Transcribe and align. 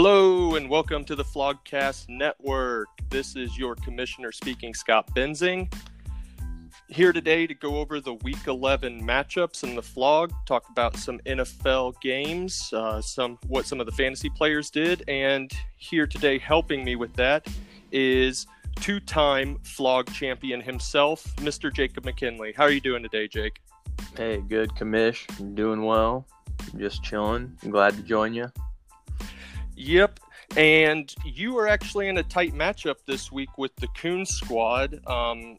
Hello 0.00 0.54
and 0.54 0.70
welcome 0.70 1.04
to 1.06 1.16
the 1.16 1.24
Flogcast 1.24 2.08
Network. 2.08 2.86
This 3.10 3.34
is 3.34 3.58
your 3.58 3.74
commissioner 3.74 4.30
speaking, 4.30 4.72
Scott 4.72 5.12
Benzing. 5.12 5.68
Here 6.86 7.12
today 7.12 7.48
to 7.48 7.54
go 7.54 7.78
over 7.78 7.98
the 8.00 8.14
Week 8.14 8.46
11 8.46 9.02
matchups 9.02 9.64
in 9.64 9.74
the 9.74 9.82
Flog, 9.82 10.32
talk 10.46 10.70
about 10.70 10.96
some 10.96 11.18
NFL 11.26 12.00
games, 12.00 12.72
uh, 12.72 13.02
some 13.02 13.40
what 13.48 13.66
some 13.66 13.80
of 13.80 13.86
the 13.86 13.92
fantasy 13.92 14.30
players 14.30 14.70
did, 14.70 15.02
and 15.08 15.52
here 15.78 16.06
today 16.06 16.38
helping 16.38 16.84
me 16.84 16.94
with 16.94 17.12
that 17.14 17.48
is 17.90 18.46
two-time 18.76 19.58
Flog 19.64 20.12
champion 20.12 20.60
himself, 20.60 21.24
Mr. 21.38 21.74
Jacob 21.74 22.04
McKinley. 22.04 22.52
How 22.56 22.62
are 22.62 22.70
you 22.70 22.80
doing 22.80 23.02
today, 23.02 23.26
Jake? 23.26 23.60
Hey, 24.16 24.44
good, 24.48 24.70
commish. 24.76 25.26
Doing 25.56 25.82
well. 25.82 26.24
Just 26.76 27.02
chilling. 27.02 27.58
I'm 27.64 27.72
glad 27.72 27.96
to 27.96 28.02
join 28.04 28.32
you. 28.32 28.52
Yep. 29.78 30.20
And 30.56 31.14
you 31.24 31.56
are 31.58 31.68
actually 31.68 32.08
in 32.08 32.18
a 32.18 32.22
tight 32.22 32.52
matchup 32.52 32.96
this 33.06 33.30
week 33.30 33.56
with 33.58 33.74
the 33.76 33.86
Coon 33.88 34.26
squad. 34.26 35.00
Um, 35.06 35.56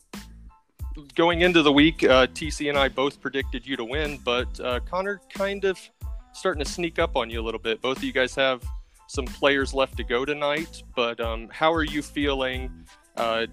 going 1.16 1.42
into 1.42 1.62
the 1.62 1.72
week, 1.72 2.04
uh, 2.04 2.28
TC 2.28 2.70
and 2.70 2.78
I 2.78 2.90
both 2.90 3.22
predicted 3.22 3.66
you 3.66 3.78
to 3.78 3.86
win, 3.86 4.20
but 4.26 4.60
uh, 4.60 4.82
Connor 4.82 5.22
kind 5.34 5.64
of 5.64 5.80
starting 6.34 6.64
to 6.64 6.70
sneak 6.70 7.00
up 7.00 7.16
on 7.16 7.30
you 7.30 7.40
a 7.40 7.44
little 7.44 7.60
bit. 7.60 7.82
Both 7.82 7.98
of 7.98 8.04
you 8.04 8.12
guys 8.12 8.36
have 8.36 8.64
some 9.08 9.26
players 9.26 9.74
left 9.74 9.96
to 9.98 10.04
go 10.04 10.26
tonight, 10.26 10.84
but 10.96 11.20
um, 11.22 11.48
how 11.52 11.72
are 11.72 11.84
you 11.84 12.02
feeling 12.02 12.70
uh, 13.16 13.46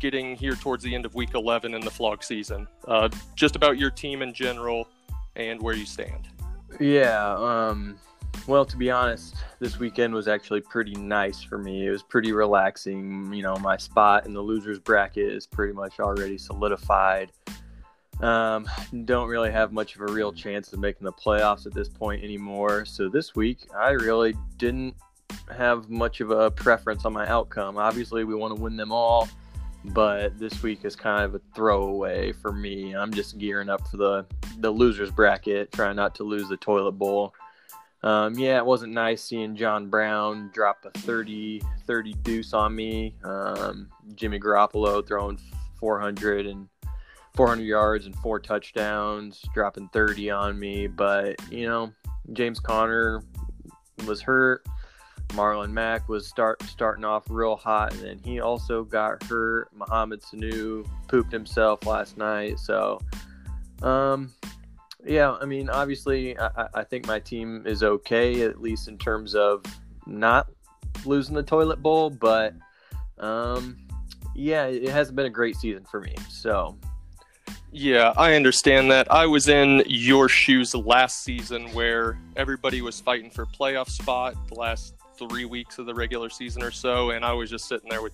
getting 0.00 0.36
here 0.36 0.54
towards 0.54 0.84
the 0.84 0.94
end 0.94 1.04
of 1.04 1.14
week 1.14 1.34
11 1.34 1.74
in 1.74 1.80
the 1.80 1.90
flog 1.90 2.22
season? 2.22 2.68
Uh, 2.86 3.08
just 3.34 3.56
about 3.56 3.76
your 3.76 3.90
team 3.90 4.22
in 4.22 4.32
general 4.32 4.88
and 5.34 5.60
where 5.60 5.74
you 5.74 5.84
stand. 5.84 6.28
Yeah. 6.78 7.34
Um, 7.34 7.98
well, 8.46 8.64
to 8.64 8.76
be 8.76 8.90
honest, 8.90 9.36
this 9.60 9.78
weekend 9.78 10.12
was 10.12 10.26
actually 10.26 10.60
pretty 10.60 10.94
nice 10.94 11.42
for 11.42 11.58
me. 11.58 11.86
It 11.86 11.90
was 11.90 12.02
pretty 12.02 12.32
relaxing. 12.32 13.32
You 13.32 13.42
know, 13.42 13.56
my 13.56 13.76
spot 13.76 14.26
in 14.26 14.34
the 14.34 14.40
losers 14.40 14.78
bracket 14.78 15.32
is 15.32 15.46
pretty 15.46 15.72
much 15.72 16.00
already 16.00 16.38
solidified. 16.38 17.30
Um, 18.20 18.68
don't 19.04 19.28
really 19.28 19.50
have 19.50 19.72
much 19.72 19.96
of 19.96 20.02
a 20.02 20.12
real 20.12 20.32
chance 20.32 20.72
of 20.72 20.78
making 20.78 21.04
the 21.04 21.12
playoffs 21.12 21.66
at 21.66 21.74
this 21.74 21.88
point 21.88 22.22
anymore. 22.22 22.84
So 22.84 23.08
this 23.08 23.34
week, 23.34 23.66
I 23.76 23.90
really 23.90 24.34
didn't 24.58 24.94
have 25.56 25.88
much 25.88 26.20
of 26.20 26.30
a 26.30 26.50
preference 26.50 27.04
on 27.04 27.12
my 27.12 27.26
outcome. 27.28 27.78
Obviously, 27.78 28.24
we 28.24 28.34
want 28.34 28.56
to 28.56 28.62
win 28.62 28.76
them 28.76 28.92
all, 28.92 29.28
but 29.86 30.38
this 30.38 30.62
week 30.62 30.84
is 30.84 30.94
kind 30.94 31.24
of 31.24 31.34
a 31.34 31.40
throwaway 31.54 32.32
for 32.32 32.52
me. 32.52 32.94
I'm 32.94 33.12
just 33.12 33.38
gearing 33.38 33.68
up 33.68 33.86
for 33.88 33.96
the 33.96 34.26
the 34.58 34.70
losers 34.70 35.10
bracket, 35.10 35.72
trying 35.72 35.96
not 35.96 36.14
to 36.16 36.24
lose 36.24 36.48
the 36.48 36.56
toilet 36.56 36.92
bowl. 36.92 37.34
Um, 38.04 38.36
yeah, 38.36 38.58
it 38.58 38.66
wasn't 38.66 38.92
nice 38.92 39.22
seeing 39.22 39.54
John 39.54 39.88
Brown 39.88 40.50
drop 40.52 40.84
a 40.84 40.90
30, 41.00 41.62
30 41.86 42.12
deuce 42.22 42.52
on 42.52 42.74
me. 42.74 43.14
Um, 43.22 43.88
Jimmy 44.14 44.40
Garoppolo 44.40 45.06
throwing 45.06 45.38
400 45.78 46.46
and 46.46 46.68
400 47.34 47.62
yards 47.62 48.06
and 48.06 48.16
four 48.16 48.40
touchdowns, 48.40 49.40
dropping 49.54 49.88
30 49.88 50.30
on 50.30 50.58
me. 50.58 50.86
But, 50.88 51.36
you 51.50 51.66
know, 51.66 51.92
James 52.32 52.58
Conner 52.58 53.22
was 54.06 54.20
hurt. 54.20 54.66
Marlon 55.28 55.70
Mack 55.70 56.08
was 56.08 56.26
start 56.26 56.62
starting 56.64 57.04
off 57.04 57.24
real 57.30 57.56
hot, 57.56 57.94
and 57.94 58.02
then 58.02 58.20
he 58.22 58.40
also 58.40 58.84
got 58.84 59.22
hurt. 59.22 59.68
Mohamed 59.74 60.20
Sanu 60.20 60.86
pooped 61.08 61.32
himself 61.32 61.86
last 61.86 62.18
night. 62.18 62.58
So, 62.58 63.00
um, 63.80 64.30
yeah, 65.04 65.36
I 65.40 65.44
mean, 65.44 65.68
obviously, 65.68 66.38
I, 66.38 66.68
I 66.74 66.84
think 66.84 67.06
my 67.06 67.18
team 67.18 67.64
is 67.66 67.82
okay, 67.82 68.42
at 68.42 68.60
least 68.60 68.88
in 68.88 68.98
terms 68.98 69.34
of 69.34 69.62
not 70.06 70.48
losing 71.04 71.34
the 71.34 71.42
toilet 71.42 71.82
bowl. 71.82 72.10
But 72.10 72.54
um, 73.18 73.78
yeah, 74.34 74.66
it 74.66 74.88
hasn't 74.88 75.16
been 75.16 75.26
a 75.26 75.30
great 75.30 75.56
season 75.56 75.84
for 75.84 76.00
me. 76.00 76.14
So 76.28 76.76
yeah, 77.72 78.12
I 78.16 78.34
understand 78.34 78.90
that. 78.90 79.10
I 79.10 79.26
was 79.26 79.48
in 79.48 79.82
your 79.86 80.28
shoes 80.28 80.74
last 80.74 81.24
season 81.24 81.72
where 81.72 82.18
everybody 82.36 82.82
was 82.82 83.00
fighting 83.00 83.30
for 83.30 83.46
playoff 83.46 83.88
spot 83.88 84.34
the 84.48 84.54
last 84.54 84.94
three 85.18 85.44
weeks 85.44 85.78
of 85.78 85.86
the 85.86 85.94
regular 85.94 86.30
season 86.30 86.62
or 86.62 86.70
so, 86.70 87.10
and 87.10 87.24
I 87.24 87.32
was 87.32 87.50
just 87.50 87.66
sitting 87.66 87.88
there 87.88 88.02
with 88.02 88.12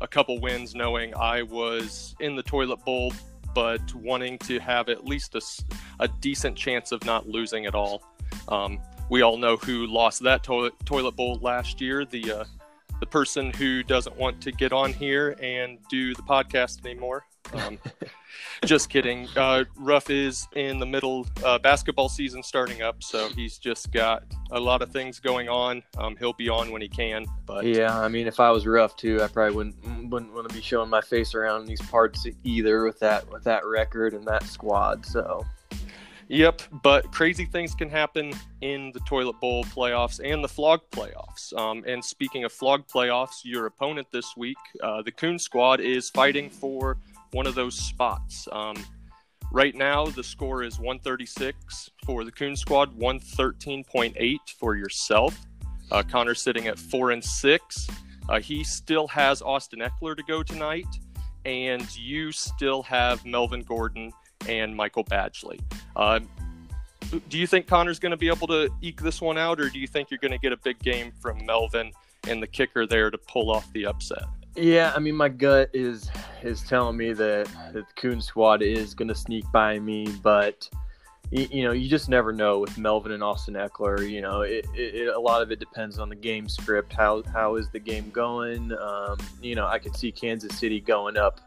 a 0.00 0.08
couple 0.08 0.40
wins, 0.40 0.74
knowing 0.74 1.14
I 1.14 1.42
was 1.42 2.14
in 2.20 2.36
the 2.36 2.42
toilet 2.42 2.84
bowl 2.84 3.12
but 3.54 3.94
wanting 3.94 4.38
to 4.38 4.58
have 4.60 4.88
at 4.88 5.04
least 5.04 5.34
a, 5.34 5.40
a 6.00 6.08
decent 6.08 6.56
chance 6.56 6.90
of 6.92 7.04
not 7.04 7.28
losing 7.28 7.66
at 7.66 7.74
all. 7.74 8.02
Um, 8.48 8.80
we 9.08 9.22
all 9.22 9.36
know 9.36 9.56
who 9.56 9.86
lost 9.86 10.22
that 10.22 10.42
toilet 10.42 10.74
toilet 10.84 11.16
bowl 11.16 11.38
last 11.42 11.80
year. 11.80 12.04
The 12.04 12.32
uh, 12.32 12.44
the 13.00 13.06
person 13.06 13.52
who 13.52 13.82
doesn't 13.82 14.16
want 14.16 14.40
to 14.42 14.52
get 14.52 14.72
on 14.72 14.92
here 14.92 15.36
and 15.42 15.78
do 15.88 16.14
the 16.14 16.22
podcast 16.22 16.84
anymore. 16.84 17.24
Um, 17.54 17.78
just 18.64 18.90
kidding. 18.90 19.26
Uh, 19.36 19.64
Ruff 19.76 20.10
is 20.10 20.46
in 20.54 20.78
the 20.78 20.86
middle 20.86 21.26
uh, 21.44 21.58
basketball 21.58 22.08
season 22.08 22.42
starting 22.42 22.82
up, 22.82 23.02
so 23.02 23.28
he's 23.30 23.58
just 23.58 23.90
got 23.90 24.22
a 24.52 24.60
lot 24.60 24.82
of 24.82 24.92
things 24.92 25.18
going 25.18 25.48
on. 25.48 25.82
Um, 25.98 26.14
he'll 26.18 26.34
be 26.34 26.48
on 26.48 26.70
when 26.70 26.82
he 26.82 26.88
can. 26.88 27.26
But 27.46 27.64
yeah, 27.64 27.98
I 27.98 28.08
mean, 28.08 28.26
if 28.26 28.38
I 28.38 28.50
was 28.50 28.66
Ruff 28.66 28.96
too, 28.96 29.20
I 29.22 29.28
probably 29.28 29.56
wouldn't 29.56 30.10
wouldn't 30.10 30.34
want 30.34 30.48
to 30.48 30.54
be 30.54 30.60
showing 30.60 30.90
my 30.90 31.00
face 31.00 31.34
around 31.34 31.66
these 31.66 31.80
parts 31.80 32.26
either 32.44 32.84
with 32.84 32.98
that 33.00 33.28
with 33.30 33.44
that 33.44 33.64
record 33.66 34.14
and 34.14 34.24
that 34.26 34.44
squad. 34.44 35.04
So. 35.04 35.44
Yep, 36.30 36.62
but 36.84 37.10
crazy 37.10 37.44
things 37.44 37.74
can 37.74 37.90
happen 37.90 38.32
in 38.60 38.92
the 38.92 39.00
Toilet 39.00 39.40
Bowl 39.40 39.64
playoffs 39.64 40.20
and 40.24 40.44
the 40.44 40.48
Flog 40.48 40.80
playoffs. 40.92 41.52
Um, 41.58 41.82
and 41.88 42.04
speaking 42.04 42.44
of 42.44 42.52
Flog 42.52 42.86
playoffs, 42.86 43.40
your 43.42 43.66
opponent 43.66 44.06
this 44.12 44.36
week, 44.36 44.56
uh, 44.80 45.02
the 45.02 45.10
Coon 45.10 45.40
Squad, 45.40 45.80
is 45.80 46.08
fighting 46.08 46.48
for 46.48 46.98
one 47.32 47.48
of 47.48 47.56
those 47.56 47.74
spots. 47.74 48.46
Um, 48.52 48.76
right 49.50 49.74
now, 49.74 50.06
the 50.06 50.22
score 50.22 50.62
is 50.62 50.78
136 50.78 51.90
for 52.06 52.22
the 52.22 52.30
Coon 52.30 52.54
Squad, 52.54 52.96
113.8 52.96 54.38
for 54.56 54.76
yourself. 54.76 55.36
Uh, 55.90 56.04
Connor's 56.08 56.40
sitting 56.40 56.68
at 56.68 56.78
four 56.78 57.10
and 57.10 57.24
six. 57.24 57.88
Uh, 58.28 58.38
he 58.38 58.62
still 58.62 59.08
has 59.08 59.42
Austin 59.42 59.80
Ekeler 59.80 60.16
to 60.16 60.22
go 60.22 60.44
tonight, 60.44 60.86
and 61.44 61.92
you 61.96 62.30
still 62.30 62.84
have 62.84 63.26
Melvin 63.26 63.62
Gordon 63.62 64.12
and 64.48 64.74
Michael 64.74 65.04
Badgley. 65.04 65.60
Uh, 65.96 66.20
do 67.28 67.38
you 67.38 67.46
think 67.46 67.66
Connor's 67.66 67.98
going 67.98 68.10
to 68.10 68.16
be 68.16 68.28
able 68.28 68.46
to 68.48 68.70
eke 68.82 69.00
this 69.00 69.20
one 69.20 69.38
out, 69.38 69.60
or 69.60 69.68
do 69.68 69.78
you 69.78 69.86
think 69.86 70.10
you're 70.10 70.18
going 70.18 70.32
to 70.32 70.38
get 70.38 70.52
a 70.52 70.56
big 70.56 70.78
game 70.78 71.12
from 71.20 71.44
Melvin 71.44 71.92
and 72.28 72.42
the 72.42 72.46
kicker 72.46 72.86
there 72.86 73.10
to 73.10 73.18
pull 73.18 73.50
off 73.50 73.70
the 73.72 73.86
upset? 73.86 74.24
Yeah, 74.56 74.92
I 74.94 74.98
mean, 74.98 75.14
my 75.14 75.28
gut 75.28 75.70
is 75.72 76.10
is 76.42 76.62
telling 76.62 76.96
me 76.96 77.12
that, 77.12 77.48
that 77.72 77.86
the 77.86 78.00
Coon 78.00 78.20
Squad 78.20 78.62
is 78.62 78.94
going 78.94 79.08
to 79.08 79.14
sneak 79.14 79.44
by 79.52 79.78
me, 79.78 80.06
but 80.22 80.68
you, 81.30 81.46
you, 81.50 81.64
know, 81.64 81.72
you 81.72 81.88
just 81.88 82.08
never 82.08 82.32
know 82.32 82.58
with 82.58 82.76
Melvin 82.76 83.12
and 83.12 83.22
Austin 83.22 83.54
Ekeler. 83.54 84.08
You 84.08 84.20
know, 84.20 84.40
it, 84.40 84.66
it, 84.74 85.14
a 85.14 85.20
lot 85.20 85.42
of 85.42 85.52
it 85.52 85.60
depends 85.60 85.98
on 85.98 86.08
the 86.08 86.16
game 86.16 86.48
script. 86.48 86.92
How 86.92 87.22
how 87.32 87.56
is 87.56 87.68
the 87.70 87.78
game 87.78 88.10
going? 88.10 88.72
Um, 88.72 89.18
you 89.40 89.54
know, 89.54 89.66
I 89.66 89.78
could 89.78 89.94
see 89.94 90.10
Kansas 90.10 90.58
City 90.58 90.80
going 90.80 91.16
up 91.16 91.40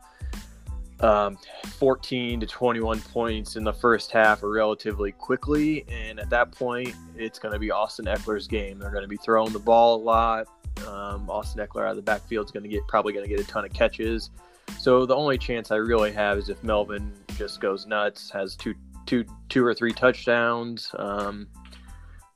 um, 1.04 1.38
14 1.78 2.40
to 2.40 2.46
21 2.46 3.02
points 3.02 3.56
in 3.56 3.64
the 3.64 3.74
first 3.74 4.12
half 4.12 4.42
relatively 4.42 5.12
quickly, 5.12 5.86
and 5.90 6.20
at 6.20 6.30
that 6.30 6.52
point, 6.52 6.96
it's 7.18 7.40
going 7.40 7.54
to 7.54 7.60
be 7.60 7.72
Austin 7.72 8.06
Ekeler's 8.06 8.48
game. 8.48 8.80
They're 8.80 8.92
going 8.92 9.04
to 9.04 9.08
be 9.08 9.18
throwing 9.18 9.54
the 9.54 9.60
ball 9.60 9.98
a 9.98 10.02
lot. 10.02 10.48
Um, 10.88 11.30
Austin 11.30 11.66
Ekeler 11.66 11.84
out 11.84 11.92
of 11.92 11.96
the 11.98 12.02
backfield 12.02 12.46
is 12.48 12.52
going 12.52 12.64
to 12.64 12.70
get 12.70 12.88
probably 12.88 13.14
going 13.14 13.28
to 13.28 13.30
get 13.30 13.40
a 13.40 13.48
ton 13.48 13.66
of 13.66 13.74
catches. 13.74 14.32
So 14.80 15.06
the 15.06 15.16
only 15.16 15.38
chance 15.38 15.72
I 15.72 15.76
really 15.76 16.12
have 16.14 16.38
is 16.38 16.50
if 16.50 16.64
Melvin 16.64 17.14
just 17.38 17.62
goes 17.62 17.86
nuts, 17.86 18.32
has 18.32 18.56
two, 18.56 18.74
two, 19.06 19.26
two 19.50 19.66
or 19.66 19.74
three 19.74 19.92
touchdowns. 19.92 20.90
Um, 20.98 21.48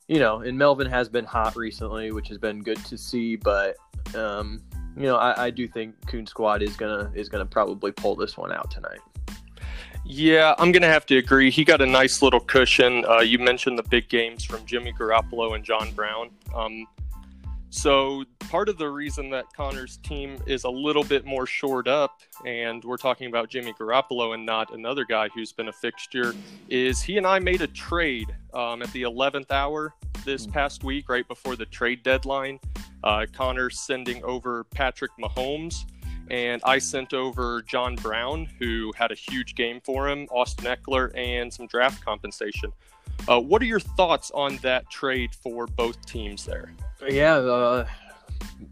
you 0.08 0.20
know, 0.20 0.42
and 0.42 0.58
Melvin 0.58 0.88
has 0.88 1.10
been 1.10 1.26
hot 1.26 1.56
recently, 1.56 2.12
which 2.12 2.28
has 2.30 2.38
been 2.38 2.64
good 2.64 2.84
to 2.86 2.98
see. 2.98 3.36
But 3.36 3.78
um, 4.16 4.62
you 4.96 5.04
know, 5.04 5.18
I, 5.18 5.46
I 5.46 5.50
do 5.50 5.68
think 5.68 5.96
Coon 6.08 6.26
Squad 6.26 6.62
is 6.62 6.76
gonna 6.76 7.12
is 7.14 7.30
gonna 7.30 7.46
probably 7.46 7.92
pull 7.92 8.16
this 8.16 8.38
one 8.38 8.52
out 8.52 8.72
tonight. 8.72 9.00
Yeah, 10.10 10.56
I'm 10.58 10.72
to 10.84 10.88
have 10.88 11.06
to 11.08 11.18
agree. 11.18 11.52
He 11.52 11.66
got 11.66 11.82
a 11.82 11.86
nice 11.86 12.22
little 12.22 12.40
cushion. 12.40 13.04
Uh, 13.06 13.20
you 13.20 13.40
mentioned 13.40 13.78
the 13.78 13.84
big 13.84 14.08
games 14.08 14.44
from 14.44 14.66
Jimmy 14.66 14.94
Garoppolo 14.94 15.54
and 15.54 15.66
John 15.66 15.92
Brown. 15.92 16.30
Um, 16.56 16.88
so 17.78 18.24
part 18.50 18.70
of 18.70 18.78
the 18.78 18.90
reason 18.90 19.30
that 19.30 19.46
Connor's 19.54 19.98
team 19.98 20.40
is 20.48 20.64
a 20.64 20.70
little 20.70 21.04
bit 21.04 21.26
more 21.26 21.46
shored 21.46 21.88
up, 21.88 22.22
and 22.46 22.84
we're 22.84 22.98
talking 22.98 23.28
about 23.28 23.50
Jimmy 23.50 23.74
Garoppolo 23.74 24.34
and 24.34 24.46
not 24.46 24.74
another 24.74 25.06
guy 25.06 25.30
who's 25.30 25.52
been 25.52 25.68
a 25.68 25.74
fixture, 25.74 26.34
is 26.70 27.02
he 27.02 27.18
and 27.18 27.28
I 27.28 27.38
made 27.40 27.62
a 27.62 27.68
trade 27.68 28.36
um, 28.54 28.82
at 28.82 28.92
the 28.94 29.04
11th 29.04 29.52
hour 29.52 29.94
this 30.26 30.46
hmm. 30.46 30.52
past 30.52 30.84
week, 30.84 31.08
right 31.08 31.28
before 31.28 31.56
the 31.56 31.68
trade 31.68 32.02
deadline. 32.02 32.60
Uh, 33.04 33.28
Connor 33.32 33.70
sending 33.70 34.24
over 34.24 34.64
Patrick 34.66 35.12
Mahomes, 35.22 35.76
and 36.32 36.62
I 36.66 36.80
sent 36.80 37.14
over 37.14 37.62
John 37.62 37.96
Brown, 37.96 38.48
who 38.60 38.92
had 38.98 39.12
a 39.12 39.16
huge 39.16 39.54
game 39.54 39.82
for 39.86 40.10
him, 40.10 40.28
Austin 40.32 40.66
Ekeler, 40.66 41.16
and 41.16 41.54
some 41.54 41.68
draft 41.68 42.04
compensation. 42.04 42.74
Uh, 43.28 43.40
what 43.40 43.62
are 43.62 43.66
your 43.66 43.80
thoughts 43.80 44.32
on 44.34 44.58
that 44.58 44.90
trade 44.90 45.36
for 45.36 45.68
both 45.68 46.04
teams 46.06 46.44
there? 46.46 46.74
Yeah, 47.08 47.36
uh, 47.36 47.86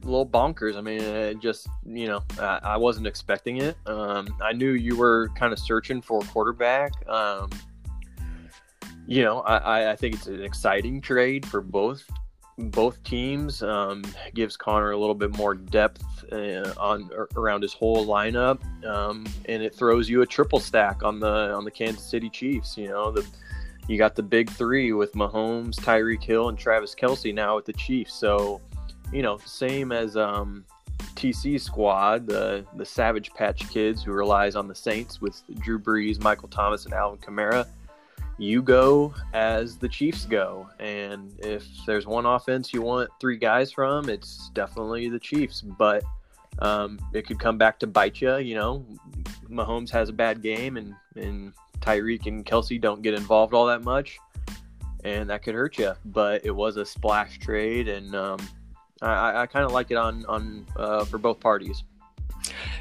a 0.03 0.05
little 0.05 0.25
bonkers. 0.25 0.75
I 0.75 0.81
mean, 0.81 1.01
it 1.01 1.39
just 1.39 1.67
you 1.85 2.07
know, 2.07 2.23
I, 2.39 2.59
I 2.63 2.77
wasn't 2.77 3.07
expecting 3.07 3.57
it. 3.57 3.77
Um, 3.85 4.27
I 4.41 4.53
knew 4.53 4.71
you 4.71 4.95
were 4.95 5.29
kind 5.35 5.53
of 5.53 5.59
searching 5.59 6.01
for 6.01 6.23
a 6.23 6.25
quarterback. 6.27 6.91
Um, 7.07 7.49
you 9.07 9.23
know, 9.23 9.41
I, 9.41 9.91
I 9.91 9.95
think 9.95 10.15
it's 10.15 10.27
an 10.27 10.41
exciting 10.41 11.01
trade 11.01 11.45
for 11.45 11.61
both 11.61 12.03
both 12.57 13.03
teams. 13.03 13.61
Um, 13.61 14.03
gives 14.33 14.57
Connor 14.57 14.91
a 14.91 14.97
little 14.97 15.15
bit 15.15 15.35
more 15.37 15.55
depth 15.55 16.03
uh, 16.31 16.73
on 16.77 17.09
around 17.35 17.61
his 17.61 17.73
whole 17.73 18.05
lineup, 18.05 18.59
um, 18.85 19.25
and 19.45 19.61
it 19.61 19.75
throws 19.75 20.09
you 20.09 20.21
a 20.21 20.25
triple 20.25 20.59
stack 20.59 21.03
on 21.03 21.19
the 21.19 21.53
on 21.53 21.65
the 21.65 21.71
Kansas 21.71 22.03
City 22.03 22.29
Chiefs. 22.29 22.77
You 22.77 22.89
know, 22.89 23.11
the 23.11 23.25
you 23.87 23.97
got 23.97 24.15
the 24.15 24.23
big 24.23 24.49
three 24.49 24.93
with 24.93 25.13
Mahomes, 25.13 25.75
Tyreek 25.75 26.23
Hill, 26.23 26.49
and 26.49 26.57
Travis 26.57 26.95
Kelce 26.95 27.33
now 27.33 27.55
with 27.55 27.65
the 27.65 27.73
Chiefs. 27.73 28.13
So, 28.13 28.61
you 29.13 29.21
know, 29.21 29.37
same 29.45 29.91
as 29.91 30.17
um, 30.17 30.65
TC 31.15 31.59
squad, 31.59 32.27
the 32.27 32.65
the 32.75 32.85
Savage 32.85 33.33
Patch 33.33 33.69
Kids 33.69 34.03
who 34.03 34.11
relies 34.11 34.55
on 34.55 34.67
the 34.67 34.75
Saints 34.75 35.21
with 35.21 35.41
Drew 35.59 35.79
Brees, 35.79 36.21
Michael 36.21 36.49
Thomas, 36.49 36.85
and 36.85 36.93
Alvin 36.93 37.19
Kamara 37.19 37.67
you 38.37 38.61
go 38.61 39.13
as 39.33 39.77
the 39.77 39.87
Chiefs 39.87 40.25
go. 40.25 40.69
And 40.79 41.33
if 41.39 41.65
there's 41.85 42.05
one 42.05 42.25
offense 42.25 42.73
you 42.73 42.81
want 42.81 43.09
three 43.19 43.37
guys 43.37 43.71
from, 43.71 44.09
it's 44.09 44.49
definitely 44.53 45.09
the 45.09 45.19
Chiefs. 45.19 45.61
But 45.61 46.03
um, 46.59 46.99
it 47.13 47.25
could 47.25 47.39
come 47.39 47.57
back 47.57 47.79
to 47.79 47.87
bite 47.87 48.21
you. 48.21 48.37
You 48.37 48.55
know, 48.55 48.85
Mahomes 49.49 49.89
has 49.91 50.09
a 50.09 50.13
bad 50.13 50.41
game, 50.41 50.77
and 50.77 50.93
and 51.15 51.53
Tyreek 51.81 52.25
and 52.25 52.45
Kelce 52.45 52.79
don't 52.79 53.01
get 53.01 53.13
involved 53.13 53.53
all 53.53 53.65
that 53.67 53.83
much, 53.83 54.19
and 55.03 55.29
that 55.29 55.43
could 55.43 55.55
hurt 55.55 55.77
you. 55.77 55.93
But 56.05 56.45
it 56.45 56.51
was 56.51 56.77
a 56.77 56.85
splash 56.85 57.39
trade, 57.39 57.87
and 57.87 58.15
um, 58.15 58.39
I, 59.01 59.41
I 59.41 59.45
kind 59.47 59.65
of 59.65 59.71
like 59.71 59.91
it 59.91 59.97
on 59.97 60.25
on 60.25 60.65
uh, 60.75 61.05
for 61.05 61.17
both 61.17 61.39
parties. 61.39 61.83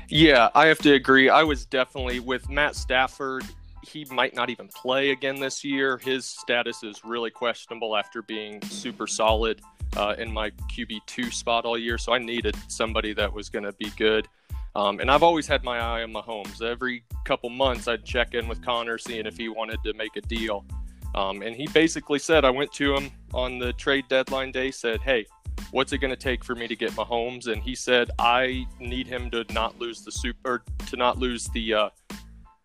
Yeah, 0.09 0.51
I 0.55 0.67
have 0.67 0.79
to 0.79 0.93
agree. 0.93 1.29
I 1.29 1.43
was 1.43 1.65
definitely 1.65 2.21
with 2.21 2.49
Matt 2.51 2.77
Stafford 2.77 3.45
he 3.85 4.05
might 4.07 4.35
not 4.35 4.51
even 4.51 4.69
play 4.69 5.11
again 5.11 5.39
this 5.39 5.65
year. 5.65 5.99
His 5.99 6.25
status 6.25 6.83
is 6.83 7.05
really 7.05 7.31
questionable 7.31 7.97
after 7.97 8.23
being 8.23 8.63
super 8.63 9.07
solid 9.07 9.61
uh, 9.97 10.15
in 10.19 10.33
my 10.33 10.51
QB2 10.51 11.33
spot 11.33 11.65
all 11.65 11.79
year. 11.79 11.99
So 11.99 12.13
I 12.13 12.19
needed 12.19 12.57
somebody 12.69 13.13
that 13.15 13.33
was 13.33 13.49
going 13.49 13.65
to 13.65 13.73
be 13.73 13.91
good. 13.97 14.27
Um, 14.77 15.01
and 15.01 15.11
I've 15.11 15.23
always 15.23 15.47
had 15.47 15.63
my 15.63 15.79
eye 15.79 16.03
on 16.03 16.13
Mahomes. 16.13 16.61
Every 16.61 17.05
couple 17.25 17.49
months, 17.49 17.87
I'd 17.87 18.05
check 18.05 18.35
in 18.35 18.49
with 18.49 18.63
Connor, 18.63 18.99
seeing 18.99 19.27
if 19.27 19.37
he 19.37 19.49
wanted 19.49 19.79
to 19.85 19.95
make 19.95 20.17
a 20.17 20.21
deal. 20.21 20.65
Um, 21.15 21.43
and 21.43 21.55
he 21.55 21.69
basically 21.69 22.19
said, 22.19 22.45
I 22.45 22.51
went 22.51 22.73
to 22.73 22.95
him 22.95 23.11
on 23.33 23.59
the 23.59 23.73
trade 23.75 24.07
deadline 24.09 24.51
day, 24.51 24.73
said, 24.73 25.01
Hey, 25.01 25.27
what's 25.71 25.93
it 25.93 25.99
going 25.99 26.11
to 26.11 26.17
take 26.17 26.45
for 26.45 26.57
me 26.57 26.67
to 26.67 26.75
get 26.75 26.91
Mahomes? 26.93 27.47
And 27.47 27.63
he 27.63 27.75
said, 27.75 28.11
I 28.19 28.67
need 28.81 29.07
him 29.07 29.31
to 29.31 29.45
not 29.53 29.79
lose 29.79 30.03
the 30.03 30.11
super, 30.11 30.65
to 30.87 30.97
not 30.97 31.19
lose 31.19 31.47
the 31.49 31.75
uh, 31.75 31.89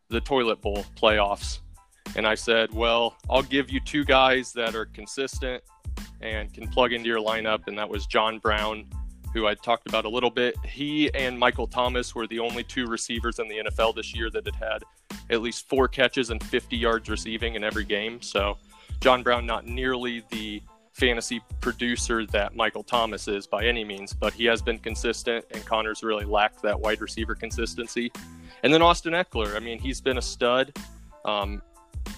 the 0.10 0.22
toilet 0.22 0.62
bowl 0.62 0.86
playoffs. 0.96 1.60
And 2.16 2.26
I 2.26 2.34
said, 2.34 2.74
well, 2.74 3.16
I'll 3.30 3.44
give 3.44 3.70
you 3.70 3.80
two 3.80 4.04
guys 4.04 4.52
that 4.54 4.76
are 4.76 4.88
consistent 4.88 5.64
and 6.22 6.52
can 6.52 6.68
plug 6.68 6.92
into 6.92 7.08
your 7.08 7.20
lineup. 7.20 7.68
And 7.68 7.78
that 7.78 7.88
was 7.88 8.08
John 8.08 8.40
Brown, 8.40 8.90
who 9.34 9.48
I 9.48 9.56
talked 9.56 9.88
about 9.88 10.06
a 10.06 10.10
little 10.10 10.30
bit. 10.30 10.56
He 10.66 11.14
and 11.14 11.38
Michael 11.38 11.68
Thomas 11.68 12.16
were 12.16 12.28
the 12.28 12.40
only 12.40 12.64
two 12.64 12.86
receivers 12.86 13.40
in 13.40 13.48
the 13.48 13.58
NFL 13.58 13.96
this 13.96 14.16
year 14.16 14.30
that 14.32 14.46
had 14.46 14.56
had 14.56 14.84
at 15.30 15.42
least 15.42 15.68
four 15.68 15.88
catches 15.88 16.30
and 16.30 16.44
50 16.44 16.76
yards 16.76 17.10
receiving 17.10 17.56
in 17.56 17.64
every 17.64 17.86
game. 17.86 18.22
So 18.22 18.58
John 19.02 19.24
Brown, 19.24 19.46
not 19.46 19.66
nearly 19.66 20.24
the 20.30 20.62
fantasy 20.94 21.42
producer 21.62 22.26
that 22.28 22.56
Michael 22.56 22.84
Thomas 22.84 23.28
is 23.28 23.48
by 23.48 23.66
any 23.66 23.84
means, 23.84 24.14
but 24.14 24.34
he 24.34 24.46
has 24.46 24.62
been 24.62 24.78
consistent, 24.80 25.46
and 25.52 25.66
Connor's 25.66 26.04
really 26.04 26.26
lacked 26.26 26.62
that 26.64 26.80
wide 26.80 27.00
receiver 27.00 27.36
consistency. 27.36 28.12
And 28.64 28.74
then 28.74 28.82
Austin 28.82 29.14
Ekeler, 29.14 29.56
I 29.56 29.60
mean, 29.60 29.80
he's 29.80 30.02
been 30.02 30.18
a 30.18 30.22
stud. 30.22 30.78
Um, 31.24 31.62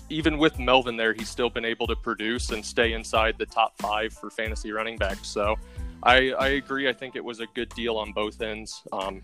even 0.10 0.38
with 0.38 0.58
Melvin 0.58 0.98
there, 0.98 1.14
he's 1.14 1.30
still 1.30 1.50
been 1.50 1.66
able 1.66 1.86
to 1.88 1.96
produce 1.96 2.50
and 2.52 2.66
stay 2.66 2.94
inside 2.94 3.38
the 3.38 3.46
top 3.46 3.78
five 3.80 4.14
for 4.14 4.30
fantasy 4.30 4.72
running 4.72 4.98
backs. 4.98 5.28
So 5.28 5.58
I, 6.04 6.32
I 6.32 6.48
agree. 6.50 6.90
I 6.90 6.94
think 6.94 7.16
it 7.16 7.24
was 7.24 7.40
a 7.40 7.48
good 7.48 7.70
deal 7.70 7.98
on 7.98 8.12
both 8.12 8.42
ends. 8.42 8.82
Um, 8.92 9.22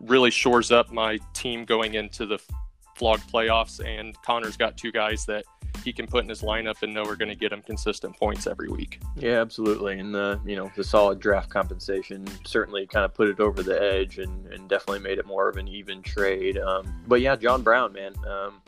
really 0.00 0.30
shores 0.30 0.70
up 0.70 0.92
my 0.92 1.18
team 1.32 1.64
going 1.64 1.94
into 1.94 2.26
the 2.26 2.38
flog 2.96 3.20
playoffs. 3.32 3.84
And 3.84 4.20
Connor's 4.22 4.56
got 4.56 4.76
two 4.76 4.92
guys 4.92 5.24
that 5.26 5.44
he 5.84 5.92
can 5.92 6.06
put 6.06 6.22
in 6.22 6.28
his 6.28 6.42
lineup 6.42 6.82
and 6.82 6.94
know 6.94 7.02
we're 7.02 7.16
going 7.16 7.28
to 7.30 7.34
get 7.34 7.52
him 7.52 7.62
consistent 7.62 8.16
points 8.16 8.46
every 8.46 8.68
week. 8.68 9.00
Yeah, 9.16 9.40
absolutely. 9.40 9.98
And 9.98 10.14
the 10.14 10.40
you 10.44 10.56
know 10.56 10.70
the 10.76 10.84
solid 10.84 11.18
draft 11.18 11.50
compensation 11.50 12.26
certainly 12.44 12.86
kind 12.86 13.04
of 13.04 13.14
put 13.14 13.28
it 13.28 13.40
over 13.40 13.62
the 13.62 13.80
edge 13.80 14.18
and, 14.18 14.46
and 14.48 14.68
definitely 14.68 15.00
made 15.00 15.18
it 15.18 15.26
more 15.26 15.48
of 15.48 15.56
an 15.56 15.66
even 15.68 16.02
trade. 16.02 16.58
Um, 16.58 17.02
but 17.06 17.20
yeah, 17.20 17.36
John 17.36 17.62
Brown, 17.62 17.92
man, 17.92 18.12
um, 18.28 18.60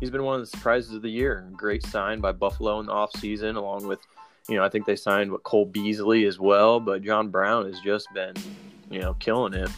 he's 0.00 0.10
been 0.10 0.24
one 0.24 0.40
of 0.40 0.40
the 0.40 0.46
surprises 0.46 0.94
of 0.94 1.02
the 1.02 1.10
year. 1.10 1.48
Great 1.52 1.84
sign 1.84 2.20
by 2.20 2.32
Buffalo 2.32 2.80
in 2.80 2.86
the 2.86 2.92
offseason, 2.92 3.56
along 3.56 3.86
with 3.86 4.00
you 4.48 4.56
know 4.56 4.64
I 4.64 4.68
think 4.68 4.86
they 4.86 4.96
signed 4.96 5.30
what 5.30 5.42
Cole 5.42 5.66
Beasley 5.66 6.24
as 6.26 6.38
well. 6.38 6.80
But 6.80 7.02
John 7.02 7.28
Brown 7.28 7.66
has 7.66 7.80
just 7.80 8.12
been 8.14 8.34
you 8.90 9.00
know 9.00 9.14
killing 9.14 9.54
it. 9.54 9.70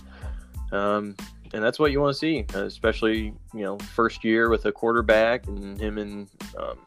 Um, 0.72 1.16
and 1.54 1.64
that's 1.64 1.78
what 1.78 1.92
you 1.92 2.00
want 2.00 2.14
to 2.14 2.18
see, 2.18 2.44
especially 2.54 3.34
you 3.54 3.62
know 3.62 3.78
first 3.78 4.24
year 4.24 4.50
with 4.50 4.66
a 4.66 4.72
quarterback, 4.72 5.46
and 5.46 5.80
him 5.80 5.98
and 5.98 6.28
um, 6.58 6.78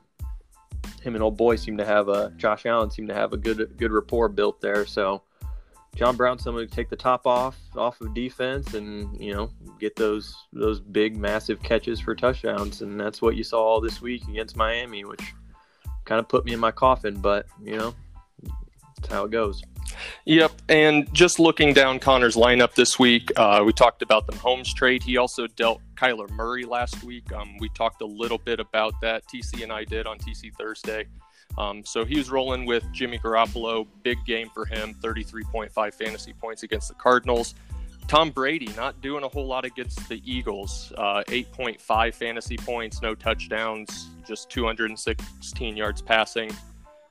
him 1.01 1.15
and 1.15 1.23
old 1.23 1.37
boy 1.37 1.55
seem 1.55 1.77
to 1.77 1.85
have 1.85 2.09
a 2.09 2.31
Josh 2.37 2.65
Allen 2.65 2.91
seem 2.91 3.07
to 3.07 3.13
have 3.13 3.33
a 3.33 3.37
good 3.37 3.75
good 3.77 3.91
rapport 3.91 4.29
built 4.29 4.61
there. 4.61 4.85
So 4.85 5.23
John 5.95 6.15
Brown, 6.15 6.39
somebody 6.39 6.67
to 6.67 6.73
take 6.73 6.89
the 6.89 6.95
top 6.95 7.27
off 7.27 7.57
off 7.75 7.99
of 8.01 8.13
defense, 8.13 8.73
and 8.73 9.19
you 9.19 9.33
know 9.33 9.51
get 9.79 9.95
those 9.95 10.35
those 10.53 10.79
big 10.79 11.17
massive 11.17 11.61
catches 11.61 11.99
for 11.99 12.15
touchdowns, 12.15 12.81
and 12.81 12.99
that's 12.99 13.21
what 13.21 13.35
you 13.35 13.43
saw 13.43 13.61
all 13.61 13.81
this 13.81 14.01
week 14.01 14.27
against 14.27 14.55
Miami, 14.55 15.03
which 15.05 15.33
kind 16.11 16.19
of 16.19 16.27
put 16.27 16.43
me 16.43 16.51
in 16.51 16.59
my 16.59 16.71
coffin. 16.71 17.15
But 17.15 17.45
you 17.63 17.77
know, 17.77 17.95
that's 18.97 19.09
how 19.09 19.23
it 19.23 19.31
goes. 19.31 19.63
Yep, 20.25 20.51
and 20.67 21.13
just 21.13 21.39
looking 21.39 21.73
down 21.73 21.99
Connor's 21.99 22.35
lineup 22.35 22.73
this 22.75 22.99
week, 22.99 23.31
uh, 23.37 23.63
we 23.65 23.71
talked 23.71 24.01
about 24.01 24.27
the 24.27 24.35
Holmes 24.35 24.73
trade. 24.73 25.03
He 25.03 25.15
also 25.17 25.47
dealt 25.47 25.81
Kyler 25.95 26.29
Murray 26.31 26.65
last 26.65 27.01
week. 27.03 27.31
Um, 27.31 27.57
we 27.59 27.69
talked 27.69 28.01
a 28.01 28.05
little 28.05 28.37
bit 28.37 28.59
about 28.59 28.93
that. 29.01 29.23
TC 29.33 29.63
and 29.63 29.71
I 29.71 29.85
did 29.85 30.05
on 30.05 30.17
TC 30.17 30.53
Thursday. 30.57 31.05
Um, 31.57 31.83
so 31.85 32.03
he 32.03 32.17
was 32.17 32.29
rolling 32.29 32.65
with 32.65 32.83
Jimmy 32.91 33.17
Garoppolo. 33.17 33.87
Big 34.03 34.17
game 34.25 34.49
for 34.53 34.65
him, 34.65 34.95
33.5 35.01 35.93
fantasy 35.93 36.33
points 36.33 36.63
against 36.63 36.89
the 36.89 36.95
Cardinals. 36.95 37.55
Tom 38.07 38.31
Brady 38.31 38.69
not 38.75 39.01
doing 39.01 39.23
a 39.23 39.27
whole 39.27 39.47
lot 39.47 39.65
against 39.65 40.07
the 40.09 40.21
Eagles. 40.25 40.91
Uh, 40.97 41.23
8.5 41.27 42.13
fantasy 42.13 42.57
points, 42.57 43.01
no 43.01 43.15
touchdowns, 43.15 44.09
just 44.27 44.49
216 44.49 45.77
yards 45.77 46.01
passing. 46.01 46.51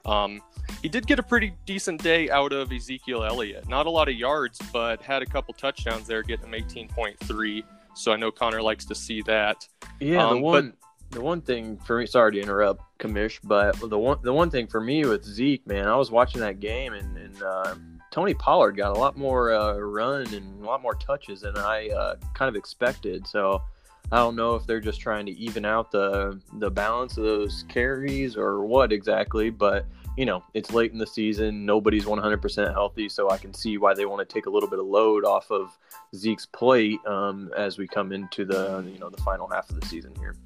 Um, 0.04 0.40
he 0.82 0.88
did 0.88 1.06
get 1.06 1.18
a 1.18 1.23
pretty 1.23 1.54
decent 1.66 2.02
day 2.02 2.30
out 2.30 2.52
of 2.52 2.73
Ezekiel 2.73 3.25
Elliott. 3.25 3.68
Not 3.68 3.87
a 3.87 3.90
lot 3.90 4.09
of 4.09 4.14
yards, 4.14 4.59
but 4.73 5.02
had 5.02 5.23
a 5.23 5.26
couple 5.26 5.52
touchdowns 5.54 6.06
there, 6.06 6.23
getting 6.23 6.47
him 6.47 6.52
18.3. 6.52 7.62
So 7.94 8.12
I 8.12 8.16
know 8.16 8.30
Connor 8.30 8.62
likes 8.62 8.85
to 8.87 8.94
see 8.94 9.23
that. 9.23 9.66
Yeah, 10.00 10.26
um, 10.26 10.37
the 10.37 10.42
one 10.42 10.70
but, 10.70 11.16
the 11.16 11.20
one 11.20 11.42
thing 11.42 11.76
for 11.78 11.99
me, 11.99 12.06
sorry 12.06 12.32
to 12.32 12.40
interrupt, 12.40 12.82
Kamish, 12.99 13.40
but 13.42 13.78
the 13.80 13.99
one 13.99 14.18
the 14.23 14.32
one 14.32 14.50
thing 14.50 14.66
for 14.66 14.80
me 14.80 15.04
with 15.04 15.25
Zeke, 15.25 15.66
man, 15.66 15.87
I 15.87 15.97
was 15.97 16.11
watching 16.11 16.40
that 16.40 16.61
game 16.61 16.92
and, 16.92 17.16
and 17.16 17.42
uh, 17.42 17.75
Tony 18.11 18.35
Pollard 18.35 18.73
got 18.73 18.97
a 18.97 18.99
lot 18.99 19.17
more 19.17 19.52
uh, 19.52 19.75
run 19.75 20.33
and 20.35 20.62
a 20.62 20.67
lot 20.67 20.83
more 20.83 20.95
touches 20.95 21.43
than 21.43 21.57
I 21.57 21.88
uh, 21.88 22.17
kind 22.35 22.49
of 22.49 22.57
expected. 22.57 23.26
So 23.26 23.62
I 24.11 24.17
don't 24.17 24.35
know 24.35 24.57
if 24.57 24.67
they're 24.67 24.81
just 24.81 25.00
trying 25.00 25.26
to 25.26 25.33
even 25.33 25.64
out 25.64 25.93
the 25.93 26.40
the 26.55 26.71
balance 26.71 27.17
of 27.17 27.25
those 27.25 27.64
carries 27.69 28.37
or 28.37 28.64
what 28.64 28.93
exactly, 28.93 29.50
but 29.50 29.87
you 30.17 30.26
know, 30.26 30.43
it's 30.55 30.73
late 30.73 30.93
in 30.93 30.99
the 30.99 31.07
season. 31.07 31.64
Nobody's 31.64 32.05
100% 32.05 32.73
healthy, 32.73 33.09
so 33.09 33.31
I 33.31 33.38
can 33.38 33.55
see 33.55 33.79
why 33.79 33.95
they 33.95 34.07
want 34.07 34.29
to 34.29 34.31
take 34.31 34.47
a 34.47 34.50
little 34.50 34.69
bit 34.69 34.81
of 34.81 34.87
load 34.87 35.25
off 35.25 35.50
of 35.52 35.79
Zeke's 36.14 36.47
plate 36.47 36.99
um, 37.07 37.50
as 37.57 37.79
we 37.79 37.87
come 37.87 38.12
into 38.12 38.45
the 38.45 38.85
you 38.93 38.99
know 38.99 39.09
the 39.09 39.23
final 39.23 39.49
half 39.49 39.71
of 39.71 39.81
the 39.81 39.87
season 39.87 40.12
here. 40.19 40.37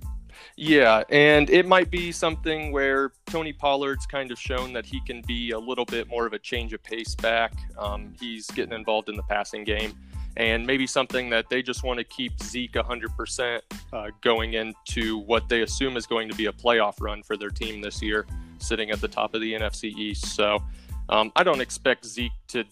Yeah, 0.57 1.03
and 1.11 1.51
it 1.51 1.67
might 1.67 1.91
be 1.91 2.13
something 2.13 2.73
where 2.73 3.13
Tony 3.27 3.53
Pollard's 3.53 4.07
kind 4.07 4.31
of 4.31 4.39
shown 4.39 4.73
that 4.73 4.87
he 4.87 5.01
can 5.01 5.23
be 5.23 5.51
a 5.51 5.59
little 5.59 5.85
bit 5.85 6.09
more 6.09 6.27
of 6.27 6.33
a 6.33 6.39
change 6.39 6.73
of 6.73 6.83
pace 6.83 7.15
back. 7.15 7.53
Um, 7.79 8.15
he's 8.21 8.47
getting 8.49 8.73
involved 8.73 9.09
in 9.09 9.17
the 9.17 9.23
passing 9.25 9.65
game, 9.65 9.95
and 10.37 10.67
maybe 10.67 10.87
something 10.87 11.31
that 11.31 11.49
they 11.49 11.63
just 11.63 11.83
want 11.83 11.99
to 11.99 12.05
keep 12.05 12.41
Zeke 12.43 12.73
100% 12.73 13.61
uh, 13.93 14.07
going 14.21 14.55
into 14.55 15.19
what 15.19 15.49
they 15.49 15.63
assume 15.63 15.97
is 15.97 16.07
going 16.07 16.29
to 16.29 16.35
be 16.35 16.47
a 16.47 16.53
playoff 16.53 17.01
run 17.01 17.23
for 17.23 17.37
their 17.37 17.51
team 17.51 17.81
this 17.81 18.03
year 18.03 18.27
sitting 18.59 18.91
at 18.91 19.01
the 19.01 19.09
top 19.09 19.35
of 19.35 19.41
the 19.41 19.53
NFC 19.53 19.95
East. 19.97 20.35
So 20.35 20.63
um, 21.09 21.33
I 21.37 21.43
don't 21.43 21.61
expect 21.61 22.07
Zeke 22.07 22.33
to 22.49 22.65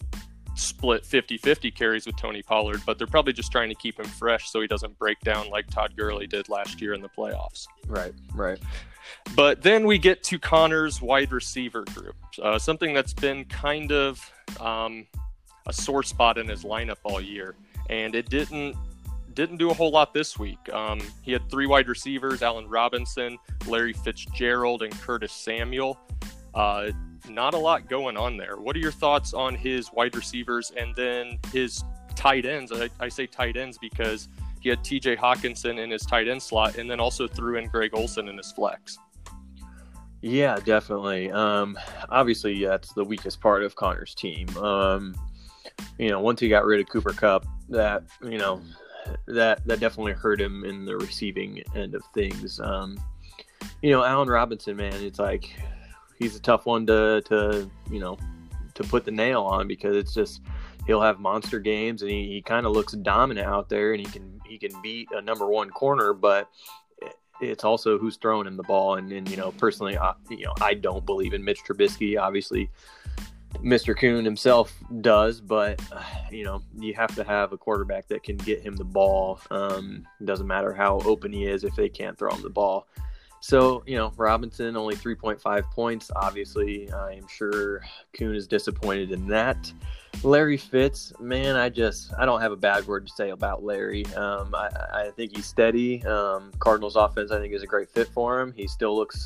split 0.55 1.03
50-50 1.03 1.73
carries 1.73 2.05
with 2.05 2.15
Tony 2.17 2.43
Pollard, 2.43 2.81
but 2.85 2.97
they're 2.97 3.07
probably 3.07 3.33
just 3.33 3.51
trying 3.51 3.69
to 3.69 3.75
keep 3.75 3.99
him 3.99 4.05
fresh 4.05 4.49
so 4.49 4.61
he 4.61 4.67
doesn't 4.67 4.97
break 4.99 5.19
down 5.21 5.49
like 5.49 5.67
Todd 5.69 5.93
Gurley 5.95 6.27
did 6.27 6.49
last 6.49 6.81
year 6.81 6.93
in 6.93 7.01
the 7.01 7.09
playoffs. 7.09 7.65
Right, 7.87 8.13
right. 8.33 8.59
But 9.35 9.61
then 9.61 9.85
we 9.85 9.97
get 9.97 10.23
to 10.23 10.39
Connor's 10.39 11.01
wide 11.01 11.31
receiver 11.31 11.83
group, 11.93 12.15
uh, 12.41 12.59
something 12.59 12.93
that's 12.93 13.13
been 13.13 13.45
kind 13.45 13.91
of 13.91 14.31
um, 14.59 15.07
a 15.67 15.73
sore 15.73 16.03
spot 16.03 16.37
in 16.37 16.47
his 16.47 16.63
lineup 16.63 16.97
all 17.03 17.21
year, 17.21 17.55
and 17.89 18.15
it 18.15 18.29
didn't 18.29 18.75
didn't 19.33 19.57
do 19.57 19.71
a 19.71 19.73
whole 19.73 19.89
lot 19.89 20.13
this 20.13 20.37
week. 20.37 20.71
Um, 20.71 21.01
he 21.23 21.31
had 21.31 21.49
three 21.49 21.67
wide 21.67 21.87
receivers: 21.87 22.41
Allen 22.41 22.67
Robinson, 22.67 23.37
Larry 23.67 23.93
Fitzgerald, 23.93 24.83
and 24.83 24.93
Curtis 25.01 25.33
Samuel. 25.33 25.99
Uh, 26.53 26.91
not 27.29 27.53
a 27.53 27.57
lot 27.57 27.89
going 27.89 28.17
on 28.17 28.37
there. 28.37 28.57
What 28.57 28.75
are 28.75 28.79
your 28.79 28.91
thoughts 28.91 29.33
on 29.33 29.55
his 29.55 29.91
wide 29.93 30.15
receivers 30.15 30.71
and 30.75 30.95
then 30.95 31.39
his 31.51 31.83
tight 32.15 32.45
ends? 32.45 32.71
I, 32.71 32.89
I 32.99 33.09
say 33.09 33.27
tight 33.27 33.57
ends 33.57 33.77
because 33.77 34.27
he 34.61 34.69
had 34.69 34.79
TJ 34.79 35.17
Hockenson 35.17 35.77
in 35.77 35.91
his 35.91 36.03
tight 36.03 36.27
end 36.27 36.41
slot 36.41 36.77
and 36.77 36.89
then 36.89 36.99
also 36.99 37.27
threw 37.27 37.57
in 37.57 37.67
Greg 37.67 37.91
Olsen 37.93 38.27
in 38.27 38.37
his 38.37 38.51
flex. 38.51 38.97
Yeah, 40.21 40.57
definitely. 40.63 41.29
Um, 41.31 41.77
obviously, 42.09 42.63
that's 42.63 42.93
the 42.93 43.03
weakest 43.03 43.41
part 43.41 43.61
of 43.61 43.75
Connor's 43.75 44.15
team. 44.15 44.47
Um, 44.55 45.13
you 45.97 46.09
know, 46.09 46.21
once 46.21 46.39
he 46.39 46.47
got 46.47 46.63
rid 46.63 46.79
of 46.79 46.87
Cooper 46.87 47.11
Kupp, 47.11 47.45
that 47.67 48.03
you 48.23 48.37
know, 48.37 48.61
that 49.27 49.65
that 49.67 49.81
definitely 49.81 50.13
hurt 50.13 50.39
him 50.39 50.63
in 50.63 50.85
the 50.85 50.95
receiving 50.95 51.61
end 51.75 51.93
of 51.93 52.03
things. 52.13 52.61
Um, 52.61 52.97
you 53.81 53.91
know, 53.91 54.03
Allen 54.03 54.29
Robinson, 54.29 54.77
man, 54.77 54.93
it's 54.93 55.19
like 55.19 55.53
he's 56.23 56.35
a 56.35 56.41
tough 56.41 56.65
one 56.65 56.85
to 56.87 57.21
to 57.25 57.69
you 57.91 57.99
know 57.99 58.17
to 58.73 58.83
put 58.83 59.05
the 59.05 59.11
nail 59.11 59.43
on 59.43 59.67
because 59.67 59.95
it's 59.95 60.13
just 60.13 60.41
he'll 60.87 61.01
have 61.01 61.19
monster 61.19 61.59
games 61.59 62.01
and 62.01 62.09
he, 62.09 62.27
he 62.27 62.41
kind 62.41 62.65
of 62.65 62.71
looks 62.71 62.93
dominant 62.93 63.47
out 63.47 63.69
there 63.69 63.93
and 63.93 63.99
he 63.99 64.11
can 64.11 64.41
he 64.45 64.57
can 64.57 64.71
beat 64.81 65.09
a 65.11 65.21
number 65.21 65.47
one 65.47 65.69
corner, 65.69 66.13
but 66.13 66.49
it's 67.41 67.63
also 67.63 67.97
who's 67.97 68.17
throwing 68.17 68.47
him 68.47 68.57
the 68.57 68.63
ball. 68.63 68.95
And, 68.95 69.11
and 69.11 69.29
you 69.29 69.37
know, 69.37 69.51
personally, 69.53 69.97
I, 69.97 70.13
you 70.29 70.45
know, 70.45 70.53
I 70.61 70.73
don't 70.73 71.05
believe 71.05 71.33
in 71.33 71.43
Mitch 71.43 71.59
Trubisky. 71.67 72.19
Obviously, 72.19 72.69
Mr. 73.55 73.97
Coon 73.97 74.25
himself 74.25 74.73
does, 75.01 75.41
but 75.41 75.81
uh, 75.91 76.03
you 76.31 76.43
know, 76.43 76.61
you 76.77 76.93
have 76.93 77.13
to 77.15 77.23
have 77.23 77.53
a 77.53 77.57
quarterback 77.57 78.07
that 78.07 78.23
can 78.23 78.37
get 78.37 78.61
him 78.61 78.75
the 78.75 78.83
ball. 78.83 79.39
Um, 79.51 80.07
doesn't 80.23 80.47
matter 80.47 80.73
how 80.73 80.99
open 81.05 81.31
he 81.31 81.45
is 81.45 81.63
if 81.63 81.75
they 81.75 81.89
can't 81.89 82.17
throw 82.17 82.33
him 82.33 82.41
the 82.41 82.49
ball. 82.49 82.87
So, 83.43 83.83
you 83.85 83.97
know, 83.97 84.13
Robinson 84.15 84.77
only 84.77 84.95
3.5 84.95 85.69
points. 85.69 86.09
Obviously, 86.15 86.89
I 86.93 87.11
am 87.11 87.27
sure 87.27 87.81
Coon 88.13 88.37
is 88.37 88.47
disappointed 88.47 89.11
in 89.11 89.27
that. 89.27 89.69
Larry 90.23 90.55
Fitz, 90.55 91.11
man, 91.19 91.57
I 91.57 91.67
just 91.67 92.13
I 92.17 92.25
don't 92.25 92.39
have 92.39 92.53
a 92.53 92.55
bad 92.55 92.87
word 92.87 93.05
to 93.05 93.11
say 93.11 93.31
about 93.31 93.61
Larry. 93.61 94.05
Um, 94.15 94.55
I, 94.55 94.69
I, 94.93 95.11
think 95.17 95.35
he's 95.35 95.45
steady. 95.45 96.01
Um, 96.05 96.53
Cardinals 96.59 96.95
offense, 96.95 97.31
I 97.31 97.39
think, 97.39 97.53
is 97.53 97.63
a 97.63 97.67
great 97.67 97.89
fit 97.89 98.07
for 98.07 98.39
him. 98.39 98.53
He 98.55 98.65
still 98.65 98.95
looks 98.95 99.25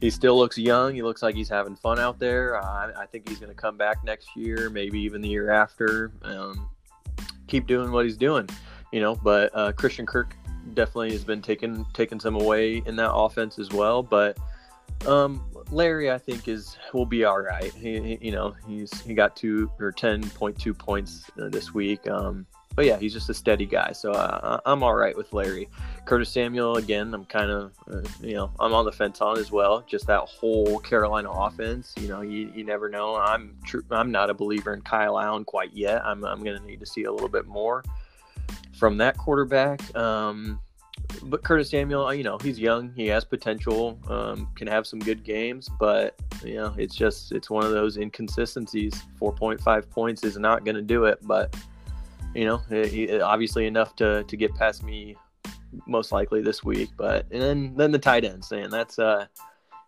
he 0.00 0.08
still 0.08 0.38
looks 0.38 0.56
young. 0.56 0.94
He 0.94 1.02
looks 1.02 1.22
like 1.22 1.34
he's 1.34 1.50
having 1.50 1.76
fun 1.76 1.98
out 1.98 2.18
there. 2.18 2.56
Uh, 2.56 2.92
I 2.96 3.04
think 3.04 3.28
he's 3.28 3.38
going 3.38 3.52
to 3.52 3.60
come 3.60 3.76
back 3.76 4.02
next 4.02 4.34
year, 4.34 4.70
maybe 4.70 4.98
even 5.00 5.20
the 5.20 5.28
year 5.28 5.50
after. 5.50 6.10
Um, 6.22 6.70
keep 7.48 7.66
doing 7.66 7.92
what 7.92 8.06
he's 8.06 8.16
doing, 8.16 8.48
you 8.94 9.00
know. 9.00 9.14
But 9.14 9.50
uh, 9.54 9.72
Christian 9.72 10.06
Kirk 10.06 10.38
definitely 10.74 11.12
has 11.12 11.24
been 11.24 11.42
taking 11.42 11.86
taking 11.92 12.20
some 12.20 12.34
away 12.34 12.82
in 12.86 12.96
that 12.96 13.12
offense 13.12 13.58
as 13.58 13.70
well. 13.70 14.02
But 14.02 14.38
um, 15.06 15.42
Larry, 15.70 16.10
I 16.10 16.18
think 16.18 16.48
is 16.48 16.76
will 16.92 17.06
be 17.06 17.24
all 17.24 17.40
right. 17.40 17.72
He, 17.72 18.00
he, 18.00 18.18
you 18.20 18.32
know, 18.32 18.54
he's 18.66 19.00
he 19.02 19.14
got 19.14 19.36
two 19.36 19.70
or 19.80 19.92
ten 19.92 20.28
point 20.30 20.58
two 20.58 20.74
points 20.74 21.30
uh, 21.40 21.48
this 21.48 21.74
week. 21.74 22.08
Um, 22.08 22.46
but 22.74 22.86
yeah, 22.86 22.98
he's 22.98 23.12
just 23.12 23.28
a 23.28 23.34
steady 23.34 23.66
guy, 23.66 23.92
so 23.92 24.12
uh, 24.12 24.58
I'm 24.64 24.82
all 24.82 24.94
right 24.94 25.14
with 25.14 25.32
Larry. 25.34 25.68
Curtis 26.06 26.30
Samuel, 26.30 26.78
again, 26.78 27.12
I'm 27.12 27.26
kind 27.26 27.50
of, 27.50 27.72
uh, 27.90 28.00
you 28.22 28.34
know, 28.34 28.50
I'm 28.58 28.72
on 28.72 28.86
the 28.86 28.92
fence 28.92 29.20
on 29.20 29.38
as 29.38 29.52
well. 29.52 29.84
Just 29.86 30.06
that 30.06 30.20
whole 30.20 30.78
Carolina 30.78 31.30
offense, 31.30 31.92
you 32.00 32.08
know, 32.08 32.22
you, 32.22 32.50
you 32.54 32.64
never 32.64 32.88
know. 32.88 33.16
I'm 33.16 33.56
true. 33.66 33.84
I'm 33.90 34.10
not 34.10 34.30
a 34.30 34.34
believer 34.34 34.72
in 34.72 34.80
Kyle 34.80 35.18
Allen 35.18 35.44
quite 35.44 35.74
yet. 35.74 36.02
I'm 36.02 36.24
I'm 36.24 36.42
to 36.42 36.58
need 36.60 36.80
to 36.80 36.86
see 36.86 37.04
a 37.04 37.12
little 37.12 37.28
bit 37.28 37.46
more 37.46 37.84
from 38.82 38.96
that 38.96 39.16
quarterback. 39.16 39.80
Um, 39.96 40.58
but 41.22 41.44
Curtis 41.44 41.70
Samuel, 41.70 42.06
uh, 42.06 42.10
you 42.10 42.24
know, 42.24 42.36
he's 42.38 42.58
young. 42.58 42.92
He 42.96 43.06
has 43.06 43.24
potential. 43.24 43.96
Um, 44.08 44.48
can 44.56 44.66
have 44.66 44.88
some 44.88 44.98
good 44.98 45.22
games, 45.22 45.68
but 45.78 46.16
you 46.44 46.56
know, 46.56 46.74
it's 46.76 46.96
just 46.96 47.30
it's 47.30 47.48
one 47.48 47.64
of 47.64 47.70
those 47.70 47.96
inconsistencies. 47.96 49.00
Four 49.20 49.32
point 49.32 49.60
five 49.60 49.88
points 49.88 50.24
is 50.24 50.36
not 50.36 50.64
going 50.64 50.74
to 50.74 50.82
do 50.82 51.04
it, 51.04 51.20
but 51.22 51.54
you 52.34 52.44
know, 52.44 52.60
it, 52.70 52.92
it, 52.92 53.22
obviously 53.22 53.68
enough 53.68 53.94
to 53.96 54.24
to 54.24 54.36
get 54.36 54.52
past 54.56 54.82
me 54.82 55.14
most 55.86 56.10
likely 56.10 56.42
this 56.42 56.64
week. 56.64 56.90
But 56.96 57.26
and 57.30 57.40
then 57.40 57.76
then 57.76 57.92
the 57.92 58.00
tight 58.00 58.24
ends, 58.24 58.50
man, 58.50 58.68
that's 58.68 58.98
uh 58.98 59.26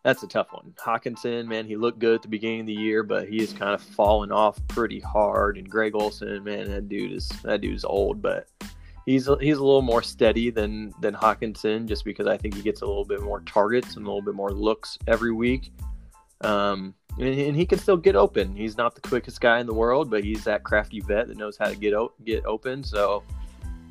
that's 0.04 0.22
a 0.22 0.28
tough 0.28 0.52
one. 0.52 0.72
Hockenson, 0.78 1.48
man, 1.48 1.66
he 1.66 1.74
looked 1.74 1.98
good 1.98 2.14
at 2.14 2.22
the 2.22 2.28
beginning 2.28 2.60
of 2.60 2.66
the 2.66 2.74
year, 2.74 3.02
but 3.02 3.28
he 3.28 3.38
has 3.38 3.52
kind 3.52 3.74
of 3.74 3.82
fallen 3.82 4.30
off 4.30 4.56
pretty 4.68 5.00
hard. 5.00 5.58
And 5.58 5.68
Greg 5.68 5.96
Olsen, 5.96 6.44
man, 6.44 6.70
that 6.70 6.88
dude 6.88 7.10
is 7.10 7.28
that 7.42 7.60
dude's 7.60 7.84
old, 7.84 8.22
but 8.22 8.46
he's 9.06 9.28
he's 9.40 9.58
a 9.58 9.64
little 9.64 9.82
more 9.82 10.02
steady 10.02 10.50
than 10.50 10.92
than 11.00 11.14
Hockenson, 11.14 11.86
just 11.86 12.04
because 12.04 12.26
I 12.26 12.36
think 12.36 12.54
he 12.54 12.62
gets 12.62 12.82
a 12.82 12.86
little 12.86 13.04
bit 13.04 13.22
more 13.22 13.40
targets 13.40 13.96
and 13.96 14.06
a 14.06 14.08
little 14.08 14.22
bit 14.22 14.34
more 14.34 14.50
looks 14.50 14.98
every 15.06 15.32
week. 15.32 15.72
Um, 16.40 16.94
and, 17.18 17.28
and, 17.28 17.56
he 17.56 17.64
can 17.64 17.78
still 17.78 17.96
get 17.96 18.16
open. 18.16 18.54
He's 18.54 18.76
not 18.76 18.94
the 18.94 19.00
quickest 19.00 19.40
guy 19.40 19.60
in 19.60 19.66
the 19.66 19.72
world, 19.72 20.10
but 20.10 20.24
he's 20.24 20.44
that 20.44 20.62
crafty 20.62 21.00
vet 21.00 21.28
that 21.28 21.38
knows 21.38 21.56
how 21.56 21.68
to 21.68 21.76
get 21.76 21.94
o- 21.94 22.12
get 22.24 22.44
open. 22.44 22.82
So 22.82 23.22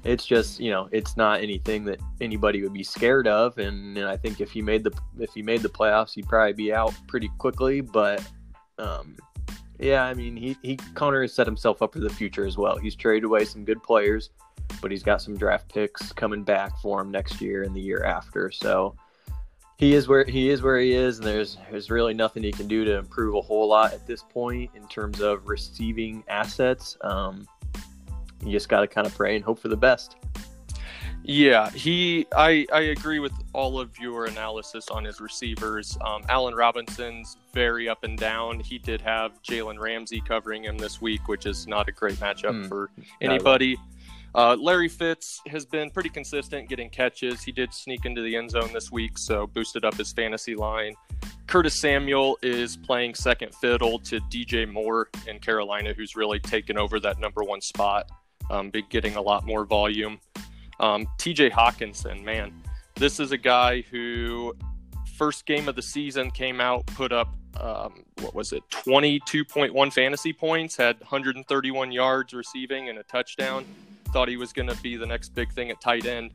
it's 0.04 0.26
just 0.26 0.60
you 0.60 0.70
know 0.70 0.90
it's 0.92 1.16
not 1.16 1.42
anything 1.42 1.86
that 1.86 2.00
anybody 2.20 2.62
would 2.62 2.74
be 2.74 2.84
scared 2.84 3.28
of. 3.28 3.58
And, 3.58 3.98
and 3.98 4.08
I 4.08 4.18
think 4.18 4.42
if 4.42 4.52
he 4.52 4.62
made 4.62 4.84
the 4.84 4.92
if 5.20 5.34
he 5.34 5.42
made 5.42 5.62
the 5.62 5.70
playoffs, 5.70 6.14
he'd 6.14 6.28
probably 6.28 6.54
be 6.54 6.74
out 6.74 6.94
pretty 7.08 7.30
quickly. 7.38 7.82
But 7.82 8.22
um, 8.78 9.16
yeah, 9.80 10.04
I 10.04 10.14
mean 10.14 10.36
he 10.36 10.58
he 10.62 10.76
Connor 10.94 11.22
has 11.22 11.34
set 11.34 11.48
himself 11.48 11.82
up 11.82 11.94
for 11.94 12.00
the 12.00 12.10
future 12.10 12.46
as 12.46 12.58
well. 12.58 12.78
He's 12.78 12.96
traded 12.96 13.24
away 13.24 13.46
some 13.46 13.64
good 13.64 13.82
players 13.82 14.30
but 14.82 14.92
he's 14.92 15.04
got 15.04 15.22
some 15.22 15.38
draft 15.38 15.68
picks 15.74 16.12
coming 16.14 16.44
back 16.44 16.78
for 16.82 17.02
him 17.02 17.12
next 17.12 17.42
year 17.42 17.64
and 17.64 17.76
the 17.76 17.82
year 17.82 18.04
after. 18.04 18.52
So 18.52 18.96
he 19.78 19.94
is 19.94 20.08
where 20.08 20.24
he 20.24 20.50
is 20.50 20.62
where 20.62 20.80
he 20.80 20.94
is, 20.94 21.18
and 21.18 21.28
there's 21.28 21.58
there's 21.72 21.90
really 21.90 22.14
nothing 22.14 22.44
he 22.44 22.52
can 22.52 22.68
do 22.68 22.86
to 22.86 22.98
improve 22.98 23.36
a 23.36 23.42
whole 23.42 23.68
lot 23.68 23.94
at 23.94 24.06
this 24.06 24.24
point 24.24 24.72
in 24.76 24.88
terms 24.88 25.22
of 25.22 25.48
receiving 25.48 26.24
assets. 26.28 26.98
Um, 27.02 27.48
you 28.46 28.52
just 28.52 28.70
got 28.70 28.82
to 28.82 28.88
kind 28.88 29.08
of 29.08 29.16
pray 29.16 29.36
and 29.36 29.44
hope 29.44 29.60
for 29.60 29.70
the 29.70 29.78
best. 29.78 30.16
Yeah, 31.26 31.70
he. 31.70 32.28
I 32.36 32.68
I 32.74 32.82
agree 32.82 33.20
with 33.20 33.32
all 33.54 33.80
of 33.80 33.98
your 33.98 34.26
analysis 34.26 34.90
on 34.90 35.06
his 35.06 35.22
receivers. 35.22 35.98
Um, 36.06 36.24
Allen 36.28 36.54
Robinson's 36.54 37.38
very 37.54 37.88
up 37.88 38.04
and 38.04 38.18
down. 38.18 38.60
He 38.60 38.78
did 38.78 39.00
have 39.02 39.42
Jalen 39.42 39.80
Ramsey 39.80 40.22
covering 40.22 40.64
him 40.66 40.78
this 40.78 41.02
week, 41.02 41.28
which 41.30 41.46
is 41.46 41.66
not 41.66 41.88
a 41.88 41.94
great 41.94 42.16
matchup 42.16 42.64
mm, 42.64 42.68
for 42.68 42.90
anybody. 43.22 43.78
Uh, 44.36 44.58
Larry 44.60 44.88
Fitz 44.88 45.42
has 45.48 45.66
been 45.66 45.92
pretty 45.92 46.10
consistent 46.10 46.68
getting 46.68 46.90
catches. 46.90 47.44
He 47.44 47.52
did 47.52 47.74
sneak 47.74 48.06
into 48.06 48.22
the 48.22 48.36
end 48.36 48.50
zone 48.50 48.72
this 48.74 48.92
week, 48.92 49.18
so 49.18 49.46
boosted 49.46 49.86
up 49.86 49.94
his 49.96 50.12
fantasy 50.12 50.56
line. 50.56 50.96
Curtis 51.46 51.80
Samuel 51.80 52.40
is 52.42 52.76
playing 52.76 53.14
second 53.14 53.54
fiddle 53.56 54.00
to 54.00 54.20
DJ 54.32 54.72
Moore 54.72 55.10
in 55.28 55.38
Carolina, 55.40 55.94
who's 55.94 56.16
really 56.16 56.40
taken 56.40 56.80
over 56.80 57.00
that 57.00 57.20
number 57.20 57.44
one 57.44 57.62
spot, 57.62 58.10
um, 58.50 58.72
been 58.72 58.86
getting 58.90 59.18
a 59.18 59.22
lot 59.22 59.46
more 59.46 59.66
volume. 59.66 60.20
Um, 60.80 61.06
TJ 61.20 61.52
Hockenson, 61.52 62.24
man, 62.24 62.52
this 62.96 63.20
is 63.20 63.32
a 63.32 63.38
guy 63.38 63.82
who 63.82 64.56
first 65.16 65.46
game 65.46 65.70
of 65.70 65.76
the 65.76 65.82
season 65.82 66.32
came 66.32 66.60
out, 66.60 66.88
put 66.88 67.12
up 67.12 67.36
um, 67.62 68.04
what 68.22 68.34
was 68.34 68.52
it, 68.52 68.64
22.1 68.72 69.94
fantasy 69.94 70.34
points, 70.34 70.76
had 70.76 71.00
131 71.02 71.92
yards 71.92 72.34
receiving 72.34 72.90
and 72.90 72.98
a 72.98 73.04
touchdown 73.04 73.64
thought 74.14 74.30
he 74.30 74.38
was 74.38 74.54
going 74.54 74.70
to 74.70 74.82
be 74.82 74.96
the 74.96 75.08
next 75.08 75.30
big 75.30 75.52
thing 75.52 75.72
at 75.72 75.82
tight 75.82 76.06
end. 76.06 76.34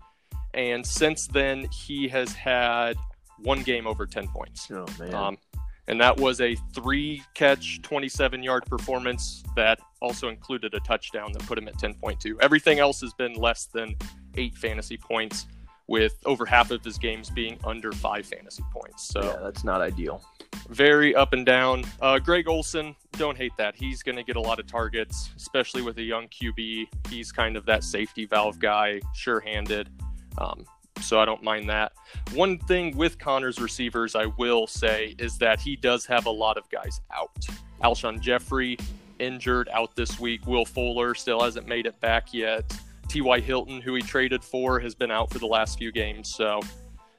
And 0.53 0.85
since 0.85 1.29
then, 1.29 1.69
he 1.73 2.09
has 2.09 2.33
had 2.35 2.97
one 3.39 3.63
game 3.63 3.87
over 3.87 4.05
10 4.05 4.29
points. 4.29 4.69
Oh, 4.71 4.85
man. 4.99 5.15
Um, 5.15 5.39
and 5.87 6.01
that 6.01 6.19
was 6.19 6.41
a 6.41 6.55
three 6.75 7.23
catch, 7.35 7.81
27 7.83 8.43
yard 8.43 8.67
performance 8.67 9.43
that 9.57 9.79
also 10.03 10.29
included 10.29 10.75
a 10.75 10.81
touchdown 10.81 11.33
that 11.33 11.47
put 11.47 11.57
him 11.57 11.67
at 11.69 11.77
10.2. 11.77 12.37
Everything 12.41 12.79
else 12.79 13.01
has 13.01 13.15
been 13.15 13.35
less 13.35 13.67
than 13.67 13.97
eight 14.37 14.55
fantasy 14.55 14.99
points, 14.99 15.47
with 15.89 16.17
over 16.25 16.47
half 16.47 16.71
of 16.71 16.85
his 16.85 16.99
games 16.99 17.31
being 17.31 17.59
under 17.65 17.93
five 17.93 18.27
fantasy 18.27 18.63
points. 18.73 19.09
So 19.09 19.23
yeah, 19.23 19.37
that's 19.43 19.65
not 19.65 19.81
ideal 19.81 20.23
very 20.69 21.15
up 21.15 21.33
and 21.33 21.45
down. 21.47 21.85
Uh, 22.01 22.19
Greg 22.19 22.49
Olsen, 22.49 22.95
don't 23.13 23.37
hate 23.37 23.53
that. 23.59 23.75
He's 23.75 24.03
going 24.03 24.17
to 24.17 24.23
get 24.23 24.37
a 24.37 24.41
lot 24.41 24.59
of 24.59 24.67
targets, 24.67 25.31
especially 25.37 25.83
with 25.83 25.99
a 25.99 26.03
young 26.03 26.29
QB. 26.29 26.87
He's 27.09 27.33
kind 27.33 27.57
of 27.57 27.65
that 27.67 27.85
safety 27.85 28.27
valve 28.27 28.59
guy, 28.59 29.01
sure 29.15 29.41
handed. 29.41 29.89
Um, 30.37 30.65
so 31.01 31.21
I 31.21 31.25
don't 31.25 31.43
mind 31.43 31.69
that. 31.71 31.93
One 32.35 32.59
thing 32.59 32.97
with 32.97 33.19
Connor's 33.19 33.61
receivers, 33.61 34.15
I 34.15 34.27
will 34.27 34.67
say, 34.67 35.15
is 35.19 35.39
that 35.39 35.61
he 35.61 35.77
does 35.77 36.05
have 36.07 36.27
a 36.27 36.31
lot 36.31 36.57
of 36.57 36.69
guys 36.71 37.01
out. 37.15 37.47
Alshon 37.83 38.21
Jeffery 38.21 38.77
injured 39.19 39.69
out 39.73 39.95
this 39.97 40.19
week. 40.19 40.47
Will 40.47 40.65
Fuller 40.65 41.15
still 41.15 41.41
hasn't 41.41 41.67
made 41.67 41.87
it 41.87 41.99
back 42.01 42.35
yet. 42.35 42.65
T.Y. 43.09 43.41
Hilton, 43.41 43.81
who 43.81 43.95
he 43.95 44.03
traded 44.03 44.45
for, 44.45 44.79
has 44.81 44.95
been 44.95 45.11
out 45.11 45.31
for 45.31 45.39
the 45.39 45.47
last 45.47 45.79
few 45.79 45.91
games. 45.93 46.33
So, 46.35 46.61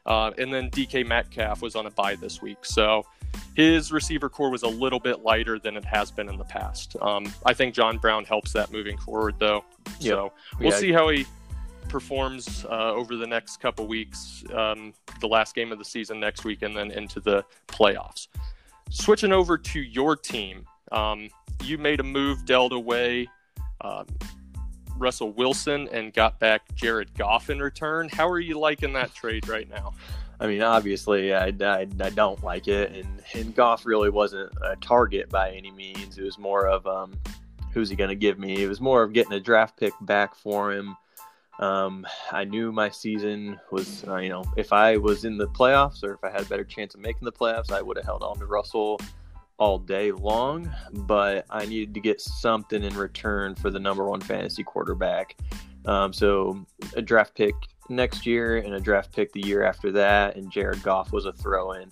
uh, 0.06 0.32
and 0.38 0.54
then 0.54 0.70
DK 0.72 1.06
Metcalf 1.06 1.62
was 1.62 1.76
on 1.76 1.86
a 1.86 1.92
bye 1.92 2.16
this 2.16 2.42
week. 2.42 2.64
So 2.64 3.06
his 3.56 3.92
receiver 3.92 4.30
corps 4.30 4.50
was 4.50 4.64
a 4.64 4.68
little 4.68 5.00
bit 5.00 5.22
lighter 5.24 5.60
than 5.60 5.76
it 5.76 5.86
has 5.86 6.12
been 6.12 6.30
in 6.30 6.38
the 6.38 6.46
past. 6.46 6.96
Um, 7.02 7.32
I 7.46 7.54
think 7.54 7.74
John 7.74 7.98
Brown 7.98 8.26
helps 8.26 8.54
that 8.54 8.72
moving 8.72 8.98
forward, 8.98 9.36
though. 9.40 9.64
Yep. 10.00 10.14
So 10.14 10.34
we'll 10.60 10.72
yeah. 10.72 10.78
see 10.78 10.92
how 10.92 11.10
he 11.10 11.26
performs 11.90 12.66
uh, 12.66 12.94
over 12.94 13.16
the 13.16 13.28
next 13.28 13.58
couple 13.58 13.88
weeks, 13.88 14.44
um, 14.54 14.94
the 15.20 15.28
last 15.28 15.56
game 15.56 15.72
of 15.72 15.80
the 15.80 15.86
season 15.86 16.20
next 16.20 16.46
week, 16.46 16.62
and 16.62 16.76
then 16.76 16.92
into 16.92 17.20
the 17.20 17.44
playoffs. 17.68 18.28
Switching 18.90 19.34
over 19.34 19.58
to 19.58 19.80
your 19.80 20.16
team, 20.16 20.66
um, 20.92 21.30
you 21.64 21.78
made 21.78 22.00
a 22.00 22.04
move, 22.04 22.46
dealt 22.46 22.74
away 22.74 23.28
um, 23.82 24.06
Russell 25.00 25.32
Wilson, 25.32 25.88
and 25.92 26.14
got 26.14 26.40
back 26.40 26.62
Jared 26.76 27.14
Goff 27.18 27.50
in 27.50 27.60
return. 27.60 28.10
How 28.10 28.28
are 28.28 28.40
you 28.40 28.60
liking 28.60 28.94
that 28.94 29.14
trade 29.14 29.48
right 29.48 29.70
now? 29.70 29.94
I 30.40 30.48
mean, 30.48 30.62
obviously, 30.62 31.34
I, 31.34 31.48
I, 31.48 31.88
I 32.00 32.10
don't 32.12 32.42
like 32.44 32.68
it, 32.68 32.92
and, 32.92 33.22
and 33.34 33.56
Goff 33.56 33.86
really 33.86 34.10
wasn't 34.10 34.52
a 34.64 34.76
target 34.78 35.30
by 35.30 35.52
any 35.52 35.72
means. 35.72 36.18
It 36.18 36.24
was 36.24 36.38
more 36.38 36.68
of 36.68 36.88
um, 36.88 37.20
who's 37.74 37.90
he 37.90 37.96
going 37.96 38.10
to 38.10 38.16
give 38.16 38.40
me? 38.40 38.64
It 38.64 38.68
was 38.68 38.80
more 38.80 39.04
of 39.04 39.14
getting 39.14 39.34
a 39.34 39.40
draft 39.40 39.78
pick 39.78 39.94
back 40.02 40.36
for 40.36 40.72
him. 40.72 40.96
Um, 41.60 42.08
I 42.32 42.46
knew 42.46 42.72
my 42.72 42.90
season 42.90 43.60
was, 43.70 44.06
uh, 44.08 44.16
you 44.18 44.30
know, 44.30 44.46
if 44.56 44.72
I 44.72 44.96
was 44.96 45.26
in 45.26 45.38
the 45.38 45.48
playoffs 45.48 46.04
or 46.04 46.14
if 46.14 46.24
I 46.24 46.30
had 46.30 46.44
a 46.44 46.46
better 46.46 46.64
chance 46.64 46.96
of 46.96 47.02
making 47.02 47.26
the 47.26 47.34
playoffs, 47.34 47.70
I 47.70 47.82
would 47.82 47.98
have 47.98 48.06
held 48.06 48.24
on 48.24 48.40
to 48.40 48.46
Russell 48.46 48.98
all 49.60 49.78
day 49.78 50.12
long. 50.12 50.70
But 50.92 51.46
I 51.50 51.66
needed 51.66 51.94
to 51.94 52.00
get 52.00 52.20
something 52.20 52.84
in 52.84 52.96
return 52.96 53.56
for 53.56 53.70
the 53.70 53.80
number 53.80 54.06
one 54.06 54.22
fantasy 54.22 54.64
quarterback. 54.64 55.38
Um, 55.86 56.12
so 56.14 56.66
a 56.96 57.02
draft 57.02 57.36
pick 57.36 57.54
next 57.90 58.26
year 58.26 58.58
and 58.58 58.74
a 58.74 58.80
draft 58.80 59.12
pick 59.12 59.32
the 59.34 59.46
year 59.46 59.64
after 59.64 59.92
that, 59.92 60.36
and 60.36 60.52
Jared 60.52 60.84
Goff 60.84 61.12
was 61.12 61.26
a 61.26 61.34
throw 61.34 61.74
in. 61.74 61.92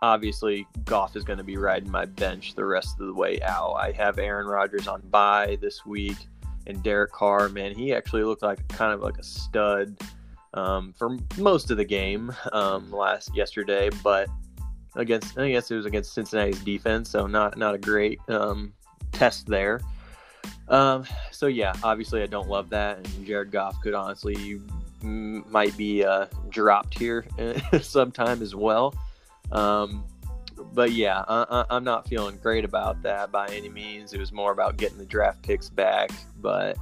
Obviously, 0.00 0.66
Goff 0.84 1.14
is 1.14 1.24
going 1.24 1.38
to 1.38 1.44
be 1.44 1.56
riding 1.56 1.90
my 1.90 2.04
bench 2.04 2.54
the 2.54 2.64
rest 2.64 3.00
of 3.00 3.06
the 3.06 3.14
way 3.14 3.40
out. 3.42 3.74
I 3.74 3.92
have 3.92 4.18
Aaron 4.18 4.46
Rodgers 4.46 4.88
on 4.88 5.00
bye 5.10 5.58
this 5.60 5.86
week, 5.86 6.16
and 6.66 6.82
Derek 6.82 7.12
Carr, 7.12 7.48
man, 7.48 7.74
he 7.74 7.94
actually 7.94 8.24
looked 8.24 8.42
like 8.42 8.66
kind 8.68 8.92
of 8.92 9.00
like 9.00 9.18
a 9.18 9.22
stud 9.22 9.96
um, 10.54 10.92
for 10.92 11.16
most 11.38 11.70
of 11.70 11.76
the 11.76 11.84
game 11.84 12.34
um, 12.52 12.90
last 12.90 13.34
yesterday, 13.34 13.90
but 14.02 14.28
against 14.96 15.38
I 15.38 15.50
guess 15.50 15.70
it 15.70 15.76
was 15.76 15.86
against 15.86 16.14
Cincinnati's 16.14 16.60
defense, 16.60 17.10
so 17.10 17.26
not 17.26 17.56
not 17.56 17.74
a 17.74 17.78
great 17.78 18.20
um, 18.28 18.72
test 19.12 19.46
there. 19.46 19.80
Um, 20.68 21.04
so 21.30 21.46
yeah, 21.46 21.74
obviously 21.82 22.22
I 22.22 22.26
don't 22.26 22.48
love 22.48 22.70
that, 22.70 22.98
and 22.98 23.26
Jared 23.26 23.50
Goff 23.50 23.80
could 23.80 23.94
honestly 23.94 24.36
you 24.36 24.62
might 25.02 25.76
be 25.76 26.04
uh, 26.04 26.26
dropped 26.48 26.96
here 26.96 27.26
sometime 27.80 28.42
as 28.42 28.54
well. 28.54 28.94
Um, 29.50 30.04
but 30.72 30.92
yeah, 30.92 31.24
I, 31.28 31.64
am 31.70 31.84
not 31.84 32.08
feeling 32.08 32.36
great 32.36 32.64
about 32.64 33.02
that 33.02 33.32
by 33.32 33.48
any 33.48 33.68
means. 33.68 34.12
It 34.12 34.20
was 34.20 34.32
more 34.32 34.52
about 34.52 34.76
getting 34.76 34.98
the 34.98 35.04
draft 35.04 35.42
picks 35.42 35.68
back, 35.68 36.10
but 36.40 36.76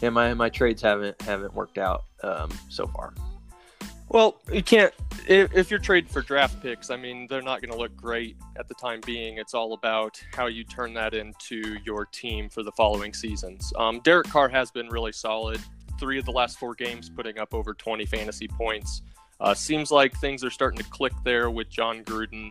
yeah, 0.00 0.10
my 0.10 0.34
my 0.34 0.48
trades 0.48 0.82
haven't 0.82 1.20
haven't 1.22 1.54
worked 1.54 1.78
out 1.78 2.04
um, 2.22 2.50
so 2.68 2.86
far. 2.86 3.12
Well, 4.12 4.36
you 4.52 4.62
can't 4.62 4.92
if, 5.26 5.54
if 5.54 5.70
you're 5.70 5.80
trading 5.80 6.10
for 6.10 6.20
draft 6.20 6.60
picks. 6.62 6.90
I 6.90 6.96
mean, 6.96 7.26
they're 7.28 7.40
not 7.40 7.62
going 7.62 7.72
to 7.72 7.78
look 7.78 7.96
great 7.96 8.36
at 8.58 8.68
the 8.68 8.74
time 8.74 9.00
being. 9.06 9.38
It's 9.38 9.54
all 9.54 9.72
about 9.72 10.22
how 10.34 10.48
you 10.48 10.64
turn 10.64 10.92
that 10.94 11.14
into 11.14 11.78
your 11.82 12.04
team 12.04 12.50
for 12.50 12.62
the 12.62 12.72
following 12.72 13.14
seasons. 13.14 13.72
Um, 13.76 14.00
Derek 14.00 14.28
Carr 14.28 14.50
has 14.50 14.70
been 14.70 14.88
really 14.88 15.12
solid 15.12 15.60
three 15.98 16.18
of 16.18 16.26
the 16.26 16.32
last 16.32 16.58
four 16.58 16.74
games 16.74 17.08
putting 17.08 17.38
up 17.38 17.54
over 17.54 17.72
20 17.72 18.04
fantasy 18.04 18.48
points. 18.48 19.00
Uh, 19.40 19.54
seems 19.54 19.90
like 19.90 20.14
things 20.18 20.44
are 20.44 20.50
starting 20.50 20.78
to 20.78 20.90
click 20.90 21.14
there 21.24 21.50
with 21.50 21.70
Jon 21.70 22.04
Gruden 22.04 22.50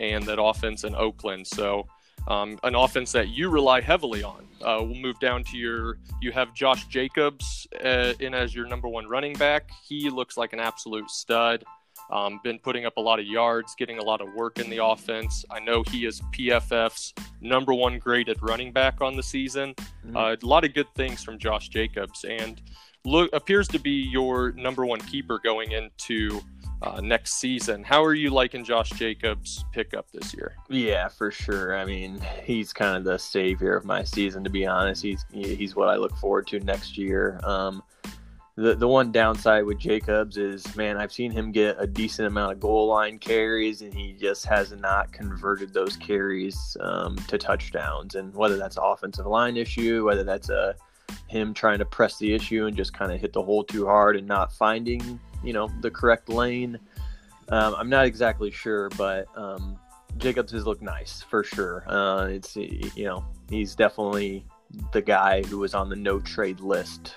and 0.00 0.24
that 0.24 0.40
offense 0.40 0.84
in 0.84 0.94
Oakland. 0.94 1.46
So, 1.46 1.86
um, 2.28 2.58
an 2.62 2.74
offense 2.74 3.12
that 3.12 3.28
you 3.28 3.48
rely 3.48 3.80
heavily 3.80 4.22
on. 4.22 4.46
Uh, 4.62 4.78
we'll 4.80 4.94
move 4.94 5.18
down 5.20 5.44
to 5.44 5.56
your. 5.56 5.98
You 6.20 6.32
have 6.32 6.54
Josh 6.54 6.86
Jacobs 6.86 7.66
uh, 7.84 8.14
in 8.20 8.34
as 8.34 8.54
your 8.54 8.66
number 8.66 8.88
one 8.88 9.06
running 9.06 9.34
back. 9.34 9.70
He 9.86 10.10
looks 10.10 10.36
like 10.36 10.52
an 10.52 10.60
absolute 10.60 11.10
stud. 11.10 11.64
Um, 12.10 12.40
been 12.44 12.58
putting 12.58 12.86
up 12.86 12.96
a 12.98 13.00
lot 13.00 13.18
of 13.18 13.26
yards, 13.26 13.74
getting 13.76 13.98
a 13.98 14.02
lot 14.02 14.20
of 14.20 14.32
work 14.34 14.58
in 14.58 14.70
the 14.70 14.84
offense. 14.84 15.44
I 15.50 15.58
know 15.60 15.82
he 15.90 16.06
is 16.06 16.20
PFF's 16.32 17.12
number 17.40 17.74
one 17.74 17.98
graded 17.98 18.38
running 18.42 18.72
back 18.72 19.00
on 19.00 19.16
the 19.16 19.22
season. 19.22 19.74
Mm-hmm. 19.74 20.16
Uh, 20.16 20.36
a 20.40 20.46
lot 20.46 20.64
of 20.64 20.72
good 20.72 20.92
things 20.94 21.24
from 21.24 21.38
Josh 21.38 21.68
Jacobs, 21.68 22.24
and 22.24 22.62
look 23.04 23.30
appears 23.32 23.66
to 23.68 23.78
be 23.78 23.90
your 23.90 24.52
number 24.52 24.86
one 24.86 25.00
keeper 25.00 25.40
going 25.42 25.72
into 25.72 26.40
uh, 26.86 27.00
next 27.00 27.34
season. 27.34 27.82
How 27.82 28.04
are 28.04 28.14
you 28.14 28.30
liking 28.30 28.64
Josh 28.64 28.90
Jacobs' 28.90 29.64
pickup 29.72 30.10
this 30.12 30.34
year? 30.34 30.56
Yeah, 30.68 31.08
for 31.08 31.30
sure. 31.30 31.76
I 31.76 31.84
mean, 31.84 32.20
he's 32.44 32.72
kind 32.72 32.96
of 32.96 33.04
the 33.04 33.18
savior 33.18 33.76
of 33.76 33.84
my 33.84 34.04
season, 34.04 34.44
to 34.44 34.50
be 34.50 34.66
honest. 34.66 35.02
He's 35.02 35.24
he's 35.32 35.74
what 35.74 35.88
I 35.88 35.96
look 35.96 36.16
forward 36.16 36.46
to 36.48 36.60
next 36.60 36.96
year. 36.96 37.40
Um, 37.44 37.82
the 38.56 38.74
the 38.74 38.88
one 38.88 39.12
downside 39.12 39.64
with 39.64 39.78
Jacobs 39.78 40.36
is, 40.38 40.76
man, 40.76 40.96
I've 40.96 41.12
seen 41.12 41.30
him 41.30 41.52
get 41.52 41.76
a 41.78 41.86
decent 41.86 42.26
amount 42.26 42.52
of 42.52 42.60
goal 42.60 42.88
line 42.88 43.18
carries, 43.18 43.82
and 43.82 43.92
he 43.92 44.12
just 44.12 44.46
has 44.46 44.72
not 44.72 45.12
converted 45.12 45.74
those 45.74 45.96
carries 45.96 46.76
um, 46.80 47.16
to 47.28 47.36
touchdowns. 47.36 48.14
And 48.14 48.34
whether 48.34 48.56
that's 48.56 48.78
offensive 48.80 49.26
line 49.26 49.56
issue, 49.56 50.04
whether 50.04 50.24
that's 50.24 50.48
a 50.48 50.74
him 51.28 51.54
trying 51.54 51.78
to 51.78 51.84
press 51.84 52.18
the 52.18 52.32
issue 52.34 52.66
and 52.66 52.76
just 52.76 52.92
kind 52.92 53.12
of 53.12 53.20
hit 53.20 53.32
the 53.32 53.42
hole 53.42 53.64
too 53.64 53.86
hard 53.86 54.16
and 54.16 54.26
not 54.26 54.52
finding, 54.52 55.20
you 55.42 55.52
know, 55.52 55.70
the 55.80 55.90
correct 55.90 56.28
lane. 56.28 56.78
Um, 57.48 57.74
I'm 57.76 57.88
not 57.88 58.06
exactly 58.06 58.50
sure, 58.50 58.88
but 58.90 59.26
um, 59.36 59.78
Jacobs 60.18 60.52
has 60.52 60.66
looked 60.66 60.82
nice 60.82 61.22
for 61.22 61.44
sure. 61.44 61.84
Uh, 61.86 62.26
it's 62.26 62.56
you 62.56 63.04
know 63.04 63.24
he's 63.48 63.74
definitely 63.74 64.44
the 64.92 65.02
guy 65.02 65.42
who 65.42 65.58
was 65.58 65.74
on 65.74 65.88
the 65.88 65.96
no 65.96 66.18
trade 66.20 66.60
list 66.60 67.14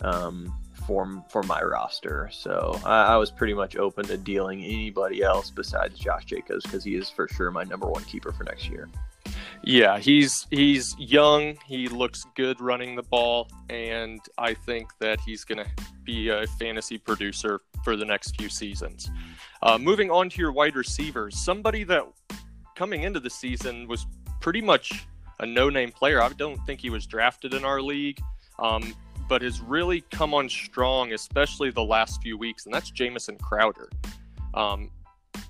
um, 0.00 0.52
for 0.86 1.24
for 1.28 1.42
my 1.44 1.62
roster. 1.62 2.28
So 2.32 2.80
I, 2.84 3.14
I, 3.14 3.16
was 3.16 3.30
pretty 3.30 3.54
much 3.54 3.76
open 3.76 4.04
to 4.06 4.16
dealing 4.16 4.64
anybody 4.64 5.22
else 5.22 5.50
besides 5.50 5.98
Josh 5.98 6.24
Jacobs 6.24 6.64
because 6.64 6.84
he 6.84 6.94
is 6.94 7.10
for 7.10 7.28
sure 7.28 7.50
my 7.50 7.64
number 7.64 7.86
one 7.86 8.04
keeper 8.04 8.32
for 8.32 8.44
next 8.44 8.68
year. 8.68 8.88
Yeah, 9.62 9.98
he's 9.98 10.46
he's 10.50 10.94
young. 10.98 11.56
He 11.66 11.88
looks 11.88 12.24
good 12.36 12.60
running 12.60 12.96
the 12.96 13.02
ball, 13.02 13.48
and 13.70 14.20
I 14.36 14.54
think 14.54 14.90
that 15.00 15.20
he's 15.20 15.44
going 15.44 15.64
to 15.64 15.70
be 16.04 16.28
a 16.28 16.46
fantasy 16.58 16.98
producer 16.98 17.62
for 17.82 17.96
the 17.96 18.04
next 18.04 18.36
few 18.36 18.48
seasons. 18.48 19.10
Uh, 19.62 19.78
moving 19.78 20.10
on 20.10 20.28
to 20.28 20.40
your 20.40 20.52
wide 20.52 20.76
receivers, 20.76 21.42
somebody 21.42 21.84
that 21.84 22.04
coming 22.76 23.04
into 23.04 23.20
the 23.20 23.30
season 23.30 23.88
was 23.88 24.06
pretty 24.40 24.60
much 24.60 25.06
a 25.40 25.46
no-name 25.46 25.90
player. 25.92 26.22
I 26.22 26.28
don't 26.30 26.58
think 26.66 26.80
he 26.80 26.90
was 26.90 27.06
drafted 27.06 27.54
in 27.54 27.64
our 27.64 27.80
league. 27.80 28.20
Um, 28.58 28.94
but 29.28 29.42
has 29.42 29.60
really 29.60 30.02
come 30.10 30.34
on 30.34 30.48
strong, 30.48 31.12
especially 31.12 31.70
the 31.70 31.84
last 31.84 32.22
few 32.22 32.36
weeks, 32.36 32.66
and 32.66 32.74
that's 32.74 32.90
Jamison 32.90 33.36
Crowder. 33.38 33.88
Um, 34.54 34.90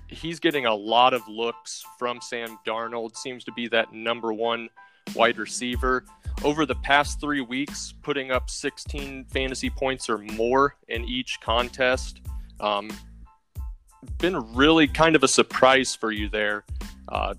he's 0.07 0.39
getting 0.39 0.65
a 0.65 0.73
lot 0.73 1.13
of 1.13 1.27
looks 1.27 1.83
from 1.99 2.21
Sam 2.21 2.57
Darnold, 2.65 3.15
seems 3.15 3.43
to 3.45 3.51
be 3.51 3.67
that 3.69 3.93
number 3.93 4.33
one 4.33 4.69
wide 5.15 5.37
receiver. 5.37 6.05
Over 6.43 6.65
the 6.65 6.75
past 6.75 7.21
three 7.21 7.41
weeks, 7.41 7.93
putting 8.01 8.31
up 8.31 8.49
16 8.49 9.25
fantasy 9.25 9.69
points 9.69 10.09
or 10.09 10.17
more 10.17 10.75
in 10.87 11.05
each 11.05 11.39
contest. 11.41 12.21
Um, 12.59 12.89
been 14.17 14.35
really 14.53 14.87
kind 14.87 15.15
of 15.15 15.23
a 15.23 15.27
surprise 15.27 15.95
for 15.95 16.11
you 16.11 16.29
there. 16.29 16.65
Uh, 17.07 17.33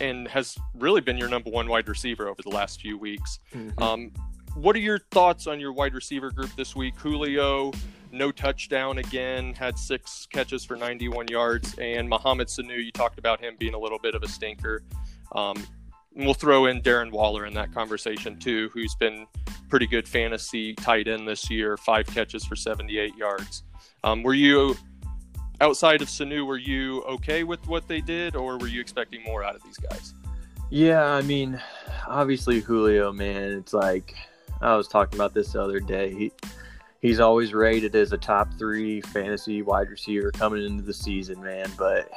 and 0.00 0.28
has 0.28 0.56
really 0.74 1.00
been 1.00 1.16
your 1.16 1.28
number 1.28 1.50
one 1.50 1.68
wide 1.68 1.88
receiver 1.88 2.28
over 2.28 2.42
the 2.42 2.50
last 2.50 2.80
few 2.80 2.98
weeks. 2.98 3.38
Mm-hmm. 3.54 3.82
Um, 3.82 4.12
what 4.54 4.76
are 4.76 4.80
your 4.80 4.98
thoughts 5.10 5.46
on 5.46 5.58
your 5.60 5.72
wide 5.72 5.94
receiver 5.94 6.30
group 6.30 6.50
this 6.56 6.76
week? 6.76 6.94
Julio, 6.96 7.72
no 8.12 8.30
touchdown 8.30 8.98
again, 8.98 9.52
had 9.54 9.78
six 9.78 10.26
catches 10.32 10.64
for 10.64 10.76
91 10.76 11.28
yards, 11.28 11.74
and 11.78 12.08
Mohamed 12.08 12.46
Sanu, 12.46 12.82
you 12.82 12.92
talked 12.92 13.18
about 13.18 13.40
him 13.40 13.56
being 13.58 13.74
a 13.74 13.78
little 13.78 13.98
bit 13.98 14.14
of 14.14 14.22
a 14.22 14.28
stinker. 14.28 14.82
Um, 15.32 15.56
we'll 16.14 16.34
throw 16.34 16.66
in 16.66 16.80
Darren 16.80 17.10
Waller 17.10 17.46
in 17.46 17.54
that 17.54 17.74
conversation 17.74 18.38
too, 18.38 18.70
who's 18.72 18.94
been 18.94 19.26
pretty 19.68 19.86
good 19.86 20.06
fantasy 20.06 20.74
tight 20.74 21.08
end 21.08 21.26
this 21.26 21.50
year, 21.50 21.76
five 21.76 22.06
catches 22.06 22.44
for 22.44 22.54
78 22.54 23.16
yards. 23.16 23.64
Um, 24.04 24.22
were 24.22 24.34
you 24.34 24.76
outside 25.60 26.00
of 26.00 26.08
Sanu? 26.08 26.46
Were 26.46 26.58
you 26.58 27.02
okay 27.02 27.42
with 27.42 27.66
what 27.66 27.88
they 27.88 28.00
did, 28.00 28.36
or 28.36 28.58
were 28.58 28.68
you 28.68 28.80
expecting 28.80 29.24
more 29.24 29.42
out 29.42 29.56
of 29.56 29.62
these 29.64 29.78
guys? 29.78 30.14
Yeah, 30.70 31.04
I 31.04 31.22
mean, 31.22 31.60
obviously 32.06 32.60
Julio, 32.60 33.12
man, 33.12 33.52
it's 33.52 33.72
like 33.72 34.14
I 34.64 34.76
was 34.76 34.88
talking 34.88 35.16
about 35.18 35.34
this 35.34 35.52
the 35.52 35.62
other 35.62 35.80
day. 35.80 36.12
He 36.14 36.32
he's 37.00 37.20
always 37.20 37.52
rated 37.52 37.94
as 37.94 38.12
a 38.12 38.18
top 38.18 38.48
three 38.58 39.00
fantasy 39.02 39.62
wide 39.62 39.90
receiver 39.90 40.30
coming 40.30 40.64
into 40.64 40.82
the 40.82 40.94
season, 40.94 41.42
man. 41.42 41.70
But 41.78 42.10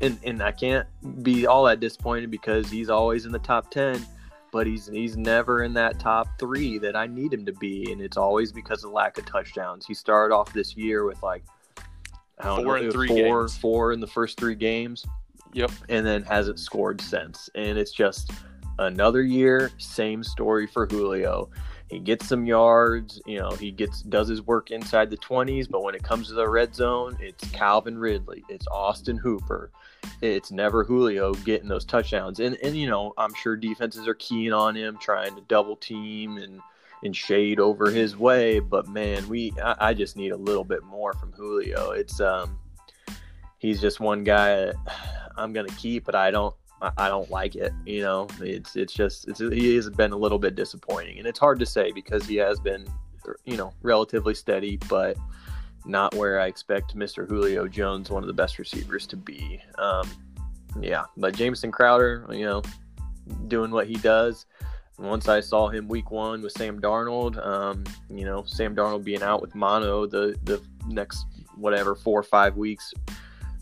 and 0.00 0.18
and 0.24 0.42
I 0.42 0.52
can't 0.52 0.86
be 1.22 1.46
all 1.46 1.64
that 1.64 1.80
disappointed 1.80 2.30
because 2.30 2.70
he's 2.70 2.90
always 2.90 3.24
in 3.26 3.32
the 3.32 3.38
top 3.38 3.70
ten. 3.70 4.04
but 4.52 4.66
he's 4.66 4.86
he's 4.88 5.16
never 5.16 5.62
in 5.64 5.72
that 5.74 5.98
top 5.98 6.28
three 6.38 6.76
that 6.78 6.94
I 6.94 7.06
need 7.06 7.32
him 7.32 7.46
to 7.46 7.52
be, 7.52 7.90
and 7.90 8.02
it's 8.02 8.18
always 8.18 8.52
because 8.52 8.84
of 8.84 8.90
lack 8.92 9.16
of 9.16 9.24
touchdowns. 9.24 9.86
He 9.86 9.94
started 9.94 10.34
off 10.34 10.52
this 10.52 10.76
year 10.76 11.04
with 11.06 11.22
like 11.22 11.42
I 12.38 12.44
don't 12.44 12.64
Four 12.64 12.78
know, 12.78 12.84
in 12.86 12.90
three 12.92 13.08
four, 13.08 13.40
games. 13.42 13.56
four 13.56 13.92
in 13.92 14.00
the 14.00 14.06
first 14.06 14.38
three 14.38 14.54
games, 14.56 15.06
Yep. 15.54 15.70
and 15.88 16.04
then 16.04 16.22
hasn't 16.24 16.58
scored 16.58 17.00
since. 17.00 17.48
And 17.54 17.78
it's 17.78 17.92
just 17.92 18.30
another 18.78 19.22
year, 19.22 19.70
same 19.78 20.22
story 20.22 20.66
for 20.66 20.86
Julio. 20.86 21.50
He 21.88 21.98
gets 21.98 22.26
some 22.26 22.46
yards, 22.46 23.20
you 23.26 23.38
know, 23.38 23.50
he 23.50 23.70
gets 23.70 24.00
does 24.02 24.26
his 24.26 24.40
work 24.42 24.70
inside 24.70 25.10
the 25.10 25.18
20s, 25.18 25.68
but 25.68 25.82
when 25.82 25.94
it 25.94 26.02
comes 26.02 26.28
to 26.28 26.34
the 26.34 26.48
red 26.48 26.74
zone, 26.74 27.18
it's 27.20 27.46
Calvin 27.50 27.98
Ridley, 27.98 28.42
it's 28.48 28.66
Austin 28.68 29.18
Hooper. 29.18 29.70
It's 30.22 30.50
never 30.50 30.84
Julio 30.84 31.34
getting 31.34 31.68
those 31.68 31.84
touchdowns. 31.84 32.40
And 32.40 32.56
and 32.62 32.76
you 32.76 32.88
know, 32.88 33.12
I'm 33.18 33.34
sure 33.34 33.56
defenses 33.56 34.08
are 34.08 34.14
keen 34.14 34.52
on 34.52 34.74
him 34.74 34.96
trying 34.98 35.34
to 35.34 35.42
double 35.42 35.76
team 35.76 36.38
and 36.38 36.60
and 37.04 37.14
shade 37.14 37.58
over 37.58 37.90
his 37.90 38.16
way, 38.16 38.60
but 38.60 38.88
man, 38.88 39.28
we 39.28 39.52
I, 39.62 39.88
I 39.88 39.94
just 39.94 40.16
need 40.16 40.30
a 40.30 40.36
little 40.36 40.64
bit 40.64 40.82
more 40.84 41.12
from 41.14 41.32
Julio. 41.32 41.90
It's 41.90 42.20
um 42.20 42.58
he's 43.58 43.80
just 43.80 44.00
one 44.00 44.24
guy 44.24 44.72
I'm 45.36 45.52
gonna 45.52 45.68
keep, 45.76 46.04
but 46.04 46.14
I 46.14 46.30
don't 46.30 46.54
I- 46.96 47.08
don't 47.08 47.30
like 47.30 47.54
it. 47.54 47.72
You 47.86 48.02
know, 48.02 48.28
it's 48.40 48.76
it's 48.76 48.92
just 48.92 49.28
it's 49.28 49.40
he 49.40 49.74
has 49.76 49.88
been 49.90 50.12
a 50.12 50.16
little 50.16 50.38
bit 50.38 50.54
disappointing, 50.54 51.18
and 51.18 51.26
it's 51.26 51.38
hard 51.38 51.58
to 51.60 51.66
say 51.66 51.92
because 51.92 52.26
he 52.26 52.36
has 52.36 52.58
been 52.60 52.86
you 53.44 53.56
know 53.56 53.72
relatively 53.82 54.34
steady, 54.34 54.78
but 54.88 55.16
not 55.84 56.14
where 56.14 56.40
I 56.40 56.46
expect 56.46 56.96
Mr. 56.96 57.28
Julio 57.28 57.66
Jones, 57.68 58.10
one 58.10 58.22
of 58.22 58.26
the 58.26 58.32
best 58.32 58.58
receivers, 58.58 59.06
to 59.08 59.16
be. 59.16 59.60
Um, 59.78 60.08
yeah, 60.80 61.04
but 61.16 61.34
Jamison 61.34 61.72
Crowder, 61.72 62.26
you 62.30 62.44
know, 62.44 62.62
doing 63.48 63.70
what 63.70 63.86
he 63.86 63.94
does. 63.94 64.46
Once 64.98 65.28
I 65.28 65.40
saw 65.40 65.68
him 65.68 65.88
week 65.88 66.10
one 66.10 66.42
with 66.42 66.52
Sam 66.52 66.80
Darnold, 66.80 67.44
um, 67.44 67.84
you 68.08 68.24
know, 68.24 68.44
Sam 68.46 68.76
Darnold 68.76 69.04
being 69.04 69.22
out 69.22 69.40
with 69.40 69.54
mono 69.54 70.06
the 70.06 70.36
the 70.44 70.62
next 70.86 71.26
whatever 71.56 71.94
four 71.94 72.20
or 72.20 72.24
five 72.24 72.56
weeks 72.56 72.92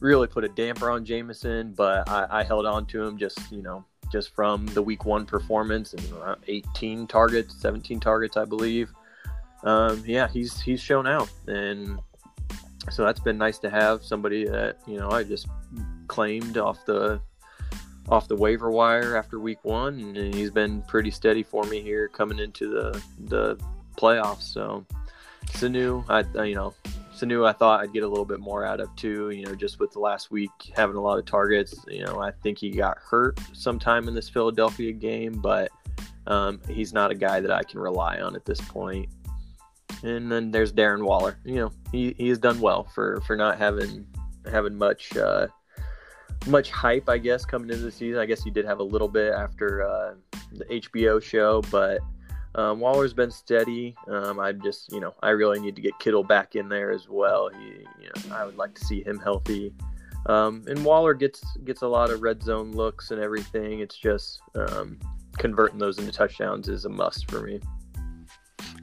really 0.01 0.27
put 0.27 0.45
a 0.45 0.49
damper 0.49 0.91
on 0.91 1.05
Jamison, 1.05 1.73
but 1.73 2.09
I, 2.09 2.27
I 2.31 2.45
held 2.45 2.67
on 2.67 2.87
to 2.87 3.03
him 3.03 3.19
just, 3.19 3.39
you 3.53 3.63
know, 3.63 3.85
just 4.11 4.35
from 4.35 4.67
the 4.67 4.83
week 4.83 5.05
one 5.05 5.25
performance 5.25 5.95
and 5.95 6.13
uh, 6.23 6.35
18 6.49 7.07
targets, 7.07 7.55
17 7.61 8.01
targets, 8.01 8.37
I 8.37 8.45
believe. 8.45 8.91
Um, 9.63 10.03
yeah, 10.07 10.27
he's 10.27 10.59
he's 10.61 10.81
shown 10.81 11.07
out, 11.07 11.31
and 11.47 12.01
so 12.91 13.05
that's 13.05 13.21
been 13.21 13.37
nice 13.37 13.59
to 13.59 13.69
have 13.69 14.03
somebody 14.03 14.47
that 14.47 14.79
you 14.87 14.97
know 14.97 15.11
I 15.11 15.23
just 15.23 15.49
claimed 16.09 16.57
off 16.57 16.85
the 16.87 17.21
off 18.09 18.27
the 18.27 18.37
waiver 18.37 18.71
wire 18.71 19.17
after 19.17 19.39
week 19.39 19.59
one, 19.63 20.17
and 20.17 20.35
he's 20.35 20.51
been 20.51 20.83
pretty 20.83 21.11
steady 21.11 21.43
for 21.43 21.65
me 21.65 21.83
here 21.83 22.09
coming 22.09 22.39
into 22.39 22.71
the 22.71 23.03
the 23.27 23.59
playoffs. 23.99 24.43
So 24.43 24.87
Sanu, 25.53 26.05
I 26.09 26.45
you 26.45 26.55
know 26.55 26.75
Sanu, 27.21 27.47
I 27.47 27.53
thought 27.53 27.81
I'd 27.81 27.93
get 27.93 28.03
a 28.03 28.09
little 28.09 28.25
bit 28.25 28.41
more 28.41 28.65
out 28.65 28.81
of 28.81 28.95
too. 28.97 29.31
You 29.31 29.45
know, 29.45 29.55
just 29.55 29.79
with 29.79 29.93
the 29.93 29.99
last 29.99 30.31
week 30.31 30.51
having 30.75 30.97
a 30.97 31.01
lot 31.01 31.19
of 31.19 31.27
targets. 31.27 31.75
You 31.87 32.05
know, 32.05 32.21
I 32.21 32.31
think 32.31 32.59
he 32.59 32.71
got 32.71 32.97
hurt 32.99 33.39
sometime 33.53 34.09
in 34.09 34.15
this 34.15 34.29
Philadelphia 34.29 34.93
game, 34.93 35.35
but 35.35 35.71
um, 36.27 36.61
he's 36.69 36.93
not 36.93 37.11
a 37.11 37.15
guy 37.15 37.41
that 37.41 37.51
I 37.51 37.63
can 37.63 37.81
rely 37.81 38.21
on 38.21 38.35
at 38.37 38.45
this 38.45 38.61
point. 38.61 39.09
And 40.03 40.33
then 40.33 40.51
there's 40.51 40.73
Darren 40.73 41.05
Waller. 41.05 41.39
You 41.45 41.57
know, 41.57 41.73
he, 41.93 42.15
he 42.17 42.29
has 42.29 42.39
done 42.39 42.61
well 42.61 42.85
for 42.85 43.21
for 43.23 43.37
not 43.37 43.59
having 43.59 44.07
having 44.51 44.77
much 44.77 45.15
uh, 45.17 45.49
much 46.47 46.71
hype, 46.71 47.09
I 47.09 47.19
guess, 47.19 47.45
coming 47.45 47.69
into 47.69 47.83
the 47.83 47.93
season. 47.93 48.19
I 48.19 48.27
guess 48.27 48.43
he 48.43 48.51
did 48.51 48.65
have 48.65 48.79
a 48.79 48.85
little 48.85 49.09
bit 49.09 49.35
after 49.35 49.83
uh, 49.83 50.15
the 50.53 50.65
HBO 50.65 51.23
show, 51.23 51.61
but 51.71 52.01
um, 52.55 52.81
Waller's 52.81 53.13
been 53.13 53.31
steady. 53.31 53.95
Um, 54.09 54.41
I 54.41 54.53
just, 54.53 54.93
you 54.93 55.01
know, 55.01 55.15
I 55.23 55.31
really 55.31 55.61
need 55.61 55.77
to 55.77 55.83
get 55.83 55.99
Kittle 55.99 56.25
back 56.25 56.57
in 56.57 56.69
there 56.69 56.91
as 56.91 57.09
well. 57.09 57.49
He, 57.49 57.85
you 58.03 58.11
know, 58.29 58.35
I 58.35 58.45
would 58.45 58.57
like 58.57 58.75
to 58.75 58.85
see 58.85 59.05
him 59.05 59.19
healthy. 59.19 59.73
Um, 60.27 60.65
and 60.67 60.85
Waller 60.85 61.15
gets 61.15 61.43
gets 61.65 61.83
a 61.83 61.89
lot 61.89 62.11
of 62.11 62.23
red 62.23 62.43
zone 62.43 62.73
looks 62.73 63.11
and 63.11 63.21
everything. 63.21 63.81
It's 63.81 63.97
just 63.97 64.41
um, 64.55 64.99
converting 65.39 65.79
those 65.79 65.99
into 65.99 66.13
touchdowns 66.13 66.69
is 66.69 66.85
a 66.85 66.89
must 66.89 67.31
for 67.31 67.43
me. 67.43 67.61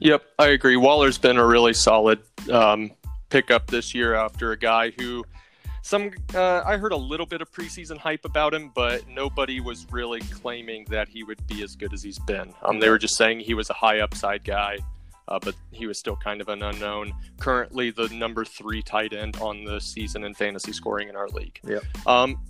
Yep, 0.00 0.22
I 0.38 0.48
agree. 0.48 0.76
Waller's 0.76 1.18
been 1.18 1.36
a 1.36 1.46
really 1.46 1.72
solid 1.72 2.20
um, 2.50 2.90
pickup 3.28 3.68
this 3.68 3.94
year 3.94 4.14
after 4.14 4.52
a 4.52 4.56
guy 4.56 4.92
who 4.98 5.24
some 5.82 6.10
uh, 6.34 6.62
I 6.64 6.76
heard 6.76 6.92
a 6.92 6.96
little 6.96 7.26
bit 7.26 7.40
of 7.40 7.50
preseason 7.50 7.98
hype 7.98 8.24
about 8.24 8.54
him, 8.54 8.70
but 8.74 9.08
nobody 9.08 9.60
was 9.60 9.86
really 9.90 10.20
claiming 10.20 10.86
that 10.90 11.08
he 11.08 11.22
would 11.22 11.46
be 11.46 11.62
as 11.62 11.76
good 11.76 11.92
as 11.92 12.02
he's 12.02 12.18
been. 12.18 12.54
Um, 12.62 12.80
they 12.80 12.90
were 12.90 12.98
just 12.98 13.16
saying 13.16 13.40
he 13.40 13.54
was 13.54 13.70
a 13.70 13.74
high 13.74 14.00
upside 14.00 14.44
guy, 14.44 14.78
uh, 15.28 15.38
but 15.40 15.54
he 15.70 15.86
was 15.86 15.98
still 15.98 16.16
kind 16.16 16.40
of 16.40 16.48
an 16.48 16.62
unknown. 16.62 17.12
Currently, 17.38 17.90
the 17.90 18.08
number 18.08 18.44
three 18.44 18.82
tight 18.82 19.12
end 19.12 19.36
on 19.38 19.64
the 19.64 19.80
season 19.80 20.24
in 20.24 20.34
fantasy 20.34 20.72
scoring 20.72 21.08
in 21.08 21.16
our 21.16 21.28
league. 21.28 21.60
Yep. 21.64 21.82
Um, 22.06 22.40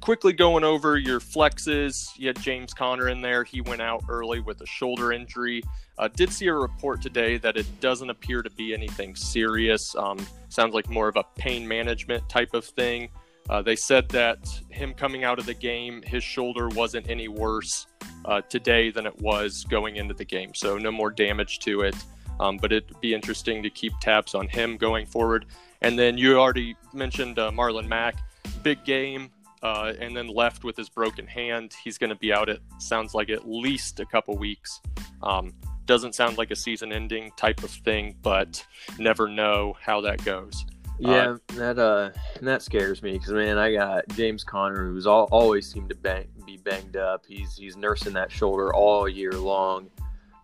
quickly 0.00 0.32
going 0.32 0.64
over 0.64 0.96
your 0.96 1.20
flexes, 1.20 2.08
you 2.16 2.28
had 2.28 2.40
James 2.40 2.72
Conner 2.72 3.08
in 3.08 3.20
there. 3.20 3.44
He 3.44 3.60
went 3.60 3.82
out 3.82 4.04
early 4.08 4.40
with 4.40 4.60
a 4.60 4.66
shoulder 4.66 5.12
injury. 5.12 5.62
Uh, 5.98 6.08
did 6.08 6.32
see 6.32 6.46
a 6.46 6.54
report 6.54 7.02
today 7.02 7.38
that 7.38 7.56
it 7.56 7.66
doesn't 7.80 8.10
appear 8.10 8.42
to 8.42 8.50
be 8.50 8.72
anything 8.72 9.16
serious. 9.16 9.94
Um, 9.96 10.18
sounds 10.48 10.74
like 10.74 10.88
more 10.88 11.08
of 11.08 11.16
a 11.16 11.24
pain 11.36 11.66
management 11.66 12.28
type 12.28 12.54
of 12.54 12.64
thing. 12.64 13.08
Uh, 13.50 13.62
they 13.62 13.76
said 13.76 14.08
that 14.10 14.38
him 14.68 14.94
coming 14.94 15.24
out 15.24 15.38
of 15.38 15.46
the 15.46 15.54
game, 15.54 16.02
his 16.02 16.22
shoulder 16.22 16.68
wasn't 16.68 17.08
any 17.08 17.28
worse 17.28 17.86
uh, 18.26 18.42
today 18.42 18.90
than 18.90 19.06
it 19.06 19.20
was 19.20 19.64
going 19.64 19.96
into 19.96 20.14
the 20.14 20.24
game. 20.24 20.54
So 20.54 20.76
no 20.76 20.92
more 20.92 21.10
damage 21.10 21.58
to 21.60 21.80
it. 21.82 21.96
Um, 22.40 22.56
but 22.58 22.72
it'd 22.72 23.00
be 23.00 23.14
interesting 23.14 23.62
to 23.64 23.70
keep 23.70 23.92
tabs 24.00 24.34
on 24.34 24.48
him 24.48 24.76
going 24.76 25.06
forward. 25.06 25.46
And 25.80 25.98
then 25.98 26.16
you 26.16 26.38
already 26.38 26.76
mentioned 26.92 27.38
uh, 27.38 27.50
Marlon 27.50 27.88
Mack, 27.88 28.16
big 28.62 28.84
game, 28.84 29.30
uh, 29.62 29.92
and 29.98 30.16
then 30.16 30.28
left 30.28 30.62
with 30.62 30.76
his 30.76 30.88
broken 30.88 31.26
hand. 31.26 31.74
He's 31.82 31.98
going 31.98 32.10
to 32.10 32.16
be 32.16 32.32
out 32.32 32.48
at 32.48 32.60
sounds 32.78 33.14
like 33.14 33.28
at 33.30 33.48
least 33.48 33.98
a 33.98 34.06
couple 34.06 34.36
weeks. 34.36 34.80
Um, 35.22 35.52
doesn't 35.88 36.14
sound 36.14 36.38
like 36.38 36.52
a 36.52 36.56
season-ending 36.56 37.32
type 37.36 37.64
of 37.64 37.70
thing, 37.70 38.14
but 38.22 38.64
never 38.98 39.26
know 39.26 39.74
how 39.80 40.00
that 40.02 40.24
goes. 40.24 40.64
Yeah, 41.00 41.36
that 41.54 41.78
uh, 41.78 42.10
that 42.42 42.60
scares 42.62 43.02
me 43.02 43.12
because 43.12 43.30
man, 43.30 43.56
I 43.56 43.72
got 43.72 44.08
James 44.08 44.42
Conner 44.42 44.84
who's 44.86 45.06
all, 45.06 45.28
always 45.30 45.70
seemed 45.70 45.88
to 45.90 45.94
bang, 45.94 46.26
be 46.44 46.56
banged 46.56 46.96
up. 46.96 47.24
He's 47.26 47.56
he's 47.56 47.76
nursing 47.76 48.12
that 48.14 48.30
shoulder 48.30 48.74
all 48.74 49.08
year 49.08 49.32
long. 49.32 49.90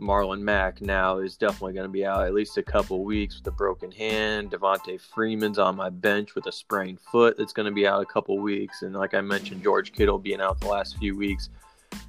Marlon 0.01 0.41
Mack 0.41 0.81
now 0.81 1.19
is 1.19 1.37
definitely 1.37 1.73
going 1.73 1.87
to 1.87 1.93
be 1.93 2.05
out 2.05 2.27
at 2.27 2.35
least 2.35 2.57
a 2.57 2.63
couple 2.63 3.05
weeks 3.05 3.39
with 3.39 3.47
a 3.47 3.57
broken 3.57 3.91
hand. 3.91 4.51
Devonta 4.51 5.01
Freeman's 5.01 5.59
on 5.59 5.77
my 5.77 5.89
bench 5.89 6.35
with 6.35 6.47
a 6.47 6.53
sprained 6.53 7.01
foot 7.01 7.37
that's 7.37 7.53
going 7.53 7.67
to 7.67 7.73
be 7.73 7.87
out 7.87 8.03
a 8.03 8.07
couple 8.07 8.39
weeks, 8.39 8.83
and 8.83 8.95
like 8.95 9.15
I 9.15 9.21
mentioned, 9.21 9.63
George 9.63 9.93
Kittle 9.93 10.19
being 10.19 10.41
out 10.41 10.61
the 10.61 10.69
last 10.69 10.99
few 10.99 11.17
weeks. 11.17 11.51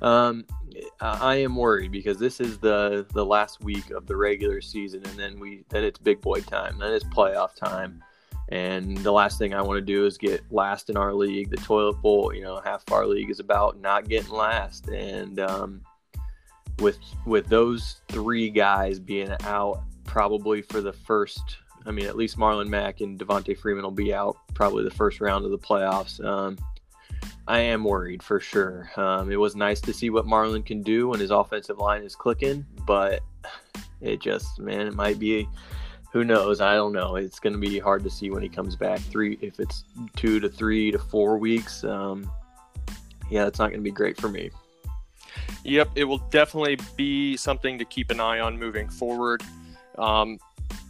Um, 0.02 0.46
I 1.00 1.38
am 1.38 1.56
worried 1.56 1.92
because 1.92 2.18
this 2.18 2.40
is 2.40 2.58
the 2.58 3.06
the 3.14 3.26
last 3.26 3.64
week 3.64 3.92
of 3.92 4.08
the 4.08 4.16
regular 4.16 4.62
season, 4.62 5.04
and 5.06 5.18
then 5.18 5.40
we 5.40 5.64
then 5.70 5.84
it's 5.84 6.00
big 6.00 6.22
boy 6.22 6.42
time, 6.42 6.78
then 6.80 6.94
it's 6.94 7.06
playoff 7.06 7.56
time. 7.56 8.04
And 8.50 8.98
the 8.98 9.12
last 9.12 9.40
thing 9.40 9.54
I 9.56 9.62
want 9.62 9.78
to 9.78 9.82
do 9.82 10.06
is 10.06 10.18
get 10.18 10.44
last 10.52 10.90
in 10.90 10.98
our 10.98 11.14
league. 11.14 11.50
The 11.50 11.58
toilet 11.58 11.96
bowl, 12.02 12.32
you 12.34 12.44
know, 12.44 12.62
half 12.64 12.84
our 12.92 13.08
league 13.08 13.32
is 13.32 13.40
about 13.40 13.80
not 13.80 14.08
getting 14.08 14.32
last. 14.32 14.88
And 14.90 15.40
um, 15.40 15.82
with 16.80 17.00
with 17.26 17.48
those 17.48 18.02
three 18.08 18.50
guys 18.50 19.00
being 19.00 19.36
out, 19.44 19.84
probably 20.04 20.62
for 20.62 20.80
the 20.82 20.94
first, 20.94 21.58
I 21.86 21.92
mean, 21.92 22.06
at 22.06 22.16
least 22.16 22.38
Marlon 22.38 22.68
Mack 22.68 23.02
and 23.02 23.20
Devonta 23.20 23.58
Freeman 23.58 23.84
will 23.84 23.92
be 23.92 24.14
out 24.14 24.38
probably 24.54 24.84
the 24.84 24.92
first 24.92 25.22
round 25.22 25.46
of 25.46 25.52
the 25.52 25.58
playoffs. 25.58 26.24
Um, 26.24 26.58
I 27.48 27.60
am 27.60 27.84
worried 27.84 28.24
for 28.24 28.40
sure. 28.40 28.90
Um, 28.96 29.32
it 29.32 29.40
was 29.40 29.56
nice 29.56 29.82
to 29.82 29.94
see 29.94 30.10
what 30.10 30.26
Marlon 30.26 30.66
can 30.66 30.82
do 30.82 31.10
when 31.10 31.20
his 31.20 31.32
offensive 31.32 31.78
line 31.78 32.04
is 32.04 32.16
clicking, 32.16 32.66
but 32.86 33.22
it 34.02 34.22
just, 34.22 34.60
man, 34.60 34.88
it 34.88 34.96
might 34.96 35.20
be 35.20 35.48
who 36.16 36.24
knows? 36.24 36.62
I 36.62 36.76
don't 36.76 36.94
know. 36.94 37.18
It's 37.18 37.42
going 37.42 37.52
to 37.52 37.60
be 37.60 37.78
hard 37.78 38.02
to 38.06 38.10
see 38.10 38.30
when 38.30 38.42
he 38.42 38.48
comes 38.48 38.78
back. 38.78 39.00
Three, 39.02 39.38
if 39.42 39.60
it's 39.60 39.84
two 40.16 40.40
to 40.40 40.48
three 40.48 40.90
to 40.92 40.98
four 40.98 41.38
weeks. 41.38 41.84
Um, 41.84 42.32
yeah, 43.30 43.48
it's 43.48 43.60
not 43.60 43.68
going 43.68 43.82
to 43.82 43.84
be 43.84 43.92
great 43.92 44.16
for 44.16 44.30
me. 44.30 44.50
Yep, 45.66 45.90
it 45.96 46.06
will 46.06 46.20
definitely 46.30 46.78
be 46.96 47.36
something 47.36 47.78
to 47.80 47.84
keep 47.84 48.12
an 48.12 48.22
eye 48.22 48.40
on 48.40 48.58
moving 48.58 48.88
forward. 48.88 49.44
Um, 49.98 50.40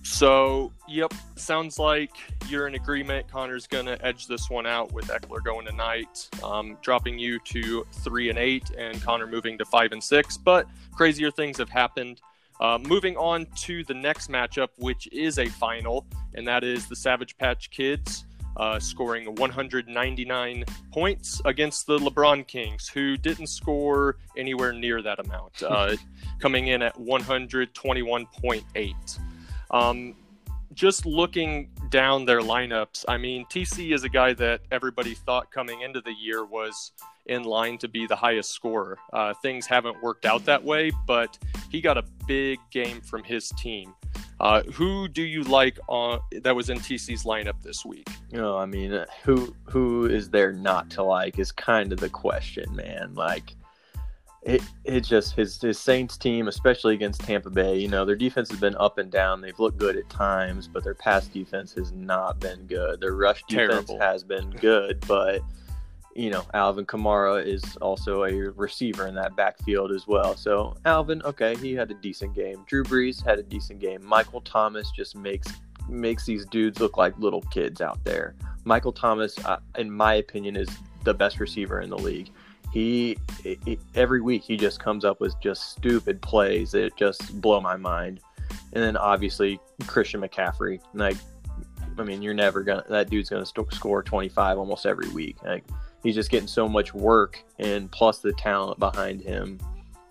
so, 0.04 0.72
yep, 0.88 1.14
sounds 1.36 1.80
like 1.80 2.12
you're 2.48 2.68
in 2.68 2.76
agreement. 2.76 3.28
Connor's 3.28 3.68
going 3.68 3.86
to 3.86 4.04
edge 4.06 4.28
this 4.28 4.50
one 4.50 4.66
out 4.66 4.94
with 4.94 5.08
Ekeler 5.08 5.44
going 5.44 5.66
tonight, 5.66 6.30
um, 6.44 6.78
dropping 6.82 7.20
you 7.20 7.40
to 7.40 7.86
three 7.92 8.30
and 8.30 8.38
eight, 8.38 8.70
and 8.78 9.02
Connor 9.02 9.28
moving 9.28 9.58
to 9.58 9.66
five 9.66 9.92
and 9.92 10.04
six. 10.04 10.38
But 10.38 10.68
crazier 10.94 11.32
things 11.32 11.58
have 11.58 11.70
happened. 11.70 12.22
Uh, 12.62 12.80
moving 12.82 13.18
on 13.18 13.46
to 13.58 13.84
the 13.84 13.94
next 13.94 14.30
matchup, 14.30 14.70
which 14.78 15.10
is 15.12 15.40
a 15.40 15.48
final, 15.48 16.06
and 16.36 16.48
that 16.48 16.64
is 16.64 16.88
the 16.88 16.96
Savage 16.96 17.38
Patch 17.38 17.70
Kids 17.70 18.24
uh, 18.58 18.80
scoring 18.80 19.36
199 19.36 20.66
points 20.92 21.42
against 21.46 21.88
the 21.88 21.98
LeBron 21.98 22.46
Kings, 22.48 22.88
who 22.88 23.18
didn't 23.18 23.48
score 23.48 24.18
anywhere 24.38 24.72
near 24.72 25.02
that 25.02 25.20
amount, 25.20 25.64
uh, 25.64 25.96
coming 26.40 26.68
in 26.68 26.82
at 26.82 26.96
121.8. 26.96 29.20
Um, 29.72 30.16
just 30.74 31.06
looking 31.06 31.70
down 31.90 32.26
their 32.26 32.42
lineups, 32.42 33.06
I 33.08 33.18
mean, 33.18 33.46
TC 33.46 33.94
is 33.94 34.04
a 34.04 34.10
guy 34.10 34.34
that 34.34 34.62
everybody 34.72 35.14
thought 35.14 35.52
coming 35.52 35.82
into 35.82 36.02
the 36.02 36.14
year 36.14 36.46
was 36.46 36.92
in 37.28 37.44
line 37.44 37.78
to 37.80 37.88
be 37.88 38.06
the 38.06 38.16
highest 38.16 38.52
scorer. 38.52 38.98
Uh, 39.14 39.34
things 39.42 39.66
haven't 39.66 40.02
worked 40.04 40.26
out 40.26 40.46
that 40.46 40.64
way, 40.64 40.92
but 41.08 41.38
he 41.72 41.82
got 41.82 41.98
a 41.98 42.04
big 42.28 42.60
game 42.72 43.02
from 43.02 43.24
his 43.24 43.50
team. 43.58 43.94
Uh, 44.40 44.64
who 44.64 45.08
do 45.08 45.22
you 45.22 45.44
like 45.44 45.80
on 45.88 46.20
that 46.42 46.54
was 46.54 46.70
in 46.70 46.78
TC's 46.78 47.24
lineup 47.24 47.62
this 47.64 47.86
week? 47.86 48.08
You 48.32 48.38
know, 48.38 48.58
I 48.58 48.66
mean, 48.66 49.06
who 49.24 49.56
who 49.64 50.08
is 50.08 50.30
there 50.30 50.52
not 50.52 50.90
to 50.92 51.04
like 51.04 51.40
is 51.40 51.54
kind 51.54 51.94
of 51.94 52.00
the 52.00 52.10
question, 52.10 52.76
man. 52.76 53.14
Like, 53.16 53.56
it 54.46 54.62
it 54.84 55.02
just 55.02 55.36
his 55.36 55.60
his 55.60 55.80
Saints 55.80 56.18
team, 56.18 56.48
especially 56.48 56.94
against 56.94 57.22
Tampa 57.22 57.50
Bay. 57.50 57.80
You 57.80 57.88
know, 57.88 58.06
their 58.06 58.16
defense 58.16 58.50
has 58.52 58.60
been 58.60 58.76
up 58.76 59.00
and 59.00 59.12
down. 59.12 59.42
They've 59.42 59.60
looked 59.60 59.80
good 59.80 59.98
at 59.98 60.08
times, 60.08 60.68
but 60.68 60.84
their 60.84 60.94
pass 60.94 61.28
defense 61.28 61.74
has 61.74 61.92
not 61.92 62.40
been 62.40 62.68
good. 62.68 63.02
Their 63.02 63.16
rush 63.16 63.44
defense 63.48 63.88
Terrible. 63.88 64.00
has 64.00 64.24
been 64.24 64.52
good, 64.52 65.04
but 65.08 65.42
you 66.16 66.30
know, 66.30 66.46
Alvin 66.54 66.86
Kamara 66.86 67.46
is 67.46 67.76
also 67.78 68.24
a 68.24 68.34
receiver 68.52 69.08
in 69.08 69.16
that 69.16 69.36
backfield 69.36 69.92
as 69.92 70.08
well. 70.08 70.38
So 70.38 70.78
Alvin, 70.86 71.22
okay, 71.24 71.56
he 71.58 71.74
had 71.74 71.90
a 71.90 71.96
decent 71.96 72.36
game. 72.36 72.64
Drew 72.68 72.84
Brees 72.84 73.26
had 73.26 73.40
a 73.40 73.44
decent 73.44 73.80
game. 73.80 74.06
Michael 74.06 74.42
Thomas 74.42 74.92
just 74.96 75.16
makes 75.16 75.48
makes 75.90 76.24
these 76.26 76.46
dudes 76.46 76.80
look 76.80 76.98
like 76.98 77.18
little 77.18 77.42
kids 77.42 77.82
out 77.82 78.04
there. 78.04 78.36
Michael 78.64 78.94
Thomas, 78.94 79.38
uh, 79.44 79.58
in 79.78 79.92
my 79.92 80.16
opinion, 80.16 80.56
is 80.56 80.70
the 81.04 81.14
best 81.14 81.40
receiver 81.40 81.82
in 81.82 81.90
the 81.90 81.98
league. 81.98 82.32
He, 82.76 83.18
he 83.42 83.80
every 83.96 84.20
week 84.20 84.44
he 84.44 84.58
just 84.58 84.82
comes 84.82 85.06
up 85.06 85.22
with 85.22 85.34
just 85.40 85.72
stupid 85.72 86.22
plays 86.22 86.72
that 86.72 86.98
just 86.98 87.40
blow 87.40 87.62
my 87.62 87.78
mind. 87.78 88.20
And 88.74 88.84
then 88.84 88.98
obviously 88.98 89.62
Christian 89.88 90.20
McCaffrey, 90.20 90.82
like 90.94 91.16
I 91.98 92.04
mean, 92.04 92.22
you're 92.22 92.34
never 92.34 92.64
gonna 92.64 92.84
that 92.90 93.10
dude's 93.10 93.30
gonna 93.30 93.46
st- 93.46 93.74
score 93.74 94.04
25 94.04 94.58
almost 94.58 94.86
every 94.86 95.08
week. 95.12 95.42
Like 95.42 95.64
he's 96.04 96.16
just 96.16 96.30
getting 96.30 96.50
so 96.50 96.68
much 96.68 96.94
work 96.94 97.42
and 97.60 97.90
plus 97.90 98.20
the 98.20 98.34
talent 98.34 98.78
behind 98.78 99.22
him. 99.22 99.58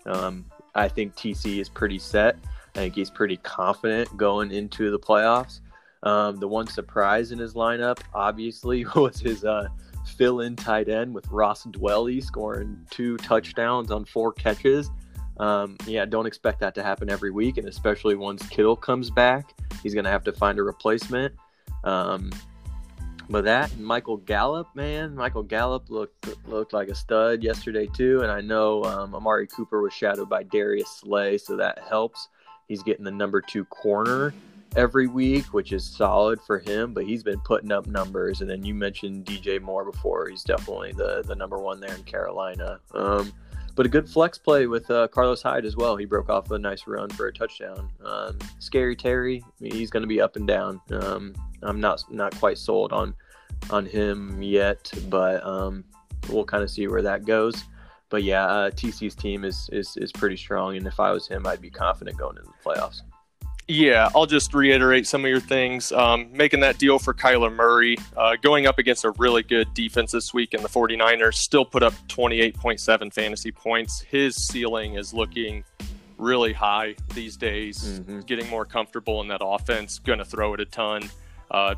Um, 0.07 0.43
I 0.73 0.87
think 0.87 1.15
TC 1.15 1.59
is 1.59 1.69
pretty 1.69 1.99
set. 1.99 2.35
I 2.73 2.79
think 2.79 2.95
he's 2.95 3.11
pretty 3.11 3.37
confident 3.37 4.17
going 4.17 4.51
into 4.51 4.89
the 4.89 4.97
playoffs. 4.97 5.59
Um, 6.01 6.39
the 6.39 6.47
one 6.47 6.65
surprise 6.65 7.31
in 7.31 7.37
his 7.37 7.53
lineup, 7.53 7.99
obviously, 8.11 8.85
was 8.95 9.19
his 9.19 9.45
uh, 9.45 9.67
fill-in 10.05 10.55
tight 10.55 10.89
end 10.89 11.13
with 11.13 11.27
Ross 11.29 11.65
Dwelley 11.65 12.23
scoring 12.23 12.85
two 12.89 13.17
touchdowns 13.17 13.91
on 13.91 14.05
four 14.05 14.31
catches. 14.31 14.89
Um, 15.37 15.75
yeah, 15.85 16.05
don't 16.05 16.25
expect 16.25 16.59
that 16.61 16.75
to 16.75 16.83
happen 16.83 17.09
every 17.09 17.31
week, 17.31 17.57
and 17.57 17.67
especially 17.67 18.15
once 18.15 18.47
Kittle 18.47 18.75
comes 18.75 19.09
back, 19.09 19.53
he's 19.83 19.93
going 19.93 20.05
to 20.05 20.11
have 20.11 20.23
to 20.25 20.31
find 20.31 20.59
a 20.59 20.63
replacement. 20.63 21.33
Um, 21.83 22.31
but 23.29 23.45
that 23.45 23.77
Michael 23.79 24.17
Gallup, 24.17 24.75
man, 24.75 25.15
Michael 25.15 25.43
Gallup 25.43 25.89
looked 25.89 26.47
looked 26.47 26.73
like 26.73 26.89
a 26.89 26.95
stud 26.95 27.43
yesterday 27.43 27.87
too. 27.87 28.21
And 28.21 28.31
I 28.31 28.41
know 28.41 28.83
um, 28.83 29.15
Amari 29.15 29.47
Cooper 29.47 29.81
was 29.81 29.93
shadowed 29.93 30.29
by 30.29 30.43
Darius 30.43 30.89
Slay, 30.99 31.37
so 31.37 31.57
that 31.57 31.79
helps. 31.79 32.29
He's 32.67 32.83
getting 32.83 33.03
the 33.03 33.11
number 33.11 33.41
two 33.41 33.65
corner 33.65 34.33
every 34.75 35.07
week, 35.07 35.53
which 35.53 35.71
is 35.71 35.83
solid 35.85 36.41
for 36.41 36.59
him. 36.59 36.93
But 36.93 37.05
he's 37.05 37.23
been 37.23 37.39
putting 37.41 37.71
up 37.71 37.87
numbers. 37.87 38.41
And 38.41 38.49
then 38.49 38.63
you 38.63 38.73
mentioned 38.73 39.25
DJ 39.25 39.61
Moore 39.61 39.89
before; 39.89 40.27
he's 40.29 40.43
definitely 40.43 40.93
the 40.93 41.23
the 41.25 41.35
number 41.35 41.57
one 41.57 41.79
there 41.79 41.93
in 41.93 42.03
Carolina. 42.03 42.79
Um, 42.93 43.33
but 43.75 43.85
a 43.85 43.89
good 43.89 44.09
flex 44.09 44.37
play 44.37 44.67
with 44.67 44.89
uh, 44.89 45.09
Carlos 45.09 45.41
Hyde 45.41 45.65
as 45.65 45.75
well. 45.75 45.97
He 45.97 46.05
broke 46.05 46.29
off 46.29 46.49
a 46.51 46.57
nice 46.57 46.87
run 46.87 47.09
for 47.09 47.27
a 47.27 47.33
touchdown. 47.33 47.89
Um, 48.03 48.39
Scary 48.59 48.95
Terry, 48.95 49.43
he's 49.59 49.89
going 49.89 50.01
to 50.01 50.07
be 50.07 50.21
up 50.21 50.37
and 50.37 50.47
down. 50.47 50.79
Um, 50.91 51.35
I'm 51.61 51.81
not 51.81 52.03
not 52.09 52.33
quite 52.39 52.57
sold 52.57 52.93
on 52.93 53.13
on 53.69 53.85
him 53.85 54.41
yet, 54.41 54.91
but 55.09 55.45
um, 55.45 55.83
we'll 56.29 56.45
kind 56.45 56.63
of 56.63 56.71
see 56.71 56.87
where 56.87 57.01
that 57.01 57.25
goes. 57.25 57.65
But 58.09 58.23
yeah, 58.23 58.45
uh, 58.45 58.71
TC's 58.71 59.15
team 59.15 59.43
is, 59.43 59.69
is 59.73 59.97
is 59.97 60.11
pretty 60.11 60.37
strong, 60.37 60.77
and 60.77 60.87
if 60.87 60.99
I 60.99 61.11
was 61.11 61.27
him, 61.27 61.45
I'd 61.45 61.61
be 61.61 61.69
confident 61.69 62.17
going 62.17 62.37
into 62.37 62.49
the 62.49 62.69
playoffs. 62.69 63.01
Yeah, 63.67 64.09
I'll 64.13 64.27
just 64.27 64.53
reiterate 64.53 65.07
some 65.07 65.25
of 65.25 65.29
your 65.29 65.39
things. 65.39 65.91
Um, 65.91 66.29
making 66.31 66.59
that 66.59 66.77
deal 66.77 66.99
for 66.99 67.15
Kyler 67.15 67.53
Murray, 67.53 67.97
uh, 68.15 68.35
going 68.39 68.67
up 68.67 68.77
against 68.77 69.03
a 69.05 69.11
really 69.11 69.41
good 69.41 69.73
defense 69.73 70.11
this 70.11 70.33
week, 70.33 70.53
in 70.53 70.61
the 70.61 70.69
49ers 70.69 71.33
still 71.33 71.65
put 71.65 71.81
up 71.81 71.93
28.7 72.07 73.11
fantasy 73.11 73.51
points. 73.51 74.01
His 74.01 74.35
ceiling 74.35 74.95
is 74.95 75.15
looking 75.15 75.63
really 76.19 76.53
high 76.53 76.95
these 77.15 77.37
days, 77.37 77.99
mm-hmm. 77.99 78.19
getting 78.21 78.47
more 78.49 78.65
comfortable 78.65 79.21
in 79.21 79.27
that 79.29 79.41
offense, 79.43 79.97
going 79.97 80.19
to 80.19 80.25
throw 80.25 80.53
it 80.53 80.59
a 80.59 80.65
ton. 80.65 81.09
Uh, 81.49 81.73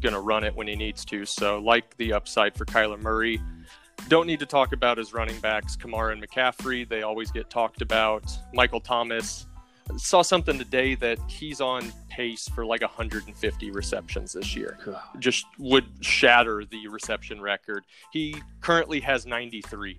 going 0.00 0.14
to 0.14 0.20
run 0.20 0.44
it 0.44 0.54
when 0.54 0.66
he 0.66 0.76
needs 0.76 1.04
to. 1.06 1.24
So, 1.24 1.58
like 1.58 1.96
the 1.96 2.12
upside 2.12 2.54
for 2.54 2.64
Kyler 2.64 3.00
Murray. 3.00 3.40
Don't 4.08 4.26
need 4.26 4.40
to 4.40 4.46
talk 4.46 4.72
about 4.72 4.96
his 4.96 5.12
running 5.12 5.38
backs, 5.40 5.76
Kamara 5.76 6.12
and 6.12 6.26
McCaffrey. 6.26 6.88
They 6.88 7.02
always 7.02 7.30
get 7.30 7.50
talked 7.50 7.82
about. 7.82 8.24
Michael 8.54 8.80
Thomas. 8.80 9.46
Saw 9.98 10.22
something 10.22 10.58
today 10.58 10.94
that 10.96 11.18
he's 11.28 11.60
on 11.60 11.92
pace 12.08 12.48
for 12.48 12.64
like 12.64 12.80
150 12.82 13.70
receptions 13.70 14.32
this 14.32 14.54
year. 14.56 14.78
Just 15.18 15.46
would 15.58 15.86
shatter 16.00 16.64
the 16.64 16.88
reception 16.88 17.40
record. 17.40 17.84
He 18.12 18.34
currently 18.60 19.00
has 19.00 19.26
93, 19.26 19.98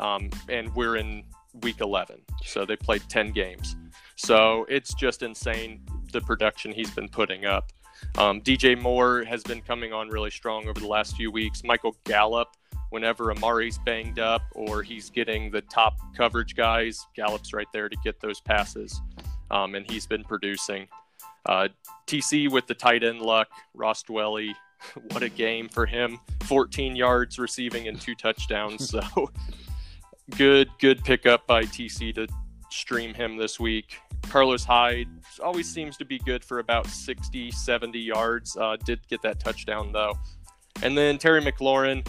um, 0.00 0.30
and 0.48 0.74
we're 0.74 0.96
in 0.96 1.24
week 1.62 1.80
11. 1.80 2.20
So 2.44 2.64
they 2.64 2.76
played 2.76 3.02
10 3.08 3.32
games. 3.32 3.76
So 4.16 4.66
it's 4.68 4.94
just 4.94 5.22
insane 5.22 5.80
the 6.12 6.20
production 6.20 6.72
he's 6.72 6.90
been 6.90 7.08
putting 7.08 7.44
up. 7.44 7.72
Um, 8.16 8.40
DJ 8.40 8.80
Moore 8.80 9.24
has 9.24 9.42
been 9.42 9.60
coming 9.60 9.92
on 9.92 10.08
really 10.08 10.30
strong 10.30 10.68
over 10.68 10.78
the 10.78 10.86
last 10.86 11.16
few 11.16 11.30
weeks. 11.30 11.64
Michael 11.64 11.96
Gallup, 12.04 12.48
whenever 12.90 13.30
Amari's 13.30 13.78
banged 13.78 14.18
up 14.18 14.42
or 14.52 14.82
he's 14.82 15.10
getting 15.10 15.50
the 15.50 15.62
top 15.62 15.98
coverage 16.16 16.54
guys, 16.54 17.06
Gallup's 17.14 17.52
right 17.52 17.66
there 17.72 17.88
to 17.88 17.96
get 18.02 18.20
those 18.20 18.40
passes, 18.40 19.00
um, 19.50 19.74
and 19.74 19.90
he's 19.90 20.06
been 20.06 20.24
producing. 20.24 20.86
Uh, 21.46 21.68
TC 22.06 22.50
with 22.50 22.66
the 22.66 22.74
tight 22.74 23.02
end 23.02 23.20
luck, 23.20 23.48
Ross 23.74 24.02
Dwelley, 24.02 24.52
what 25.10 25.22
a 25.22 25.28
game 25.28 25.68
for 25.68 25.86
him! 25.86 26.18
14 26.44 26.96
yards 26.96 27.38
receiving 27.38 27.88
and 27.88 28.00
two 28.00 28.14
touchdowns. 28.14 28.94
So 29.10 29.30
good, 30.36 30.68
good 30.78 31.02
pickup 31.04 31.46
by 31.46 31.62
TC 31.62 32.14
to 32.16 32.28
stream 32.70 33.14
him 33.14 33.36
this 33.36 33.58
week. 33.58 33.98
Carlos 34.28 34.64
Hyde 34.64 35.08
always 35.42 35.72
seems 35.72 35.96
to 35.96 36.04
be 36.04 36.18
good 36.18 36.44
for 36.44 36.58
about 36.58 36.86
60, 36.86 37.50
70 37.50 37.98
yards. 37.98 38.56
Uh, 38.56 38.76
did 38.84 39.06
get 39.08 39.22
that 39.22 39.40
touchdown 39.40 39.92
though. 39.92 40.18
And 40.82 40.96
then 40.96 41.18
Terry 41.18 41.40
McLaurin, 41.42 42.06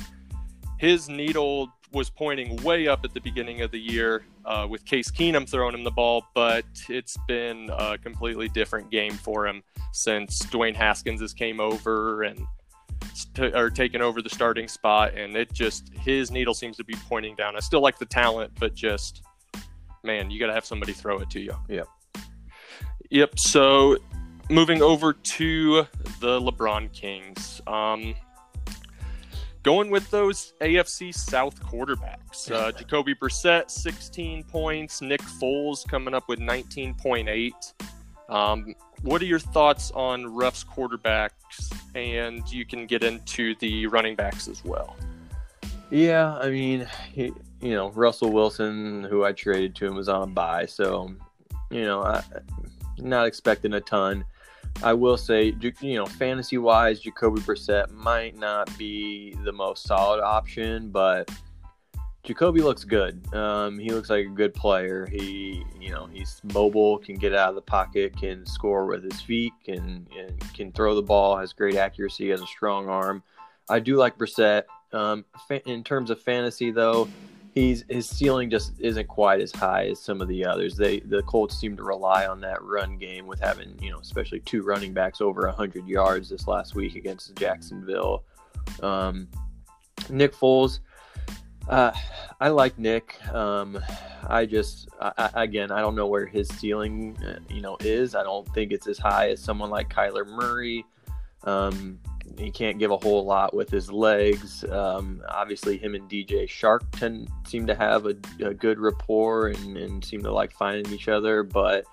his 0.80 1.10
needle 1.10 1.72
was 1.92 2.10
pointing 2.10 2.56
way 2.63 2.88
up 2.88 3.04
at 3.04 3.13
the 3.13 3.20
beginning 3.20 3.62
of 3.62 3.72
the 3.72 3.80
year 3.80 4.24
uh, 4.46 4.65
with 4.70 4.86
Case 4.86 5.12
Keenum 5.12 5.48
throwing 5.48 5.76
him 5.76 5.84
the 5.84 5.92
ball, 5.92 6.24
but 6.34 6.65
it's 6.88 7.18
been 7.28 7.70
a 7.78 7.98
completely 7.98 8.48
different 8.50 8.89
game 8.89 9.13
for 9.13 9.46
him 9.46 9.62
since 9.92 10.42
Dwayne 10.44 10.76
Haskins 10.76 11.20
has 11.22 11.34
came 11.34 11.60
over 11.60 12.24
and 12.24 12.39
st- 13.13 13.56
or 13.56 13.70
taken 13.70 14.02
over 14.02 14.22
the 14.22 14.30
starting 14.30 14.68
spot, 14.68 15.15
and 15.15 15.36
it 15.36 15.52
just 15.52 15.89
his 15.94 16.32
needle 16.32 16.54
seems 16.54 16.78
to 16.78 16.84
be 16.84 16.96
pointing 17.08 17.36
down. 17.36 17.56
I 17.56 17.60
still 17.60 17.82
like 17.82 18.00
the 18.00 18.06
talent, 18.06 18.52
but 18.60 18.74
just 18.74 19.24
man, 20.04 20.32
you 20.32 20.39
got 20.39 20.48
to 20.48 20.54
have 20.54 20.65
somebody 20.65 20.94
throw 20.94 21.20
it 21.20 21.30
to 21.32 21.42
you. 21.42 21.56
Yep. 21.68 21.88
Yep. 23.10 23.39
So 23.39 23.98
moving 24.50 24.82
over 24.82 25.13
to 25.13 25.88
the 26.22 26.39
LeBron 26.39 26.94
Kings. 26.94 27.62
Um, 27.68 28.15
going 29.63 29.89
with 29.89 30.10
those 30.12 30.54
AFC 30.62 31.13
South 31.13 31.62
quarterbacks. 31.63 32.52
Uh, 32.52 32.72
Jacoby 32.72 33.15
Brissett, 33.15 33.69
16 33.69 34.43
points. 34.43 35.02
Nick 35.02 35.22
Foles 35.22 35.88
coming 35.88 36.13
up 36.13 36.28
with 36.28 36.39
19.8. 36.39 37.74
Um, 38.30 38.76
what 39.02 39.22
are 39.22 39.26
your 39.26 39.39
thoughts 39.39 39.91
on 39.91 40.34
Ruff's 40.34 40.63
quarterbacks? 40.63 41.74
And 41.95 42.50
you 42.52 42.65
can 42.65 42.86
get 42.86 43.04
into 43.04 43.56
the 43.56 43.88
running 43.88 44.15
backs 44.15 44.48
as 44.48 44.63
well. 44.63 44.95
Yeah, 45.89 46.36
I 46.36 46.50
mean, 46.50 46.88
he, 47.12 47.32
you 47.62 47.74
know, 47.74 47.89
Russell 47.89 48.32
Wilson, 48.32 49.04
who 49.04 49.26
I 49.26 49.32
traded 49.32 49.76
to 49.78 49.88
him, 49.88 49.95
was 49.95 50.08
on 50.08 50.22
a 50.22 50.28
bye, 50.28 50.67
so 50.67 51.12
you 51.72 51.84
know, 51.84 52.04
I, 52.04 52.24
not 52.98 53.26
expecting 53.26 53.74
a 53.74 53.82
ton. 53.82 54.26
I 54.82 54.93
will 54.93 55.17
say, 55.17 55.55
you 55.82 55.95
know, 55.95 56.05
fantasy 56.05 56.58
wise, 56.58 57.01
Jacoby 57.01 57.41
Brissett 57.41 57.89
might 57.91 58.38
not 58.38 58.75
be 58.77 59.36
the 59.43 59.51
most 59.51 59.84
solid 59.84 60.21
option, 60.21 60.89
but 60.89 61.29
Jacoby 62.23 62.62
looks 62.62 62.84
good. 62.84 63.21
Um, 63.34 63.79
he 63.79 63.89
looks 63.89 64.10
like 64.10 64.25
a 64.25 64.29
good 64.29 64.53
player. 64.53 65.08
He, 65.12 65.63
you 65.79 65.89
know, 65.89 66.08
he's 66.12 66.41
mobile, 66.53 66.97
can 66.97 67.15
get 67.15 67.34
out 67.34 67.49
of 67.49 67.55
the 67.55 67.62
pocket, 67.62 68.15
can 68.15 68.45
score 68.45 68.86
with 68.86 69.03
his 69.03 69.21
feet, 69.21 69.53
can 69.63 70.05
can 70.53 70.71
throw 70.71 70.95
the 70.95 71.01
ball, 71.01 71.38
has 71.38 71.53
great 71.53 71.75
accuracy, 71.75 72.29
has 72.29 72.41
a 72.41 72.47
strong 72.47 72.88
arm. 72.88 73.23
I 73.69 73.79
do 73.79 73.95
like 73.95 74.17
Brissett. 74.17 74.63
Um, 74.91 75.25
in 75.65 75.84
terms 75.84 76.10
of 76.10 76.21
fantasy, 76.21 76.71
though, 76.71 77.08
he's 77.53 77.83
his 77.89 78.07
ceiling 78.07 78.49
just 78.49 78.73
isn't 78.79 79.07
quite 79.07 79.41
as 79.41 79.51
high 79.51 79.88
as 79.88 79.99
some 79.99 80.21
of 80.21 80.27
the 80.27 80.45
others. 80.45 80.75
They 80.75 80.99
the 80.99 81.23
Colts 81.23 81.57
seem 81.57 81.75
to 81.77 81.83
rely 81.83 82.27
on 82.27 82.41
that 82.41 82.62
run 82.62 82.97
game 82.97 83.27
with 83.27 83.39
having 83.39 83.77
you 83.81 83.91
know 83.91 83.99
especially 83.99 84.39
two 84.41 84.63
running 84.63 84.93
backs 84.93 85.21
over 85.21 85.47
hundred 85.49 85.88
yards 85.88 86.29
this 86.29 86.47
last 86.47 86.75
week 86.75 86.95
against 86.95 87.35
Jacksonville. 87.35 88.23
Um, 88.81 89.27
Nick 90.09 90.33
Foles, 90.33 90.79
uh, 91.67 91.91
I 92.39 92.49
like 92.49 92.77
Nick. 92.77 93.23
Um, 93.33 93.79
I 94.27 94.45
just 94.45 94.89
I, 94.99 95.29
again 95.35 95.71
I 95.71 95.81
don't 95.81 95.95
know 95.95 96.07
where 96.07 96.25
his 96.25 96.47
ceiling 96.49 97.17
uh, 97.25 97.39
you 97.49 97.62
know 97.62 97.77
is. 97.81 98.15
I 98.15 98.23
don't 98.23 98.47
think 98.53 98.71
it's 98.71 98.88
as 98.88 98.97
high 98.97 99.29
as 99.29 99.41
someone 99.41 99.69
like 99.69 99.89
Kyler 99.89 100.27
Murray. 100.27 100.85
Um, 101.43 101.99
he 102.39 102.49
can't 102.49 102.80
give 102.80 102.91
a 102.91 102.97
whole 102.97 103.25
lot 103.25 103.54
with 103.54 103.69
his 103.69 103.91
legs. 103.91 104.63
Um, 104.63 105.21
obviously, 105.28 105.78
him 105.78 105.93
and 105.93 106.10
DJ 106.10 106.45
Chark 106.47 106.82
tend 106.91 107.30
seem 107.45 107.67
to 107.67 107.75
have 107.75 108.06
a, 108.06 108.15
a 108.41 108.54
good 108.54 108.80
rapport 108.80 109.47
and, 109.47 109.78
and, 109.78 110.04
seem 110.04 110.23
to 110.23 110.32
like 110.32 110.54
finding 110.54 110.91
each 110.93 111.10
other. 111.10 111.43
But 111.43 111.84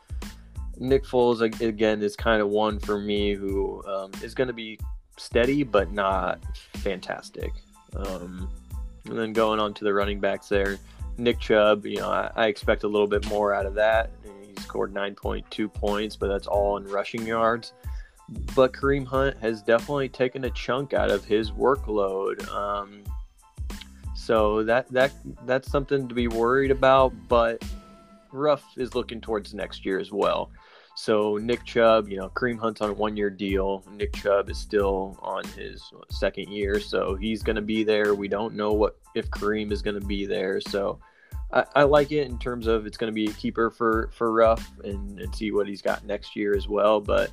Nick 0.79 1.05
Foles 1.05 1.41
again 1.61 2.01
is 2.01 2.15
kind 2.15 2.41
of 2.41 2.49
one 2.49 2.79
for 2.79 2.99
me 2.99 3.35
who 3.35 3.85
um, 3.87 4.13
is 4.23 4.35
going 4.35 4.47
to 4.47 4.55
be 4.55 4.79
steady 5.17 5.65
but 5.65 5.93
not 5.93 6.39
fantastic. 6.75 7.53
Um, 7.97 8.49
and 9.07 9.19
then 9.19 9.33
going 9.33 9.59
on 9.59 9.75
to 9.75 9.85
the 9.85 9.93
running 9.93 10.21
backs 10.21 10.49
there, 10.49 10.79
Nick 11.19 11.41
Chubb. 11.41 11.87
You 11.87 11.99
know, 11.99 12.11
I, 12.11 12.31
I 12.37 12.47
expect 12.47 12.85
a 12.85 12.89
little 12.89 13.09
bit 13.09 13.27
more 13.29 13.53
out 13.53 13.67
of 13.67 13.75
that. 13.75 14.11
He 14.23 14.63
scored 14.63 14.95
9.2 14.95 15.73
points, 15.75 16.15
but 16.15 16.29
that's 16.29 16.47
all 16.47 16.77
in 16.77 16.85
rushing 16.85 17.27
yards 17.27 17.73
but 18.55 18.73
Kareem 18.73 19.07
Hunt 19.07 19.37
has 19.39 19.63
definitely 19.63 20.09
taken 20.09 20.45
a 20.45 20.51
chunk 20.51 20.95
out 20.95 21.11
of 21.11 21.25
his 21.25 21.51
workload. 21.53 22.49
Um, 22.53 23.05
so 24.15 24.65
that 24.65 24.91
that 24.93 25.13
that's 25.47 25.71
something 25.71 26.09
to 26.09 26.15
be 26.15 26.29
worried 26.29 26.71
about. 26.71 27.13
But 27.29 27.65
Ruff 28.33 28.65
is 28.77 28.95
looking 28.95 29.21
towards 29.21 29.55
next 29.55 29.85
year 29.85 29.99
as 29.99 30.11
well. 30.11 30.51
So 30.99 31.37
Nick 31.37 31.63
Chubb, 31.65 32.09
you 32.09 32.17
know, 32.17 32.31
Kareem 32.31 32.59
Hunt's 32.59 32.81
on 32.81 32.89
a 32.89 32.93
one-year 32.95 33.29
deal. 33.29 33.85
Nick 33.93 34.15
Chubb 34.15 34.49
is 34.49 34.57
still 34.57 35.19
on 35.23 35.45
his 35.49 35.83
second 36.11 36.51
year, 36.51 36.81
so 36.81 37.15
he's 37.15 37.43
going 37.43 37.57
to 37.57 37.63
be 37.63 37.85
there. 37.85 38.15
We 38.15 38.29
don't 38.29 38.55
know 38.55 38.73
what 38.73 38.97
if 39.15 39.31
Kareem 39.31 39.73
is 39.73 39.83
going 39.83 40.01
to 40.01 40.07
be 40.07 40.25
there. 40.25 40.59
So 40.59 40.99
I, 41.53 41.65
I, 41.77 41.83
like 41.83 42.13
it 42.13 42.29
in 42.29 42.39
terms 42.39 42.67
of 42.67 42.87
it's 42.87 42.97
going 42.97 43.13
to 43.13 43.15
be 43.15 43.27
a 43.27 43.35
keeper 43.35 43.69
for 43.71 44.09
for 44.15 44.33
Ruff 44.33 44.73
and, 44.85 45.21
and 45.21 45.35
see 45.35 45.51
what 45.53 45.69
he's 45.69 45.83
got 45.83 46.07
next 46.07 46.35
year 46.35 46.57
as 46.57 46.67
well. 46.67 46.99
But 47.01 47.31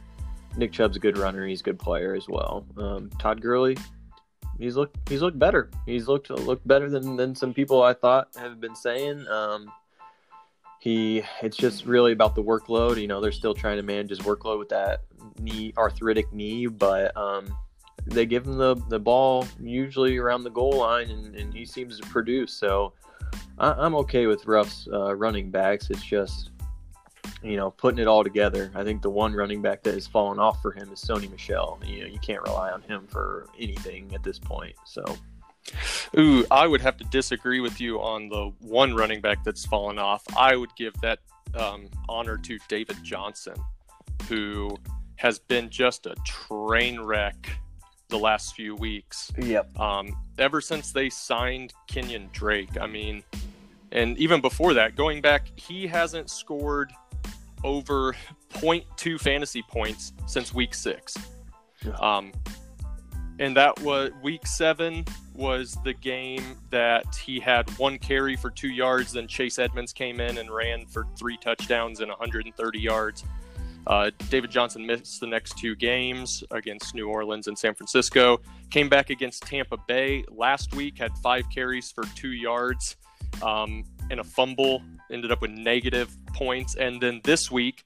Nick 0.58 0.72
Chubb's 0.72 0.98
a 0.98 1.00
good 1.00 1.18
runner. 1.18 1.46
He's 1.48 1.62
a 1.62 1.64
good 1.64 1.80
player 1.80 2.14
as 2.14 2.28
well. 2.28 2.66
Um, 2.78 3.10
Todd 3.20 3.42
Gurley, 3.42 3.78
he's 4.60 4.76
looked 4.76 4.98
he's 5.10 5.22
looked 5.22 5.40
better. 5.40 5.70
He's 5.86 6.08
looked 6.08 6.30
looked 6.30 6.68
better 6.68 6.90
than 6.90 7.16
than 7.16 7.36
some 7.36 7.54
people 7.54 7.82
I 7.82 7.94
thought 7.94 8.30
have 8.38 8.60
been 8.60 8.76
saying. 8.76 9.28
Um, 9.28 9.72
he 10.80 11.24
it's 11.42 11.58
just 11.58 11.86
really 11.86 12.12
about 12.12 12.36
the 12.36 12.44
workload. 12.44 13.00
You 13.00 13.08
know, 13.08 13.22
they're 13.22 13.32
still 13.32 13.54
trying 13.54 13.78
to 13.78 13.84
manage 13.84 14.10
his 14.10 14.20
workload 14.20 14.60
with 14.60 14.70
that 14.70 15.02
knee 15.40 15.74
arthritic 15.78 16.32
knee, 16.34 16.68
but 16.68 17.16
um, 17.16 17.56
they 18.06 18.26
give 18.26 18.46
him 18.46 18.58
the 18.58 18.76
the 18.90 19.00
ball 19.00 19.48
usually 19.62 20.18
around 20.18 20.44
the 20.44 20.50
goal 20.50 20.78
line, 20.78 21.10
and, 21.10 21.36
and 21.36 21.54
he 21.54 21.66
seems 21.66 22.00
to 22.00 22.08
produce. 22.08 22.54
So 22.54 22.94
I, 23.58 23.86
am 23.86 23.96
okay 23.96 24.28
with 24.28 24.46
Ruff's 24.46 24.88
uh, 24.92 25.16
running 25.16 25.50
backs. 25.50 25.90
It's 25.90 26.04
just 26.04 26.52
you 27.42 27.58
know, 27.58 27.72
putting 27.72 28.00
it 28.00 28.08
all 28.08 28.24
together. 28.24 28.72
I 28.74 28.84
think 28.84 29.02
the 29.02 29.10
one 29.10 29.34
running 29.34 29.62
back 29.62 29.84
that 29.84 29.94
has 29.94 30.08
fallen 30.08 30.40
off 30.40 30.62
for 30.62 30.72
him 30.72 30.92
is 30.92 31.00
Sony 31.00 31.30
Michel. 31.30 31.80
You 31.86 32.02
know, 32.02 32.08
you 32.08 32.20
can't 32.20 32.42
rely 32.44 32.72
on 32.72 32.82
him 32.84 33.08
for 33.08 33.48
anything 33.60 34.12
at 34.14 34.24
this 34.24 34.40
point. 34.40 34.76
So, 34.86 35.04
ooh, 36.18 36.46
I 36.50 36.68
would 36.68 36.82
have 36.82 36.98
to 36.98 37.04
disagree 37.06 37.60
with 37.60 37.82
you 37.82 38.02
on 38.02 38.30
the 38.30 38.52
one 38.60 38.94
running 38.94 39.22
back 39.22 39.44
that's 39.44 39.66
fallen 39.66 40.00
off. 40.00 40.24
I 40.38 40.56
would 40.56 40.76
give 40.76 40.94
that 41.02 41.20
um, 41.56 41.88
honor 42.08 42.38
to 42.38 42.58
David 42.68 42.98
Johnson, 43.04 43.56
who 44.28 44.78
has 45.16 45.40
been 45.40 45.70
just 45.70 46.06
a 46.06 46.16
train 46.26 47.00
wreck 47.00 47.50
the 48.10 48.18
last 48.18 48.56
few 48.56 48.76
weeks. 48.76 49.32
Yep. 49.38 49.80
Um, 49.80 50.16
ever 50.38 50.62
since 50.62 50.92
they 50.92 51.10
signed 51.10 51.74
Kenyan 51.90 52.32
Drake, 52.32 52.80
I 52.80 52.88
mean, 52.88 53.24
and 53.92 54.18
even 54.18 54.42
before 54.42 54.74
that, 54.74 54.96
going 54.96 55.22
back, 55.22 55.48
he 55.56 55.86
hasn't 55.88 56.30
scored 56.30 56.92
over 57.64 58.16
0.2 58.54 59.20
fantasy 59.20 59.64
points 59.70 60.14
since 60.26 60.54
week 60.54 60.74
six. 60.74 61.16
Yeah. 61.86 61.94
Um, 61.96 62.32
and 63.40 63.58
that 63.58 63.80
was 63.82 64.12
week 64.22 64.46
seven 64.46 65.06
was 65.34 65.78
the 65.84 65.94
game 65.94 66.58
that 66.70 67.16
he 67.16 67.40
had 67.40 67.68
one 67.80 67.98
carry 67.98 68.36
for 68.36 68.52
two 68.52 68.70
yards. 68.70 69.14
Then 69.14 69.28
Chase 69.28 69.58
Edmonds 69.58 69.92
came 69.92 70.20
in 70.20 70.38
and 70.38 70.54
ran 70.54 70.86
for 70.86 71.08
three 71.18 71.38
touchdowns 71.38 72.02
and 72.02 72.10
130 72.10 72.80
yards. 72.80 73.24
Uh, 73.86 74.12
David 74.30 74.50
Johnson 74.50 74.86
missed 74.86 75.20
the 75.20 75.28
next 75.28 75.58
two 75.58 75.76
games 75.76 76.44
against 76.52 76.96
New 76.96 77.10
Orleans 77.10 77.48
and 77.48 77.58
San 77.58 77.74
Francisco. 77.74 78.40
Came 78.70 78.88
back 78.88 79.10
against 79.10 79.44
Tampa 79.44 79.78
Bay 79.88 80.24
last 80.30 80.74
week, 80.74 80.98
had 80.98 81.12
five 81.18 81.50
carries 81.50 81.92
for 81.92 82.04
two 82.16 82.32
yards 82.32 82.96
um, 83.42 83.84
and 84.10 84.20
a 84.20 84.24
fumble 84.24 84.82
ended 85.12 85.32
up 85.32 85.42
with 85.42 85.52
negative 85.52 86.16
points. 86.34 86.76
And 86.76 87.02
then 87.02 87.22
this 87.24 87.52
week, 87.52 87.86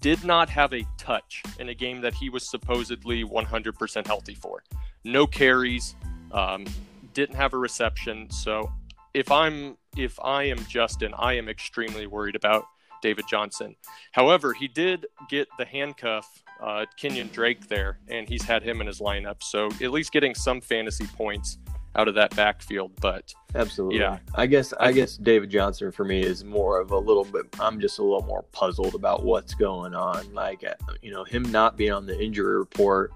did 0.00 0.24
not 0.24 0.48
have 0.48 0.72
a 0.72 0.84
touch 0.96 1.42
in 1.58 1.68
a 1.68 1.74
game 1.74 2.00
that 2.00 2.14
he 2.14 2.30
was 2.30 2.50
supposedly 2.50 3.24
100% 3.24 4.06
healthy 4.06 4.34
for. 4.34 4.62
No 5.04 5.26
carries, 5.26 5.94
um, 6.32 6.64
didn't 7.12 7.36
have 7.36 7.52
a 7.52 7.58
reception. 7.58 8.30
So 8.30 8.72
if 9.14 9.30
I'm 9.30 9.76
if 9.96 10.18
I 10.20 10.44
am 10.44 10.64
Justin, 10.66 11.12
I 11.18 11.34
am 11.34 11.48
extremely 11.48 12.06
worried 12.06 12.34
about 12.34 12.64
David 13.02 13.26
Johnson. 13.28 13.76
However, 14.12 14.54
he 14.54 14.68
did 14.68 15.06
get 15.28 15.48
the 15.58 15.66
handcuff 15.66 16.26
uh, 16.62 16.86
Kenyan 16.98 17.30
Drake 17.30 17.68
there, 17.68 17.98
and 18.08 18.28
he's 18.28 18.42
had 18.42 18.62
him 18.62 18.80
in 18.80 18.86
his 18.86 19.00
lineup. 19.00 19.42
So 19.42 19.66
at 19.82 19.90
least 19.90 20.12
getting 20.12 20.34
some 20.34 20.60
fantasy 20.60 21.06
points 21.08 21.58
out 21.96 22.08
of 22.08 22.14
that 22.14 22.34
backfield. 22.36 22.92
But 23.00 23.32
absolutely, 23.54 24.00
yeah, 24.00 24.18
I 24.34 24.46
guess 24.46 24.72
I, 24.80 24.86
I 24.86 24.92
guess 24.92 25.16
David 25.16 25.50
Johnson 25.50 25.92
for 25.92 26.04
me 26.04 26.22
is 26.22 26.44
more 26.44 26.80
of 26.80 26.90
a 26.90 26.98
little 26.98 27.24
bit. 27.24 27.46
I'm 27.60 27.80
just 27.80 27.98
a 27.98 28.02
little 28.02 28.26
more 28.26 28.42
puzzled 28.52 28.94
about 28.94 29.24
what's 29.24 29.54
going 29.54 29.94
on. 29.94 30.32
Like 30.32 30.64
uh, 30.64 30.74
you 31.02 31.12
know, 31.12 31.24
him 31.24 31.42
not 31.42 31.76
being 31.76 31.92
on 31.92 32.06
the 32.06 32.20
injury 32.20 32.58
report. 32.58 33.12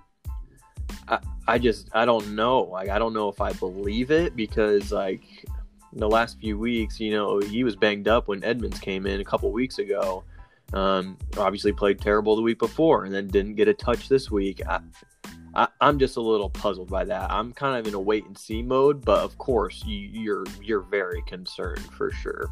I, 1.09 1.19
I 1.49 1.59
just 1.59 1.89
I 1.93 2.05
don't 2.05 2.35
know. 2.35 2.61
Like 2.63 2.89
I 2.89 2.99
don't 2.99 3.15
know 3.15 3.29
if 3.29 3.41
I 3.41 3.53
believe 3.53 4.11
it 4.11 4.37
because 4.37 4.93
like 4.93 5.23
the 5.93 6.09
last 6.09 6.39
few 6.41 6.59
weeks, 6.59 7.01
you 7.01 7.11
know, 7.11 7.39
he 7.39 7.65
was 7.65 7.75
banged 7.77 8.09
up 8.09 8.29
when 8.29 8.45
Edmonds 8.45 8.79
came 8.79 9.07
in 9.07 9.21
a 9.21 9.25
couple 9.25 9.51
weeks 9.51 9.79
ago. 9.79 10.25
Um, 10.73 11.17
obviously 11.39 11.73
played 11.73 12.01
terrible 12.01 12.35
the 12.35 12.43
week 12.43 12.59
before 12.59 13.05
and 13.05 13.15
then 13.15 13.29
didn't 13.29 13.55
get 13.55 13.69
a 13.69 13.75
touch 13.75 14.09
this 14.09 14.31
week. 14.31 14.61
I, 14.69 14.81
I, 15.57 15.69
am 15.81 15.99
just 15.99 16.19
a 16.19 16.21
little 16.21 16.51
puzzled 16.51 16.91
by 16.91 17.05
that. 17.05 17.31
I'm 17.31 17.53
kind 17.55 17.79
of 17.79 17.89
in 17.89 17.95
a 17.95 18.01
wait 18.01 18.27
and 18.27 18.37
see 18.37 18.63
mode, 18.63 19.05
but 19.05 19.21
of 19.21 19.39
course, 19.39 19.83
you, 19.87 19.97
you're 19.97 20.45
you're 20.63 20.83
very 20.83 21.23
concerned 21.23 21.81
for 21.95 22.11
sure. 22.11 22.51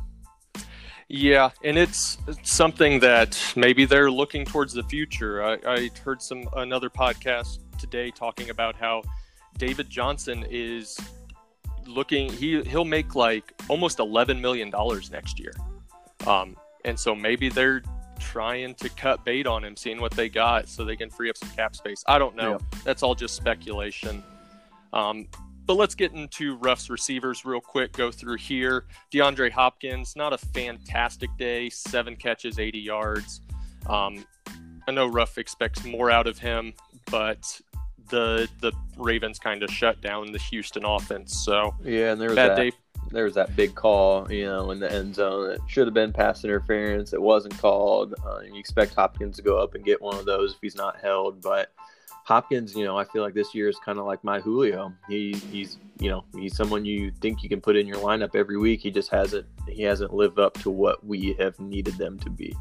Yeah, 1.08 1.50
and 1.62 1.76
it's, 1.76 2.16
something 2.44 2.98
that 3.00 3.38
maybe 3.56 3.84
they're 3.84 4.10
looking 4.10 4.46
towards 4.46 4.72
the 4.72 4.82
future. 4.84 5.44
I, 5.44 5.58
I 5.66 5.90
heard 6.02 6.22
some 6.22 6.48
another 6.56 6.88
podcast 6.88 7.58
today 7.78 8.10
talking 8.10 8.48
about 8.48 8.74
how 8.74 9.02
David 9.58 9.90
Johnson 9.90 10.46
is 10.50 10.98
looking 11.86 12.32
he 12.32 12.62
he'll 12.62 12.86
make 12.86 13.14
like 13.14 13.52
almost 13.68 13.98
11 13.98 14.40
million 14.40 14.70
dollars 14.70 15.10
next 15.10 15.38
year. 15.38 15.52
Um, 16.26 16.56
and 16.86 16.98
so 16.98 17.14
maybe 17.14 17.50
they're 17.50 17.82
trying 18.18 18.74
to 18.76 18.88
cut 18.90 19.24
bait 19.24 19.46
on 19.46 19.64
him, 19.64 19.76
seeing 19.76 20.00
what 20.00 20.12
they 20.12 20.28
got 20.28 20.68
so 20.68 20.84
they 20.84 20.96
can 20.96 21.10
free 21.10 21.30
up 21.30 21.36
some 21.36 21.50
cap 21.50 21.76
space. 21.76 22.02
I 22.06 22.18
don't 22.18 22.36
know. 22.36 22.52
Yeah. 22.52 22.78
That's 22.84 23.02
all 23.02 23.14
just 23.14 23.34
speculation. 23.34 24.22
Um, 24.92 25.28
but 25.66 25.74
let's 25.74 25.94
get 25.94 26.12
into 26.12 26.56
Ruff's 26.56 26.90
receivers 26.90 27.44
real 27.44 27.60
quick. 27.60 27.92
Go 27.92 28.10
through 28.10 28.36
here. 28.36 28.84
DeAndre 29.12 29.50
Hopkins, 29.50 30.14
not 30.14 30.32
a 30.32 30.38
fantastic 30.38 31.30
day. 31.38 31.70
Seven 31.70 32.16
catches, 32.16 32.58
80 32.58 32.78
yards. 32.78 33.40
Um, 33.86 34.24
I 34.86 34.92
know 34.92 35.06
Ruff 35.06 35.38
expects 35.38 35.84
more 35.84 36.10
out 36.10 36.26
of 36.26 36.38
him, 36.38 36.74
but 37.10 37.60
the 38.10 38.48
the 38.60 38.72
Ravens 38.98 39.38
kind 39.38 39.62
of 39.62 39.70
shut 39.70 40.00
down 40.00 40.30
the 40.32 40.38
Houston 40.38 40.84
offense. 40.84 41.44
So 41.44 41.74
yeah, 41.82 42.12
and 42.12 42.20
there 42.20 42.28
was 42.28 42.36
bad 42.36 42.50
that. 42.50 42.56
day 42.56 42.72
there 43.14 43.24
was 43.24 43.34
that 43.34 43.54
big 43.56 43.74
call, 43.74 44.30
you 44.30 44.44
know, 44.44 44.70
in 44.70 44.80
the 44.80 44.90
end 44.92 45.14
zone. 45.14 45.52
It 45.52 45.60
should 45.66 45.86
have 45.86 45.94
been 45.94 46.12
pass 46.12 46.44
interference. 46.44 47.12
It 47.12 47.22
wasn't 47.22 47.58
called. 47.58 48.14
Uh, 48.24 48.40
you 48.40 48.58
expect 48.58 48.94
Hopkins 48.94 49.36
to 49.36 49.42
go 49.42 49.58
up 49.58 49.74
and 49.74 49.84
get 49.84 50.00
one 50.02 50.16
of 50.18 50.26
those 50.26 50.54
if 50.54 50.58
he's 50.60 50.76
not 50.76 51.00
held, 51.00 51.40
but 51.40 51.72
Hopkins, 52.24 52.74
you 52.74 52.84
know, 52.84 52.96
I 52.96 53.04
feel 53.04 53.22
like 53.22 53.34
this 53.34 53.54
year 53.54 53.68
is 53.68 53.78
kind 53.84 53.98
of 53.98 54.06
like 54.06 54.24
my 54.24 54.40
Julio. 54.40 54.94
He 55.08 55.34
he's 55.52 55.78
you 56.00 56.08
know 56.08 56.24
he's 56.34 56.56
someone 56.56 56.84
you 56.84 57.12
think 57.20 57.42
you 57.42 57.48
can 57.48 57.60
put 57.60 57.76
in 57.76 57.86
your 57.86 57.98
lineup 57.98 58.34
every 58.34 58.56
week. 58.56 58.80
He 58.80 58.90
just 58.90 59.10
hasn't 59.10 59.46
he 59.68 59.82
hasn't 59.82 60.12
lived 60.12 60.38
up 60.38 60.54
to 60.62 60.70
what 60.70 61.04
we 61.04 61.34
have 61.38 61.58
needed 61.60 61.98
them 61.98 62.18
to 62.20 62.30
be. 62.30 62.56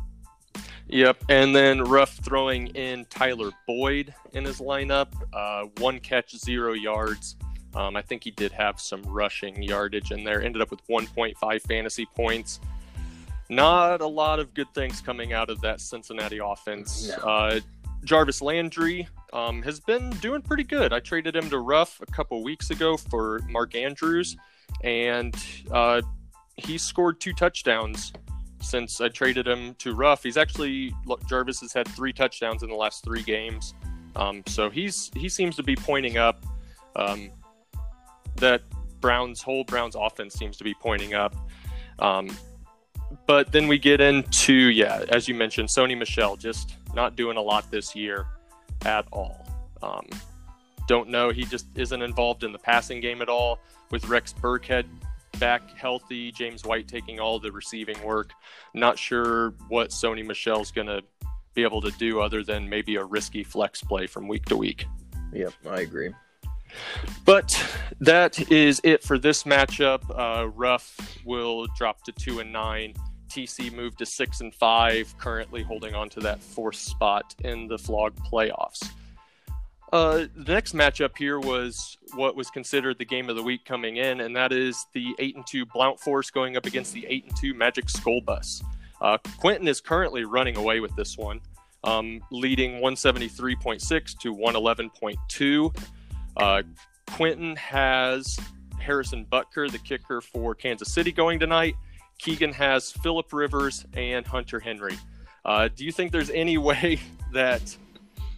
Yep, 0.88 1.24
and 1.30 1.56
then 1.56 1.82
Ruff 1.82 2.20
throwing 2.24 2.68
in 2.68 3.06
Tyler 3.06 3.51
Boyd 3.66 4.14
in 4.34 4.43
his 4.43 4.60
lineup. 4.60 5.08
Uh, 5.32 5.70
one 5.78 5.99
catch, 5.99 6.36
zero 6.38 6.74
yards. 6.74 7.38
Um, 7.76 7.96
I 7.96 8.02
think 8.02 8.24
he 8.24 8.32
did 8.32 8.52
have 8.52 8.80
some 8.80 9.02
rushing 9.04 9.62
yardage 9.62 10.12
in 10.12 10.24
there. 10.24 10.42
Ended 10.42 10.62
up 10.62 10.72
with 10.72 10.86
1.5 10.88 11.62
fantasy 11.62 12.06
points. 12.06 12.60
Not 13.50 14.02
a 14.02 14.08
lot 14.08 14.40
of 14.40 14.54
good 14.54 14.72
things 14.74 15.02
coming 15.02 15.34
out 15.34 15.50
of 15.50 15.62
that 15.62 15.82
Cincinnati 15.82 16.40
offense. 16.40 17.10
No. 17.10 17.16
Uh, 17.24 17.60
Jarvis 18.04 18.42
Landry 18.42 19.08
um, 19.32 19.62
has 19.62 19.80
been 19.80 20.10
doing 20.12 20.42
pretty 20.42 20.64
good. 20.64 20.94
I 20.94 21.00
traded 21.00 21.36
him 21.36 21.50
to 21.50 21.60
Ruff 21.60 22.00
a 22.02 22.12
couple 22.12 22.44
weeks 22.44 22.70
ago 22.70 22.98
for 22.98 23.40
Mark 23.50 23.76
Andrews, 23.76 24.36
and 24.84 25.36
uh, 25.72 26.02
he 26.56 26.78
scored 26.78 27.20
two 27.20 27.34
touchdowns 27.34 28.14
since 28.62 29.02
I 29.02 29.10
traded 29.10 29.48
him 29.48 29.76
to 29.76 29.94
Ruff. 29.94 30.24
He's 30.24 30.38
actually 30.38 30.94
Jarvis 31.28 31.62
has 31.62 31.74
had 31.74 31.88
three 31.90 32.14
touchdowns 32.14 32.64
in 32.64 32.70
the 32.70 32.76
last 32.76 33.04
three 33.04 33.24
games, 33.24 33.74
um, 34.16 34.44
so 34.48 34.70
he's 34.70 35.12
he 35.16 35.30
seems 35.30 35.56
to 35.56 35.64
be 35.64 35.76
pointing 35.76 36.18
up. 36.18 36.46
Um, 36.96 37.32
that 38.38 38.62
Browns 39.02 39.42
whole 39.42 39.64
Browns 39.64 39.96
offense 39.96 40.34
seems 40.34 40.58
to 40.58 40.64
be 40.64 40.74
pointing 40.74 41.14
up. 41.14 41.36
Um, 42.00 42.30
but 43.28 43.52
then 43.52 43.68
we 43.68 43.78
get 43.78 44.02
into 44.02 44.54
yeah, 44.54 45.04
as 45.10 45.28
you 45.28 45.36
mentioned, 45.36 45.70
Sony 45.70 45.98
Michel 45.98 46.36
just 46.36 46.76
not 46.94 47.16
doing 47.16 47.38
a 47.38 47.42
lot 47.42 47.70
this 47.72 47.96
year 47.96 48.26
at 48.86 49.06
all. 49.12 49.48
Um, 49.82 50.08
don't 50.88 51.10
know. 51.10 51.30
He 51.30 51.46
just 51.46 51.68
isn't 51.76 52.02
involved 52.02 52.44
in 52.44 52.52
the 52.52 52.60
passing 52.60 53.00
game 53.00 53.22
at 53.22 53.30
all. 53.30 53.60
With 53.92 54.08
Rex 54.08 54.34
Burkhead 54.34 54.86
back 55.40 55.78
healthy, 55.78 56.32
James 56.32 56.66
White 56.66 56.88
taking 56.88 57.20
all 57.20 57.40
the 57.40 57.52
receiving 57.52 58.02
work. 58.04 58.32
Not 58.74 58.98
sure 58.98 59.54
what 59.68 59.90
Sony 59.90 60.26
Michel's 60.26 60.72
going 60.72 60.88
to 60.88 61.04
be 61.54 61.64
able 61.64 61.82
to 61.82 61.92
do 61.92 62.20
other 62.20 62.44
than 62.44 62.68
maybe 62.68 62.96
a 62.96 63.04
risky 63.04 63.44
flex 63.44 63.84
play 63.84 64.08
from 64.08 64.28
week 64.28 64.46
to 64.46 64.58
week. 64.58 64.86
Yep, 65.32 65.54
I 65.70 65.82
agree. 65.82 66.14
But 67.26 67.58
that 68.00 68.52
is 68.52 68.82
it 68.84 69.04
for 69.04 69.18
this 69.18 69.44
matchup. 69.44 70.02
Uh, 70.10 70.50
Ruff 70.50 71.18
will 71.26 71.68
drop 71.78 72.04
to 72.04 72.12
two 72.12 72.40
and 72.40 72.52
nine. 72.52 72.94
TC 73.30 73.74
moved 73.74 73.98
to 74.00 74.06
six 74.06 74.42
and 74.42 74.54
five, 74.54 75.16
currently 75.18 75.64
holding 75.64 75.96
on 75.96 76.10
to 76.10 76.20
that 76.20 76.42
fourth 76.42 76.76
spot 76.76 77.34
in 77.44 77.68
the 77.68 77.78
Flog 77.78 78.16
playoffs. 78.32 78.88
Uh, 79.92 80.26
the 80.36 80.54
next 80.54 80.74
matchup 80.74 81.16
here 81.16 81.40
was 81.40 81.98
what 82.16 82.36
was 82.36 82.50
considered 82.50 82.98
the 82.98 83.06
game 83.06 83.30
of 83.30 83.36
the 83.36 83.44
week 83.44 83.64
coming 83.64 83.98
in, 83.98 84.22
and 84.22 84.36
that 84.36 84.52
is 84.52 84.88
the 84.94 85.16
eight 85.20 85.36
and 85.36 85.46
two 85.46 85.68
Blount 85.68 86.00
Force 86.00 86.32
going 86.32 86.58
up 86.58 86.66
against 86.66 86.94
the 86.94 87.06
eight 87.08 87.26
and 87.26 87.38
two 87.38 87.54
Magic 87.54 87.88
School 87.90 88.20
Bus. 88.20 88.64
Uh, 89.02 89.20
Quentin 89.38 89.68
is 89.68 89.82
currently 89.82 90.26
running 90.26 90.58
away 90.58 90.80
with 90.80 90.96
this 90.96 91.16
one, 91.16 91.40
um, 91.84 92.22
leading 92.32 92.82
173.6 92.82 94.18
to 94.20 94.36
111.2. 94.36 95.76
Uh, 96.38 96.64
Quentin 97.08 97.56
has 97.56 98.40
Harrison 98.80 99.26
Butker, 99.32 99.72
the 99.72 99.78
kicker 99.80 100.22
for 100.22 100.56
Kansas 100.56 100.94
City, 100.94 101.12
going 101.12 101.40
tonight. 101.40 101.76
Keegan 102.18 102.54
has 102.54 102.92
Philip 102.92 103.32
Rivers 103.34 103.86
and 103.94 104.26
Hunter 104.26 104.60
Henry. 104.60 104.98
Uh, 105.46 105.70
do 105.76 105.86
you 105.86 105.92
think 105.92 106.12
there's 106.12 106.30
any 106.30 106.58
way 106.70 107.00
that 107.32 107.76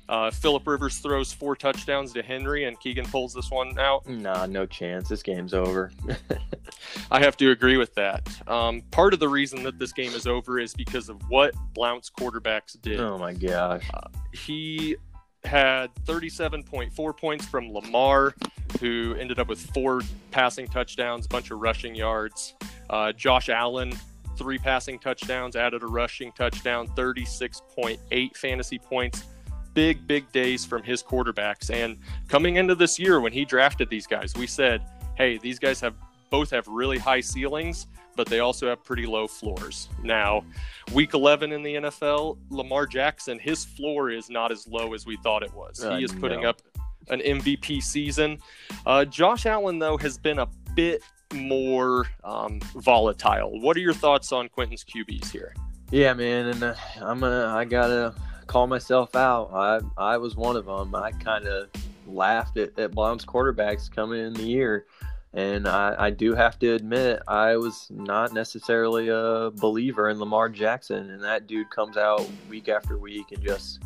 uh, 0.08 0.30
Philip 0.32 0.68
Rivers 0.68 1.00
throws 1.00 1.34
four 1.34 1.56
touchdowns 1.56 2.14
to 2.14 2.22
Henry 2.22 2.66
and 2.66 2.80
Keegan 2.80 3.06
pulls 3.06 3.34
this 3.34 3.50
one 3.50 3.78
out? 3.80 4.08
Nah, 4.08 4.46
no 4.46 4.66
chance. 4.66 5.10
This 5.10 5.24
game's 5.24 5.54
over. 5.54 5.92
I 7.12 7.20
have 7.20 7.38
to 7.38 7.52
agree 7.52 7.78
with 7.78 7.94
that. 7.96 8.28
Um, 8.48 8.82
part 8.92 9.14
of 9.14 9.20
the 9.20 9.30
reason 9.30 9.64
that 9.64 9.80
this 9.80 9.92
game 9.92 10.14
is 10.14 10.28
over 10.28 10.60
is 10.60 10.74
because 10.74 11.10
of 11.10 11.22
what 11.30 11.54
Blount's 11.74 12.10
quarterbacks 12.10 12.80
did. 12.82 13.00
Oh 13.00 13.18
my 13.18 13.34
gosh. 13.34 13.90
Uh, 13.94 14.08
he 14.34 14.96
had 15.46 15.94
37.4 16.06 17.18
points 17.18 17.46
from 17.46 17.72
Lamar, 17.72 18.34
who 18.80 19.16
ended 19.20 19.40
up 19.40 19.48
with 19.48 19.60
four 19.74 20.02
passing 20.32 20.68
touchdowns, 20.68 21.26
a 21.26 21.30
bunch 21.30 21.52
of 21.52 21.60
rushing 21.60 21.96
yards. 21.96 22.56
Uh, 22.90 23.12
Josh 23.12 23.50
Allen, 23.50 23.94
three 24.38 24.58
passing 24.58 25.00
touchdowns, 25.00 25.56
added 25.56 25.84
a 25.84 25.88
rushing 25.88 26.32
touchdown, 26.34 26.88
36.8 26.96 28.38
fantasy 28.38 28.80
points. 28.80 29.24
Big, 29.74 30.08
big 30.08 30.32
days 30.32 30.66
from 30.66 30.84
his 30.84 31.04
quarterbacks. 31.04 31.70
And 31.70 31.98
coming 32.28 32.56
into 32.56 32.76
this 32.76 32.98
year, 32.98 33.20
when 33.20 33.34
he 33.34 33.44
drafted 33.44 33.90
these 33.90 34.08
guys, 34.08 34.34
we 34.36 34.48
said, 34.48 34.82
hey, 35.16 35.38
these 35.38 35.60
guys 35.60 35.80
have 35.82 35.96
both 36.36 36.52
have 36.52 36.68
really 36.68 36.98
high 36.98 37.22
ceilings, 37.22 37.88
but 38.18 38.28
they 38.28 38.40
also 38.42 38.68
have 38.68 38.84
pretty 38.84 39.06
low 39.06 39.26
floors. 39.26 39.88
Now, 40.04 40.44
week 40.94 41.14
11 41.14 41.54
in 41.54 41.64
the 41.64 41.76
NFL, 41.76 42.38
Lamar 42.50 42.86
Jackson, 42.88 43.40
his 43.40 43.64
floor 43.64 44.10
is 44.10 44.30
not 44.30 44.52
as 44.52 44.68
low 44.68 44.94
as 44.94 45.06
we 45.06 45.16
thought 45.16 45.44
it 45.44 45.54
was. 45.54 45.82
Uh, 45.82 45.96
he 45.96 46.04
is 46.04 46.12
putting 46.12 46.42
no. 46.42 46.50
up 46.50 46.62
an 47.08 47.22
MVP 47.22 47.82
season. 47.82 48.38
Uh, 48.86 49.06
Josh 49.06 49.46
Allen, 49.46 49.80
though, 49.80 49.96
has 49.96 50.18
been 50.18 50.40
a 50.40 50.48
bit 50.76 51.02
more 51.34 52.06
um, 52.26 52.60
volatile. 52.76 53.58
What 53.62 53.78
are 53.78 53.82
your 53.82 53.94
thoughts 53.94 54.34
on 54.34 54.50
Quentin's 54.50 54.84
QBs 54.84 55.32
here? 55.32 55.56
Yeah, 55.90 56.14
man, 56.16 56.48
and 56.48 56.64
uh, 56.64 56.76
I'm 56.98 57.22
gonna 57.22 57.46
I 57.46 57.64
gotta 57.64 58.14
call 58.48 58.68
myself 58.68 59.16
out. 59.16 59.52
I 59.54 59.80
I 59.96 60.18
was 60.18 60.36
one 60.36 60.58
of 60.58 60.66
them. 60.66 60.94
I 60.96 61.12
kind 61.12 61.48
of 61.48 61.70
laughed 62.06 62.58
at, 62.58 62.78
at 62.78 62.92
Blount's 62.92 63.24
quarterbacks 63.24 63.90
coming 63.90 64.20
in 64.20 64.34
the 64.34 64.44
year. 64.44 64.86
And 65.36 65.68
I, 65.68 65.96
I, 66.00 66.10
do 66.12 66.34
have 66.34 66.58
to 66.60 66.76
admit, 66.76 67.22
I 67.28 67.58
was 67.58 67.88
not 67.90 68.32
necessarily 68.32 69.10
a 69.10 69.52
believer 69.54 70.10
in 70.10 70.18
Lamar 70.18 70.48
Jackson. 70.48 71.10
And 71.10 71.22
that 71.24 71.46
dude 71.46 71.70
comes 71.70 71.98
out 71.98 72.26
week 72.50 72.70
after 72.70 72.98
week 72.98 73.34
and 73.34 73.44
just 73.44 73.82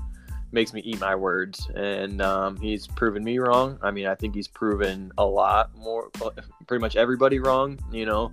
makes 0.51 0.73
me 0.73 0.81
eat 0.81 0.99
my 0.99 1.15
words. 1.15 1.67
And 1.75 2.21
um, 2.21 2.55
he's 2.57 2.85
proven 2.85 3.23
me 3.23 3.39
wrong. 3.39 3.79
I 3.81 3.89
mean, 3.89 4.05
I 4.05 4.13
think 4.13 4.35
he's 4.35 4.47
proven 4.47 5.11
a 5.17 5.25
lot 5.25 5.75
more, 5.75 6.11
pretty 6.67 6.81
much 6.81 6.95
everybody 6.95 7.39
wrong. 7.39 7.79
You 7.91 8.05
know, 8.05 8.31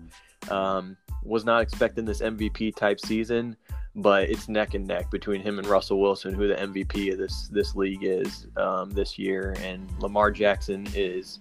um, 0.50 0.94
was 1.22 1.46
not 1.46 1.62
expecting 1.62 2.04
this 2.04 2.20
MVP 2.20 2.76
type 2.76 3.00
season, 3.00 3.56
but 3.94 4.28
it's 4.28 4.48
neck 4.48 4.74
and 4.74 4.86
neck 4.86 5.10
between 5.10 5.40
him 5.40 5.58
and 5.58 5.66
Russell 5.66 6.00
Wilson, 6.00 6.34
who 6.34 6.48
the 6.48 6.54
MVP 6.54 7.12
of 7.12 7.18
this 7.18 7.48
this 7.48 7.74
league 7.74 8.04
is 8.04 8.46
um, 8.58 8.90
this 8.90 9.18
year. 9.18 9.54
And 9.60 9.90
Lamar 10.00 10.30
Jackson 10.30 10.86
is 10.94 11.40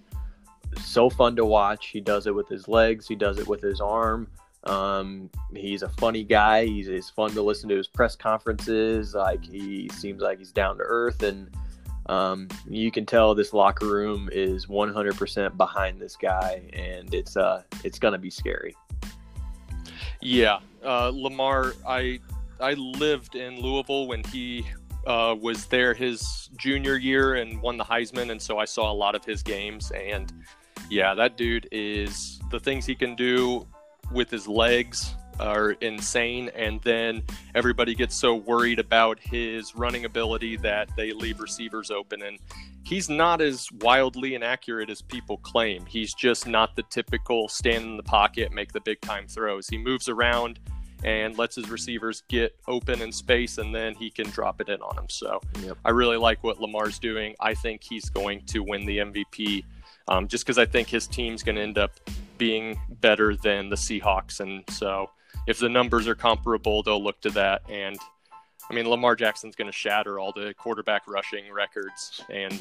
so 0.80 1.10
fun 1.10 1.36
to 1.36 1.44
watch. 1.44 1.88
He 1.88 2.00
does 2.00 2.26
it 2.26 2.34
with 2.34 2.48
his 2.48 2.68
legs, 2.68 3.06
he 3.06 3.14
does 3.14 3.38
it 3.38 3.46
with 3.46 3.60
his 3.60 3.80
arm. 3.80 4.28
Um, 4.64 5.30
he's 5.54 5.82
a 5.82 5.88
funny 5.88 6.24
guy. 6.24 6.66
He's, 6.66 6.88
he's 6.88 7.08
fun 7.08 7.30
to 7.32 7.42
listen 7.42 7.68
to 7.68 7.76
his 7.76 7.86
press 7.86 8.16
conferences. 8.16 9.14
Like 9.14 9.44
he 9.44 9.88
seems 9.90 10.20
like 10.20 10.38
he's 10.38 10.52
down 10.52 10.78
to 10.78 10.84
earth, 10.84 11.22
and 11.22 11.50
um, 12.06 12.48
you 12.68 12.90
can 12.90 13.06
tell 13.06 13.34
this 13.34 13.52
locker 13.52 13.86
room 13.86 14.28
is 14.32 14.66
100% 14.66 15.56
behind 15.56 16.00
this 16.00 16.16
guy, 16.16 16.62
and 16.72 17.12
it's 17.14 17.36
uh, 17.36 17.62
it's 17.84 17.98
gonna 17.98 18.18
be 18.18 18.30
scary. 18.30 18.76
Yeah, 20.20 20.58
uh, 20.84 21.12
Lamar. 21.14 21.74
I 21.86 22.20
I 22.60 22.72
lived 22.74 23.36
in 23.36 23.60
Louisville 23.60 24.08
when 24.08 24.24
he 24.24 24.66
uh, 25.06 25.36
was 25.40 25.66
there 25.66 25.94
his 25.94 26.50
junior 26.56 26.96
year 26.96 27.36
and 27.36 27.60
won 27.60 27.76
the 27.76 27.84
Heisman, 27.84 28.30
and 28.30 28.40
so 28.40 28.58
I 28.58 28.64
saw 28.64 28.90
a 28.90 28.94
lot 28.94 29.14
of 29.14 29.24
his 29.24 29.42
games. 29.42 29.90
And 29.92 30.32
yeah, 30.90 31.14
that 31.14 31.36
dude 31.36 31.68
is 31.72 32.40
the 32.50 32.60
things 32.60 32.86
he 32.86 32.94
can 32.94 33.16
do 33.16 33.66
with 34.12 34.30
his 34.30 34.46
legs 34.46 35.14
are 35.40 35.72
insane. 35.72 36.50
And 36.54 36.80
then 36.82 37.22
everybody 37.54 37.94
gets 37.94 38.14
so 38.14 38.34
worried 38.34 38.78
about 38.78 39.18
his 39.18 39.74
running 39.74 40.04
ability 40.04 40.56
that 40.58 40.90
they 40.96 41.12
leave 41.12 41.40
receivers 41.40 41.90
open. 41.90 42.22
And 42.22 42.38
he's 42.84 43.08
not 43.08 43.40
as 43.40 43.70
wildly 43.80 44.34
inaccurate 44.34 44.90
as 44.90 45.02
people 45.02 45.38
claim. 45.38 45.84
He's 45.86 46.14
just 46.14 46.46
not 46.46 46.76
the 46.76 46.84
typical 46.84 47.48
stand 47.48 47.84
in 47.84 47.96
the 47.96 48.02
pocket, 48.02 48.52
make 48.52 48.72
the 48.72 48.80
big 48.80 49.00
time 49.00 49.26
throws. 49.26 49.68
He 49.68 49.78
moves 49.78 50.08
around 50.08 50.58
and 51.04 51.36
lets 51.36 51.56
his 51.56 51.68
receivers 51.68 52.22
get 52.28 52.56
open 52.66 53.02
in 53.02 53.12
space 53.12 53.58
and 53.58 53.74
then 53.74 53.94
he 53.94 54.10
can 54.10 54.28
drop 54.30 54.60
it 54.60 54.68
in 54.68 54.80
on 54.80 54.96
them. 54.96 55.06
So 55.08 55.40
yep. 55.60 55.76
I 55.84 55.90
really 55.90 56.16
like 56.16 56.42
what 56.42 56.60
Lamar's 56.60 56.98
doing. 56.98 57.34
I 57.38 57.54
think 57.54 57.82
he's 57.82 58.08
going 58.08 58.44
to 58.46 58.60
win 58.60 58.86
the 58.86 58.98
MVP 58.98 59.64
um, 60.08 60.28
just 60.28 60.44
because 60.44 60.58
I 60.58 60.66
think 60.66 60.88
his 60.88 61.06
team's 61.06 61.42
going 61.42 61.56
to 61.56 61.62
end 61.62 61.78
up 61.78 61.92
being 62.38 62.78
better 63.00 63.36
than 63.36 63.68
the 63.68 63.76
Seahawks. 63.76 64.40
And 64.40 64.64
so 64.70 65.10
if 65.46 65.58
the 65.58 65.68
numbers 65.68 66.06
are 66.06 66.14
comparable, 66.14 66.82
they'll 66.82 67.02
look 67.02 67.20
to 67.22 67.30
that. 67.30 67.62
And 67.68 67.98
I 68.70 68.74
mean, 68.74 68.88
Lamar 68.88 69.16
Jackson's 69.16 69.54
going 69.56 69.70
to 69.70 69.76
shatter 69.76 70.18
all 70.18 70.32
the 70.32 70.54
quarterback 70.54 71.02
rushing 71.06 71.52
records. 71.52 72.22
And 72.32 72.58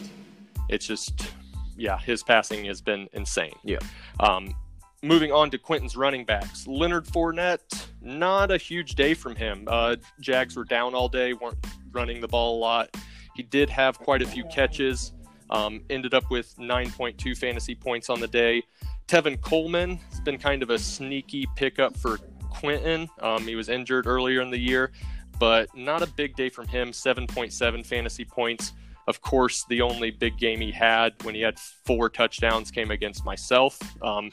it's 0.70 0.86
just, 0.86 1.32
yeah, 1.78 1.98
his 1.98 2.24
passing 2.24 2.66
has 2.66 2.82
been 2.82 3.08
insane. 3.14 3.56
Yeah. 3.64 3.80
Um, 4.20 4.56
moving 5.04 5.32
on 5.32 5.52
to 5.52 5.58
Quentin's 5.58 5.96
running 5.96 6.26
backs. 6.26 6.68
Leonard 6.68 7.06
Fournette, 7.06 7.88
not 8.02 8.52
a 8.52 8.58
huge 8.58 8.96
day 8.96 9.14
from 9.14 9.36
him. 9.36 9.66
Uh, 9.68 9.96
Jags 10.20 10.56
were 10.56 10.64
down 10.64 10.94
all 10.96 11.10
day, 11.10 11.34
weren't 11.34 11.58
running 11.92 12.22
the 12.22 12.28
ball 12.28 12.58
a 12.58 12.60
lot. 12.60 12.96
He 13.36 13.44
did 13.44 13.70
have 13.70 14.00
quite 14.00 14.22
a 14.22 14.28
few 14.28 14.46
catches, 14.46 15.12
um, 15.50 15.82
ended 15.90 16.14
up 16.14 16.30
with 16.30 16.56
9.2 16.58 17.38
fantasy 17.38 17.76
points 17.76 18.10
on 18.10 18.20
the 18.20 18.28
day. 18.28 18.64
Tevin 19.08 19.40
Coleman 19.42 19.98
has 20.10 20.20
been 20.22 20.38
kind 20.38 20.64
of 20.64 20.70
a 20.70 20.80
sneaky 20.80 21.46
pickup 21.56 21.96
for 21.98 22.18
Quentin. 22.50 23.10
Um, 23.22 23.44
he 23.44 23.56
was 23.56 23.70
injured 23.70 24.08
earlier 24.08 24.42
in 24.42 24.50
the 24.50 24.58
year, 24.58 24.92
but 25.40 25.76
not 25.76 26.02
a 26.02 26.08
big 26.08 26.36
day 26.36 26.50
from 26.50 26.68
him 26.68 26.92
7.7 26.92 27.86
fantasy 27.86 28.26
points. 28.26 28.74
Of 29.08 29.22
course, 29.22 29.66
the 29.70 29.82
only 29.82 30.10
big 30.10 30.38
game 30.38 30.60
he 30.60 30.72
had 30.72 31.14
when 31.24 31.36
he 31.36 31.42
had 31.42 31.60
four 31.60 32.10
touchdowns 32.10 32.72
came 32.72 32.90
against 32.90 33.24
myself. 33.24 33.80
Um, 34.02 34.32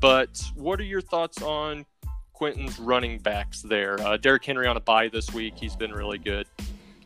but 0.00 0.42
what 0.54 0.80
are 0.80 0.84
your 0.84 1.02
thoughts 1.02 1.42
on 1.42 1.84
Quentin's 2.32 2.78
running 2.78 3.18
backs 3.18 3.60
there? 3.60 4.00
Uh, 4.00 4.16
Derrick 4.16 4.44
Henry 4.44 4.66
on 4.66 4.78
a 4.78 4.80
bye 4.80 5.08
this 5.08 5.30
week. 5.34 5.54
He's 5.58 5.76
been 5.76 5.92
really 5.92 6.16
good. 6.16 6.46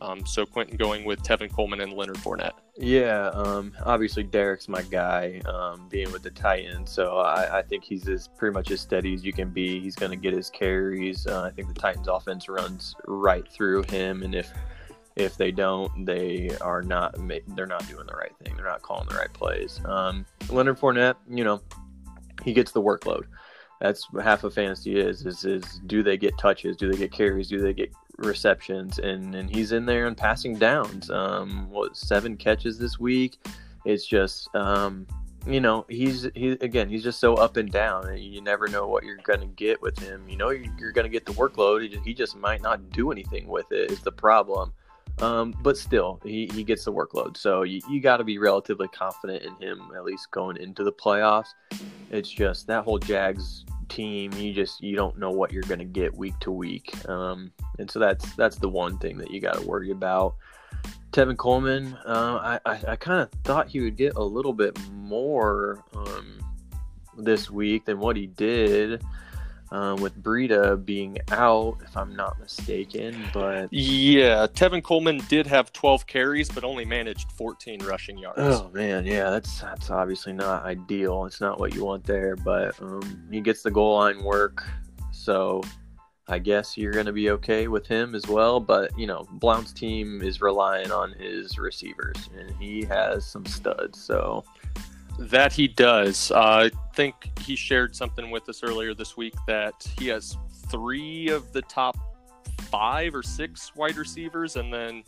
Um, 0.05 0.25
so 0.25 0.45
Quentin 0.45 0.77
going 0.77 1.03
with 1.03 1.23
Tevin 1.23 1.51
Coleman 1.51 1.81
and 1.81 1.93
Leonard 1.93 2.17
Fournette. 2.17 2.53
Yeah, 2.77 3.29
um, 3.33 3.73
obviously 3.83 4.23
Derrick's 4.23 4.67
my 4.67 4.81
guy, 4.83 5.41
um, 5.45 5.87
being 5.89 6.11
with 6.11 6.21
the 6.21 6.31
Titans. 6.31 6.91
So 6.91 7.17
I, 7.17 7.59
I, 7.59 7.61
think 7.61 7.83
he's 7.83 8.07
as 8.07 8.27
pretty 8.27 8.53
much 8.53 8.69
as 8.71 8.81
steady 8.81 9.13
as 9.13 9.23
you 9.23 9.33
can 9.33 9.49
be. 9.49 9.79
He's 9.79 9.95
going 9.95 10.11
to 10.11 10.17
get 10.17 10.33
his 10.33 10.49
carries. 10.49 11.25
Uh, 11.25 11.43
I 11.43 11.49
think 11.51 11.69
the 11.69 11.79
Titans' 11.79 12.07
offense 12.07 12.47
runs 12.49 12.95
right 13.07 13.47
through 13.51 13.83
him, 13.83 14.23
and 14.23 14.35
if 14.35 14.51
if 15.15 15.37
they 15.37 15.51
don't, 15.51 16.05
they 16.05 16.49
are 16.61 16.81
not 16.81 17.15
they're 17.55 17.65
not 17.65 17.87
doing 17.87 18.05
the 18.05 18.15
right 18.15 18.35
thing. 18.43 18.55
They're 18.55 18.65
not 18.65 18.81
calling 18.81 19.07
the 19.07 19.15
right 19.15 19.31
plays. 19.33 19.79
Um, 19.85 20.25
Leonard 20.49 20.77
Fournette, 20.77 21.15
you 21.29 21.43
know, 21.43 21.61
he 22.43 22.53
gets 22.53 22.73
the 22.73 22.81
workload. 22.81 23.23
That's 23.79 24.07
half 24.21 24.43
of 24.43 24.53
fantasy 24.53 24.99
is 24.99 25.25
is 25.25 25.45
is 25.45 25.81
do 25.85 26.03
they 26.03 26.17
get 26.17 26.37
touches? 26.37 26.75
Do 26.77 26.91
they 26.91 26.97
get 26.97 27.11
carries? 27.11 27.47
Do 27.47 27.59
they 27.59 27.73
get 27.73 27.91
receptions? 28.17 28.99
And 28.99 29.35
and 29.35 29.49
he's 29.49 29.71
in 29.71 29.85
there 29.85 30.07
and 30.07 30.17
passing 30.17 30.57
downs. 30.57 31.09
Um, 31.09 31.69
what 31.69 31.95
seven 31.95 32.37
catches 32.37 32.77
this 32.77 32.99
week? 32.99 33.37
It's 33.85 34.05
just 34.05 34.53
um, 34.55 35.05
you 35.47 35.61
know 35.61 35.85
he's 35.89 36.27
he 36.35 36.51
again 36.61 36.89
he's 36.89 37.03
just 37.03 37.19
so 37.19 37.35
up 37.35 37.57
and 37.57 37.71
down 37.71 38.17
you 38.17 38.41
never 38.41 38.67
know 38.67 38.87
what 38.87 39.03
you're 39.03 39.17
gonna 39.17 39.45
get 39.45 39.81
with 39.81 39.97
him 39.99 40.27
you 40.27 40.35
know 40.35 40.49
you're, 40.49 40.73
you're 40.77 40.91
gonna 40.91 41.09
get 41.09 41.25
the 41.25 41.31
workload 41.33 41.83
he 41.83 41.89
just, 41.89 42.03
he 42.03 42.13
just 42.13 42.35
might 42.35 42.61
not 42.61 42.89
do 42.89 43.11
anything 43.11 43.47
with 43.47 43.71
it 43.71 43.91
is 43.91 43.99
the 43.99 44.11
problem 44.11 44.73
um, 45.21 45.55
but 45.61 45.77
still, 45.77 46.19
he, 46.23 46.49
he 46.53 46.63
gets 46.63 46.85
the 46.85 46.93
workload. 46.93 47.37
So 47.37 47.63
you, 47.63 47.81
you 47.89 48.01
got 48.01 48.17
to 48.17 48.23
be 48.23 48.37
relatively 48.37 48.87
confident 48.89 49.43
in 49.43 49.55
him, 49.55 49.91
at 49.95 50.03
least 50.03 50.29
going 50.31 50.57
into 50.57 50.83
the 50.83 50.91
playoffs. 50.91 51.47
It's 52.11 52.29
just 52.29 52.67
that 52.67 52.83
whole 52.83 52.99
Jags 52.99 53.65
team, 53.87 54.33
you 54.33 54.53
just 54.53 54.81
you 54.81 54.95
don't 54.95 55.17
know 55.17 55.31
what 55.31 55.51
you're 55.51 55.63
going 55.63 55.79
to 55.79 55.85
get 55.85 56.15
week 56.15 56.37
to 56.41 56.51
week. 56.51 56.93
Um, 57.07 57.51
and 57.79 57.89
so 57.89 57.99
that's 57.99 58.33
that's 58.35 58.57
the 58.57 58.69
one 58.69 58.97
thing 58.97 59.17
that 59.17 59.31
you 59.31 59.39
got 59.39 59.55
to 59.55 59.65
worry 59.65 59.91
about. 59.91 60.35
Tevin 61.11 61.37
Coleman, 61.37 61.93
uh, 62.05 62.59
I, 62.65 62.71
I, 62.71 62.81
I 62.89 62.95
kind 62.97 63.21
of 63.21 63.29
thought 63.45 63.69
he 63.69 63.79
would 63.79 63.95
get 63.95 64.15
a 64.15 64.23
little 64.23 64.51
bit 64.51 64.77
more 64.91 65.81
um, 65.95 66.39
this 67.17 67.49
week 67.49 67.85
than 67.85 67.99
what 67.99 68.17
he 68.17 68.27
did 68.27 69.01
um, 69.71 70.01
with 70.01 70.21
Breida 70.21 70.83
being 70.83 71.17
out, 71.31 71.77
if 71.83 71.95
I'm 71.97 72.15
not 72.15 72.39
mistaken. 72.39 73.23
But 73.33 73.71
yeah, 73.71 74.47
Tevin 74.47 74.83
Coleman 74.83 75.21
did 75.27 75.47
have 75.47 75.73
12 75.73 76.07
carries, 76.07 76.49
but 76.49 76.63
only 76.63 76.85
managed 76.85 77.31
14 77.33 77.83
rushing 77.83 78.17
yards. 78.17 78.39
Oh 78.39 78.69
man, 78.73 79.05
yeah, 79.05 79.29
that's 79.29 79.61
that's 79.61 79.89
obviously 79.89 80.33
not 80.33 80.63
ideal. 80.65 81.25
It's 81.25 81.41
not 81.41 81.59
what 81.59 81.73
you 81.73 81.83
want 81.83 82.03
there, 82.03 82.35
but 82.35 82.79
um, 82.81 83.27
he 83.31 83.41
gets 83.41 83.63
the 83.63 83.71
goal 83.71 83.95
line 83.95 84.23
work, 84.23 84.63
so 85.11 85.61
I 86.27 86.39
guess 86.39 86.77
you're 86.77 86.93
going 86.93 87.05
to 87.05 87.13
be 87.13 87.29
okay 87.31 87.67
with 87.67 87.87
him 87.87 88.15
as 88.15 88.27
well. 88.27 88.59
But 88.59 88.97
you 88.97 89.07
know, 89.07 89.25
Blount's 89.31 89.73
team 89.73 90.21
is 90.21 90.41
relying 90.41 90.91
on 90.91 91.11
his 91.13 91.57
receivers, 91.57 92.29
and 92.37 92.51
he 92.59 92.83
has 92.85 93.25
some 93.25 93.45
studs, 93.45 94.01
so. 94.01 94.43
That 95.17 95.53
he 95.53 95.67
does. 95.67 96.31
Uh, 96.31 96.69
I 96.69 96.71
think 96.93 97.39
he 97.39 97.55
shared 97.55 97.95
something 97.95 98.31
with 98.31 98.49
us 98.49 98.63
earlier 98.63 98.93
this 98.93 99.15
week 99.15 99.33
that 99.47 99.87
he 99.97 100.07
has 100.07 100.37
three 100.69 101.29
of 101.29 101.51
the 101.53 101.61
top 101.63 101.97
five 102.63 103.15
or 103.15 103.23
six 103.23 103.73
wide 103.75 103.95
receivers, 103.95 104.55
and 104.55 104.73
then 104.73 105.03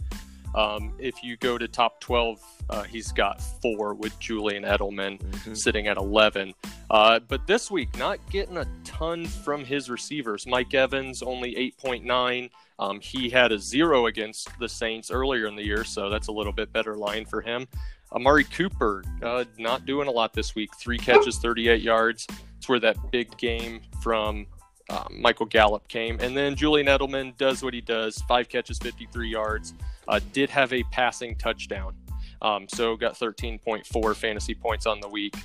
um, 0.56 0.94
if 0.98 1.24
you 1.24 1.38
go 1.38 1.58
to 1.58 1.68
top 1.68 2.00
12, 2.00 2.42
uh, 2.70 2.84
he's 2.84 3.12
got 3.12 3.42
four 3.62 3.94
with 3.94 4.18
Julian 4.20 4.64
Edelman 4.64 5.20
mm-hmm. 5.20 5.54
sitting 5.54 5.88
at 5.88 5.98
11. 5.98 6.54
Uh, 6.90 7.20
but 7.20 7.46
this 7.48 7.70
week, 7.70 7.96
not 7.98 8.18
getting 8.30 8.58
a 8.58 8.68
ton 8.84 9.26
from 9.26 9.64
his 9.64 9.90
receivers. 9.90 10.48
Mike 10.48 10.74
Evans 10.74 11.22
only 11.22 11.54
8.9. 11.84 12.50
Um, 12.80 13.00
he 13.00 13.30
had 13.30 13.52
a 13.52 13.60
zero 13.60 14.06
against 14.06 14.50
the 14.60 14.70
Saints 14.70 15.12
earlier 15.12 15.48
in 15.48 15.56
the 15.56 15.66
year, 15.66 15.84
so 15.84 16.10
that's 16.10 16.28
a 16.28 16.32
little 16.32 16.54
bit 16.54 16.72
better 16.72 16.96
line 16.96 17.26
for 17.26 17.42
him. 17.42 17.68
Amari 18.14 18.46
Cooper, 18.46 19.04
uh, 19.22 19.44
not 19.58 19.86
doing 19.86 20.08
a 20.08 20.12
lot 20.12 20.34
this 20.34 20.56
week. 20.56 20.70
Three 20.80 20.98
catches, 20.98 21.38
38 21.40 21.82
yards. 21.82 22.28
It's 22.58 22.70
where 22.70 22.80
that 22.80 22.98
big 23.12 23.36
game 23.38 23.82
from 24.02 24.48
uh, 24.90 25.06
Michael 25.12 25.46
Gallup 25.46 25.88
came. 25.88 26.20
And 26.20 26.36
then 26.36 26.56
Julian 26.56 26.88
Edelman 26.88 27.36
does 27.38 27.62
what 27.64 27.74
he 27.74 27.82
does 27.82 28.22
five 28.28 28.50
catches, 28.50 28.78
53 28.80 29.30
yards. 29.30 29.74
Uh, 30.08 30.20
did 30.32 30.50
have 30.50 30.72
a 30.74 30.84
passing 30.84 31.36
touchdown. 31.36 31.94
Um, 32.42 32.68
so 32.70 32.96
got 32.96 33.16
13.4 33.16 34.16
fantasy 34.16 34.56
points 34.56 34.86
on 34.86 35.00
the 35.02 35.10
week. 35.10 35.36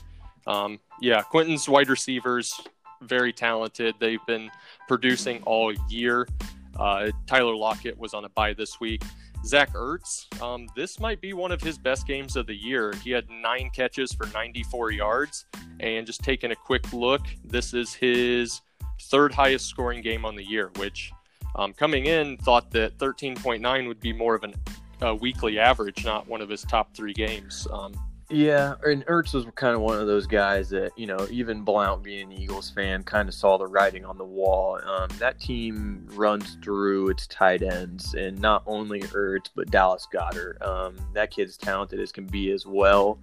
Um, 0.47 0.79
yeah, 1.01 1.23
Quentin's 1.23 1.69
wide 1.69 1.89
receivers, 1.89 2.61
very 3.01 3.33
talented. 3.33 3.95
They've 3.99 4.25
been 4.27 4.51
producing 4.89 5.43
all 5.45 5.73
year. 5.89 6.29
Uh, 6.77 7.11
Tyler 7.27 7.55
Lockett 7.55 7.99
was 7.99 8.15
on 8.15 8.25
a 8.25 8.29
bye 8.31 8.55
this 8.55 8.81
week. 8.81 9.03
Zach 9.45 9.73
Ertz, 9.73 10.41
um, 10.41 10.69
this 10.77 11.01
might 11.01 11.21
be 11.21 11.33
one 11.33 11.51
of 11.51 11.61
his 11.61 11.77
best 11.77 12.07
games 12.07 12.37
of 12.37 12.47
the 12.47 12.55
year. 12.55 12.93
He 13.03 13.11
had 13.11 13.29
nine 13.29 13.71
catches 13.71 14.13
for 14.13 14.27
94 14.27 14.93
yards. 14.93 15.47
And 15.81 16.07
just 16.07 16.23
taking 16.23 16.53
a 16.53 16.57
quick 16.57 16.93
look, 16.93 17.23
this 17.45 17.75
is 17.75 17.93
his 17.93 18.61
third 19.03 19.35
highest 19.35 19.67
scoring 19.67 20.01
game 20.01 20.25
on 20.25 20.37
the 20.37 20.45
year, 20.45 20.71
which 20.77 21.13
um, 21.57 21.73
coming 21.73 22.07
in 22.07 22.37
thought 22.39 22.71
that 22.71 22.97
13.9 22.99 23.89
would 23.89 24.01
be 24.01 24.13
more 24.13 24.35
of 24.37 24.45
an, 24.45 24.55
a 25.01 25.15
weekly 25.15 25.59
average, 25.59 26.05
not 26.05 26.29
one 26.29 26.41
of 26.41 26.49
his 26.49 26.63
top 26.63 26.95
three 26.95 27.13
games. 27.13 27.67
Um, 27.73 27.93
yeah, 28.33 28.75
and 28.85 29.05
Ertz 29.07 29.35
was 29.35 29.45
kind 29.55 29.75
of 29.75 29.83
one 29.83 29.99
of 29.99 30.07
those 30.07 30.27
guys 30.27 30.71
that 30.71 30.91
you 30.97 31.07
know, 31.07 31.27
even 31.31 31.63
Blount 31.63 32.03
being 32.03 32.33
an 32.33 32.33
Eagles 32.33 32.71
fan, 32.71 33.03
kind 33.03 33.29
of 33.29 33.35
saw 33.35 33.59
the 33.59 33.67
writing 33.67 34.05
on 34.05 34.17
the 34.17 34.25
wall. 34.25 34.81
Um, 34.85 35.09
that 35.19 35.39
team 35.39 36.07
runs 36.15 36.57
through 36.63 37.11
its 37.11 37.27
tight 37.27 37.63
ends, 37.63 38.15
and 38.15 38.39
not 38.41 38.63
only 38.67 39.01
Ertz 39.01 39.51
but 39.55 39.71
Dallas 39.71 40.07
Goedert. 40.13 40.61
Um, 40.67 40.97
that 41.13 41.31
kid's 41.31 41.57
talented 41.57 42.01
as 42.01 42.11
can 42.11 42.27
be 42.27 42.51
as 42.53 42.67
well. 42.67 43.19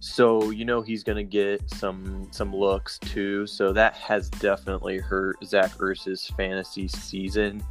So 0.00 0.50
you 0.50 0.64
know 0.64 0.82
he's 0.82 1.04
going 1.04 1.18
to 1.18 1.30
get 1.30 1.70
some 1.70 2.28
some 2.32 2.54
looks 2.54 2.98
too. 2.98 3.46
So 3.46 3.72
that 3.72 3.94
has 3.94 4.28
definitely 4.30 4.98
hurt 4.98 5.36
Zach 5.44 5.70
Ertz's 5.78 6.26
fantasy 6.36 6.88
season. 6.88 7.62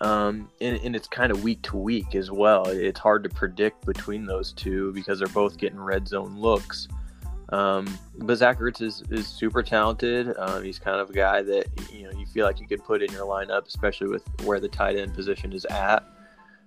Um, 0.00 0.48
and, 0.60 0.80
and, 0.82 0.96
it's 0.96 1.06
kind 1.06 1.30
of 1.30 1.42
week 1.44 1.60
to 1.62 1.76
week 1.76 2.14
as 2.14 2.30
well. 2.30 2.66
It's 2.68 2.98
hard 2.98 3.22
to 3.24 3.28
predict 3.28 3.84
between 3.84 4.24
those 4.24 4.52
two 4.52 4.94
because 4.94 5.18
they're 5.18 5.28
both 5.28 5.58
getting 5.58 5.78
red 5.78 6.08
zone 6.08 6.40
looks. 6.40 6.88
Um, 7.50 7.86
but 8.16 8.36
Zach 8.36 8.60
Ertz 8.60 8.80
is, 8.80 9.02
is 9.10 9.26
super 9.26 9.62
talented. 9.62 10.32
Um, 10.38 10.62
he's 10.62 10.78
kind 10.78 11.00
of 11.00 11.10
a 11.10 11.12
guy 11.12 11.42
that 11.42 11.66
you 11.92 12.04
know 12.04 12.18
you 12.18 12.24
feel 12.26 12.46
like 12.46 12.60
you 12.60 12.66
could 12.66 12.84
put 12.84 13.02
in 13.02 13.12
your 13.12 13.26
lineup, 13.26 13.66
especially 13.66 14.08
with 14.08 14.22
where 14.44 14.60
the 14.60 14.68
tight 14.68 14.96
end 14.96 15.14
position 15.14 15.52
is 15.52 15.64
at. 15.66 16.04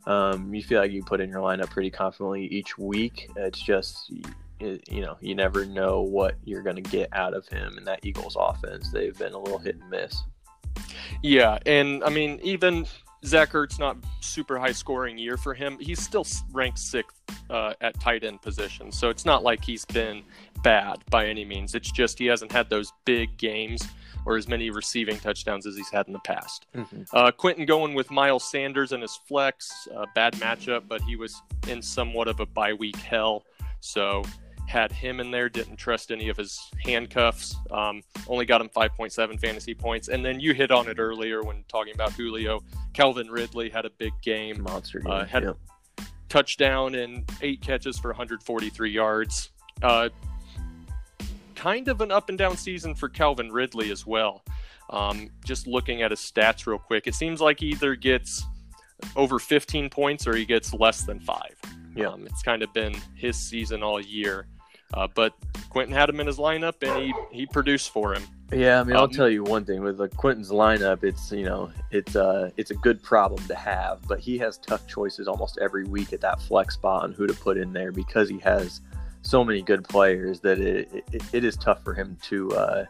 Um, 0.06 0.54
you 0.54 0.62
feel 0.62 0.82
like 0.82 0.92
you 0.92 1.02
put 1.02 1.22
in 1.22 1.30
your 1.30 1.40
lineup 1.40 1.70
pretty 1.70 1.90
confidently 1.90 2.46
each 2.48 2.78
week. 2.78 3.32
It's 3.38 3.62
just 3.62 4.12
you 4.60 5.02
know 5.02 5.18
you 5.22 5.36
never 5.36 5.66
know 5.66 6.02
what 6.02 6.36
you're 6.44 6.64
going 6.64 6.76
to 6.76 6.82
get 6.82 7.10
out 7.14 7.34
of 7.34 7.48
him 7.48 7.78
in 7.78 7.86
that 7.86 8.02
Eagles 8.04 8.36
offense. 8.38 8.92
They've 8.92 9.18
been 9.18 9.34
a 9.34 9.40
little 9.40 9.60
hit 9.60 9.76
and 9.76 9.90
miss. 9.90 10.22
Yeah, 11.22 11.60
and 11.66 12.04
I 12.04 12.10
mean 12.10 12.40
even 12.44 12.86
Zach 13.26 13.52
Ertz 13.52 13.80
not 13.80 13.98
super 14.20 14.60
high 14.60 14.72
scoring 14.72 15.18
year 15.18 15.38
for 15.38 15.54
him. 15.54 15.78
He's 15.80 16.02
still 16.02 16.26
ranked 16.52 16.80
sixth 16.80 17.22
uh, 17.50 17.74
at 17.82 18.00
tight 18.00 18.24
end 18.24 18.42
position, 18.42 18.92
so 18.92 19.10
it's 19.10 19.26
not 19.26 19.44
like 19.44 19.64
he's 19.64 19.86
been 19.86 20.24
bad 20.64 21.04
by 21.10 21.28
any 21.28 21.46
means. 21.46 21.76
It's 21.76 21.92
just 21.92 22.20
he 22.20 22.26
hasn't 22.26 22.52
had 22.52 22.70
those 22.70 22.92
big 23.06 23.38
games 23.38 23.88
or 24.26 24.38
as 24.38 24.48
many 24.48 24.70
receiving 24.70 25.20
touchdowns 25.20 25.66
as 25.66 25.76
he's 25.76 25.90
had 25.90 26.08
in 26.08 26.14
the 26.14 26.20
past. 26.20 26.66
Mm-hmm. 26.76 27.04
Uh, 27.14 27.32
Quentin 27.32 27.66
going 27.66 27.94
with 27.94 28.10
Miles 28.10 28.50
Sanders 28.50 28.92
and 28.92 29.02
his 29.02 29.20
flex, 29.28 29.88
uh, 29.96 30.06
bad 30.16 30.34
matchup, 30.36 30.84
but 30.88 31.02
he 31.02 31.16
was 31.16 31.42
in 31.68 31.82
somewhat 31.82 32.28
of 32.28 32.40
a 32.40 32.46
bye 32.46 32.74
week 32.74 32.96
hell, 32.98 33.44
so 33.80 34.24
had 34.68 34.92
him 34.92 35.20
in 35.20 35.32
there, 35.32 35.50
didn't 35.50 35.78
trust 35.78 36.12
any 36.12 36.30
of 36.30 36.38
his 36.38 36.60
handcuffs, 36.84 37.56
um, 37.72 38.02
only 38.28 38.46
got 38.46 38.62
him 38.62 38.70
5.7 38.70 39.40
fantasy 39.40 39.74
points. 39.74 40.08
And 40.08 40.24
then 40.24 40.40
you 40.40 40.54
hit 40.54 40.72
on 40.72 40.88
it 40.88 41.00
earlier 41.00 41.44
when 41.44 41.64
talking 41.68 41.94
about 41.94 42.14
Julio. 42.14 42.62
Calvin 42.94 43.30
Ridley 43.30 43.70
had 43.70 43.86
a 43.86 43.90
big 43.92 44.14
game, 44.22 44.62
monster 44.62 45.00
game, 45.00 45.12
uh, 45.12 45.26
had 45.26 45.44
a 45.44 45.56
touchdown 46.30 46.96
and 46.96 47.30
eight 47.42 47.62
catches 47.62 48.00
for 48.00 48.10
143 48.10 48.92
yards. 48.92 49.52
Uh, 49.82 50.10
kind 51.56 51.88
of 51.88 52.02
an 52.02 52.12
up 52.12 52.30
and 52.30 52.38
down 52.38 52.58
season 52.58 52.96
for 52.96 53.10
Calvin 53.10 53.52
Ridley 53.52 53.92
as 53.92 54.06
well. 54.06 54.44
Um, 54.90 55.30
just 55.46 55.68
looking 55.68 56.02
at 56.02 56.12
his 56.12 56.20
stats 56.20 56.66
real 56.66 56.78
quick, 56.78 57.08
it 57.08 57.16
seems 57.16 57.42
like 57.42 57.60
he 57.60 57.68
either 57.68 57.96
gets 57.96 58.44
over 59.16 59.40
15 59.40 59.90
points 59.90 60.28
or 60.28 60.36
he 60.36 60.46
gets 60.46 60.74
less 60.74 61.04
than 61.04 61.20
five. 61.20 61.56
Yeah. 61.96 62.08
Um, 62.08 62.26
it's 62.26 62.42
kind 62.42 62.64
of 62.64 62.74
been 62.74 62.96
his 63.16 63.38
season 63.38 63.84
all 63.84 64.02
year. 64.02 64.48
Uh, 64.94 65.08
but 65.14 65.34
Quentin 65.70 65.96
had 65.96 66.08
him 66.10 66.20
in 66.20 66.28
his 66.28 66.38
lineup 66.38 66.76
and 66.82 67.02
he, 67.02 67.14
he 67.32 67.46
produced 67.46 67.90
for 67.90 68.14
him. 68.14 68.24
Yeah, 68.52 68.82
I 68.82 68.84
mean, 68.84 68.96
I'll 68.96 69.04
Um, 69.06 69.10
tell 69.10 69.28
you 69.30 69.44
one 69.44 69.66
thing 69.66 69.82
with 69.82 70.00
like 70.00 70.16
Quentin's 70.16 70.52
lineup, 70.52 71.04
it's 71.04 71.32
you 71.32 71.46
know, 71.46 71.72
it's 71.90 72.16
uh, 72.16 72.52
it's 72.58 72.70
a 72.70 72.76
good 72.76 73.02
problem 73.02 73.44
to 73.48 73.56
have, 73.56 74.00
but 74.08 74.20
he 74.20 74.38
has 74.38 74.60
tough 74.60 74.86
choices 74.88 75.28
almost 75.28 75.58
every 75.60 75.86
week 75.86 76.14
at 76.14 76.22
that 76.22 76.40
flex 76.42 76.76
spot 76.76 77.04
on 77.04 77.14
who 77.14 77.26
to 77.26 77.34
put 77.34 77.58
in 77.58 77.74
there 77.74 77.92
because 77.92 78.30
he 78.30 78.38
has 78.40 78.82
so 79.24 79.44
many 79.44 79.62
good 79.64 79.84
players 79.88 80.40
that 80.42 80.60
it 80.60 81.06
it, 81.12 81.24
it 81.34 81.44
is 81.44 81.58
tough 81.58 81.84
for 81.84 81.96
him 81.96 82.16
to 82.24 82.52
uh, 82.52 82.86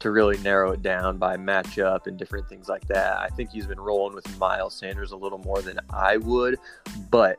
to 0.00 0.10
really 0.10 0.38
narrow 0.38 0.72
it 0.72 0.82
down 0.82 1.18
by 1.18 1.36
matchup 1.36 2.08
and 2.08 2.18
different 2.18 2.48
things 2.48 2.68
like 2.68 2.86
that. 2.88 3.18
I 3.18 3.28
think 3.28 3.50
he's 3.50 3.66
been 3.66 3.80
rolling 3.80 4.14
with 4.14 4.38
Miles 4.38 4.74
Sanders 4.74 5.12
a 5.12 5.16
little 5.16 5.38
more 5.38 5.62
than 5.62 5.78
I 5.90 6.16
would, 6.16 6.58
but 7.10 7.38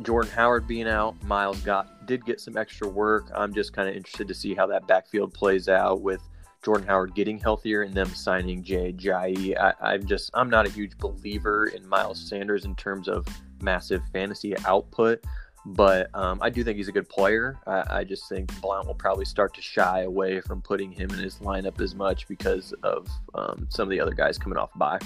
Jordan 0.00 0.32
Howard 0.32 0.66
being 0.66 0.88
out, 0.88 1.22
Miles 1.24 1.60
got 1.60 2.06
did 2.06 2.24
get 2.24 2.40
some 2.40 2.56
extra 2.56 2.88
work. 2.88 3.30
I'm 3.34 3.52
just 3.52 3.72
kind 3.72 3.88
of 3.88 3.94
interested 3.94 4.26
to 4.28 4.34
see 4.34 4.54
how 4.54 4.66
that 4.68 4.86
backfield 4.86 5.34
plays 5.34 5.68
out 5.68 6.00
with 6.00 6.20
Jordan 6.64 6.86
Howard 6.86 7.14
getting 7.14 7.38
healthier 7.38 7.82
and 7.82 7.92
them 7.92 8.08
signing 8.08 8.62
Jay 8.62 8.92
Ajayi. 8.92 9.58
I, 9.58 9.74
I'm 9.80 10.06
just 10.06 10.30
I'm 10.34 10.48
not 10.48 10.66
a 10.66 10.70
huge 10.70 10.96
believer 10.96 11.66
in 11.66 11.86
Miles 11.86 12.20
Sanders 12.28 12.64
in 12.64 12.74
terms 12.76 13.08
of 13.08 13.26
massive 13.60 14.02
fantasy 14.12 14.56
output, 14.64 15.24
but 15.66 16.08
um, 16.14 16.38
I 16.40 16.50
do 16.50 16.64
think 16.64 16.76
he's 16.76 16.88
a 16.88 16.92
good 16.92 17.08
player. 17.08 17.58
I, 17.66 17.98
I 17.98 18.04
just 18.04 18.28
think 18.28 18.58
Blount 18.60 18.86
will 18.86 18.94
probably 18.94 19.24
start 19.24 19.54
to 19.54 19.62
shy 19.62 20.02
away 20.02 20.40
from 20.40 20.62
putting 20.62 20.90
him 20.90 21.10
in 21.10 21.18
his 21.18 21.36
lineup 21.36 21.80
as 21.80 21.94
much 21.94 22.28
because 22.28 22.72
of 22.82 23.08
um, 23.34 23.66
some 23.68 23.84
of 23.84 23.90
the 23.90 24.00
other 24.00 24.14
guys 24.14 24.38
coming 24.38 24.58
off 24.58 24.70
bye. 24.76 24.98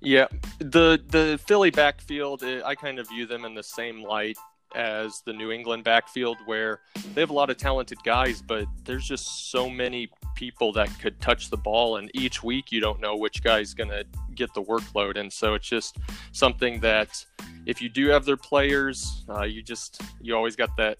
Yeah, 0.00 0.26
the 0.58 1.02
the 1.08 1.38
Philly 1.46 1.70
backfield, 1.70 2.42
eh, 2.42 2.60
I 2.64 2.74
kind 2.74 2.98
of 2.98 3.08
view 3.08 3.26
them 3.26 3.44
in 3.44 3.54
the 3.54 3.62
same 3.62 4.02
light 4.02 4.36
as 4.74 5.22
the 5.24 5.32
New 5.32 5.50
England 5.52 5.84
backfield, 5.84 6.36
where 6.46 6.80
they 7.14 7.20
have 7.20 7.30
a 7.30 7.34
lot 7.34 7.48
of 7.48 7.56
talented 7.56 8.02
guys, 8.04 8.42
but 8.42 8.66
there's 8.84 9.06
just 9.06 9.50
so 9.50 9.70
many 9.70 10.10
people 10.34 10.72
that 10.72 10.90
could 11.00 11.20
touch 11.20 11.48
the 11.48 11.56
ball, 11.56 11.96
and 11.96 12.10
each 12.14 12.42
week 12.42 12.72
you 12.72 12.80
don't 12.80 13.00
know 13.00 13.16
which 13.16 13.42
guy's 13.42 13.72
going 13.72 13.90
to 13.90 14.04
get 14.34 14.52
the 14.54 14.62
workload, 14.62 15.16
and 15.16 15.32
so 15.32 15.54
it's 15.54 15.68
just 15.68 15.98
something 16.32 16.80
that 16.80 17.24
if 17.66 17.80
you 17.80 17.88
do 17.88 18.08
have 18.08 18.24
their 18.24 18.36
players, 18.36 19.24
uh, 19.28 19.44
you 19.44 19.62
just 19.62 20.02
you 20.20 20.34
always 20.34 20.56
got 20.56 20.76
that 20.76 20.98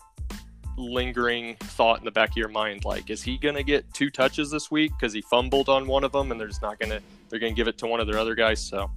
lingering 0.77 1.57
thought 1.61 1.99
in 1.99 2.05
the 2.05 2.11
back 2.11 2.31
of 2.31 2.37
your 2.37 2.49
mind 2.49 2.85
like 2.85 3.09
is 3.11 3.23
he 3.23 3.39
going 3.39 3.55
to 3.55 3.63
get 3.63 3.85
two 3.95 4.11
touches 4.11 4.51
this 4.51 4.71
week 4.71 4.93
because 4.99 5.13
he 5.13 5.21
fumbled 5.23 5.69
on 5.69 5.87
one 5.87 6.05
of 6.05 6.13
them 6.13 6.31
and 6.31 6.41
they're 6.41 6.49
just 6.49 6.63
not 6.63 6.79
going 6.79 6.91
to 6.91 7.01
they're 7.29 7.39
going 7.39 7.53
to 7.53 7.57
give 7.57 7.69
it 7.69 7.79
to 7.79 7.87
one 7.87 8.01
of 8.01 8.07
their 8.07 8.19
other 8.19 8.35
guys? 8.35 8.61
So 8.61 8.91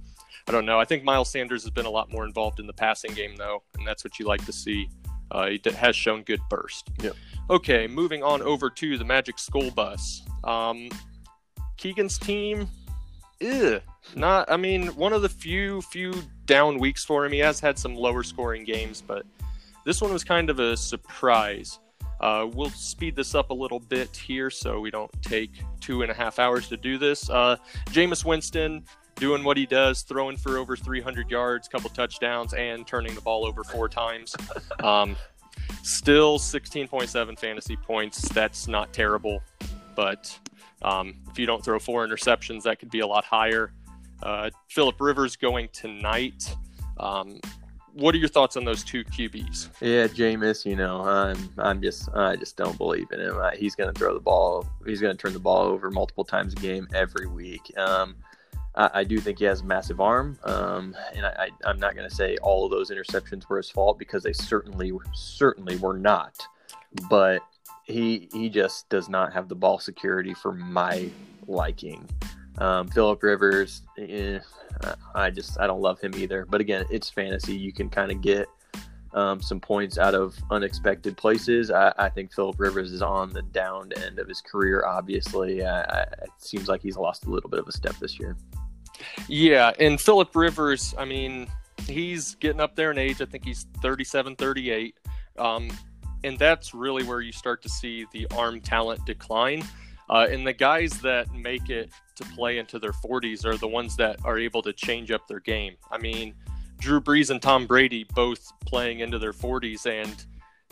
i 0.46 0.52
don't 0.52 0.64
know. 0.64 0.80
I 0.80 0.84
think 0.84 1.04
miles 1.04 1.30
sanders 1.30 1.62
has 1.62 1.70
been 1.70 1.86
a 1.86 1.90
lot 1.90 2.10
more 2.12 2.24
involved 2.24 2.58
in 2.58 2.66
the 2.66 2.72
passing 2.72 3.12
game 3.12 3.36
though 3.36 3.62
and 3.76 3.86
that's 3.86 4.04
what 4.04 4.18
you 4.18 4.26
like 4.26 4.44
to 4.46 4.52
see. 4.52 4.88
Uh, 5.30 5.48
he 5.48 5.60
has 5.76 5.94
shown 5.94 6.22
good 6.22 6.40
burst. 6.48 6.88
Yep. 7.00 7.14
okay 7.50 7.86
moving 7.86 8.22
on 8.22 8.42
over 8.42 8.70
to 8.70 8.98
the 8.98 9.04
magic 9.04 9.38
school 9.38 9.70
bus. 9.70 10.22
Um, 10.44 10.88
keegan's 11.76 12.18
team 12.18 12.68
Ew, 13.40 13.80
not 14.16 14.50
i 14.50 14.56
mean 14.56 14.88
one 14.96 15.12
of 15.12 15.22
the 15.22 15.28
few 15.28 15.80
few 15.82 16.12
down 16.46 16.78
weeks 16.78 17.04
for 17.04 17.24
him. 17.24 17.32
He 17.32 17.38
has 17.38 17.60
had 17.60 17.78
some 17.78 17.94
lower 17.94 18.24
scoring 18.24 18.64
games 18.64 19.00
but 19.06 19.24
this 19.88 20.02
one 20.02 20.12
was 20.12 20.22
kind 20.22 20.50
of 20.50 20.58
a 20.58 20.76
surprise. 20.76 21.78
Uh, 22.20 22.46
we'll 22.52 22.68
speed 22.68 23.16
this 23.16 23.34
up 23.34 23.48
a 23.48 23.54
little 23.54 23.80
bit 23.80 24.14
here 24.14 24.50
so 24.50 24.80
we 24.80 24.90
don't 24.90 25.10
take 25.22 25.62
two 25.80 26.02
and 26.02 26.10
a 26.10 26.14
half 26.14 26.38
hours 26.38 26.68
to 26.68 26.76
do 26.76 26.98
this. 26.98 27.30
Uh, 27.30 27.56
Jameis 27.86 28.22
Winston 28.22 28.84
doing 29.14 29.42
what 29.42 29.56
he 29.56 29.64
does, 29.64 30.02
throwing 30.02 30.36
for 30.36 30.58
over 30.58 30.76
300 30.76 31.30
yards, 31.30 31.68
couple 31.68 31.88
touchdowns, 31.88 32.52
and 32.52 32.86
turning 32.86 33.14
the 33.14 33.22
ball 33.22 33.46
over 33.46 33.64
four 33.64 33.88
times. 33.88 34.36
Um, 34.84 35.16
still 35.82 36.38
16.7 36.38 37.38
fantasy 37.38 37.76
points. 37.76 38.28
That's 38.28 38.68
not 38.68 38.92
terrible, 38.92 39.42
but 39.96 40.38
um, 40.82 41.14
if 41.30 41.38
you 41.38 41.46
don't 41.46 41.64
throw 41.64 41.78
four 41.78 42.06
interceptions, 42.06 42.64
that 42.64 42.78
could 42.78 42.90
be 42.90 43.00
a 43.00 43.06
lot 43.06 43.24
higher. 43.24 43.72
Uh, 44.22 44.50
Philip 44.68 45.00
Rivers 45.00 45.36
going 45.36 45.70
tonight. 45.72 46.54
Um, 47.00 47.40
what 47.98 48.14
are 48.14 48.18
your 48.18 48.28
thoughts 48.28 48.56
on 48.56 48.64
those 48.64 48.84
two 48.84 49.04
QBs? 49.04 49.70
Yeah, 49.80 50.06
Jameis, 50.06 50.64
you 50.64 50.76
know, 50.76 51.02
I'm 51.02 51.50
I'm 51.58 51.82
just 51.82 52.08
I 52.14 52.36
just 52.36 52.56
don't 52.56 52.78
believe 52.78 53.08
in 53.12 53.20
him. 53.20 53.36
Uh, 53.36 53.50
he's 53.50 53.74
going 53.74 53.92
to 53.92 53.98
throw 53.98 54.14
the 54.14 54.20
ball. 54.20 54.66
He's 54.86 55.00
going 55.00 55.16
to 55.16 55.20
turn 55.20 55.32
the 55.32 55.40
ball 55.40 55.62
over 55.64 55.90
multiple 55.90 56.24
times 56.24 56.52
a 56.52 56.56
game 56.56 56.88
every 56.94 57.26
week. 57.26 57.72
Um, 57.76 58.16
I, 58.74 58.90
I 58.94 59.04
do 59.04 59.18
think 59.18 59.40
he 59.40 59.44
has 59.46 59.60
a 59.60 59.64
massive 59.64 60.00
arm, 60.00 60.38
um, 60.44 60.96
and 61.14 61.26
I, 61.26 61.48
I, 61.64 61.68
I'm 61.68 61.80
not 61.80 61.96
going 61.96 62.08
to 62.08 62.14
say 62.14 62.36
all 62.38 62.64
of 62.64 62.70
those 62.70 62.90
interceptions 62.90 63.48
were 63.48 63.56
his 63.56 63.70
fault 63.70 63.98
because 63.98 64.22
they 64.22 64.32
certainly 64.32 64.92
certainly 65.12 65.76
were 65.76 65.98
not. 65.98 66.40
But 67.10 67.42
he 67.84 68.28
he 68.32 68.48
just 68.48 68.88
does 68.88 69.08
not 69.08 69.32
have 69.32 69.48
the 69.48 69.56
ball 69.56 69.78
security 69.78 70.34
for 70.34 70.52
my 70.52 71.10
liking. 71.46 72.08
Um, 72.58 72.88
Philip 72.88 73.22
Rivers, 73.22 73.82
eh, 73.98 74.38
I 75.14 75.30
just 75.30 75.58
I 75.60 75.66
don't 75.66 75.80
love 75.80 76.00
him 76.00 76.14
either. 76.16 76.46
But 76.48 76.60
again, 76.60 76.84
it's 76.90 77.08
fantasy. 77.08 77.56
You 77.56 77.72
can 77.72 77.88
kind 77.88 78.10
of 78.10 78.20
get 78.20 78.48
um, 79.14 79.40
some 79.40 79.60
points 79.60 79.98
out 79.98 80.14
of 80.14 80.36
unexpected 80.50 81.16
places. 81.16 81.70
I, 81.70 81.92
I 81.98 82.08
think 82.08 82.32
Philip 82.32 82.58
Rivers 82.58 82.92
is 82.92 83.02
on 83.02 83.32
the 83.32 83.42
down 83.42 83.92
end 84.04 84.18
of 84.18 84.28
his 84.28 84.40
career. 84.40 84.84
Obviously, 84.86 85.64
I, 85.64 85.82
I, 85.82 86.02
it 86.02 86.30
seems 86.38 86.68
like 86.68 86.82
he's 86.82 86.96
lost 86.96 87.26
a 87.26 87.30
little 87.30 87.50
bit 87.50 87.60
of 87.60 87.68
a 87.68 87.72
step 87.72 87.96
this 88.00 88.18
year. 88.18 88.36
Yeah, 89.28 89.72
and 89.78 90.00
Philip 90.00 90.34
Rivers, 90.34 90.94
I 90.98 91.04
mean, 91.04 91.48
he's 91.86 92.34
getting 92.36 92.60
up 92.60 92.74
there 92.74 92.90
in 92.90 92.98
age. 92.98 93.22
I 93.22 93.24
think 93.24 93.44
he's 93.44 93.66
37, 93.80 94.36
38. 94.36 94.94
Um, 95.38 95.70
and 96.24 96.38
that's 96.38 96.74
really 96.74 97.04
where 97.04 97.20
you 97.20 97.32
start 97.32 97.62
to 97.62 97.68
see 97.68 98.06
the 98.12 98.26
arm 98.36 98.60
talent 98.60 99.04
decline. 99.06 99.64
Uh, 100.10 100.26
and 100.30 100.46
the 100.46 100.52
guys 100.52 100.92
that 101.00 101.32
make 101.34 101.68
it 101.70 101.90
to 102.16 102.24
play 102.24 102.58
into 102.58 102.78
their 102.78 102.92
40s 102.92 103.44
are 103.44 103.56
the 103.56 103.68
ones 103.68 103.96
that 103.96 104.18
are 104.24 104.38
able 104.38 104.62
to 104.62 104.72
change 104.72 105.10
up 105.10 105.26
their 105.28 105.40
game. 105.40 105.76
I 105.90 105.98
mean, 105.98 106.34
Drew 106.78 107.00
Brees 107.00 107.30
and 107.30 107.42
Tom 107.42 107.66
Brady 107.66 108.04
both 108.14 108.52
playing 108.60 109.00
into 109.00 109.18
their 109.18 109.32
40s, 109.32 109.86
and 109.86 110.24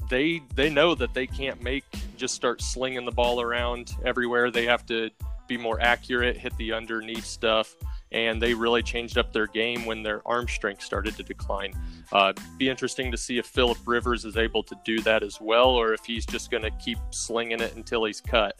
they 0.09 0.41
they 0.55 0.71
know 0.71 0.95
that 0.95 1.15
they 1.15 1.27
can't 1.27 1.61
make 1.63 1.85
just 2.17 2.35
start 2.35 2.63
slinging 2.63 3.05
the 3.05 3.13
ball 3.13 3.41
around 3.41 3.95
everywhere. 4.05 4.51
They 4.51 4.67
have 4.67 4.87
to 4.87 5.11
be 5.49 5.57
more 5.57 5.81
accurate, 5.81 6.37
hit 6.37 6.57
the 6.57 6.73
underneath 6.73 7.25
stuff, 7.25 7.75
and 8.13 8.41
they 8.41 8.55
really 8.55 8.83
changed 8.83 9.19
up 9.19 9.33
their 9.33 9.47
game 9.47 9.85
when 9.85 10.03
their 10.03 10.27
arm 10.27 10.49
strength 10.49 10.83
started 10.83 11.17
to 11.17 11.23
decline. 11.23 11.73
Uh, 12.13 12.33
be 12.57 12.69
interesting 12.69 13.11
to 13.11 13.17
see 13.17 13.39
if 13.39 13.47
Philip 13.47 13.79
Rivers 13.85 14.25
is 14.25 14.37
able 14.37 14.63
to 14.65 14.77
do 14.85 15.01
that 15.03 15.23
as 15.23 15.41
well, 15.41 15.71
or 15.71 15.93
if 15.93 16.05
he's 16.05 16.27
just 16.27 16.51
going 16.51 16.63
to 16.63 16.71
keep 16.73 16.99
slinging 17.11 17.61
it 17.61 17.75
until 17.77 18.05
he's 18.05 18.21
cut. 18.21 18.59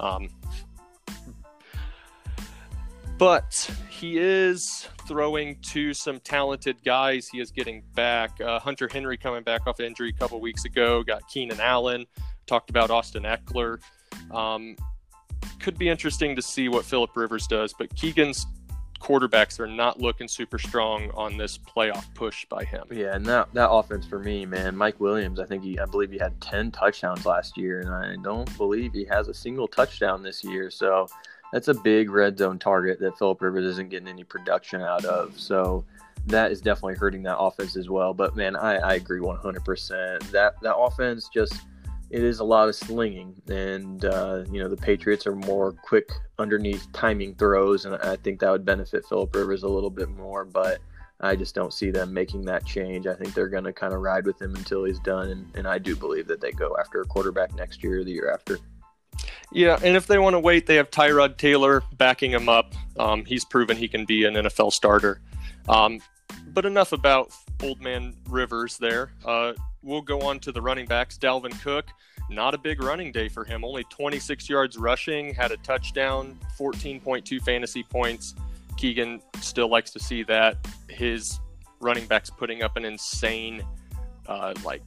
Um, 0.00 0.28
but 3.18 3.70
he 3.88 4.18
is 4.18 4.88
throwing 5.06 5.56
to 5.62 5.94
some 5.94 6.20
talented 6.20 6.82
guys. 6.84 7.28
He 7.28 7.40
is 7.40 7.50
getting 7.50 7.82
back. 7.94 8.40
Uh, 8.40 8.58
Hunter 8.58 8.88
Henry 8.90 9.16
coming 9.16 9.42
back 9.42 9.66
off 9.66 9.80
injury 9.80 10.10
a 10.10 10.12
couple 10.12 10.40
weeks 10.40 10.64
ago. 10.64 11.02
Got 11.02 11.28
Keenan 11.28 11.60
Allen. 11.60 12.06
Talked 12.46 12.70
about 12.70 12.90
Austin 12.90 13.22
Ekeler. 13.22 13.78
Um, 14.30 14.76
could 15.60 15.78
be 15.78 15.88
interesting 15.88 16.34
to 16.36 16.42
see 16.42 16.68
what 16.68 16.84
Philip 16.84 17.16
Rivers 17.16 17.46
does. 17.46 17.72
But 17.78 17.94
Keegan's 17.94 18.46
quarterbacks 19.04 19.60
are 19.60 19.66
not 19.66 20.00
looking 20.00 20.26
super 20.26 20.58
strong 20.58 21.10
on 21.10 21.36
this 21.36 21.58
playoff 21.58 22.06
push 22.14 22.46
by 22.46 22.64
him. 22.64 22.84
Yeah, 22.90 23.14
and 23.14 23.26
that 23.26 23.52
that 23.52 23.70
offense 23.70 24.06
for 24.06 24.18
me, 24.18 24.46
man, 24.46 24.74
Mike 24.74 24.98
Williams. 24.98 25.38
I 25.38 25.44
think 25.44 25.62
he, 25.62 25.78
I 25.78 25.84
believe 25.84 26.10
he 26.10 26.18
had 26.18 26.40
ten 26.40 26.70
touchdowns 26.70 27.26
last 27.26 27.58
year, 27.58 27.80
and 27.80 27.90
I 27.90 28.16
don't 28.22 28.56
believe 28.56 28.94
he 28.94 29.04
has 29.04 29.28
a 29.28 29.34
single 29.34 29.68
touchdown 29.68 30.22
this 30.22 30.42
year. 30.42 30.70
So 30.70 31.06
that's 31.52 31.68
a 31.68 31.74
big 31.74 32.08
red 32.10 32.38
zone 32.38 32.58
target 32.58 32.98
that 33.00 33.18
Philip 33.18 33.42
Rivers 33.42 33.66
isn't 33.66 33.90
getting 33.90 34.08
any 34.08 34.24
production 34.24 34.80
out 34.80 35.04
of. 35.04 35.38
So 35.38 35.84
that 36.26 36.50
is 36.50 36.62
definitely 36.62 36.94
hurting 36.94 37.22
that 37.24 37.38
offense 37.38 37.76
as 37.76 37.90
well. 37.90 38.14
But 38.14 38.34
man, 38.34 38.56
I, 38.56 38.76
I 38.76 38.94
agree 38.94 39.20
100%. 39.20 40.30
That 40.30 40.54
that 40.62 40.76
offense 40.76 41.28
just 41.32 41.54
it 42.10 42.22
is 42.22 42.40
a 42.40 42.44
lot 42.44 42.68
of 42.68 42.74
slinging, 42.74 43.34
and 43.48 44.04
uh, 44.04 44.44
you 44.50 44.60
know 44.60 44.68
the 44.68 44.76
Patriots 44.76 45.26
are 45.26 45.34
more 45.34 45.72
quick 45.72 46.10
underneath 46.38 46.86
timing 46.92 47.34
throws, 47.34 47.84
and 47.84 47.96
I 47.96 48.16
think 48.16 48.40
that 48.40 48.50
would 48.50 48.64
benefit 48.64 49.06
Philip 49.06 49.34
Rivers 49.34 49.62
a 49.62 49.68
little 49.68 49.90
bit 49.90 50.08
more. 50.10 50.44
But 50.44 50.80
I 51.20 51.36
just 51.36 51.54
don't 51.54 51.72
see 51.72 51.90
them 51.90 52.12
making 52.12 52.42
that 52.42 52.64
change. 52.64 53.06
I 53.06 53.14
think 53.14 53.34
they're 53.34 53.48
going 53.48 53.64
to 53.64 53.72
kind 53.72 53.94
of 53.94 54.00
ride 54.00 54.26
with 54.26 54.40
him 54.40 54.54
until 54.54 54.84
he's 54.84 54.98
done, 55.00 55.30
and, 55.30 55.56
and 55.56 55.66
I 55.66 55.78
do 55.78 55.96
believe 55.96 56.26
that 56.28 56.40
they 56.40 56.52
go 56.52 56.76
after 56.78 57.00
a 57.00 57.04
quarterback 57.04 57.54
next 57.54 57.82
year 57.82 58.00
or 58.00 58.04
the 58.04 58.12
year 58.12 58.30
after. 58.30 58.58
Yeah, 59.52 59.78
and 59.82 59.96
if 59.96 60.06
they 60.06 60.18
want 60.18 60.34
to 60.34 60.40
wait, 60.40 60.66
they 60.66 60.76
have 60.76 60.90
Tyrod 60.90 61.36
Taylor 61.36 61.82
backing 61.96 62.32
him 62.32 62.48
up. 62.48 62.74
Um, 62.98 63.24
he's 63.24 63.44
proven 63.44 63.76
he 63.76 63.88
can 63.88 64.04
be 64.04 64.24
an 64.24 64.34
NFL 64.34 64.72
starter. 64.72 65.20
Um, 65.68 66.00
but 66.48 66.64
enough 66.64 66.92
about 66.92 67.32
old 67.62 67.80
man 67.80 68.14
Rivers 68.28 68.78
there. 68.78 69.12
Uh, 69.24 69.54
we'll 69.84 70.02
go 70.02 70.20
on 70.22 70.40
to 70.40 70.52
the 70.52 70.60
running 70.60 70.86
backs. 70.86 71.18
Dalvin 71.18 71.60
Cook, 71.62 71.86
not 72.30 72.54
a 72.54 72.58
big 72.58 72.82
running 72.82 73.12
day 73.12 73.28
for 73.28 73.44
him. 73.44 73.64
Only 73.64 73.84
26 73.84 74.48
yards 74.48 74.76
rushing, 74.76 75.34
had 75.34 75.52
a 75.52 75.56
touchdown, 75.58 76.38
14.2 76.58 77.40
fantasy 77.42 77.82
points. 77.82 78.34
Keegan 78.76 79.20
still 79.40 79.68
likes 79.68 79.90
to 79.92 80.00
see 80.00 80.22
that. 80.24 80.56
His 80.88 81.38
running 81.80 82.06
backs 82.06 82.30
putting 82.30 82.62
up 82.62 82.76
an 82.76 82.84
insane, 82.84 83.62
uh, 84.26 84.54
like, 84.64 84.82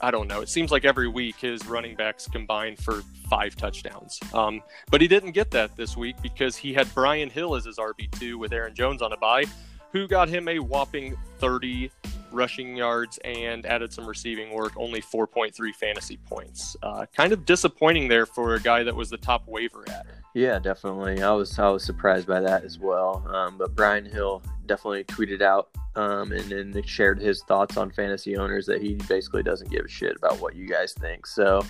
I 0.00 0.12
don't 0.12 0.28
know. 0.28 0.42
It 0.42 0.48
seems 0.48 0.70
like 0.70 0.84
every 0.84 1.08
week 1.08 1.36
his 1.36 1.66
running 1.66 1.96
backs 1.96 2.28
combined 2.28 2.78
for 2.78 3.02
five 3.28 3.56
touchdowns. 3.56 4.20
Um, 4.32 4.62
but 4.90 5.00
he 5.00 5.08
didn't 5.08 5.32
get 5.32 5.50
that 5.52 5.76
this 5.76 5.96
week 5.96 6.16
because 6.22 6.56
he 6.56 6.72
had 6.72 6.92
Brian 6.94 7.28
Hill 7.28 7.56
as 7.56 7.64
his 7.64 7.78
RB2 7.78 8.36
with 8.36 8.52
Aaron 8.52 8.74
Jones 8.74 9.02
on 9.02 9.12
a 9.12 9.16
bye, 9.16 9.44
who 9.92 10.06
got 10.06 10.28
him 10.28 10.46
a 10.48 10.60
whopping 10.60 11.16
30 11.38 11.90
rushing 12.32 12.76
yards 12.76 13.18
and 13.24 13.64
added 13.66 13.92
some 13.92 14.06
receiving 14.06 14.52
work, 14.52 14.72
only 14.76 15.00
4.3 15.00 15.74
fantasy 15.74 16.16
points. 16.16 16.76
Uh, 16.82 17.06
kind 17.14 17.32
of 17.32 17.44
disappointing 17.44 18.08
there 18.08 18.26
for 18.26 18.54
a 18.54 18.60
guy 18.60 18.82
that 18.82 18.94
was 18.94 19.10
the 19.10 19.16
top 19.16 19.46
waiver 19.46 19.84
adder. 19.88 20.22
Yeah, 20.34 20.58
definitely. 20.58 21.22
I 21.22 21.32
was 21.32 21.58
I 21.58 21.68
was 21.68 21.82
surprised 21.82 22.26
by 22.26 22.40
that 22.40 22.64
as 22.64 22.78
well. 22.78 23.26
Um, 23.34 23.58
but 23.58 23.74
Brian 23.74 24.04
Hill 24.04 24.42
definitely 24.66 25.04
tweeted 25.04 25.42
out 25.42 25.70
um, 25.96 26.32
and 26.32 26.44
then 26.44 26.82
shared 26.84 27.20
his 27.20 27.42
thoughts 27.42 27.76
on 27.76 27.90
fantasy 27.90 28.36
owners 28.36 28.66
that 28.66 28.80
he 28.80 28.94
basically 29.08 29.42
doesn't 29.42 29.70
give 29.70 29.84
a 29.84 29.88
shit 29.88 30.16
about 30.16 30.40
what 30.40 30.54
you 30.54 30.68
guys 30.68 30.92
think. 30.92 31.26
So, 31.26 31.64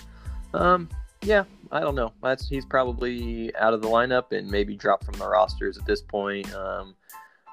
um, 0.53 0.87
yeah, 1.21 1.45
I 1.71 1.79
don't 1.79 1.95
know. 1.95 2.13
That's 2.21 2.47
he's 2.47 2.65
probably 2.65 3.55
out 3.55 3.73
of 3.73 3.81
the 3.81 3.87
lineup 3.87 4.31
and 4.31 4.49
maybe 4.49 4.75
dropped 4.75 5.05
from 5.05 5.17
the 5.17 5.27
rosters 5.27 5.77
at 5.77 5.85
this 5.85 6.01
point. 6.01 6.53
Um, 6.53 6.95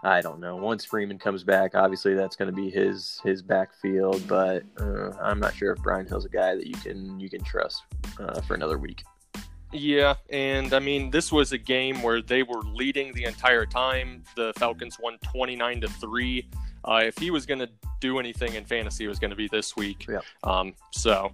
I 0.07 0.21
don't 0.21 0.39
know. 0.39 0.55
Once 0.55 0.85
Freeman 0.85 1.19
comes 1.19 1.43
back, 1.43 1.75
obviously 1.75 2.15
that's 2.15 2.37
going 2.37 2.47
to 2.47 2.55
be 2.55 2.71
his 2.71 3.21
his 3.25 3.43
backfield, 3.43 4.27
but 4.29 4.63
uh, 4.81 5.11
I'm 5.21 5.41
not 5.41 5.53
sure 5.57 5.73
if 5.73 5.83
Brian 5.83 6.07
Hill's 6.07 6.25
a 6.25 6.29
guy 6.29 6.55
that 6.55 6.67
you 6.67 6.75
can 6.77 7.19
you 7.19 7.29
can 7.29 7.43
trust 7.43 7.83
uh, 8.21 8.41
for 8.43 8.55
another 8.55 8.79
week. 8.79 9.03
Yeah, 9.73 10.15
and 10.31 10.73
I 10.73 10.79
mean, 10.79 11.11
this 11.11 11.33
was 11.33 11.51
a 11.51 11.59
game 11.59 12.03
where 12.03 12.23
they 12.23 12.45
were 12.45 12.63
leading 12.73 13.13
the 13.15 13.25
entire 13.25 13.67
time. 13.67 14.23
The 14.37 14.53
Falcons 14.57 14.97
won 15.03 15.19
29 15.25 15.81
to 15.81 15.89
3. 15.89 16.49
Uh, 16.85 17.01
if 17.05 17.19
he 17.19 17.33
was 17.33 17.45
going 17.45 17.59
to 17.59 17.69
do 17.99 18.21
anything 18.21 18.55
in 18.55 18.65
fantasy, 18.65 19.05
it 19.05 19.09
was 19.09 19.19
going 19.19 19.31
to 19.31 19.37
be 19.37 19.49
this 19.49 19.75
week. 19.75 20.07
Yeah. 20.09 20.21
Um, 20.45 20.73
so 20.93 21.33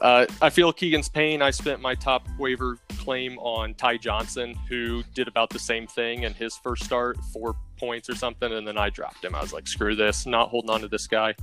uh, 0.00 0.26
I 0.42 0.50
feel 0.50 0.72
Keegan's 0.72 1.08
pain. 1.08 1.42
I 1.42 1.50
spent 1.50 1.80
my 1.80 1.94
top 1.94 2.26
waiver 2.38 2.78
claim 2.98 3.38
on 3.38 3.74
Ty 3.74 3.98
Johnson, 3.98 4.54
who 4.68 5.02
did 5.14 5.28
about 5.28 5.50
the 5.50 5.58
same 5.58 5.86
thing 5.86 6.24
in 6.24 6.34
his 6.34 6.56
first 6.56 6.84
start, 6.84 7.18
four 7.32 7.54
points 7.78 8.08
or 8.10 8.14
something, 8.14 8.52
and 8.52 8.66
then 8.66 8.78
I 8.78 8.90
dropped 8.90 9.24
him. 9.24 9.34
I 9.34 9.40
was 9.40 9.52
like, 9.52 9.66
screw 9.66 9.94
this, 9.94 10.26
not 10.26 10.48
holding 10.48 10.70
on 10.70 10.80
to 10.80 10.88
this 10.88 11.06
guy. 11.06 11.34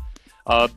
Uh, 0.45 0.67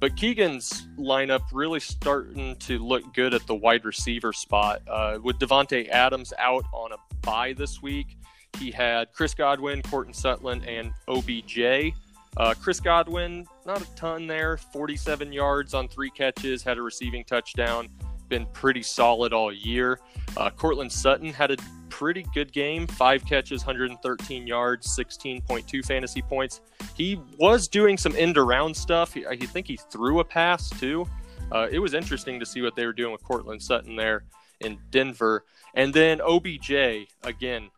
but 0.00 0.16
Keegan's 0.16 0.86
lineup 0.98 1.42
really 1.52 1.80
starting 1.80 2.56
to 2.56 2.78
look 2.78 3.14
good 3.14 3.32
at 3.32 3.46
the 3.46 3.54
wide 3.54 3.84
receiver 3.84 4.32
spot. 4.32 4.82
Uh, 4.86 5.18
with 5.22 5.38
Davante 5.38 5.88
Adams 5.88 6.32
out 6.38 6.64
on 6.72 6.92
a 6.92 6.96
bye 7.22 7.54
this 7.54 7.80
week, 7.80 8.18
he 8.58 8.70
had 8.70 9.12
Chris 9.12 9.34
Godwin, 9.34 9.82
Courtland 9.82 10.14
Sutton, 10.14 10.62
and 10.64 10.92
OBJ. 11.08 11.94
Uh, 12.36 12.54
Chris 12.60 12.80
Godwin, 12.80 13.46
not 13.64 13.80
a 13.80 13.94
ton 13.94 14.26
there, 14.26 14.56
47 14.56 15.32
yards 15.32 15.74
on 15.74 15.88
three 15.88 16.10
catches, 16.10 16.62
had 16.62 16.78
a 16.78 16.82
receiving 16.82 17.24
touchdown, 17.24 17.88
been 18.28 18.46
pretty 18.46 18.82
solid 18.82 19.32
all 19.32 19.52
year. 19.52 20.00
Uh, 20.36 20.50
Courtland 20.50 20.90
Sutton 20.90 21.32
had 21.32 21.52
a 21.52 21.56
pretty 21.88 22.26
good 22.34 22.52
game, 22.52 22.88
five 22.88 23.24
catches, 23.24 23.64
113 23.64 24.46
yards, 24.46 24.96
16.2 24.98 25.84
fantasy 25.84 26.22
points. 26.22 26.60
He 26.96 27.20
was 27.38 27.68
doing 27.68 27.96
some 27.96 28.16
end 28.16 28.36
around 28.36 28.76
stuff. 28.76 29.16
I 29.28 29.36
think 29.36 29.68
he 29.68 29.76
threw 29.76 30.18
a 30.18 30.24
pass 30.24 30.70
too. 30.70 31.06
Uh, 31.52 31.68
it 31.70 31.78
was 31.78 31.94
interesting 31.94 32.40
to 32.40 32.46
see 32.46 32.62
what 32.62 32.74
they 32.74 32.86
were 32.86 32.92
doing 32.92 33.12
with 33.12 33.22
Courtland 33.22 33.62
Sutton 33.62 33.94
there 33.94 34.24
in 34.60 34.78
Denver. 34.90 35.44
And 35.74 35.94
then 35.94 36.20
OBJ, 36.20 37.06
again, 37.22 37.70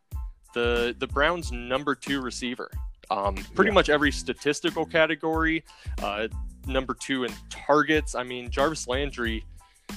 the, 0.55 0.97
the 0.99 1.07
Browns' 1.07 1.53
number 1.53 1.95
two 1.95 2.23
receiver. 2.23 2.71
Um, 3.11 3.37
pretty 3.55 3.71
yeah. 3.71 3.75
much 3.75 3.89
every 3.89 4.13
statistical 4.13 4.85
category, 4.85 5.65
uh, 6.03 6.29
number 6.67 6.95
two 6.95 7.25
in 7.25 7.33
targets. 7.51 8.15
I 8.15 8.23
mean, 8.23 8.51
Jarvis 8.51 8.89
Landry 8.89 9.45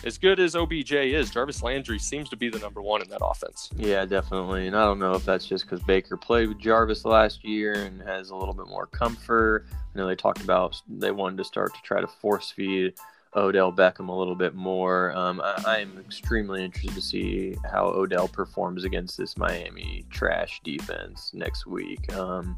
as 0.05 0.17
good 0.17 0.39
as 0.39 0.55
OBJ 0.55 0.93
is, 0.93 1.29
Jarvis 1.29 1.61
Landry 1.61 1.99
seems 1.99 2.29
to 2.29 2.37
be 2.37 2.49
the 2.49 2.59
number 2.59 2.81
one 2.81 3.01
in 3.01 3.09
that 3.09 3.21
offense. 3.23 3.69
Yeah, 3.75 4.05
definitely. 4.05 4.67
And 4.67 4.75
I 4.75 4.85
don't 4.85 4.99
know 4.99 5.13
if 5.13 5.25
that's 5.25 5.45
just 5.45 5.65
because 5.65 5.81
Baker 5.81 6.15
played 6.15 6.47
with 6.47 6.59
Jarvis 6.59 7.05
last 7.05 7.43
year 7.43 7.73
and 7.73 8.01
has 8.03 8.29
a 8.29 8.35
little 8.35 8.53
bit 8.53 8.67
more 8.67 8.85
comfort. 8.85 9.65
I 9.71 9.97
know 9.97 10.07
they 10.07 10.15
talked 10.15 10.41
about 10.41 10.79
they 10.87 11.11
wanted 11.11 11.37
to 11.37 11.43
start 11.43 11.73
to 11.73 11.81
try 11.81 11.99
to 11.99 12.07
force 12.07 12.51
feed 12.51 12.93
Odell 13.35 13.71
Beckham 13.71 14.09
a 14.09 14.13
little 14.13 14.35
bit 14.35 14.55
more. 14.55 15.11
Um, 15.15 15.41
I, 15.43 15.79
am 15.79 15.97
extremely 15.99 16.63
interested 16.63 16.95
to 16.95 17.01
see 17.01 17.55
how 17.69 17.85
Odell 17.87 18.27
performs 18.27 18.85
against 18.85 19.17
this 19.17 19.37
Miami 19.37 20.05
trash 20.09 20.61
defense 20.63 21.31
next 21.33 21.67
week. 21.67 22.11
Um, 22.13 22.57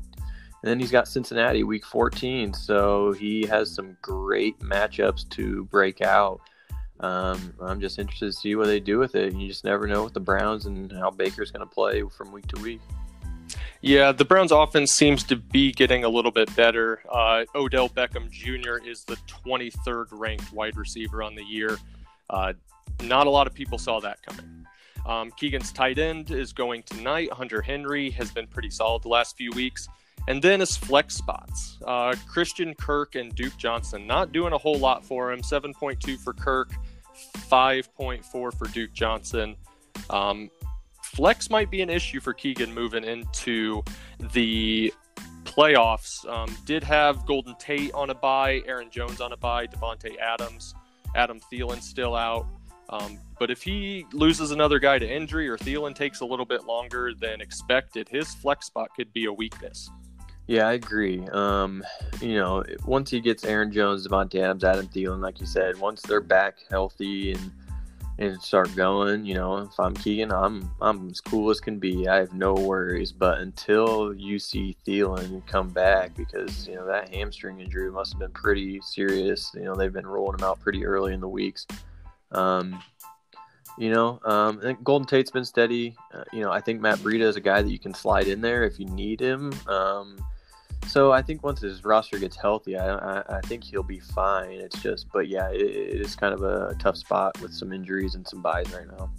and 0.62 0.70
then 0.70 0.80
he's 0.80 0.92
got 0.92 1.08
Cincinnati 1.08 1.64
week 1.64 1.86
14, 1.86 2.54
so 2.54 3.12
he 3.14 3.46
has 3.46 3.74
some 3.74 3.98
great 4.02 4.60
matchups 4.60 5.30
to 5.30 5.66
break 5.66 6.02
out 6.02 6.42
um, 7.02 7.54
I'm 7.60 7.82
just 7.82 7.98
interested 7.98 8.28
to 8.28 8.32
see 8.32 8.56
what 8.56 8.68
they 8.68 8.80
do 8.80 9.00
with 9.00 9.16
it. 9.16 9.34
You 9.34 9.48
just 9.48 9.64
never 9.64 9.88
know 9.88 10.04
with 10.04 10.14
the 10.14 10.20
Browns 10.20 10.68
and 10.68 10.92
how 10.92 11.10
Baker's 11.10 11.52
going 11.52 11.68
to 11.68 11.74
play 11.74 12.04
from 12.04 12.32
week 12.32 12.48
to 12.48 12.62
week. 12.62 12.80
Yeah, 13.82 14.12
the 14.12 14.24
Browns' 14.24 14.52
offense 14.52 14.92
seems 14.92 15.24
to 15.24 15.36
be 15.36 15.72
getting 15.72 16.04
a 16.04 16.10
little 16.10 16.30
bit 16.30 16.56
better. 16.56 17.02
Uh, 17.12 17.46
Odell 17.56 17.90
Beckham 17.90 18.30
Jr. 18.30 18.78
is 18.88 19.04
the 19.04 19.16
23rd 19.28 20.06
ranked 20.12 20.54
wide 20.54 20.78
receiver 20.78 21.24
on 21.24 21.34
the 21.34 21.44
year. 21.44 21.80
Uh, 22.30 22.54
not 23.02 23.26
a 23.26 23.30
lot 23.30 23.48
of 23.48 23.56
people 23.56 23.80
saw 23.80 24.00
that 24.00 24.22
coming. 24.22 24.68
Um, 25.08 25.32
Keegan's 25.32 25.72
tight 25.72 25.98
end 25.98 26.30
is 26.30 26.54
going 26.54 26.84
tonight. 26.84 27.34
Hunter 27.34 27.64
Henry 27.64 28.12
has 28.12 28.30
been 28.30 28.46
pretty 28.46 28.70
solid 28.70 29.02
the 29.02 29.10
last 29.10 29.36
few 29.36 29.50
weeks. 29.54 29.90
And 30.28 30.42
then 30.42 30.60
his 30.60 30.78
flex 30.78 31.16
spots 31.16 31.78
uh, 31.86 32.16
Christian 32.28 32.74
Kirk 32.76 33.16
and 33.16 33.34
Duke 33.36 33.58
Johnson. 33.58 34.06
Not 34.06 34.32
doing 34.32 34.54
a 34.54 34.58
whole 34.58 34.78
lot 34.78 35.04
for 35.04 35.32
him. 35.32 35.42
7.2 35.42 36.18
for 36.20 36.34
Kirk, 36.34 36.72
5.4 37.50 38.24
for 38.26 38.54
Duke 38.72 38.94
Johnson. 38.94 39.56
Um, 40.10 40.50
flex 41.04 41.50
might 41.50 41.72
be 41.72 41.82
an 41.82 41.90
issue 41.90 42.20
for 42.20 42.34
Keegan 42.34 42.74
moving 42.74 43.04
into 43.04 43.84
the 44.34 44.94
playoffs. 45.44 46.28
Um, 46.30 46.56
did 46.66 46.84
have 46.84 47.26
Golden 47.26 47.56
Tate 47.56 47.94
on 47.94 48.10
a 48.10 48.16
bye, 48.16 48.62
Aaron 48.66 48.90
Jones 48.90 49.22
on 49.22 49.34
a 49.34 49.38
bye, 49.38 49.68
Davante 49.68 50.18
Adams, 50.20 50.74
Adam 51.16 51.40
Thielen 51.52 51.82
still 51.82 52.16
out. 52.16 52.46
Um, 52.90 53.18
but 53.40 53.50
if 53.50 53.64
he 53.64 54.06
loses 54.12 54.52
another 54.52 54.78
guy 54.78 55.00
to 55.00 55.10
injury 55.10 55.48
or 55.48 55.58
Thielen 55.58 55.96
takes 55.96 56.20
a 56.20 56.26
little 56.26 56.46
bit 56.46 56.66
longer 56.66 57.14
than 57.14 57.40
expected, 57.40 58.10
his 58.10 58.34
flex 58.36 58.68
spot 58.68 58.90
could 58.96 59.12
be 59.14 59.26
a 59.26 59.34
weakness. 59.34 59.90
Yeah, 60.52 60.68
I 60.68 60.74
agree. 60.74 61.26
Um, 61.32 61.82
you 62.20 62.36
know, 62.36 62.62
once 62.86 63.10
he 63.10 63.22
gets 63.22 63.46
Aaron 63.46 63.72
Jones, 63.72 64.06
Davante 64.06 64.42
Adams, 64.42 64.66
Adam 64.66 64.86
Thielen, 64.86 65.22
like 65.22 65.40
you 65.40 65.46
said, 65.46 65.80
once 65.80 66.02
they're 66.02 66.20
back 66.20 66.58
healthy 66.70 67.32
and 67.32 67.52
and 68.18 68.40
start 68.42 68.76
going, 68.76 69.24
you 69.24 69.34
know, 69.34 69.60
if 69.60 69.80
I'm 69.80 69.94
Keegan, 69.94 70.30
I'm 70.34 70.70
I'm 70.82 71.10
as 71.10 71.22
cool 71.22 71.52
as 71.52 71.62
can 71.62 71.80
be. 71.80 72.06
I 72.10 72.18
have 72.18 72.34
no 72.34 72.54
worries. 72.54 73.14
But 73.14 73.38
until 73.38 74.14
you 74.14 74.40
see 74.40 74.76
Thielen 74.86 75.48
come 75.48 75.70
back, 75.70 76.18
because 76.18 76.68
you 76.68 76.76
know 76.76 76.86
that 76.86 77.16
hamstring 77.16 77.62
injury 77.62 77.90
must 77.90 78.12
have 78.12 78.20
been 78.20 78.32
pretty 78.32 78.82
serious. 78.82 79.54
You 79.56 79.64
know, 79.64 79.76
they've 79.76 79.94
been 79.94 80.06
rolling 80.06 80.38
him 80.38 80.44
out 80.44 80.60
pretty 80.60 80.86
early 80.86 81.14
in 81.14 81.22
the 81.22 81.30
weeks. 81.30 81.66
Um, 82.34 82.78
you 83.78 83.90
know, 83.90 84.20
um, 84.26 84.60
think 84.60 84.84
Golden 84.84 85.08
Tate's 85.08 85.32
been 85.32 85.46
steady. 85.46 85.96
Uh, 86.14 86.26
you 86.34 86.42
know, 86.42 86.52
I 86.52 86.60
think 86.60 86.82
Matt 86.82 87.00
Breida 87.00 87.22
is 87.22 87.38
a 87.38 87.42
guy 87.42 87.62
that 87.62 87.72
you 87.72 87.80
can 87.80 87.94
slide 87.94 88.28
in 88.28 88.42
there 88.42 88.66
if 88.66 88.82
you 88.82 88.86
need 88.88 89.22
him. 89.22 89.54
Um, 89.70 90.18
so 90.88 91.12
I 91.12 91.22
think 91.22 91.44
once 91.44 91.62
his 91.62 91.84
roster 91.84 92.20
gets 92.20 92.36
healthy, 92.36 92.78
I, 92.78 92.96
I, 92.96 93.38
I 93.38 93.42
think 93.42 93.64
he'll 93.64 93.84
be 93.84 94.00
fine. 94.00 94.52
It's 94.52 94.82
just, 94.82 95.08
but 95.14 95.28
yeah, 95.28 95.50
it, 95.50 95.62
it 95.62 96.02
is 96.02 96.16
kind 96.16 96.34
of 96.34 96.44
a 96.44 96.76
tough 96.80 96.98
spot 96.98 97.40
with 97.42 97.54
some 97.54 97.72
injuries 97.72 98.16
and 98.16 98.28
some 98.28 98.42
byes 98.42 98.72
right 98.74 98.88
now. 98.88 99.12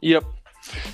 Yep. 0.00 0.24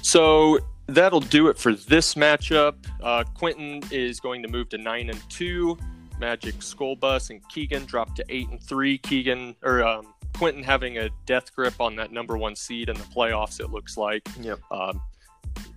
So 0.02 0.58
that'll 0.86 1.20
do 1.20 1.48
it 1.48 1.58
for 1.58 1.74
this 1.74 2.14
matchup. 2.14 2.74
Uh, 3.02 3.24
Quentin 3.34 3.82
is 3.90 4.20
going 4.20 4.42
to 4.42 4.48
move 4.48 4.68
to 4.70 4.78
nine 4.78 5.10
and 5.10 5.20
two. 5.30 5.76
Magic 6.18 6.62
School 6.62 6.96
Bus 6.96 7.30
and 7.30 7.46
Keegan 7.48 7.84
dropped 7.84 8.16
to 8.16 8.24
eight 8.28 8.48
and 8.48 8.62
three. 8.62 8.98
Keegan 8.98 9.54
or 9.62 9.84
um, 9.84 10.14
Quentin 10.34 10.62
having 10.62 10.98
a 10.98 11.10
death 11.26 11.54
grip 11.54 11.80
on 11.80 11.96
that 11.96 12.12
number 12.12 12.36
one 12.38 12.56
seed 12.56 12.88
in 12.88 12.96
the 12.96 13.04
playoffs. 13.04 13.60
It 13.60 13.70
looks 13.70 13.96
like. 13.96 14.26
Yep. 14.40 14.60
Um, 14.70 15.00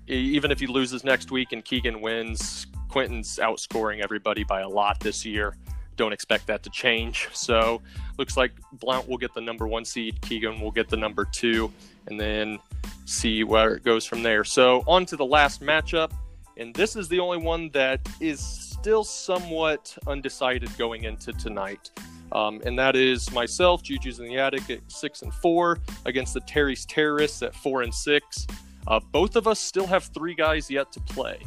even 0.07 0.51
if 0.51 0.59
he 0.59 0.67
loses 0.67 1.03
next 1.03 1.31
week 1.31 1.51
and 1.51 1.63
Keegan 1.63 2.01
wins, 2.01 2.67
Quentin's 2.89 3.37
outscoring 3.37 4.03
everybody 4.03 4.43
by 4.43 4.61
a 4.61 4.67
lot 4.67 4.99
this 4.99 5.25
year. 5.25 5.55
Don't 5.95 6.13
expect 6.13 6.47
that 6.47 6.63
to 6.63 6.69
change. 6.69 7.29
So 7.33 7.81
looks 8.17 8.35
like 8.37 8.51
Blount 8.73 9.07
will 9.07 9.17
get 9.17 9.33
the 9.33 9.41
number 9.41 9.67
one 9.67 9.85
seed, 9.85 10.21
Keegan 10.21 10.59
will 10.59 10.71
get 10.71 10.89
the 10.89 10.97
number 10.97 11.25
two, 11.25 11.71
and 12.07 12.19
then 12.19 12.59
see 13.05 13.43
where 13.43 13.75
it 13.75 13.83
goes 13.83 14.05
from 14.05 14.23
there. 14.23 14.43
So 14.43 14.83
on 14.87 15.05
to 15.07 15.15
the 15.15 15.25
last 15.25 15.61
matchup, 15.61 16.11
and 16.57 16.73
this 16.75 16.95
is 16.95 17.07
the 17.07 17.19
only 17.19 17.37
one 17.37 17.69
that 17.71 17.99
is 18.19 18.39
still 18.39 19.03
somewhat 19.03 19.97
undecided 20.07 20.69
going 20.77 21.03
into 21.03 21.33
tonight. 21.33 21.91
Um, 22.31 22.61
and 22.63 22.77
that 22.77 22.95
is 22.95 23.31
myself, 23.31 23.81
Juju's 23.81 24.19
in 24.19 24.27
the 24.27 24.37
attic 24.37 24.69
at 24.69 24.79
six 24.87 25.21
and 25.21 25.33
four 25.33 25.79
against 26.05 26.33
the 26.33 26.41
Terry's 26.41 26.85
terrorists 26.85 27.41
at 27.41 27.55
four 27.55 27.81
and 27.81 27.93
six. 27.93 28.45
Uh, 28.87 28.99
both 29.11 29.35
of 29.35 29.47
us 29.47 29.59
still 29.59 29.87
have 29.87 30.05
three 30.05 30.35
guys 30.35 30.69
yet 30.69 30.91
to 30.91 30.99
play. 31.01 31.39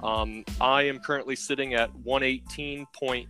Um, 0.00 0.44
I 0.60 0.82
am 0.82 0.98
currently 0.98 1.36
sitting 1.36 1.74
at 1.74 1.94
118 1.96 2.86
point, 2.92 3.28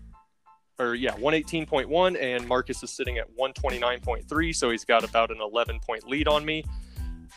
or 0.78 0.94
yeah, 0.94 1.12
118.1, 1.12 2.20
and 2.20 2.46
Marcus 2.46 2.82
is 2.82 2.90
sitting 2.90 3.18
at 3.18 3.26
129.3, 3.36 4.54
so 4.54 4.70
he's 4.70 4.84
got 4.84 5.04
about 5.04 5.30
an 5.30 5.40
11 5.40 5.80
point 5.80 6.06
lead 6.08 6.28
on 6.28 6.44
me. 6.44 6.64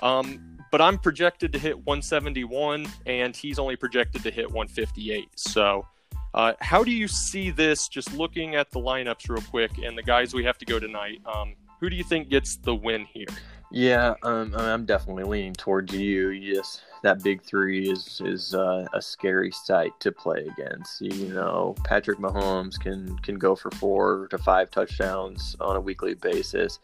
Um, 0.01 0.57
but 0.71 0.81
I'm 0.81 0.97
projected 0.97 1.51
to 1.53 1.59
hit 1.59 1.75
171, 1.77 2.87
and 3.05 3.35
he's 3.35 3.59
only 3.59 3.75
projected 3.75 4.23
to 4.23 4.31
hit 4.31 4.45
158. 4.45 5.27
So, 5.35 5.85
uh, 6.33 6.53
how 6.59 6.83
do 6.83 6.91
you 6.91 7.07
see 7.07 7.49
this? 7.49 7.87
Just 7.87 8.13
looking 8.13 8.55
at 8.55 8.69
the 8.71 8.79
lineups 8.79 9.29
real 9.29 9.41
quick 9.41 9.79
and 9.79 9.97
the 9.97 10.03
guys 10.03 10.33
we 10.33 10.43
have 10.43 10.57
to 10.59 10.65
go 10.65 10.79
tonight. 10.79 11.21
Um, 11.25 11.55
who 11.79 11.89
do 11.89 11.95
you 11.95 12.03
think 12.03 12.29
gets 12.29 12.57
the 12.57 12.75
win 12.75 13.05
here? 13.05 13.27
Yeah, 13.71 14.15
um, 14.23 14.53
I'm 14.57 14.85
definitely 14.85 15.25
leaning 15.25 15.53
towards 15.53 15.93
you. 15.93 16.29
Yes, 16.29 16.81
that 17.03 17.21
big 17.21 17.43
three 17.43 17.89
is 17.89 18.19
is 18.25 18.55
uh, 18.55 18.85
a 18.93 19.01
scary 19.01 19.51
sight 19.51 19.91
to 19.99 20.11
play 20.11 20.47
against. 20.57 21.01
You 21.01 21.33
know, 21.33 21.75
Patrick 21.83 22.17
Mahomes 22.17 22.79
can 22.79 23.15
can 23.19 23.35
go 23.35 23.55
for 23.55 23.69
four 23.71 24.27
to 24.31 24.39
five 24.39 24.71
touchdowns 24.71 25.55
on 25.59 25.75
a 25.75 25.81
weekly 25.81 26.15
basis, 26.15 26.79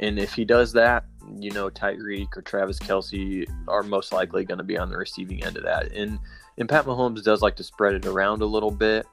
and 0.00 0.18
if 0.18 0.34
he 0.34 0.44
does 0.44 0.72
that, 0.72 1.04
you 1.38 1.52
know, 1.52 1.70
Tyreek 1.70 2.36
or 2.36 2.42
Travis 2.42 2.80
Kelce 2.80 3.46
are 3.68 3.84
most 3.84 4.12
likely 4.12 4.44
going 4.44 4.58
to 4.58 4.64
be 4.64 4.76
on 4.76 4.90
the 4.90 4.96
receiving 4.96 5.44
end 5.44 5.56
of 5.56 5.62
that. 5.62 5.92
And 5.92 6.18
and 6.58 6.68
Pat 6.68 6.86
Mahomes 6.86 7.22
does 7.22 7.40
like 7.40 7.54
to 7.56 7.64
spread 7.64 7.94
it 7.94 8.06
around 8.06 8.42
a 8.42 8.46
little 8.46 8.72
bit, 8.72 9.06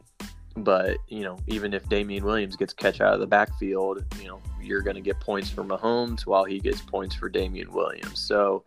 but 0.57 0.97
you 1.07 1.21
know, 1.21 1.37
even 1.47 1.73
if 1.73 1.87
Damien 1.89 2.23
Williams 2.23 2.55
gets 2.55 2.73
catch 2.73 3.01
out 3.01 3.13
of 3.13 3.19
the 3.19 3.27
backfield, 3.27 4.03
you 4.21 4.27
know, 4.27 4.41
you're 4.61 4.81
going 4.81 4.95
to 4.95 5.01
get 5.01 5.19
points 5.19 5.49
for 5.49 5.63
Mahomes 5.63 6.25
while 6.25 6.43
he 6.43 6.59
gets 6.59 6.81
points 6.81 7.15
for 7.15 7.29
Damien 7.29 7.71
Williams. 7.71 8.19
So 8.19 8.63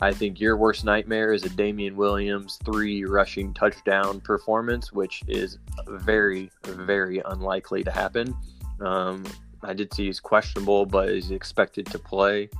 I 0.00 0.12
think 0.12 0.40
your 0.40 0.56
worst 0.56 0.84
nightmare 0.84 1.32
is 1.32 1.44
a 1.44 1.48
Damien 1.48 1.96
Williams 1.96 2.58
three 2.64 3.04
rushing 3.04 3.54
touchdown 3.54 4.20
performance, 4.20 4.92
which 4.92 5.22
is 5.28 5.58
very, 5.86 6.50
very 6.64 7.22
unlikely 7.26 7.84
to 7.84 7.90
happen. 7.90 8.34
Um, 8.80 9.24
I 9.62 9.74
did 9.74 9.94
see 9.94 10.06
he's 10.06 10.18
questionable, 10.18 10.86
but 10.86 11.08
is 11.08 11.30
expected 11.30 11.86
to 11.86 11.98
play. 11.98 12.50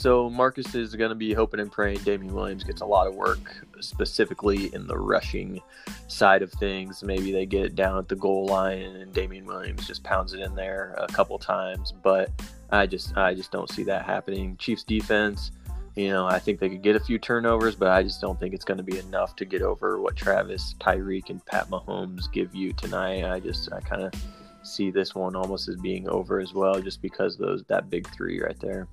So 0.00 0.30
Marcus 0.30 0.74
is 0.74 0.96
going 0.96 1.10
to 1.10 1.14
be 1.14 1.34
hoping 1.34 1.60
and 1.60 1.70
praying 1.70 1.98
Damien 1.98 2.32
Williams 2.32 2.64
gets 2.64 2.80
a 2.80 2.86
lot 2.86 3.06
of 3.06 3.14
work, 3.14 3.66
specifically 3.80 4.74
in 4.74 4.86
the 4.86 4.96
rushing 4.96 5.60
side 6.08 6.40
of 6.40 6.50
things. 6.52 7.02
Maybe 7.02 7.32
they 7.32 7.44
get 7.44 7.66
it 7.66 7.74
down 7.74 7.98
at 7.98 8.08
the 8.08 8.16
goal 8.16 8.46
line 8.46 8.78
and 8.78 9.12
Damien 9.12 9.44
Williams 9.44 9.86
just 9.86 10.02
pounds 10.02 10.32
it 10.32 10.40
in 10.40 10.54
there 10.54 10.94
a 10.96 11.06
couple 11.06 11.38
times. 11.38 11.92
But 11.92 12.30
I 12.70 12.86
just 12.86 13.14
I 13.14 13.34
just 13.34 13.52
don't 13.52 13.70
see 13.70 13.82
that 13.82 14.06
happening. 14.06 14.56
Chiefs 14.56 14.84
defense, 14.84 15.50
you 15.96 16.08
know, 16.08 16.26
I 16.26 16.38
think 16.38 16.60
they 16.60 16.70
could 16.70 16.82
get 16.82 16.96
a 16.96 17.00
few 17.00 17.18
turnovers, 17.18 17.76
but 17.76 17.88
I 17.88 18.02
just 18.02 18.22
don't 18.22 18.40
think 18.40 18.54
it's 18.54 18.64
going 18.64 18.78
to 18.78 18.82
be 18.82 18.96
enough 18.96 19.36
to 19.36 19.44
get 19.44 19.60
over 19.60 20.00
what 20.00 20.16
Travis, 20.16 20.76
Tyreek, 20.80 21.28
and 21.28 21.44
Pat 21.44 21.68
Mahomes 21.68 22.32
give 22.32 22.54
you 22.54 22.72
tonight. 22.72 23.30
I 23.30 23.38
just 23.38 23.70
I 23.70 23.80
kind 23.80 24.00
of 24.00 24.14
see 24.62 24.90
this 24.90 25.14
one 25.14 25.36
almost 25.36 25.68
as 25.68 25.76
being 25.76 26.08
over 26.08 26.40
as 26.40 26.54
well, 26.54 26.80
just 26.80 27.02
because 27.02 27.36
those 27.36 27.64
that 27.64 27.90
big 27.90 28.08
three 28.14 28.40
right 28.40 28.58
there. 28.60 28.88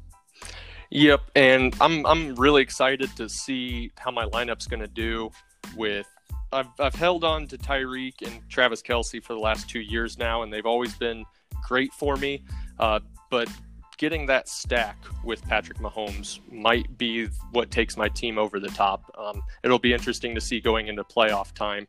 Yep, 0.90 1.22
and 1.36 1.76
I'm 1.82 2.06
I'm 2.06 2.36
really 2.36 2.62
excited 2.62 3.16
to 3.18 3.28
see 3.28 3.92
how 3.98 4.12
my 4.12 4.26
lineup's 4.26 4.68
going 4.68 4.80
to 4.80 4.88
do. 4.88 5.32
With 5.76 6.08
I've 6.52 6.70
I've 6.80 6.96
held 6.96 7.24
on 7.24 7.48
to 7.48 7.58
Tyreek 7.58 8.22
and 8.26 8.42
Travis 8.50 8.82
Kelce 8.82 9.22
for 9.22 9.34
the 9.34 9.40
last 9.40 9.70
two 9.70 9.82
years 9.82 10.18
now, 10.18 10.44
and 10.44 10.54
they've 10.54 10.66
always 10.66 10.96
been 10.96 11.26
great 11.68 11.92
for 11.94 12.16
me. 12.16 12.44
Uh, 12.80 13.00
but 13.30 13.50
getting 13.98 14.26
that 14.28 14.48
stack 14.48 14.98
with 15.24 15.42
Patrick 15.44 15.80
Mahomes 15.80 16.40
might 16.52 16.98
be 16.98 17.26
what 17.52 17.72
takes 17.72 17.98
my 17.98 18.08
team 18.08 18.38
over 18.38 18.60
the 18.60 18.70
top. 18.70 19.12
Um, 19.18 19.44
it'll 19.64 19.80
be 19.80 19.94
interesting 19.94 20.36
to 20.36 20.42
see 20.42 20.62
going 20.62 20.88
into 20.88 21.04
playoff 21.04 21.54
time. 21.54 21.88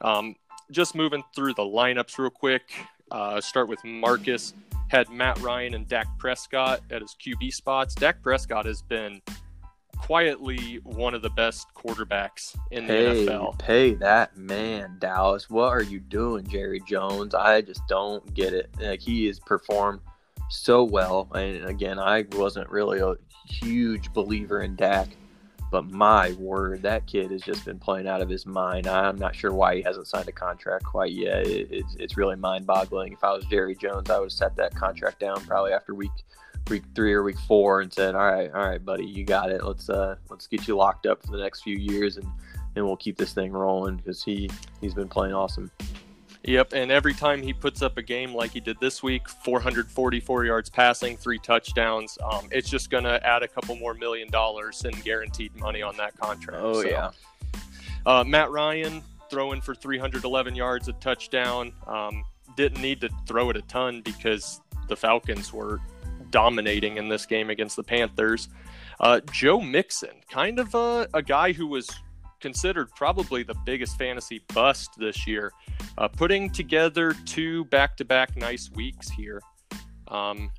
Um, 0.00 0.34
just 0.70 0.94
moving 0.94 1.22
through 1.34 1.54
the 1.54 1.62
lineups 1.62 2.18
real 2.18 2.30
quick. 2.30 2.72
Uh, 3.10 3.40
start 3.40 3.68
with 3.68 3.84
Marcus 3.84 4.54
had 4.92 5.08
Matt 5.08 5.40
Ryan 5.40 5.72
and 5.72 5.88
Dak 5.88 6.06
Prescott 6.18 6.82
at 6.90 7.00
his 7.00 7.16
QB 7.18 7.54
spots. 7.54 7.94
Dak 7.94 8.22
Prescott 8.22 8.66
has 8.66 8.82
been 8.82 9.22
quietly 9.96 10.80
one 10.84 11.14
of 11.14 11.22
the 11.22 11.30
best 11.30 11.66
quarterbacks 11.74 12.54
in 12.70 12.86
pay, 12.86 13.24
the 13.24 13.30
NFL. 13.30 13.58
Pay 13.58 13.94
that 13.94 14.36
man, 14.36 14.96
Dallas. 14.98 15.48
What 15.48 15.68
are 15.68 15.82
you 15.82 15.98
doing, 15.98 16.46
Jerry 16.46 16.82
Jones? 16.86 17.34
I 17.34 17.62
just 17.62 17.80
don't 17.88 18.34
get 18.34 18.52
it. 18.52 18.68
Like 18.78 19.00
he 19.00 19.24
has 19.28 19.40
performed 19.40 20.00
so 20.50 20.84
well. 20.84 21.26
And 21.34 21.64
again, 21.64 21.98
I 21.98 22.26
wasn't 22.32 22.68
really 22.68 23.00
a 23.00 23.14
huge 23.48 24.12
believer 24.12 24.60
in 24.60 24.76
Dak 24.76 25.08
but 25.72 25.90
my 25.90 26.32
word, 26.32 26.82
that 26.82 27.06
kid 27.06 27.30
has 27.30 27.40
just 27.40 27.64
been 27.64 27.78
playing 27.78 28.06
out 28.06 28.20
of 28.20 28.28
his 28.28 28.44
mind. 28.44 28.86
I'm 28.86 29.16
not 29.16 29.34
sure 29.34 29.54
why 29.54 29.76
he 29.76 29.80
hasn't 29.80 30.06
signed 30.06 30.28
a 30.28 30.32
contract 30.32 30.84
quite 30.84 31.12
yet. 31.12 31.46
It, 31.46 31.68
it's, 31.70 31.96
it's 31.98 32.16
really 32.18 32.36
mind 32.36 32.66
boggling. 32.66 33.14
If 33.14 33.24
I 33.24 33.32
was 33.32 33.46
Jerry 33.46 33.74
Jones, 33.74 34.10
I 34.10 34.18
would 34.18 34.26
have 34.26 34.32
set 34.32 34.54
that 34.56 34.74
contract 34.74 35.18
down 35.18 35.42
probably 35.46 35.72
after 35.72 35.94
week 35.94 36.10
week 36.68 36.84
three 36.94 37.14
or 37.14 37.22
week 37.22 37.38
four 37.48 37.80
and 37.80 37.90
said, 37.90 38.14
All 38.14 38.30
right, 38.30 38.52
all 38.52 38.68
right, 38.68 38.84
buddy, 38.84 39.06
you 39.06 39.24
got 39.24 39.50
it. 39.50 39.64
Let's 39.64 39.88
uh 39.88 40.16
let's 40.28 40.46
get 40.46 40.68
you 40.68 40.76
locked 40.76 41.06
up 41.06 41.24
for 41.24 41.32
the 41.32 41.42
next 41.42 41.62
few 41.62 41.78
years 41.78 42.18
and 42.18 42.28
and 42.76 42.84
we'll 42.84 42.96
keep 42.96 43.16
this 43.16 43.32
thing 43.32 43.50
rolling 43.50 43.96
because 43.96 44.22
he 44.22 44.50
he's 44.82 44.92
been 44.92 45.08
playing 45.08 45.32
awesome. 45.32 45.70
Yep, 46.44 46.72
and 46.72 46.90
every 46.90 47.14
time 47.14 47.40
he 47.40 47.52
puts 47.52 47.82
up 47.82 47.98
a 47.98 48.02
game 48.02 48.34
like 48.34 48.50
he 48.50 48.58
did 48.58 48.76
this 48.80 49.00
week, 49.00 49.28
444 49.28 50.44
yards 50.44 50.68
passing, 50.68 51.16
three 51.16 51.38
touchdowns, 51.38 52.18
um, 52.24 52.48
it's 52.50 52.68
just 52.68 52.90
going 52.90 53.04
to 53.04 53.24
add 53.24 53.44
a 53.44 53.48
couple 53.48 53.76
more 53.76 53.94
million 53.94 54.28
dollars 54.28 54.84
in 54.84 54.90
guaranteed 55.02 55.54
money 55.56 55.82
on 55.82 55.96
that 55.98 56.16
contract. 56.16 56.58
Oh, 56.60 56.82
so, 56.82 56.88
yeah. 56.88 57.10
Uh, 58.04 58.24
Matt 58.24 58.50
Ryan 58.50 59.02
throwing 59.30 59.60
for 59.60 59.74
311 59.74 60.56
yards, 60.56 60.88
a 60.88 60.92
touchdown. 60.94 61.72
Um, 61.86 62.24
didn't 62.56 62.82
need 62.82 63.00
to 63.02 63.08
throw 63.26 63.50
it 63.50 63.56
a 63.56 63.62
ton 63.62 64.02
because 64.02 64.60
the 64.88 64.96
Falcons 64.96 65.52
were 65.52 65.80
dominating 66.30 66.96
in 66.96 67.08
this 67.08 67.24
game 67.24 67.50
against 67.50 67.76
the 67.76 67.84
Panthers. 67.84 68.48
Uh, 69.00 69.20
Joe 69.30 69.60
Mixon, 69.60 70.22
kind 70.30 70.58
of 70.58 70.74
a, 70.74 71.08
a 71.14 71.22
guy 71.22 71.52
who 71.52 71.66
was 71.68 71.88
considered 72.40 72.90
probably 72.94 73.42
the 73.42 73.54
biggest 73.64 73.96
fantasy 73.96 74.42
bust 74.52 74.90
this 74.98 75.26
year, 75.26 75.52
uh, 75.98 76.08
putting 76.08 76.50
together 76.50 77.14
two 77.24 77.64
back-to-back 77.66 78.36
nice 78.36 78.70
weeks 78.74 79.10
here. 79.10 79.40
Um, 80.08 80.50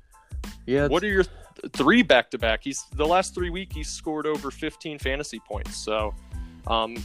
yeah. 0.66 0.88
What 0.88 1.02
are 1.02 1.08
your 1.08 1.24
th- 1.24 1.72
three 1.72 2.02
back-to-back? 2.02 2.60
He's 2.62 2.84
the 2.94 3.06
last 3.06 3.34
three 3.34 3.50
weeks 3.50 3.74
he's 3.74 3.88
scored 3.88 4.26
over 4.26 4.50
15 4.50 4.98
fantasy 4.98 5.40
points. 5.40 5.76
So, 5.76 6.14
um, 6.66 6.96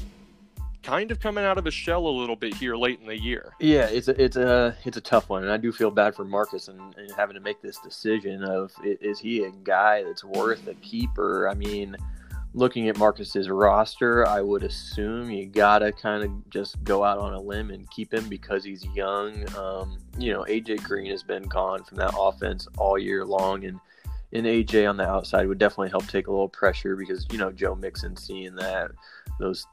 kind 0.84 1.12
of 1.12 1.20
coming 1.20 1.44
out 1.44 1.58
of 1.58 1.66
his 1.66 1.74
shell 1.74 2.08
a 2.08 2.10
little 2.10 2.36
bit 2.36 2.54
here 2.56 2.76
late 2.76 3.00
in 3.00 3.08
the 3.08 3.20
year. 3.20 3.54
Yeah, 3.60 3.86
it's 3.86 4.08
a 4.08 4.22
it's 4.22 4.38
a 4.38 4.76
it's 4.86 4.98
a 4.98 5.02
tough 5.02 5.30
one, 5.30 5.44
and 5.44 5.52
I 5.52 5.58
do 5.58 5.72
feel 5.72 5.92
bad 5.92 6.16
for 6.16 6.24
Marcus 6.24 6.68
and, 6.68 6.80
and 6.96 7.12
having 7.12 7.36
to 7.36 7.42
make 7.42 7.62
this 7.62 7.78
decision 7.80 8.44
of 8.44 8.72
is 8.84 9.20
he 9.20 9.44
a 9.44 9.52
guy 9.64 10.04
that's 10.04 10.24
worth 10.24 10.68
a 10.68 10.74
keeper? 10.76 11.50
I 11.50 11.54
mean 11.54 11.96
looking 12.54 12.90
at 12.90 12.98
Marcus's 12.98 13.50
roster, 13.50 14.28
I 14.28 14.42
would 14.42 14.64
assume 14.64 15.30
you 15.30 15.46
gotta 15.46 15.92
kind 15.92 16.24
of 16.24 16.50
just 16.50 16.84
go 16.84 17.04
out 17.04 17.20
on 17.20 17.34
a 17.34 17.40
limb 17.40 17.70
and 17.70 17.90
keep 17.92 18.14
him 18.14 18.28
because 18.28 18.64
he's 18.64 18.86
young. 18.96 19.46
Um, 19.56 20.00
you 20.18 20.34
know, 20.34 20.44
AJ 20.44 20.84
Green 20.84 21.12
has 21.12 21.24
been 21.24 21.44
gone 21.44 21.84
from 21.84 21.98
that 21.98 22.14
offense 22.18 22.68
all 22.78 22.98
year 22.98 23.26
long, 23.26 23.66
and 23.66 23.80
and 24.32 24.46
AJ 24.46 24.88
on 24.88 24.98
the 24.98 25.08
outside 25.08 25.48
would 25.48 25.58
definitely 25.58 25.90
help 25.90 26.08
take 26.08 26.28
a 26.28 26.32
little 26.32 26.50
pressure 26.50 26.96
because 26.96 27.26
you 27.32 27.38
know 27.38 27.52
Joe 27.52 27.76
Mixon 27.76 28.16
seeing 28.16 28.56
that 28.56 28.92
those 29.40 29.66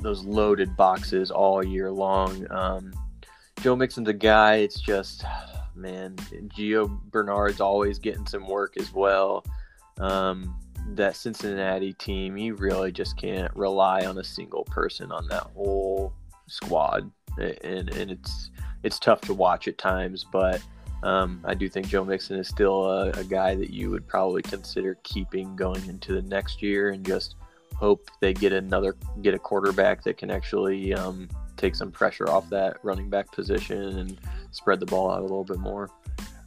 those 0.00 0.24
loaded 0.24 0.76
boxes 0.76 1.30
all 1.30 1.64
year 1.64 1.90
long. 1.90 2.46
Um, 2.50 2.92
Joe 3.60 3.76
Mixon's 3.76 4.08
a 4.08 4.14
guy. 4.14 4.56
It's 4.56 4.80
just 4.80 5.24
man, 5.74 6.16
Gio 6.56 7.00
Bernard's 7.10 7.60
always 7.60 7.98
getting 7.98 8.26
some 8.26 8.46
work 8.46 8.76
as 8.78 8.92
well. 8.92 9.44
Um, 9.98 10.56
that 10.90 11.16
Cincinnati 11.16 11.92
team, 11.94 12.36
you 12.36 12.54
really 12.54 12.92
just 12.92 13.16
can't 13.16 13.54
rely 13.56 14.04
on 14.04 14.18
a 14.18 14.24
single 14.24 14.64
person 14.64 15.10
on 15.10 15.26
that 15.28 15.44
whole 15.54 16.12
squad, 16.46 17.10
and 17.38 17.88
and 17.90 18.10
it's 18.10 18.50
it's 18.82 18.98
tough 18.98 19.20
to 19.22 19.34
watch 19.34 19.68
at 19.68 19.78
times. 19.78 20.24
But 20.30 20.62
um, 21.02 21.40
I 21.44 21.54
do 21.54 21.68
think 21.68 21.88
Joe 21.88 22.04
Mixon 22.04 22.38
is 22.38 22.48
still 22.48 22.86
a, 22.86 23.10
a, 23.10 23.24
guy 23.24 23.54
that 23.54 23.70
you 23.70 23.90
would 23.90 24.06
probably 24.06 24.40
consider 24.40 24.96
keeping 25.02 25.54
going 25.54 25.86
into 25.86 26.14
the 26.14 26.22
next 26.22 26.62
year, 26.62 26.90
and 26.90 27.04
just 27.04 27.36
hope 27.76 28.08
they 28.20 28.32
get 28.32 28.52
another 28.52 28.96
get 29.22 29.34
a 29.34 29.38
quarterback 29.38 30.02
that 30.04 30.16
can 30.16 30.30
actually 30.30 30.94
um, 30.94 31.28
take 31.56 31.74
some 31.74 31.90
pressure 31.90 32.28
off 32.30 32.48
that 32.50 32.76
running 32.82 33.10
back 33.10 33.30
position 33.32 33.98
and 33.98 34.18
spread 34.50 34.80
the 34.80 34.86
ball 34.86 35.10
out 35.10 35.20
a 35.20 35.22
little 35.22 35.44
bit 35.44 35.58
more. 35.58 35.90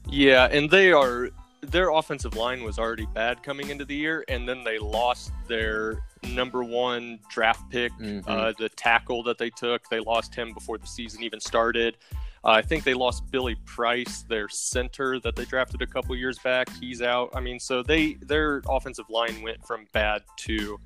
Yeah, 0.08 0.46
and 0.46 0.70
they 0.70 0.92
are 0.92 1.30
their 1.62 1.89
offensive 1.91 2.36
line 2.36 2.64
was 2.64 2.78
already 2.80 3.08
bad 3.14 3.43
coming 3.43 3.70
into 3.70 3.86
the 3.86 3.95
year, 3.95 4.24
and 4.28 4.47
then 4.47 4.64
they 4.64 4.78
lost 4.78 5.32
their 5.47 6.03
number 6.30 6.64
one 6.64 7.20
draft 7.30 7.70
pick, 7.70 7.91
mm-hmm. 7.93 8.30
uh, 8.30 8.53
the 8.58 8.70
tackle 8.70 9.24
that 9.24 9.38
they 9.38 9.49
took. 9.49 9.88
They 9.89 9.99
lost 9.99 10.36
him 10.36 10.53
before 10.53 10.78
the 10.78 10.88
season 10.88 11.24
even 11.24 11.39
started. 11.39 11.97
Uh, 12.45 12.51
I 12.51 12.62
think 12.62 12.84
they 12.84 12.93
lost 12.93 13.30
Billy 13.32 13.55
Price, 13.66 14.22
their 14.24 14.47
center 14.47 15.20
that 15.20 15.36
they 15.36 15.45
drafted 15.45 15.82
a 15.82 15.88
couple 15.88 16.16
years 16.16 16.39
back. 16.39 16.70
He's 16.80 17.01
out. 17.01 17.32
I 17.34 17.39
mean, 17.39 17.60
so 17.60 17.84
they 17.84 18.14
their 18.22 18.62
offensive 18.70 19.10
line 19.10 19.41
went 19.41 19.66
from 19.66 19.88
bad 19.93 20.24
to 20.38 20.80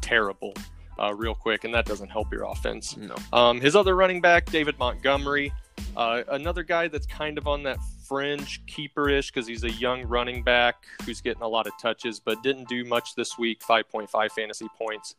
terrible. 0.00 0.54
uh, 0.98 1.14
real 1.14 1.34
quick, 1.34 1.64
and 1.64 1.74
that 1.74 1.86
doesn't 1.86 2.08
help 2.08 2.32
your 2.32 2.44
offense. 2.44 2.96
No. 2.96 3.14
Um, 3.32 3.60
his 3.60 3.76
other 3.76 3.96
running 3.96 4.20
back, 4.20 4.46
David 4.46 4.78
Montgomery, 4.78 5.52
uh, 5.96 6.22
another 6.28 6.62
guy 6.62 6.88
that's 6.88 7.06
kind 7.06 7.38
of 7.38 7.46
on 7.46 7.62
that 7.64 7.78
fringe 8.06 8.64
keeper-ish 8.66 9.30
because 9.30 9.46
he's 9.46 9.64
a 9.64 9.70
young 9.72 10.02
running 10.04 10.42
back 10.42 10.86
who's 11.04 11.20
getting 11.20 11.42
a 11.42 11.48
lot 11.48 11.66
of 11.66 11.72
touches, 11.80 12.20
but 12.20 12.42
didn't 12.42 12.68
do 12.68 12.84
much 12.84 13.14
this 13.14 13.38
week. 13.38 13.60
5.5 13.60 14.30
fantasy 14.30 14.68
points. 14.78 15.16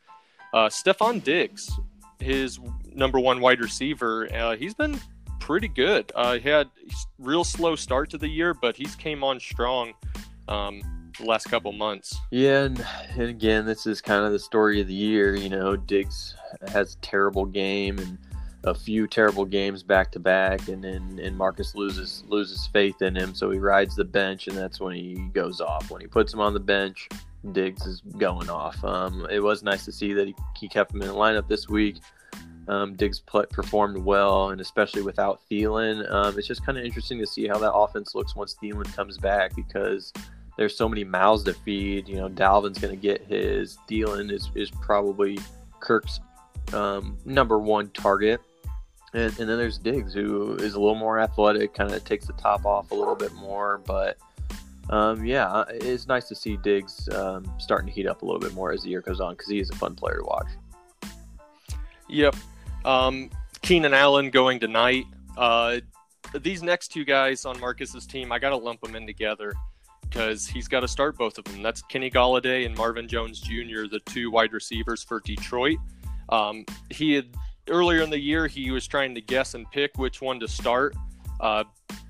Uh, 0.53 0.69
Stefon 0.69 1.23
Diggs, 1.23 1.69
his 2.19 2.59
number 2.93 3.19
one 3.19 3.41
wide 3.41 3.59
receiver, 3.59 4.31
uh, 4.33 4.55
he's 4.55 4.73
been 4.73 4.99
pretty 5.39 5.67
good. 5.67 6.11
Uh, 6.15 6.37
he 6.37 6.49
had 6.49 6.69
real 7.19 7.43
slow 7.43 7.75
start 7.75 8.09
to 8.11 8.17
the 8.17 8.27
year, 8.27 8.53
but 8.53 8.75
he's 8.75 8.95
came 8.95 9.23
on 9.23 9.39
strong 9.39 9.93
um, 10.47 10.81
the 11.19 11.25
last 11.25 11.45
couple 11.45 11.71
months. 11.71 12.17
Yeah, 12.31 12.63
and, 12.63 12.85
and 13.11 13.29
again, 13.29 13.65
this 13.65 13.85
is 13.85 14.01
kind 14.01 14.25
of 14.25 14.31
the 14.31 14.39
story 14.39 14.81
of 14.81 14.87
the 14.87 14.93
year. 14.93 15.35
You 15.35 15.49
know, 15.49 15.75
Diggs 15.75 16.35
has 16.69 16.95
a 16.95 16.97
terrible 16.97 17.45
game 17.45 17.99
and 17.99 18.17
a 18.65 18.73
few 18.73 19.07
terrible 19.07 19.45
games 19.45 19.83
back 19.83 20.11
to 20.11 20.19
back, 20.19 20.67
and 20.67 20.83
then 20.83 21.19
and 21.21 21.37
Marcus 21.37 21.75
loses 21.75 22.23
loses 22.27 22.67
faith 22.67 23.01
in 23.01 23.15
him, 23.15 23.33
so 23.33 23.51
he 23.51 23.59
rides 23.59 23.95
the 23.95 24.03
bench, 24.03 24.47
and 24.47 24.57
that's 24.57 24.79
when 24.79 24.95
he 24.95 25.15
goes 25.33 25.61
off. 25.61 25.91
When 25.91 26.01
he 26.01 26.07
puts 26.07 26.33
him 26.33 26.39
on 26.39 26.53
the 26.53 26.59
bench, 26.59 27.07
Diggs 27.51 27.85
is 27.85 28.01
going 28.17 28.49
off. 28.49 28.83
Um, 28.83 29.27
it 29.29 29.41
was 29.41 29.61
nice 29.61 29.85
to 29.85 29.91
see 29.91 30.13
that 30.13 30.27
he, 30.27 30.35
he 30.57 30.67
kept 30.67 30.93
him 30.93 31.01
in 31.01 31.07
the 31.07 31.13
lineup 31.13 31.47
this 31.47 31.69
week. 31.69 31.97
Um, 32.67 32.95
Diggs 32.95 33.19
performed 33.19 33.97
well, 33.97 34.49
and 34.49 34.59
especially 34.59 35.03
without 35.03 35.41
Thielen, 35.49 36.11
um, 36.11 36.37
it's 36.37 36.47
just 36.47 36.65
kind 36.65 36.79
of 36.79 36.83
interesting 36.83 37.19
to 37.19 37.27
see 37.27 37.47
how 37.47 37.59
that 37.59 37.71
offense 37.71 38.15
looks 38.15 38.35
once 38.35 38.55
Thielen 38.61 38.91
comes 38.95 39.19
back 39.19 39.55
because 39.55 40.11
there's 40.57 40.75
so 40.75 40.89
many 40.89 41.03
mouths 41.03 41.43
to 41.43 41.53
feed. 41.53 42.07
You 42.07 42.15
know, 42.15 42.29
Dalvin's 42.29 42.79
going 42.79 42.95
to 42.95 42.99
get 42.99 43.23
his. 43.27 43.77
Thielen 43.87 44.31
is 44.31 44.49
is 44.55 44.71
probably 44.71 45.37
Kirk's 45.79 46.19
um, 46.73 47.17
number 47.25 47.59
one 47.59 47.89
target. 47.91 48.41
And, 49.15 49.39
and, 49.39 49.49
then 49.49 49.57
there's 49.57 49.77
Diggs, 49.77 50.13
who 50.13 50.55
is 50.55 50.73
a 50.73 50.79
little 50.79 50.95
more 50.95 51.19
athletic, 51.21 51.73
kind 51.73 51.89
of 51.89 52.03
takes 52.03 52.27
the 52.27 52.33
top 52.33 52.65
off 52.65 52.91
a 52.91 52.95
little 52.95 53.15
bit 53.15 53.33
more. 53.33 53.77
But 53.85 54.17
um, 54.89 55.25
yeah, 55.25 55.63
it's 55.69 56.05
nice 56.05 56.27
to 56.27 56.35
see 56.35 56.57
Diggs 56.57 57.07
um, 57.09 57.49
starting 57.57 57.87
to 57.87 57.93
heat 57.93 58.07
up 58.07 58.23
a 58.23 58.25
little 58.25 58.41
bit 58.41 58.53
more 58.53 58.73
as 58.73 58.83
the 58.83 58.89
year 58.89 58.99
goes 58.99 59.21
on 59.21 59.35
because 59.35 59.47
he 59.47 59.59
is 59.59 59.69
a 59.69 59.75
fun 59.75 59.95
player 59.95 60.17
to 60.17 60.25
watch. 60.25 60.47
Yep. 62.09 62.35
Um, 62.83 63.29
Keenan 63.61 63.93
Allen 63.93 64.31
going 64.31 64.59
tonight. 64.59 65.05
Uh, 65.37 65.79
these 66.41 66.61
next 66.61 66.89
two 66.89 67.05
guys 67.05 67.45
on 67.45 67.57
Marcus's 67.59 68.05
team, 68.05 68.33
I 68.33 68.39
got 68.39 68.49
to 68.49 68.57
lump 68.57 68.81
them 68.81 68.97
in 68.97 69.07
together 69.07 69.53
because 70.01 70.45
he's 70.45 70.67
got 70.67 70.81
to 70.81 70.89
start 70.89 71.17
both 71.17 71.37
of 71.37 71.45
them. 71.45 71.63
That's 71.63 71.81
Kenny 71.83 72.11
Golladay 72.11 72.65
and 72.65 72.75
Marvin 72.75 73.07
Jones 73.07 73.39
Jr., 73.39 73.87
the 73.89 74.01
two 74.05 74.29
wide 74.29 74.51
receivers 74.51 75.03
for 75.03 75.21
Detroit. 75.21 75.77
Um, 76.29 76.65
he 76.89 77.13
had 77.13 77.27
earlier 77.69 78.01
in 78.01 78.09
the 78.09 78.19
year 78.19 78.47
he 78.47 78.71
was 78.71 78.87
trying 78.87 79.15
to 79.15 79.21
guess 79.21 79.53
and 79.53 79.69
pick 79.71 79.97
which 79.97 80.21
one 80.21 80.39
to 80.39 80.47
start, 80.47 80.95
uh, 81.39 81.63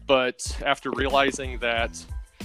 but 0.07 0.57
after 0.65 0.91
realizing 0.91 1.59
that 1.59 2.03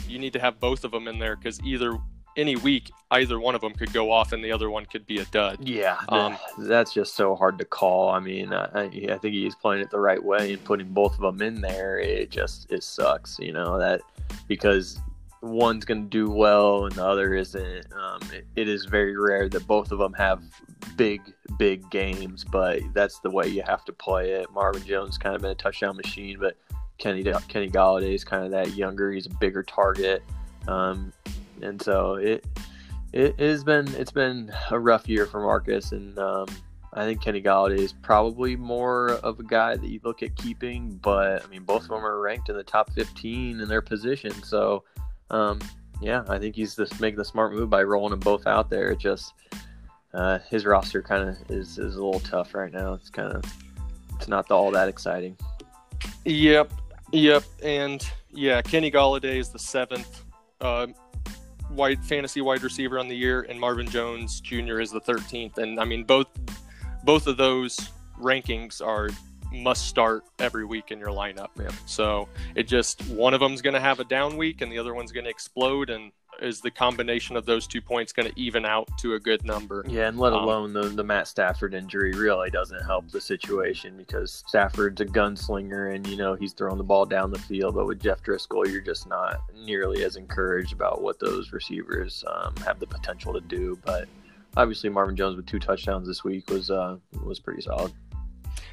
you 0.09 0.19
need 0.19 0.33
to 0.33 0.41
have 0.41 0.59
both 0.61 0.85
of 0.85 0.91
them 0.91 1.09
in 1.09 1.19
there 1.19 1.37
because 1.37 1.61
either 1.63 1.97
any 2.37 2.57
week 2.57 2.91
either 3.13 3.41
one 3.41 3.55
of 3.55 3.61
them 3.61 3.73
could 3.73 3.93
go 3.93 4.11
off 4.11 4.33
and 4.33 4.43
the 4.45 4.53
other 4.53 4.71
one 4.71 4.87
could 4.87 5.05
be 5.07 5.19
a 5.19 5.25
dud. 5.27 5.59
Yeah, 5.67 5.99
um, 6.09 6.37
that's 6.59 6.93
just 6.93 7.15
so 7.15 7.35
hard 7.35 7.59
to 7.59 7.65
call. 7.65 8.11
I 8.11 8.21
mean, 8.21 8.53
I, 8.53 8.85
I 8.85 8.89
think 8.89 9.23
he's 9.23 9.55
playing 9.55 9.83
it 9.83 9.91
the 9.91 9.99
right 9.99 10.23
way 10.23 10.53
and 10.53 10.65
putting 10.65 10.89
both 10.89 11.15
of 11.15 11.21
them 11.21 11.43
in 11.43 11.61
there. 11.61 11.99
It 11.99 12.31
just 12.31 12.71
it 12.71 12.83
sucks, 12.83 13.39
you 13.39 13.53
know 13.53 13.79
that 13.79 14.01
because 14.47 15.01
one's 15.43 15.85
going 15.85 16.03
to 16.03 16.09
do 16.09 16.31
well 16.31 16.85
and 16.85 16.93
the 16.93 17.05
other 17.05 17.35
isn't. 17.35 17.87
Um, 17.93 18.21
it, 18.33 18.47
it 18.57 18.69
is 18.69 18.85
very 18.85 19.17
rare 19.17 19.49
that 19.49 19.67
both 19.67 19.91
of 19.93 19.99
them 19.99 20.13
have 20.15 20.43
big, 20.97 21.21
big 21.59 21.89
games, 21.91 22.45
but 22.45 22.81
that's 22.95 23.21
the 23.21 23.31
way 23.31 23.49
you 23.49 23.63
have 23.67 23.85
to 23.87 23.93
play 23.93 24.33
it. 24.33 24.51
Marvin 24.53 24.85
Jones 24.85 25.19
kind 25.19 25.35
of 25.35 25.43
been 25.43 25.51
a 25.51 25.55
touchdown 25.55 25.97
machine, 25.97 26.39
but 26.39 26.57
Kenny 26.99 27.23
Kenny 27.49 27.71
Golladay 27.71 28.15
is 28.15 28.25
kind 28.25 28.45
of 28.45 28.51
that 28.51 28.75
younger. 28.75 29.11
He's 29.11 29.27
a 29.27 29.31
bigger 29.31 29.63
target, 29.63 30.23
um, 30.69 31.13
and 31.63 31.81
so 31.81 32.15
it 32.17 32.45
it 33.13 33.41
has 33.41 33.65
been 33.65 33.89
it's 33.95 34.13
been 34.13 34.53
a 34.71 34.79
rough 34.79 35.09
year 35.09 35.27
for 35.27 35.41
Marcus, 35.41 35.93
and 35.93 36.19
um, 36.19 36.47
I 36.93 37.07
think 37.07 37.23
Kenny 37.23 37.41
Golladay 37.41 37.79
is 37.79 37.95
probably 37.95 38.55
more 38.55 39.13
of 39.13 39.41
a 39.41 39.43
guy 39.43 39.77
that 39.77 39.89
you 39.89 39.99
look 40.05 40.23
at 40.23 40.37
keeping. 40.37 40.91
But 41.03 41.43
I 41.43 41.47
mean, 41.49 41.63
both 41.63 41.85
of 41.85 41.89
them 41.89 42.05
are 42.05 42.21
ranked 42.21 42.51
in 42.51 42.57
the 42.57 42.63
top 42.63 42.93
15 42.93 43.61
in 43.61 43.67
their 43.67 43.81
position, 43.81 44.33
so 44.43 44.85
um, 45.31 45.61
yeah, 46.01 46.25
I 46.29 46.39
think 46.39 46.57
he's 46.57 46.77
just 46.77 47.01
making 47.01 47.19
the 47.19 47.25
smart 47.25 47.53
move 47.53 47.71
by 47.71 47.83
rolling 47.83 48.11
them 48.11 48.21
both 48.21 48.47
out 48.47 48.71
there. 48.71 48.91
It 48.91 48.99
just 48.99 49.35
uh, 50.15 50.39
his 50.51 50.65
roster 50.65 51.03
kind 51.03 51.29
of 51.29 51.37
is, 51.51 51.79
is 51.79 51.97
a 51.97 52.05
little 52.05 52.21
tough 52.21 52.55
right 52.55 52.73
now. 52.73 52.95
It's 52.95 53.11
kind 53.11 53.33
of 53.33 53.45
it's 54.17 54.29
not 54.29 54.51
all 54.51 54.71
that 54.71 54.89
exciting. 54.89 55.37
Yep, 56.25 56.73
yep, 57.13 57.45
and 57.63 58.07
yeah, 58.31 58.63
Kenny 58.63 58.91
Golladay 58.91 59.37
is 59.37 59.51
the 59.51 59.59
seventh 59.59 60.25
uh, 60.61 60.89
wide 61.71 62.05
fantasy 62.05 62.41
wide 62.41 62.63
receiver 62.63 62.99
on 62.99 63.09
the 63.09 63.17
year, 63.17 63.43
and 63.43 63.59
Marvin 63.59 63.89
Jones 63.89 64.41
Jr. 64.41 64.81
is 64.81 64.91
the 64.91 65.01
thirteenth. 65.01 65.59
And 65.59 65.79
I 65.81 65.85
mean 65.85 66.05
both 66.05 66.29
both 67.05 67.27
of 67.27 67.37
those 67.37 67.91
rankings 68.21 68.85
are 68.85 69.11
must 69.53 69.87
start 69.87 70.25
every 70.39 70.65
week 70.65 70.91
in 70.91 70.99
your 70.99 71.09
lineup. 71.09 71.49
Yeah. 71.59 71.71
So 71.87 72.29
it 72.55 72.65
just 72.65 73.03
one 73.09 73.35
of 73.35 73.41
them's 73.41 73.63
going 73.63 73.75
to 73.75 73.81
have 73.81 74.01
a 74.01 74.05
down 74.05 74.37
week 74.37 74.61
and 74.61 74.71
the 74.71 74.79
other 74.79 74.95
one's 74.95 75.13
going 75.13 75.25
to 75.25 75.31
explode. 75.31 75.91
And 75.91 76.13
is 76.41 76.61
the 76.61 76.71
combination 76.71 77.37
of 77.37 77.45
those 77.45 77.67
two 77.67 77.81
points 77.81 78.13
going 78.13 78.31
to 78.31 78.41
even 78.41 78.65
out 78.65 78.89
to 78.99 79.15
a 79.15 79.21
good 79.21 79.45
number? 79.45 79.85
Yeah, 79.89 80.09
and 80.09 80.19
let 80.19 80.33
um, 80.33 80.43
alone 80.43 80.77
um, 80.77 80.83
the, 80.83 80.89
the 80.89 81.05
Matt 81.05 81.29
Stafford 81.29 81.75
injury 81.75 82.13
really 82.13 82.51
doesn't 82.51 82.83
help 82.85 83.11
the 83.11 83.21
situation 83.21 83.97
because 83.97 84.43
Stafford's 84.47 85.01
a 85.01 85.07
gunslinger 85.07 85.95
and, 85.95 86.07
you 86.07 86.17
know, 86.17 86.35
he's 86.35 86.53
throwing 86.53 86.79
the 86.79 86.85
ball 86.85 87.05
down 87.05 87.31
the 87.31 87.39
field. 87.39 87.75
But 87.75 87.87
with 87.87 88.01
Jeff 88.01 88.23
Driskel, 88.23 88.71
you're 88.71 88.81
just 88.81 89.07
not 89.09 89.43
nearly 89.55 90.05
as 90.05 90.17
encouraged 90.17 90.73
about 90.73 91.03
what 91.03 91.19
those 91.19 91.53
receivers 91.53 92.25
um, 92.27 92.55
have 92.65 92.79
the 92.79 92.87
potential 92.87 93.33
to 93.35 93.41
do. 93.41 93.79
But 93.85 94.09
obviously, 94.57 94.89
Marvin 94.91 95.17
Jones 95.17 95.37
with 95.37 95.47
two 95.47 95.59
touchdowns 95.59 96.07
this 96.07 96.25
week 96.25 96.49
was 96.49 96.71
uh, 96.71 96.97
was 97.25 97.39
pretty 97.39 97.63
solid. 97.63 97.93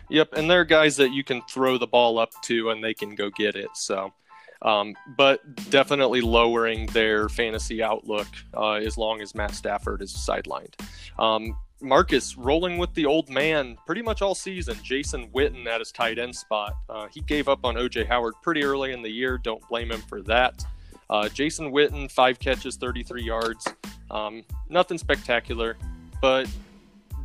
Yep, 0.10 0.34
and 0.34 0.50
they're 0.50 0.66
guys 0.66 0.96
that 0.98 1.12
you 1.12 1.24
can 1.24 1.42
throw 1.50 1.78
the 1.78 1.88
ball 1.88 2.18
up 2.18 2.32
to 2.44 2.70
and 2.70 2.84
they 2.84 2.94
can 2.94 3.16
go 3.16 3.30
get 3.30 3.56
it. 3.56 3.70
So, 3.76 4.14
um, 4.62 4.96
but 5.18 5.70
definitely 5.70 6.22
lowering 6.22 6.88
their 6.88 7.30
fantasy 7.30 7.84
outlook 7.84 8.28
uh, 8.56 8.74
as 8.74 8.98
long 8.98 9.22
as 9.22 9.36
Matt 9.36 9.54
Stafford 9.54 10.02
is 10.02 10.14
sidelined. 10.14 10.74
Um, 11.20 11.58
Marcus 11.80 12.36
rolling 12.38 12.78
with 12.78 12.94
the 12.96 13.06
old 13.06 13.30
man 13.30 13.78
pretty 13.86 14.02
much 14.02 14.22
all 14.22 14.34
season. 14.34 14.78
Jason 14.82 15.30
Witten 15.30 15.68
at 15.68 15.80
his 15.80 15.92
tight 15.92 16.18
end 16.18 16.36
spot. 16.36 16.76
Uh, 16.90 17.08
he 17.12 17.22
gave 17.22 17.48
up 17.48 17.60
on 17.64 17.76
OJ 17.76 18.08
Howard 18.08 18.34
pretty 18.42 18.64
early 18.64 18.94
in 18.94 19.02
the 19.02 19.10
year. 19.10 19.38
Don't 19.38 19.68
blame 19.70 19.92
him 19.92 20.02
for 20.02 20.22
that. 20.24 20.66
Uh, 21.10 21.30
Jason 21.30 21.72
Witten, 21.72 22.12
five 22.12 22.40
catches, 22.40 22.78
33 22.78 23.24
yards. 23.24 23.68
Um, 24.10 24.44
nothing 24.70 24.98
spectacular, 24.98 25.78
but 26.22 26.50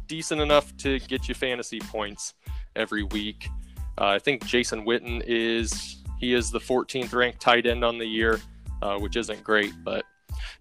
decent 0.06 0.40
enough 0.40 0.76
to 0.76 0.98
get 1.00 1.28
you 1.28 1.34
fantasy 1.34 1.80
points 1.80 2.34
every 2.76 3.04
week. 3.04 3.48
Uh, 3.98 4.06
I 4.06 4.18
think 4.18 4.44
Jason 4.46 4.84
Witten 4.84 5.22
is 5.26 6.02
he 6.18 6.34
is 6.34 6.50
the 6.50 6.58
14th 6.58 7.12
ranked 7.12 7.40
tight 7.40 7.66
end 7.66 7.84
on 7.84 7.98
the 7.98 8.06
year, 8.06 8.40
uh, 8.80 8.98
which 8.98 9.16
isn't 9.16 9.42
great, 9.42 9.72
but 9.84 10.04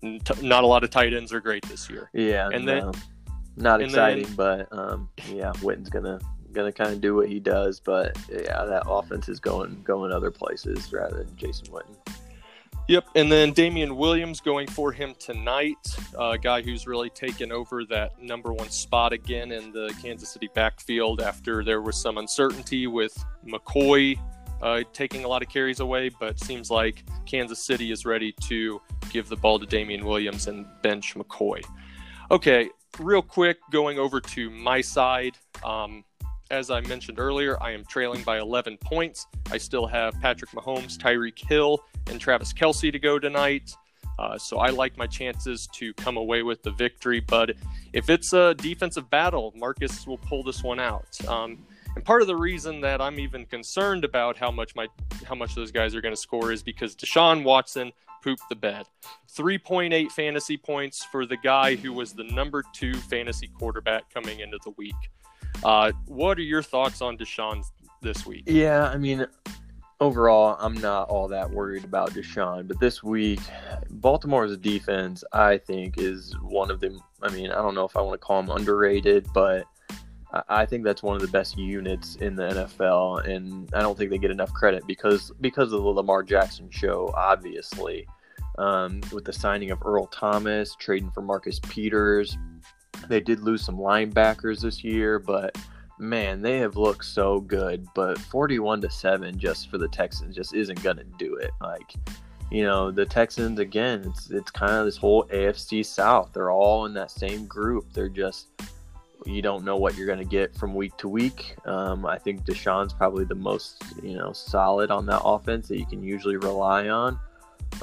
t- 0.02 0.20
not 0.42 0.64
a 0.64 0.68
lot 0.68 0.84
of 0.84 0.90
tight 0.90 1.14
ends 1.14 1.32
are 1.32 1.40
great 1.40 1.64
this 1.68 1.90
year. 1.90 2.10
Yeah, 2.14 2.50
and 2.52 2.66
no, 2.66 2.92
then 2.92 3.02
not 3.56 3.82
exciting, 3.82 4.26
then, 4.26 4.36
but 4.36 4.68
um, 4.72 5.10
yeah, 5.30 5.52
Witten's 5.62 5.90
gonna 5.90 6.20
gonna 6.52 6.72
kind 6.72 6.92
of 6.92 7.02
do 7.02 7.16
what 7.16 7.30
he 7.30 7.40
does, 7.40 7.80
but 7.80 8.18
yeah, 8.30 8.66
that 8.66 8.84
offense 8.88 9.30
is 9.30 9.40
going 9.40 9.82
going 9.84 10.12
other 10.12 10.32
places 10.32 10.92
rather 10.92 11.24
than 11.24 11.36
Jason 11.36 11.68
Witten. 11.68 11.96
Yep, 12.92 13.08
and 13.16 13.32
then 13.32 13.54
Damien 13.54 13.96
Williams 13.96 14.42
going 14.42 14.68
for 14.68 14.92
him 14.92 15.16
tonight, 15.18 15.78
a 16.20 16.38
guy 16.38 16.62
who's 16.62 16.86
really 16.86 17.10
taken 17.10 17.50
over 17.50 17.86
that 17.86 18.22
number 18.22 18.52
one 18.52 18.70
spot 18.70 19.14
again 19.14 19.54
in 19.54 19.72
the 19.72 19.96
Kansas 20.02 20.28
City 20.28 20.50
backfield 20.54 21.22
after 21.22 21.64
there 21.64 21.82
was 21.82 21.96
some 21.96 22.18
uncertainty 22.18 22.88
with 22.88 23.18
McCoy 23.48 24.20
uh, 24.62 24.82
taking 24.92 25.24
a 25.24 25.28
lot 25.30 25.42
of 25.42 25.48
carries 25.48 25.80
away, 25.80 26.10
but 26.20 26.38
seems 26.38 26.70
like 26.70 27.06
Kansas 27.26 27.64
City 27.64 27.94
is 27.94 28.06
ready 28.06 28.34
to 28.42 28.82
give 29.10 29.30
the 29.30 29.38
ball 29.38 29.58
to 29.58 29.66
Damien 29.66 30.04
Williams 30.04 30.48
and 30.48 30.66
bench 30.82 31.16
McCoy. 31.16 31.64
Okay, 32.30 32.70
real 33.00 33.22
quick, 33.22 33.60
going 33.72 34.00
over 34.00 34.20
to 34.20 34.50
my 34.50 34.82
side. 34.82 35.38
Um, 35.64 36.04
as 36.52 36.70
I 36.70 36.82
mentioned 36.82 37.18
earlier, 37.18 37.62
I 37.64 37.72
am 37.72 37.86
trailing 37.86 38.24
by 38.24 38.40
11 38.40 38.78
points. 38.78 39.26
I 39.52 39.58
still 39.58 39.88
have 39.88 40.14
Patrick 40.20 40.52
Mahomes, 40.52 40.98
Tyreek 40.98 41.40
Hill, 41.40 41.80
and 42.08 42.20
Travis 42.20 42.54
Kelce 42.54 42.92
to 42.92 43.00
go 43.00 43.18
tonight. 43.18 43.74
Uh, 44.20 44.38
so 44.38 44.58
I 44.58 44.70
like 44.70 44.98
my 44.98 45.08
chances 45.08 45.68
to 45.74 45.94
come 45.94 46.18
away 46.18 46.44
with 46.44 46.62
the 46.62 46.72
victory. 46.72 47.22
But 47.22 47.56
if 47.94 48.10
it's 48.10 48.34
a 48.34 48.54
defensive 48.56 49.10
battle, 49.10 49.54
Marcus 49.56 50.06
will 50.06 50.18
pull 50.18 50.44
this 50.44 50.62
one 50.62 50.80
out. 50.80 51.18
Um, 51.28 51.66
and 51.96 52.04
part 52.04 52.22
of 52.22 52.28
the 52.28 52.36
reason 52.36 52.82
that 52.82 53.02
I'm 53.02 53.20
even 53.20 53.46
concerned 53.46 54.04
about 54.04 54.38
how 54.38 54.52
much 54.52 54.76
my 54.76 54.88
how 55.26 55.36
much 55.36 55.56
those 55.56 55.72
guys 55.72 55.96
are 55.96 56.02
going 56.02 56.14
to 56.14 56.22
score 56.22 56.52
is 56.52 56.62
because 56.62 56.96
Deshaun 56.96 57.44
Watson 57.44 57.92
pooped 58.24 58.44
the 58.50 58.56
bed. 58.56 58.86
3.8 59.36 60.12
fantasy 60.12 60.58
points 60.58 61.04
for 61.04 61.26
the 61.26 61.38
guy 61.38 61.76
who 61.76 61.92
was 61.92 62.14
the 62.14 62.24
number 62.26 62.64
two 62.74 62.94
fantasy 62.94 63.48
quarterback 63.48 64.14
coming 64.14 64.42
into 64.42 64.60
the 64.64 64.72
week. 64.72 64.96
Uh, 65.64 65.92
what 66.08 66.38
are 66.38 66.44
your 66.44 66.64
thoughts 66.64 67.02
on 67.02 67.18
Deshaun 67.18 67.64
this 68.02 68.26
week? 68.26 68.44
Yeah, 68.48 68.90
I 68.90 68.98
mean, 68.98 69.26
overall, 70.00 70.58
I'm 70.60 70.74
not 70.76 71.10
all 71.10 71.28
that 71.30 71.50
worried 71.50 71.84
about 71.84 72.12
Deshaun, 72.12 72.68
but 72.68 72.80
this 72.80 73.04
week, 73.04 73.40
Baltimore's 73.90 74.58
defense, 74.58 75.24
I 75.32 75.58
think, 75.58 75.98
is 75.98 76.36
one 76.42 76.72
of 76.72 76.80
the. 76.80 77.00
I 77.22 77.30
mean, 77.30 77.52
I 77.52 77.56
don't 77.56 77.76
know 77.76 77.86
if 77.86 77.96
I 77.96 78.02
want 78.02 78.20
to 78.20 78.26
call 78.26 78.42
them 78.42 78.56
underrated, 78.56 79.28
but 79.34 79.66
I 80.48 80.66
think 80.66 80.84
that's 80.84 81.04
one 81.04 81.16
of 81.16 81.22
the 81.22 81.28
best 81.28 81.58
units 81.58 82.16
in 82.16 82.36
the 82.36 82.48
NFL, 82.48 83.28
and 83.28 83.70
I 83.74 83.82
don't 83.82 83.98
think 83.98 84.10
they 84.10 84.18
get 84.18 84.32
enough 84.32 84.54
credit 84.54 84.88
because 84.88 85.32
because 85.42 85.74
of 85.74 85.84
the 85.84 85.90
Lamar 85.90 86.24
Jackson 86.24 86.70
show, 86.70 87.14
obviously. 87.16 88.08
Um, 88.58 89.02
with 89.14 89.24
the 89.24 89.34
signing 89.34 89.72
of 89.72 89.82
Earl 89.84 90.08
Thomas, 90.08 90.76
trading 90.76 91.10
for 91.12 91.22
Marcus 91.22 91.60
Peters, 91.60 92.38
they 93.08 93.20
did 93.20 93.40
lose 93.40 93.64
some 93.64 93.78
linebackers 93.78 94.62
this 94.62 94.84
year, 94.84 95.20
but 95.20 95.58
man, 96.02 96.42
they 96.42 96.58
have 96.58 96.76
looked 96.76 97.06
so 97.06 97.40
good. 97.40 97.88
But 97.94 98.18
41 98.18 98.82
to 98.82 98.90
7 98.90 99.38
just 99.38 99.70
for 99.70 99.78
the 99.78 99.88
Texans 99.88 100.36
just 100.36 100.54
isn't 100.54 100.82
going 100.84 100.98
to 100.98 101.06
do 101.18 101.36
it. 101.36 101.52
Like, 101.62 101.94
you 102.50 102.64
know, 102.64 102.92
the 102.92 103.06
Texans, 103.06 103.60
again, 103.60 104.04
it's, 104.06 104.30
it's 104.32 104.52
kind 104.52 104.74
of 104.74 104.86
this 104.86 104.98
whole 104.98 105.26
AFC 105.26 105.86
South. 105.86 106.32
They're 106.34 106.52
all 106.52 106.86
in 106.86 106.94
that 106.96 107.12
same 107.12 107.46
group. 107.46 107.94
They're 107.94 108.10
just, 108.10 108.48
you 109.26 109.42
don't 109.42 109.64
know 109.64 109.78
what 109.78 109.96
you're 109.96 110.08
going 110.08 110.20
to 110.20 110.26
get 110.26 110.56
from 110.56 110.74
week 110.74 110.98
to 110.98 111.08
week. 111.08 111.56
Um, 111.66 112.06
I 112.06 112.18
think 112.18 112.44
Deshaun's 112.44 112.94
probably 112.94 113.24
the 113.24 113.36
most, 113.36 113.84
you 114.02 114.18
know, 114.18 114.34
solid 114.34 114.92
on 114.92 115.06
that 115.06 115.22
offense 115.24 115.68
that 115.68 115.78
you 115.78 115.86
can 115.86 116.04
usually 116.04 116.38
rely 116.38 116.90
on. 116.90 117.20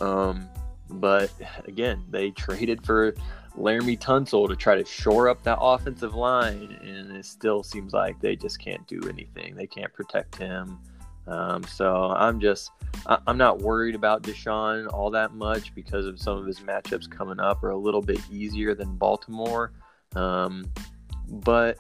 Um, 0.01 0.49
but 0.91 1.33
again, 1.67 2.05
they 2.11 2.31
traded 2.33 2.85
for 2.85 3.15
Laremy 3.57 3.99
Tunsil 3.99 4.49
to 4.49 4.57
try 4.57 4.77
to 4.77 4.85
shore 4.85 5.29
up 5.29 5.43
that 5.45 5.59
offensive 5.61 6.15
line, 6.15 6.79
and 6.83 7.17
it 7.17 7.25
still 7.25 7.63
seems 7.63 7.93
like 7.93 8.21
they 8.21 8.37
just 8.37 8.59
can't 8.59 8.87
do 8.87 9.01
anything. 9.09 9.55
They 9.55 9.67
can't 9.67 9.93
protect 9.93 10.37
him. 10.37 10.79
Um, 11.27 11.63
so 11.65 12.11
I'm 12.17 12.41
just 12.41 12.71
I'm 13.27 13.37
not 13.37 13.59
worried 13.59 13.95
about 13.95 14.23
Deshaun 14.23 14.91
all 14.93 15.11
that 15.11 15.35
much 15.35 15.75
because 15.75 16.07
of 16.07 16.19
some 16.19 16.39
of 16.39 16.47
his 16.47 16.61
matchups 16.61 17.11
coming 17.11 17.39
up 17.39 17.63
are 17.63 17.71
a 17.71 17.77
little 17.77 18.01
bit 18.01 18.21
easier 18.31 18.75
than 18.75 18.97
Baltimore. 18.97 19.73
Um, 20.17 20.73
but 21.29 21.77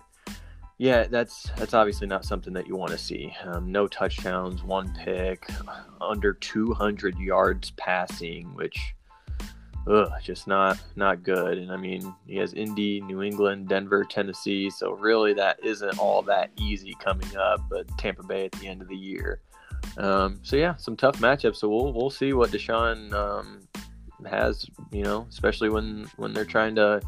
yeah, 0.77 1.05
that's 1.05 1.51
that's 1.57 1.75
obviously 1.75 2.07
not 2.07 2.25
something 2.25 2.53
that 2.53 2.67
you 2.67 2.77
want 2.77 2.93
to 2.93 2.99
see. 2.99 3.35
Um, 3.45 3.73
no 3.73 3.89
touchdowns, 3.89 4.63
one 4.63 4.95
pick, 4.95 5.49
under 6.01 6.35
200 6.35 7.19
yards 7.19 7.71
passing, 7.73 8.55
which 8.55 8.95
ugh, 9.89 10.13
just 10.23 10.47
not 10.47 10.79
not 10.97 11.23
good. 11.23 11.59
And 11.59 11.73
I 11.73 11.77
mean, 11.77 12.15
he 12.27 12.37
has 12.37 12.55
Indy, 12.55 13.01
New 13.01 13.23
England, 13.23 13.69
Denver, 13.69 14.05
Tennessee. 14.05 14.71
So 14.71 14.93
really, 14.93 15.33
that 15.35 15.59
isn't 15.65 15.99
all 15.99 16.23
that 16.23 16.51
easy 16.59 16.97
coming 17.01 17.37
up. 17.37 17.61
But 17.69 17.87
Tampa 17.99 18.23
Bay 18.23 18.47
at 18.47 18.53
the 18.53 18.69
end 18.69 18.83
of 18.83 18.89
the 18.89 18.97
year. 18.97 19.41
Um, 19.97 20.41
so 20.43 20.57
yeah, 20.57 20.77
some 20.77 20.97
tough 20.97 21.19
matchups. 21.19 21.57
So 21.57 21.69
we'll 21.69 21.93
we'll 21.93 22.11
see 22.11 22.33
what 22.33 22.51
Deshaun 22.51 23.13
um, 23.13 23.61
has. 24.29 24.67
You 24.93 25.03
know, 25.03 25.27
especially 25.29 25.71
when 25.71 26.07
when 26.17 26.33
they're 26.33 26.45
trying 26.45 26.75
to 26.77 27.01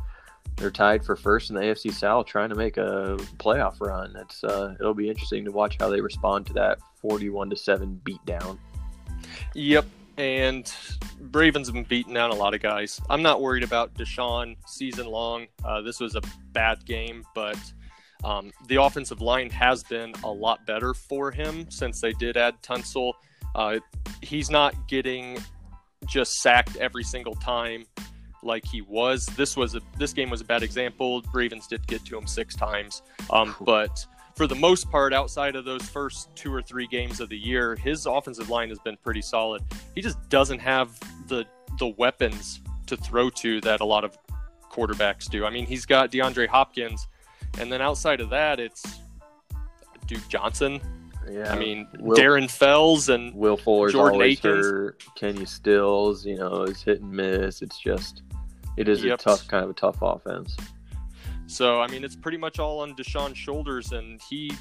they're 0.56 0.70
tied 0.70 1.04
for 1.04 1.16
first 1.16 1.50
in 1.50 1.56
the 1.56 1.62
AFC 1.62 1.92
South, 1.92 2.26
trying 2.26 2.50
to 2.50 2.54
make 2.54 2.76
a 2.76 3.16
playoff 3.38 3.80
run. 3.80 4.14
It's 4.16 4.44
uh, 4.44 4.74
it'll 4.78 4.94
be 4.94 5.08
interesting 5.08 5.44
to 5.44 5.52
watch 5.52 5.76
how 5.78 5.88
they 5.88 6.00
respond 6.00 6.46
to 6.46 6.52
that 6.54 6.78
forty-one 7.00 7.50
to 7.50 7.56
seven 7.56 8.00
beatdown. 8.04 8.58
Yep, 9.54 9.86
and 10.20 10.70
Ravens 11.32 11.66
have 11.68 11.74
been 11.74 11.84
beating 11.84 12.12
down 12.12 12.30
a 12.30 12.34
lot 12.34 12.52
of 12.52 12.60
guys. 12.60 13.00
I'm 13.08 13.22
not 13.22 13.40
worried 13.40 13.62
about 13.62 13.94
Deshaun 13.94 14.56
season 14.66 15.06
long. 15.06 15.46
Uh, 15.64 15.80
this 15.80 15.98
was 15.98 16.14
a 16.14 16.20
bad 16.52 16.84
game, 16.84 17.24
but 17.34 17.58
um, 18.22 18.52
the 18.68 18.76
offensive 18.76 19.22
line 19.22 19.48
has 19.48 19.82
been 19.84 20.12
a 20.22 20.30
lot 20.30 20.66
better 20.66 20.92
for 20.92 21.30
him 21.30 21.70
since 21.70 22.02
they 22.02 22.12
did 22.12 22.36
add 22.36 22.62
Tunsil. 22.62 23.14
Uh, 23.54 23.78
he's 24.20 24.50
not 24.50 24.74
getting 24.88 25.38
just 26.06 26.34
sacked 26.34 26.76
every 26.76 27.02
single 27.02 27.34
time 27.36 27.84
like 28.42 28.66
he 28.66 28.82
was. 28.82 29.24
This 29.24 29.56
was 29.56 29.74
a 29.74 29.80
this 29.96 30.12
game 30.12 30.28
was 30.28 30.42
a 30.42 30.44
bad 30.44 30.62
example. 30.62 31.22
Ravens 31.32 31.66
did 31.66 31.86
get 31.86 32.04
to 32.04 32.18
him 32.18 32.26
six 32.26 32.54
times, 32.54 33.00
um, 33.30 33.56
but 33.62 34.04
for 34.40 34.46
the 34.46 34.54
most 34.54 34.90
part, 34.90 35.12
outside 35.12 35.54
of 35.54 35.66
those 35.66 35.82
first 35.82 36.34
two 36.34 36.50
or 36.50 36.62
three 36.62 36.86
games 36.86 37.20
of 37.20 37.28
the 37.28 37.36
year, 37.36 37.76
his 37.76 38.06
offensive 38.06 38.48
line 38.48 38.70
has 38.70 38.78
been 38.78 38.96
pretty 39.04 39.20
solid. 39.20 39.62
He 39.94 40.00
just 40.00 40.16
doesn't 40.30 40.60
have 40.60 40.98
the 41.28 41.44
the 41.78 41.88
weapons 41.88 42.62
to 42.86 42.96
throw 42.96 43.28
to 43.28 43.60
that 43.60 43.82
a 43.82 43.84
lot 43.84 44.02
of 44.02 44.16
quarterbacks 44.72 45.28
do. 45.28 45.44
I 45.44 45.50
mean, 45.50 45.66
he's 45.66 45.84
got 45.84 46.10
DeAndre 46.10 46.48
Hopkins, 46.48 47.06
and 47.58 47.70
then 47.70 47.82
outside 47.82 48.22
of 48.22 48.30
that, 48.30 48.58
it's 48.58 49.00
Duke 50.06 50.26
Johnson. 50.30 50.80
Yeah, 51.30 51.52
I 51.52 51.58
mean 51.58 51.86
Will, 51.98 52.16
Darren 52.16 52.50
Fells 52.50 53.10
and 53.10 53.34
Will 53.34 53.58
Fuller's 53.58 53.92
Jordan 53.92 54.22
Akins. 54.22 54.64
hurt. 54.64 55.04
Kenny 55.16 55.44
Stills, 55.44 56.24
you 56.24 56.38
know, 56.38 56.62
is 56.62 56.82
hit 56.82 57.02
and 57.02 57.12
miss. 57.12 57.60
It's 57.60 57.78
just, 57.78 58.22
it 58.78 58.88
is 58.88 59.04
yep. 59.04 59.20
a 59.20 59.22
tough 59.22 59.46
kind 59.48 59.64
of 59.64 59.68
a 59.68 59.74
tough 59.74 59.98
offense. 60.00 60.56
So 61.50 61.80
I 61.80 61.88
mean, 61.88 62.04
it's 62.04 62.16
pretty 62.16 62.38
much 62.38 62.58
all 62.60 62.78
on 62.80 62.94
Deshaun's 62.94 63.36
shoulders, 63.36 63.90
and 63.92 64.20
he 64.30 64.52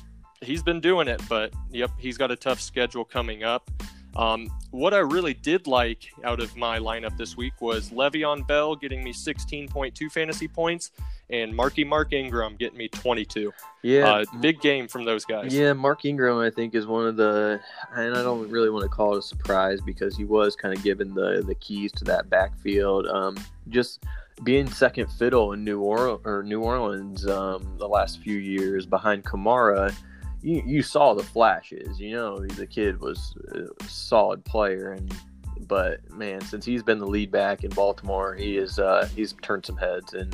he's 0.41 0.63
been 0.63 0.81
doing 0.81 1.07
it. 1.07 1.21
But 1.29 1.53
yep, 1.69 1.91
he's 1.99 2.17
got 2.17 2.31
a 2.31 2.35
tough 2.35 2.59
schedule 2.59 3.05
coming 3.05 3.43
up. 3.43 3.69
Um, 4.15 4.49
what 4.71 4.93
I 4.95 4.97
really 4.97 5.35
did 5.35 5.67
like 5.67 6.09
out 6.23 6.39
of 6.39 6.57
my 6.57 6.79
lineup 6.79 7.15
this 7.15 7.37
week 7.37 7.53
was 7.61 7.91
Le'Veon 7.91 8.45
Bell 8.47 8.75
getting 8.75 9.03
me 9.03 9.13
16.2 9.13 10.11
fantasy 10.11 10.47
points 10.47 10.89
and 11.29 11.55
Marky 11.55 11.83
Mark 11.83 12.11
Ingram 12.11 12.55
getting 12.55 12.79
me 12.79 12.87
22. 12.87 13.53
Yeah, 13.83 14.11
uh, 14.11 14.25
big 14.41 14.59
game 14.61 14.87
from 14.87 15.05
those 15.05 15.25
guys. 15.25 15.53
Yeah, 15.53 15.73
Mark 15.73 16.05
Ingram 16.05 16.39
I 16.39 16.49
think 16.49 16.73
is 16.73 16.87
one 16.87 17.05
of 17.05 17.17
the, 17.17 17.59
and 17.95 18.17
I 18.17 18.23
don't 18.23 18.49
really 18.49 18.71
want 18.71 18.83
to 18.83 18.89
call 18.89 19.13
it 19.13 19.19
a 19.19 19.21
surprise 19.21 19.79
because 19.79 20.17
he 20.17 20.25
was 20.25 20.55
kind 20.55 20.75
of 20.75 20.83
given 20.83 21.13
the 21.13 21.43
the 21.45 21.55
keys 21.55 21.91
to 21.93 22.03
that 22.05 22.31
backfield. 22.31 23.05
Um, 23.05 23.37
just 23.69 24.03
being 24.43 24.69
second 24.69 25.11
fiddle 25.11 25.53
in 25.53 25.63
New 25.63 25.81
Orleans 25.81 26.21
or 26.25 26.43
New 26.43 26.61
Orleans 26.61 27.27
um, 27.27 27.75
the 27.77 27.87
last 27.87 28.21
few 28.21 28.37
years 28.37 28.85
behind 28.85 29.23
Kamara, 29.23 29.93
you, 30.41 30.63
you 30.65 30.81
saw 30.81 31.13
the 31.13 31.23
flashes. 31.23 31.99
You 31.99 32.15
know, 32.15 32.39
the 32.39 32.67
kid 32.67 32.99
was 32.99 33.35
a 33.53 33.83
solid 33.85 34.43
player, 34.45 34.93
and 34.93 35.13
but 35.67 36.09
man, 36.11 36.41
since 36.41 36.65
he's 36.65 36.83
been 36.83 36.99
the 36.99 37.07
lead 37.07 37.31
back 37.31 37.63
in 37.63 37.71
Baltimore, 37.71 38.35
he 38.35 38.57
is 38.57 38.79
uh, 38.79 39.07
he's 39.15 39.33
turned 39.41 39.65
some 39.65 39.77
heads, 39.77 40.13
and 40.13 40.33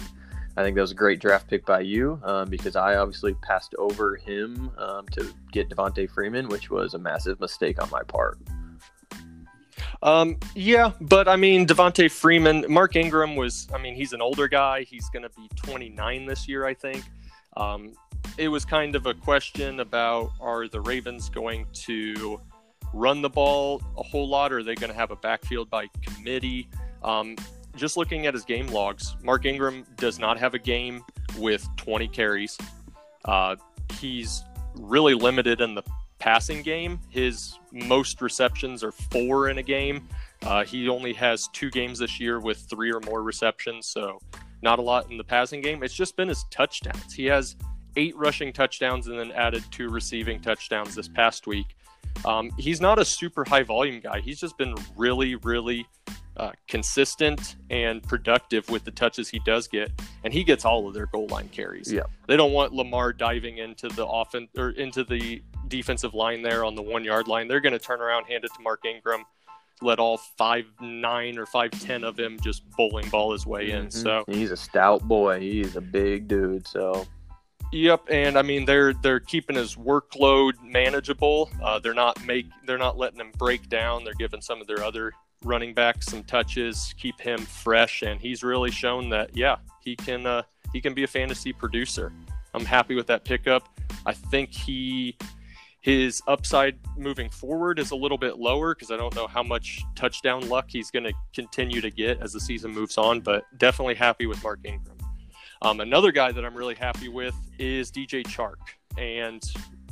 I 0.58 0.64
think 0.64 0.76
that 0.76 0.82
was 0.82 0.92
a 0.92 0.96
great 0.96 1.20
draft 1.20 1.50
pick 1.50 1.66
by 1.66 1.82
you 1.82 2.20
um, 2.24 2.50
because 2.50 2.76
I 2.76 2.96
obviously 2.96 3.34
passed 3.36 3.76
over 3.78 4.16
him 4.16 4.72
um, 4.78 5.06
to 5.12 5.34
get 5.52 5.70
Devonta 5.70 6.10
Freeman, 6.10 6.48
which 6.48 6.70
was 6.70 6.94
a 6.94 7.00
massive 7.00 7.40
mistake 7.40 7.82
on 7.82 7.90
my 7.90 8.04
part. 8.04 8.38
Um, 10.02 10.38
yeah, 10.56 10.92
but 11.02 11.28
I 11.28 11.36
mean, 11.36 11.66
Devonta 11.66 12.12
Freeman, 12.12 12.66
Mark 12.70 12.96
Ingram 12.96 13.36
was, 13.36 13.68
I 13.74 13.78
mean, 13.78 13.96
he's 13.96 14.14
an 14.14 14.22
older 14.22 14.48
guy. 14.48 14.84
He's 14.84 15.10
going 15.10 15.24
to 15.24 15.30
be 15.30 15.50
29 15.56 16.26
this 16.26 16.48
year, 16.48 16.66
I 16.66 16.74
think. 16.74 17.04
Um, 17.58 17.94
it 18.38 18.50
was 18.50 18.66
kind 18.66 18.96
of 18.96 19.06
a 19.06 19.14
question 19.14 19.80
about 19.80 20.32
are 20.42 20.68
the 20.68 20.82
Ravens 20.82 21.30
going 21.30 21.66
to 21.74 22.40
run 22.94 23.22
the 23.22 23.30
ball 23.30 23.82
a 23.98 24.04
whole 24.04 24.28
lot 24.28 24.52
or 24.52 24.60
are 24.60 24.64
they 24.64 24.76
going 24.76 24.92
to 24.92 24.96
have 24.96 25.12
a 25.12 25.16
backfield 25.16 25.70
by 25.70 25.88
committee? 26.02 26.70
Um, 27.04 27.36
just 27.76 27.98
looking 27.98 28.26
at 28.26 28.34
his 28.34 28.46
game 28.46 28.68
logs, 28.68 29.16
Mark 29.22 29.46
Ingram 29.46 29.86
does 29.98 30.18
not 30.20 30.40
have 30.40 30.54
a 30.54 30.60
game 30.60 31.04
with 31.38 31.68
20 31.78 32.08
carries. 32.08 32.58
Uh, 33.26 33.56
he's 34.00 34.44
really 34.76 35.14
limited 35.14 35.62
in 35.62 35.76
the 35.76 35.84
passing 36.20 36.62
game. 36.62 37.00
His 37.10 37.60
most 37.72 38.22
receptions 38.22 38.84
are 38.84 38.92
four 38.92 39.50
in 39.50 39.58
a 39.58 39.64
game. 39.64 40.08
Uh, 40.44 40.64
he 40.64 40.88
only 40.90 41.14
has 41.14 41.48
two 41.50 41.70
games 41.72 42.00
this 42.00 42.20
year 42.20 42.40
with 42.40 42.60
three 42.70 42.92
or 42.92 43.00
more 43.02 43.24
receptions, 43.24 43.88
so 43.88 44.20
not 44.62 44.80
a 44.80 44.82
lot 44.82 45.10
in 45.12 45.18
the 45.18 45.24
passing 45.24 45.62
game. 45.62 45.84
It's 45.84 45.94
just 45.94 46.16
been 46.16 46.28
his 46.28 46.46
touchdowns. 46.52 47.14
He 47.14 47.26
has 47.26 47.56
eight 47.96 48.16
rushing 48.18 48.52
touchdowns 48.52 49.08
and 49.08 49.18
then 49.18 49.32
added 49.32 49.64
two 49.72 49.90
receiving 49.90 50.42
touchdowns 50.42 50.96
this 50.96 51.08
past 51.08 51.48
week. 51.48 51.76
Um, 52.26 52.52
he's 52.58 52.82
not 52.82 53.00
a 53.00 53.06
super 53.06 53.44
high 53.44 53.64
volume 53.64 54.00
guy. 54.00 54.20
He's 54.20 54.40
just 54.40 54.58
been 54.58 54.76
really, 54.96 55.36
really 55.36 55.86
uh, 56.38 56.52
consistent 56.68 57.56
and 57.70 58.04
productive 58.04 58.70
with 58.70 58.84
the 58.84 58.92
touches 58.92 59.30
he 59.30 59.40
does 59.40 59.68
get, 59.68 59.92
and 60.24 60.34
he 60.34 60.44
gets 60.44 60.66
all 60.66 60.88
of 60.88 60.94
their 60.94 61.06
goal 61.08 61.28
line 61.28 61.50
carries. 61.50 61.92
Yeah, 61.92 62.04
they 62.28 62.38
don't 62.38 62.52
want 62.52 62.74
Lamar 62.74 63.14
diving 63.14 63.58
into 63.58 63.88
the 63.90 64.06
offense 64.06 64.50
or 64.58 64.72
into 64.72 65.04
the 65.04 65.42
defensive 65.68 66.14
line 66.14 66.42
there 66.42 66.64
on 66.64 66.76
the 66.76 66.82
one 66.82 67.04
yard 67.04 67.28
line. 67.28 67.48
They're 67.48 67.62
going 67.62 67.74
to 67.74 67.80
turn 67.80 68.02
around, 68.02 68.26
hand 68.26 68.44
it 68.44 68.52
to 68.56 68.62
Mark 68.62 68.86
Ingram, 68.86 69.24
let 69.82 70.00
all 70.00 70.18
five 70.18 70.66
nine 70.82 71.38
or 71.38 71.46
five 71.46 71.72
ten 71.72 72.04
of 72.04 72.20
him 72.20 72.40
just 72.42 72.70
bowling 72.72 73.10
ball 73.10 73.32
his 73.32 73.46
way 73.46 73.72
in. 73.72 73.88
Mm-hmm. 73.88 74.00
So 74.00 74.24
he's 74.28 74.52
a 74.52 74.58
stout 74.58 75.04
boy. 75.04 75.40
He's 75.40 75.76
a 75.76 75.82
big 75.82 76.28
dude. 76.28 76.68
So 76.68 77.06
Yep, 77.72 78.08
and 78.10 78.38
I 78.38 78.42
mean 78.42 78.66
they're 78.66 78.94
they're 78.94 79.20
keeping 79.20 79.56
his 79.56 79.76
workload 79.76 80.54
manageable. 80.64 81.50
Uh, 81.62 81.80
they're 81.80 81.94
not 81.94 82.24
make 82.26 82.46
they're 82.66 82.78
not 82.78 82.98
letting 82.98 83.20
him 83.20 83.32
break 83.38 83.70
down. 83.70 84.04
They're 84.04 84.14
giving 84.14 84.42
some 84.42 84.62
of 84.62 84.68
their 84.68 84.84
other 84.84 85.12
running 85.46 85.74
back 85.74 86.04
some 86.04 86.24
touches, 86.24 86.94
keep 86.98 87.20
him 87.20 87.40
fresh, 87.40 88.02
and 88.02 88.20
he's 88.20 88.44
really 88.44 88.72
shown 88.72 89.10
that 89.10 89.36
yeah, 89.36 89.58
he 89.82 89.96
can 89.96 90.26
uh, 90.26 90.44
he 90.74 90.82
can 90.82 90.94
be 90.94 91.04
a 91.04 91.08
fantasy 91.08 91.54
producer. 91.54 92.12
I'm 92.54 92.66
happy 92.66 92.96
with 92.96 93.08
that 93.08 93.24
pickup. 93.26 93.68
I 94.06 94.14
think 94.14 94.52
he 94.52 95.18
his 95.82 96.22
upside 96.28 96.80
moving 96.98 97.30
forward 97.30 97.78
is 97.78 97.92
a 97.92 97.96
little 97.96 98.18
bit 98.18 98.40
lower 98.40 98.74
because 98.74 98.90
I 98.90 98.98
don't 98.98 99.14
know 99.16 99.28
how 99.28 99.44
much 99.44 99.84
touchdown 99.96 100.50
luck 100.50 100.66
he's 100.68 100.90
going 100.90 101.04
to 101.04 101.14
continue 101.34 101.80
to 101.80 101.92
get 101.92 102.22
as 102.22 102.34
the 102.34 102.40
season 102.40 102.72
moves 102.72 102.98
on, 102.98 103.22
but 103.22 103.44
definitely 103.60 103.94
happy 103.94 104.26
with 104.26 104.42
Mark 104.44 104.60
Ingram. 104.64 104.98
Um, 105.62 105.82
another 105.82 106.12
guy 106.12 106.32
that 106.32 106.44
I'm 106.44 106.56
really 106.56 106.74
happy 106.74 107.08
with 107.08 107.36
is 107.60 107.92
DJ 107.92 108.24
Chark. 108.24 108.56
And 108.98 109.44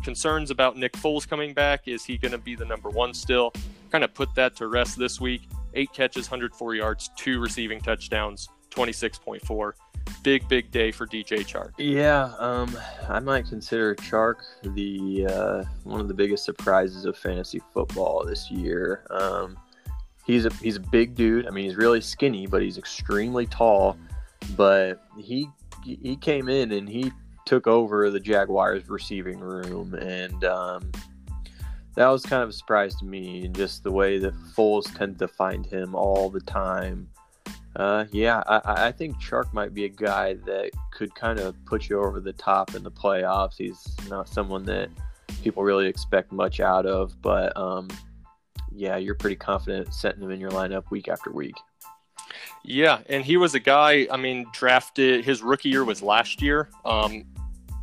concerns 0.04 0.52
about 0.52 0.78
Nick 0.78 0.94
Foles 0.94 1.28
coming 1.28 1.54
back. 1.54 1.88
Is 1.88 2.04
he 2.04 2.18
going 2.18 2.32
to 2.32 2.38
be 2.38 2.56
the 2.56 2.66
number 2.66 2.90
one 2.90 3.14
still? 3.14 3.54
Kind 3.94 4.04
of 4.04 4.14
put 4.16 4.34
that 4.34 4.56
to 4.56 4.66
rest 4.66 4.98
this 4.98 5.22
week. 5.22 5.44
Eight 5.76 5.94
catches, 5.94 6.30
104 6.30 6.74
yards, 6.74 7.12
two 7.16 7.40
receiving 7.40 7.80
touchdowns, 7.80 8.50
26.4 8.72 9.74
big 10.24 10.48
big 10.48 10.72
day 10.72 10.92
for 10.92 11.06
DJ 11.06 11.46
Chark. 11.46 11.74
Yeah, 11.78 12.34
um, 12.40 12.76
I 13.08 13.20
might 13.20 13.48
consider 13.48 13.94
Chark 13.96 14.38
the 14.64 15.28
uh, 15.28 15.64
one 15.84 16.02
of 16.02 16.08
the 16.08 16.14
biggest 16.14 16.44
surprises 16.44 17.06
of 17.06 17.16
fantasy 17.18 17.62
football 17.72 18.26
this 18.26 18.50
year. 18.50 19.06
Um, 19.12 19.60
he's 20.26 20.46
a 20.46 20.54
he's 20.56 20.78
a 20.78 20.82
big 20.82 21.14
dude. 21.14 21.46
I 21.48 21.52
mean, 21.52 21.66
he's 21.66 21.76
really 21.76 22.02
skinny, 22.02 22.48
but 22.48 22.64
he's 22.64 22.80
extremely 22.80 23.46
tall. 23.46 23.98
But 24.56 25.04
he 25.20 25.50
he 25.84 26.16
came 26.16 26.50
in 26.50 26.72
and 26.72 26.90
he 26.90 27.12
took 27.46 27.68
over 27.68 28.10
the 28.10 28.20
Jaguars 28.20 28.90
receiving 28.90 29.40
room, 29.40 29.94
and 29.94 30.44
um, 30.46 30.92
that 31.96 32.08
was 32.08 32.24
kind 32.24 32.44
of 32.44 32.50
a 32.50 32.54
surprise 32.54 32.96
to 32.96 33.06
me. 33.06 33.48
Just 33.50 33.84
the 33.84 33.92
way 33.92 34.18
that 34.20 34.34
Foles 34.56 34.94
tend 34.98 35.20
to 35.20 35.28
find 35.28 35.66
him 35.66 35.96
all 35.96 36.30
the 36.30 36.42
time. 36.42 37.08
Uh, 37.76 38.06
yeah, 38.12 38.44
I, 38.48 38.88
I 38.88 38.92
think 38.92 39.18
Chark 39.18 39.52
might 39.52 39.74
be 39.74 39.86
a 39.86 39.90
guy 39.90 40.36
that 40.46 40.72
could 40.92 41.14
kind 41.16 41.40
of 41.40 41.56
put 41.66 41.90
you 41.90 42.00
over 42.04 42.20
the 42.20 42.34
top 42.34 42.76
in 42.76 42.84
the 42.84 42.92
playoffs. 42.92 43.56
He's 43.58 43.84
not 44.10 44.30
someone 44.30 44.64
that 44.66 44.90
people 45.42 45.64
really 45.64 45.88
expect 45.88 46.32
much 46.32 46.60
out 46.60 46.86
of, 46.86 47.20
but 47.22 47.56
um, 47.58 47.88
yeah, 48.72 48.98
you're 48.98 49.16
pretty 49.16 49.36
confident 49.36 49.94
setting 49.94 50.22
him 50.22 50.32
in 50.32 50.40
your 50.40 50.52
lineup 50.52 50.90
week 50.92 51.08
after 51.08 51.32
week. 51.32 51.56
Yeah, 52.64 53.00
and 53.08 53.26
he 53.26 53.38
was 53.38 53.56
a 53.56 53.60
guy. 53.60 54.08
I 54.10 54.18
mean, 54.18 54.46
drafted 54.54 55.26
his 55.26 55.42
rookie 55.42 55.70
year 55.70 55.84
was 55.84 56.02
last 56.02 56.42
year. 56.42 56.70
Um, 56.86 57.26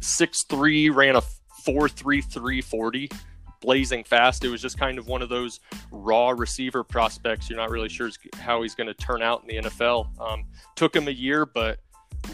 six 0.01 0.45
three 0.49 0.89
ran 0.89 1.17
a 1.17 1.23
four 1.65 1.89
three 1.89 2.23
three 2.23 2.61
forty 2.61 3.11
blazing 3.61 4.05
fast. 4.05 4.45
It 4.45 4.49
was 4.49 4.63
just 4.63 4.79
kind 4.79 4.99
of 4.99 5.07
one 5.07 5.23
of 5.23 5.29
those 5.29 5.61
raw 5.91 6.31
receiver 6.31 6.83
prospects. 6.83 7.49
You're 7.49 7.59
not 7.59 7.71
really 7.71 7.89
sure 7.89 8.11
how 8.39 8.63
he's 8.63 8.75
going 8.75 8.87
to 8.87 8.95
turn 8.95 9.23
out 9.23 9.43
in 9.43 9.49
the 9.49 9.69
NFL. 9.69 10.21
Um, 10.21 10.45
took 10.77 10.95
him 10.95 11.09
a 11.09 11.13
year, 11.13 11.47
but 11.47 11.79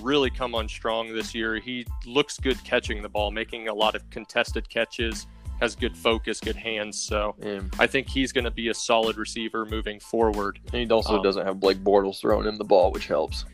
really 0.01 0.31
come 0.31 0.55
on 0.55 0.69
strong 0.69 1.13
this 1.13 1.35
year. 1.35 1.57
He 1.57 1.87
looks 2.05 2.39
good 2.39 2.63
catching 2.65 3.03
the 3.03 3.09
ball, 3.09 3.31
making 3.31 3.69
a 3.69 3.75
lot 3.75 3.95
of 3.95 4.09
contested 4.11 4.69
catches, 4.69 5.27
has 5.61 5.75
good 5.75 5.97
focus, 5.97 6.41
good 6.41 6.57
hands. 6.57 7.01
So 7.01 7.35
yeah. 7.43 7.61
I 7.79 7.87
think 7.87 8.09
he's 8.09 8.33
going 8.33 8.45
to 8.45 8.51
be 8.51 8.69
a 8.69 8.75
solid 8.75 9.17
receiver 9.17 9.65
moving 9.65 10.01
forward. 10.01 10.59
And 10.73 10.83
he 10.83 10.89
also 10.89 11.17
um, 11.17 11.23
doesn't 11.23 11.47
have 11.47 11.61
Blake 11.61 11.79
Bortles 11.79 12.21
throwing 12.21 12.47
him 12.47 12.59
the 12.59 12.65
ball, 12.65 12.93
which 12.93 13.07
helps. 13.07 13.45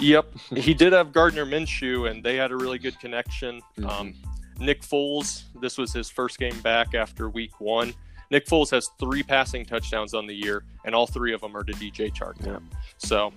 Yep, 0.00 0.26
he 0.56 0.74
did 0.74 0.92
have 0.92 1.12
Gardner 1.12 1.46
Minshew, 1.46 2.10
and 2.10 2.22
they 2.22 2.36
had 2.36 2.50
a 2.50 2.56
really 2.56 2.78
good 2.78 2.98
connection. 2.98 3.60
Mm-hmm. 3.78 3.86
Um, 3.86 4.14
Nick 4.60 4.82
Foles, 4.82 5.44
this 5.60 5.78
was 5.78 5.92
his 5.92 6.10
first 6.10 6.38
game 6.38 6.58
back 6.60 6.94
after 6.94 7.28
week 7.28 7.60
one. 7.60 7.94
Nick 8.30 8.46
Foles 8.46 8.70
has 8.70 8.90
three 9.00 9.22
passing 9.22 9.64
touchdowns 9.64 10.14
on 10.14 10.26
the 10.26 10.34
year, 10.34 10.62
and 10.84 10.94
all 10.94 11.06
three 11.06 11.32
of 11.32 11.40
them 11.40 11.56
are 11.56 11.64
to 11.64 11.72
DJ 11.72 12.14
Chark. 12.14 12.34
Yeah. 12.46 12.58
So, 12.98 13.32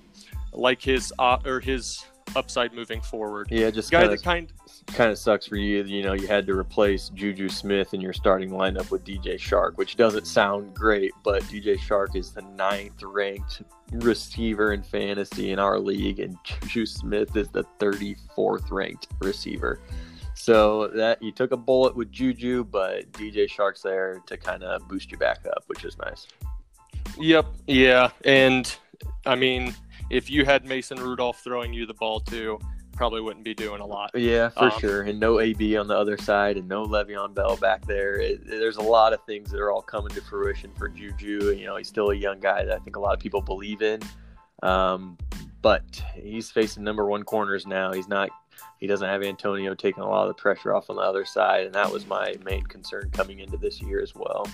like 0.52 0.82
his 0.82 1.12
uh, 1.18 1.40
or 1.46 1.60
his 1.60 2.06
upside 2.36 2.74
moving 2.74 3.02
forward. 3.02 3.48
Yeah, 3.50 3.70
just 3.72 3.92
guy 3.92 4.02
kinda, 4.02 4.16
that 4.16 4.24
kind 4.24 4.52
kind 4.88 5.12
of 5.12 5.18
sucks 5.18 5.48
for 5.48 5.56
you. 5.56 5.84
You 5.84 6.04
know, 6.04 6.14
you 6.14 6.28
had 6.28 6.46
to 6.48 6.58
replace 6.58 7.10
Juju 7.10 7.50
Smith 7.50 7.94
in 7.94 8.02
your 8.02 8.14
starting 8.14 8.50
lineup 8.50 8.92
with 8.92 9.04
DJ 9.04 9.36
Chark, 9.36 9.78
which 9.78 9.96
doesn't 9.96 10.28
sound 10.28 10.74
great, 10.74 11.12
but 11.24 11.44
DJ 11.44 11.78
Chark 11.78 12.16
is 12.16 12.32
the 12.32 12.42
ninth 12.42 13.02
ranked 13.02 13.64
receiver 13.92 14.74
in 14.74 14.84
fantasy 14.84 15.52
in 15.52 15.60
our 15.60 15.80
league, 15.80 16.20
and 16.20 16.38
Juju 16.44 16.86
Smith 16.86 17.36
is 17.36 17.50
the 17.50 17.64
34th 17.80 18.72
ranked 18.72 19.08
receiver. 19.20 19.80
So 20.36 20.88
that 20.88 21.22
you 21.22 21.32
took 21.32 21.52
a 21.52 21.58
bullet 21.58 21.96
with 21.96 22.12
Juju, 22.12 22.64
but 22.66 23.12
DJ 23.12 23.48
Chark's 23.48 23.82
there 23.82 24.22
to 24.26 24.38
kind 24.38 24.64
of 24.64 24.88
boost 24.88 25.12
you 25.12 25.18
back 25.18 25.46
up, 25.46 25.64
which 25.68 25.86
is 25.86 25.98
nice. 25.98 26.28
Yep. 27.20 27.46
Yeah. 27.68 28.10
And 28.26 28.76
I 29.26 29.36
mean, 29.36 29.76
if 30.10 30.30
you 30.30 30.46
had 30.46 30.66
Mason 30.66 31.00
Rudolph 31.00 31.40
throwing 31.44 31.74
you 31.74 31.86
the 31.86 31.94
ball 31.94 32.20
too, 32.20 32.60
probably 32.94 33.22
wouldn't 33.22 33.44
be 33.44 33.54
doing 33.54 33.82
a 33.82 33.86
lot. 33.86 34.12
Yeah, 34.14 34.50
for 34.50 34.66
um, 34.66 34.80
sure. 34.80 35.02
And 35.04 35.20
no 35.20 35.40
AB 35.40 35.78
on 35.78 35.88
the 35.88 35.98
other 35.98 36.18
side, 36.18 36.58
and 36.58 36.68
no 36.68 36.86
Le'Veon 36.86 37.34
Bell 37.34 37.58
back 37.58 37.86
there. 37.86 38.16
It, 38.16 38.46
there's 38.46 38.78
a 38.78 38.82
lot 38.82 39.14
of 39.14 39.24
things 39.26 39.52
that 39.52 39.60
are 39.60 39.72
all 39.72 39.82
coming 39.82 40.14
to 40.14 40.22
fruition 40.22 40.72
for 40.78 40.88
Juju. 40.88 41.56
You 41.58 41.66
know, 41.66 41.76
he's 41.76 41.88
still 41.88 42.12
a 42.12 42.16
young 42.16 42.40
guy 42.40 42.64
that 42.64 42.76
I 42.76 42.80
think 42.80 42.96
a 42.96 43.00
lot 43.00 43.14
of 43.14 43.20
people 43.20 43.42
believe 43.42 43.82
in. 43.82 44.02
Um, 44.62 45.18
but 45.62 46.02
he's 46.16 46.52
facing 46.52 46.84
number 46.84 47.06
one 47.06 47.24
corners 47.24 47.66
now. 47.66 47.92
He's 47.94 48.08
not 48.08 48.30
he 48.80 48.88
doesn't 48.88 49.08
have 49.08 49.24
Antonio 49.24 49.74
taking 49.76 50.04
a 50.04 50.10
lot 50.10 50.28
of 50.28 50.36
the 50.36 50.42
pressure 50.42 50.74
off 50.74 50.90
on 50.90 50.98
the 50.98 51.02
other 51.02 51.26
side, 51.26 51.66
and 51.66 51.76
that 51.76 51.92
was 51.92 52.06
my 52.06 52.36
main 52.44 52.64
concern 52.64 53.10
coming 53.14 53.40
into 53.40 53.58
this 53.58 53.82
year 53.82 54.02
as 54.02 54.14
well. 54.16 54.48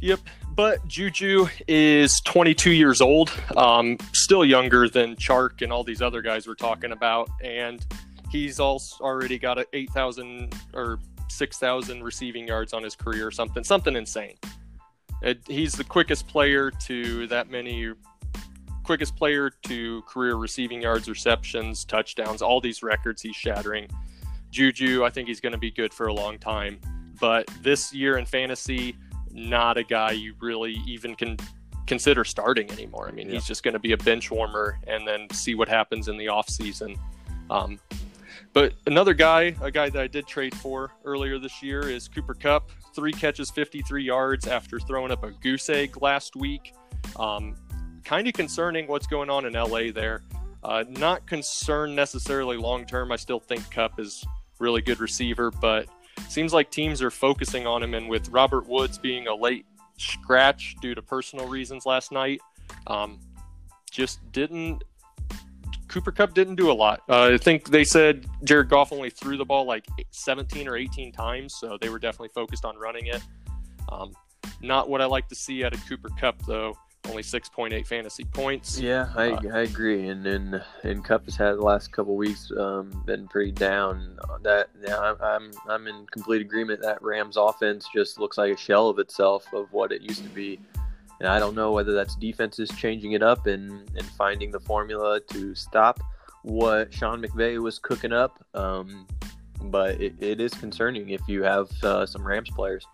Yep, 0.00 0.20
but 0.54 0.86
Juju 0.86 1.46
is 1.66 2.20
22 2.26 2.72
years 2.72 3.00
old, 3.00 3.32
um, 3.56 3.96
still 4.12 4.44
younger 4.44 4.88
than 4.88 5.16
Chark 5.16 5.62
and 5.62 5.72
all 5.72 5.82
these 5.82 6.02
other 6.02 6.20
guys 6.20 6.46
we're 6.46 6.54
talking 6.54 6.92
about, 6.92 7.30
and 7.42 7.84
he's 8.30 8.60
also 8.60 9.02
already 9.02 9.38
got 9.38 9.58
a 9.58 9.66
8,000 9.72 10.54
or 10.74 10.98
6,000 11.28 12.02
receiving 12.02 12.46
yards 12.46 12.74
on 12.74 12.82
his 12.82 12.94
career, 12.94 13.26
or 13.26 13.30
something 13.30 13.64
something 13.64 13.96
insane. 13.96 14.36
It, 15.22 15.40
he's 15.46 15.72
the 15.72 15.84
quickest 15.84 16.28
player 16.28 16.70
to 16.70 17.26
that 17.28 17.48
many 17.50 17.94
quickest 18.86 19.16
player 19.16 19.50
to 19.64 20.00
career 20.02 20.36
receiving 20.36 20.80
yards, 20.80 21.08
receptions, 21.08 21.84
touchdowns, 21.84 22.40
all 22.40 22.60
these 22.60 22.84
records 22.84 23.20
he's 23.20 23.34
shattering. 23.34 23.88
Juju, 24.50 25.04
I 25.04 25.10
think 25.10 25.26
he's 25.26 25.40
going 25.40 25.52
to 25.52 25.58
be 25.58 25.72
good 25.72 25.92
for 25.92 26.06
a 26.06 26.14
long 26.14 26.38
time. 26.38 26.78
But 27.20 27.50
this 27.62 27.92
year 27.92 28.16
in 28.16 28.24
fantasy, 28.24 28.96
not 29.32 29.76
a 29.76 29.82
guy 29.82 30.12
you 30.12 30.34
really 30.40 30.76
even 30.86 31.16
can 31.16 31.36
consider 31.88 32.24
starting 32.24 32.70
anymore. 32.70 33.08
I 33.08 33.10
mean, 33.10 33.26
yeah. 33.26 33.34
he's 33.34 33.44
just 33.44 33.64
going 33.64 33.74
to 33.74 33.80
be 33.80 33.92
a 33.92 33.96
bench 33.96 34.30
warmer 34.30 34.78
and 34.86 35.06
then 35.06 35.28
see 35.32 35.56
what 35.56 35.68
happens 35.68 36.06
in 36.06 36.16
the 36.16 36.26
offseason. 36.26 36.96
Um, 37.50 37.80
but 38.52 38.74
another 38.86 39.14
guy, 39.14 39.56
a 39.60 39.70
guy 39.70 39.90
that 39.90 40.00
I 40.00 40.06
did 40.06 40.28
trade 40.28 40.54
for 40.54 40.92
earlier 41.04 41.40
this 41.40 41.60
year 41.60 41.88
is 41.88 42.06
Cooper 42.06 42.34
Kupp. 42.34 42.70
Three 42.94 43.12
catches, 43.12 43.50
53 43.50 44.04
yards 44.04 44.46
after 44.46 44.78
throwing 44.78 45.10
up 45.10 45.24
a 45.24 45.32
goose 45.32 45.68
egg 45.68 46.00
last 46.00 46.36
week. 46.36 46.72
Um, 47.18 47.56
kind 48.06 48.28
of 48.28 48.34
concerning 48.34 48.86
what's 48.86 49.08
going 49.08 49.28
on 49.28 49.44
in 49.44 49.52
LA 49.54 49.90
there. 49.92 50.22
Uh, 50.62 50.84
not 50.88 51.26
concerned 51.26 51.94
necessarily 51.94 52.56
long 52.56 52.86
term. 52.86 53.12
I 53.12 53.16
still 53.16 53.40
think 53.40 53.68
Kupp 53.70 53.98
is 54.00 54.24
really 54.58 54.80
good 54.80 55.00
receiver, 55.00 55.50
but 55.50 55.86
seems 56.28 56.52
like 56.52 56.70
teams 56.70 57.02
are 57.02 57.10
focusing 57.10 57.66
on 57.66 57.82
him. 57.82 57.94
And 57.94 58.08
with 58.08 58.28
Robert 58.30 58.66
Woods 58.66 58.96
being 58.96 59.26
a 59.26 59.34
late 59.34 59.66
scratch 59.98 60.76
due 60.80 60.94
to 60.94 61.02
personal 61.02 61.48
reasons 61.48 61.84
last 61.84 62.12
night, 62.12 62.40
um, 62.86 63.18
just 63.90 64.20
didn't. 64.32 64.84
Cooper 65.88 66.12
Kupp 66.12 66.34
didn't 66.34 66.56
do 66.56 66.70
a 66.70 66.74
lot. 66.74 67.00
Uh, 67.08 67.30
I 67.34 67.38
think 67.38 67.70
they 67.70 67.84
said 67.84 68.26
Jared 68.44 68.68
Goff 68.68 68.92
only 68.92 69.08
threw 69.10 69.36
the 69.36 69.44
ball 69.44 69.66
like 69.66 69.86
17 70.10 70.68
or 70.68 70.76
18 70.76 71.12
times, 71.12 71.54
so 71.54 71.78
they 71.80 71.88
were 71.88 71.98
definitely 71.98 72.30
focused 72.34 72.64
on 72.64 72.76
running 72.76 73.06
it. 73.06 73.22
Um, 73.88 74.12
not 74.60 74.88
what 74.88 75.00
I 75.00 75.06
like 75.06 75.28
to 75.28 75.34
see 75.34 75.64
out 75.64 75.72
of 75.72 75.84
Cooper 75.86 76.10
Kupp, 76.18 76.44
though 76.44 76.76
only 77.08 77.22
6.8 77.22 77.86
fantasy 77.86 78.24
points. 78.24 78.78
Yeah, 78.78 79.08
I, 79.14 79.30
uh, 79.30 79.40
I 79.52 79.60
agree. 79.60 80.08
And 80.08 80.24
then 80.24 80.62
and 80.82 81.04
Kupp 81.04 81.24
has 81.26 81.36
had 81.36 81.56
the 81.56 81.62
last 81.62 81.92
couple 81.92 82.16
weeks 82.16 82.50
um, 82.56 83.02
been 83.06 83.28
pretty 83.28 83.52
down. 83.52 84.18
That 84.42 84.68
yeah, 84.86 84.98
I'm, 84.98 85.16
I'm 85.20 85.50
I'm 85.68 85.86
in 85.86 86.06
complete 86.06 86.40
agreement 86.40 86.82
that 86.82 87.02
Rams 87.02 87.36
offense 87.36 87.88
just 87.94 88.18
looks 88.18 88.38
like 88.38 88.52
a 88.52 88.56
shell 88.56 88.88
of 88.88 88.98
itself 88.98 89.46
of 89.52 89.72
what 89.72 89.92
it 89.92 90.02
used 90.02 90.22
to 90.22 90.30
be. 90.30 90.60
And 91.20 91.28
I 91.28 91.38
don't 91.38 91.54
know 91.54 91.72
whether 91.72 91.94
that's 91.94 92.14
defenses 92.16 92.70
changing 92.76 93.12
it 93.12 93.22
up 93.22 93.46
and, 93.46 93.70
and 93.96 94.04
finding 94.04 94.50
the 94.50 94.60
formula 94.60 95.20
to 95.32 95.54
stop 95.54 96.00
what 96.42 96.92
Sean 96.92 97.22
McVay 97.22 97.58
was 97.58 97.78
cooking 97.78 98.12
up. 98.12 98.44
Um, 98.54 99.06
but 99.62 100.00
it, 100.00 100.14
it 100.20 100.40
is 100.40 100.52
concerning 100.52 101.10
if 101.10 101.22
you 101.26 101.42
have 101.42 101.70
uh, 101.82 102.04
some 102.06 102.26
Rams 102.26 102.50
players. 102.50 102.86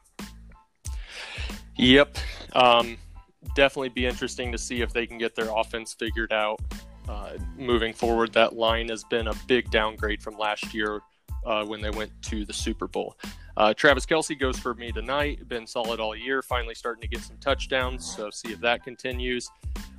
Yep. 1.77 2.17
Um, 2.55 2.97
definitely 3.55 3.91
be 3.91 4.07
interesting 4.07 4.53
to 4.53 4.59
see 4.59 4.83
if 4.83 4.93
they 4.93 5.07
can 5.07 5.19
get 5.19 5.35
their 5.35 5.49
offense 5.55 5.95
figured 5.95 6.33
out 6.33 6.61
uh, 7.09 7.33
moving 7.57 7.93
forward. 7.93 8.33
That 8.33 8.55
line 8.55 8.89
has 8.89 9.05
been 9.05 9.29
a 9.29 9.35
big 9.47 9.71
downgrade 9.71 10.23
from 10.23 10.39
last 10.39 10.73
year 10.73 11.01
uh, 11.45 11.65
when 11.65 11.81
they 11.81 11.91
went 11.91 12.11
to 12.23 12.45
the 12.45 12.53
Super 12.53 12.87
Bowl. 12.87 13.17
Uh, 13.57 13.75
Travis 13.75 14.07
Kelce 14.07 14.39
goes 14.39 14.59
for 14.59 14.75
me 14.75 14.93
tonight. 14.93 15.47
Been 15.49 15.67
solid 15.67 16.01
all 16.01 16.17
year. 16.17 16.43
Finally 16.43 16.75
starting 16.75 17.03
to 17.03 17.09
get 17.09 17.21
some 17.21 17.37
touchdowns. 17.39 18.05
So 18.05 18.31
see 18.31 18.53
if 18.53 18.61
that 18.61 18.83
continues. 18.83 19.51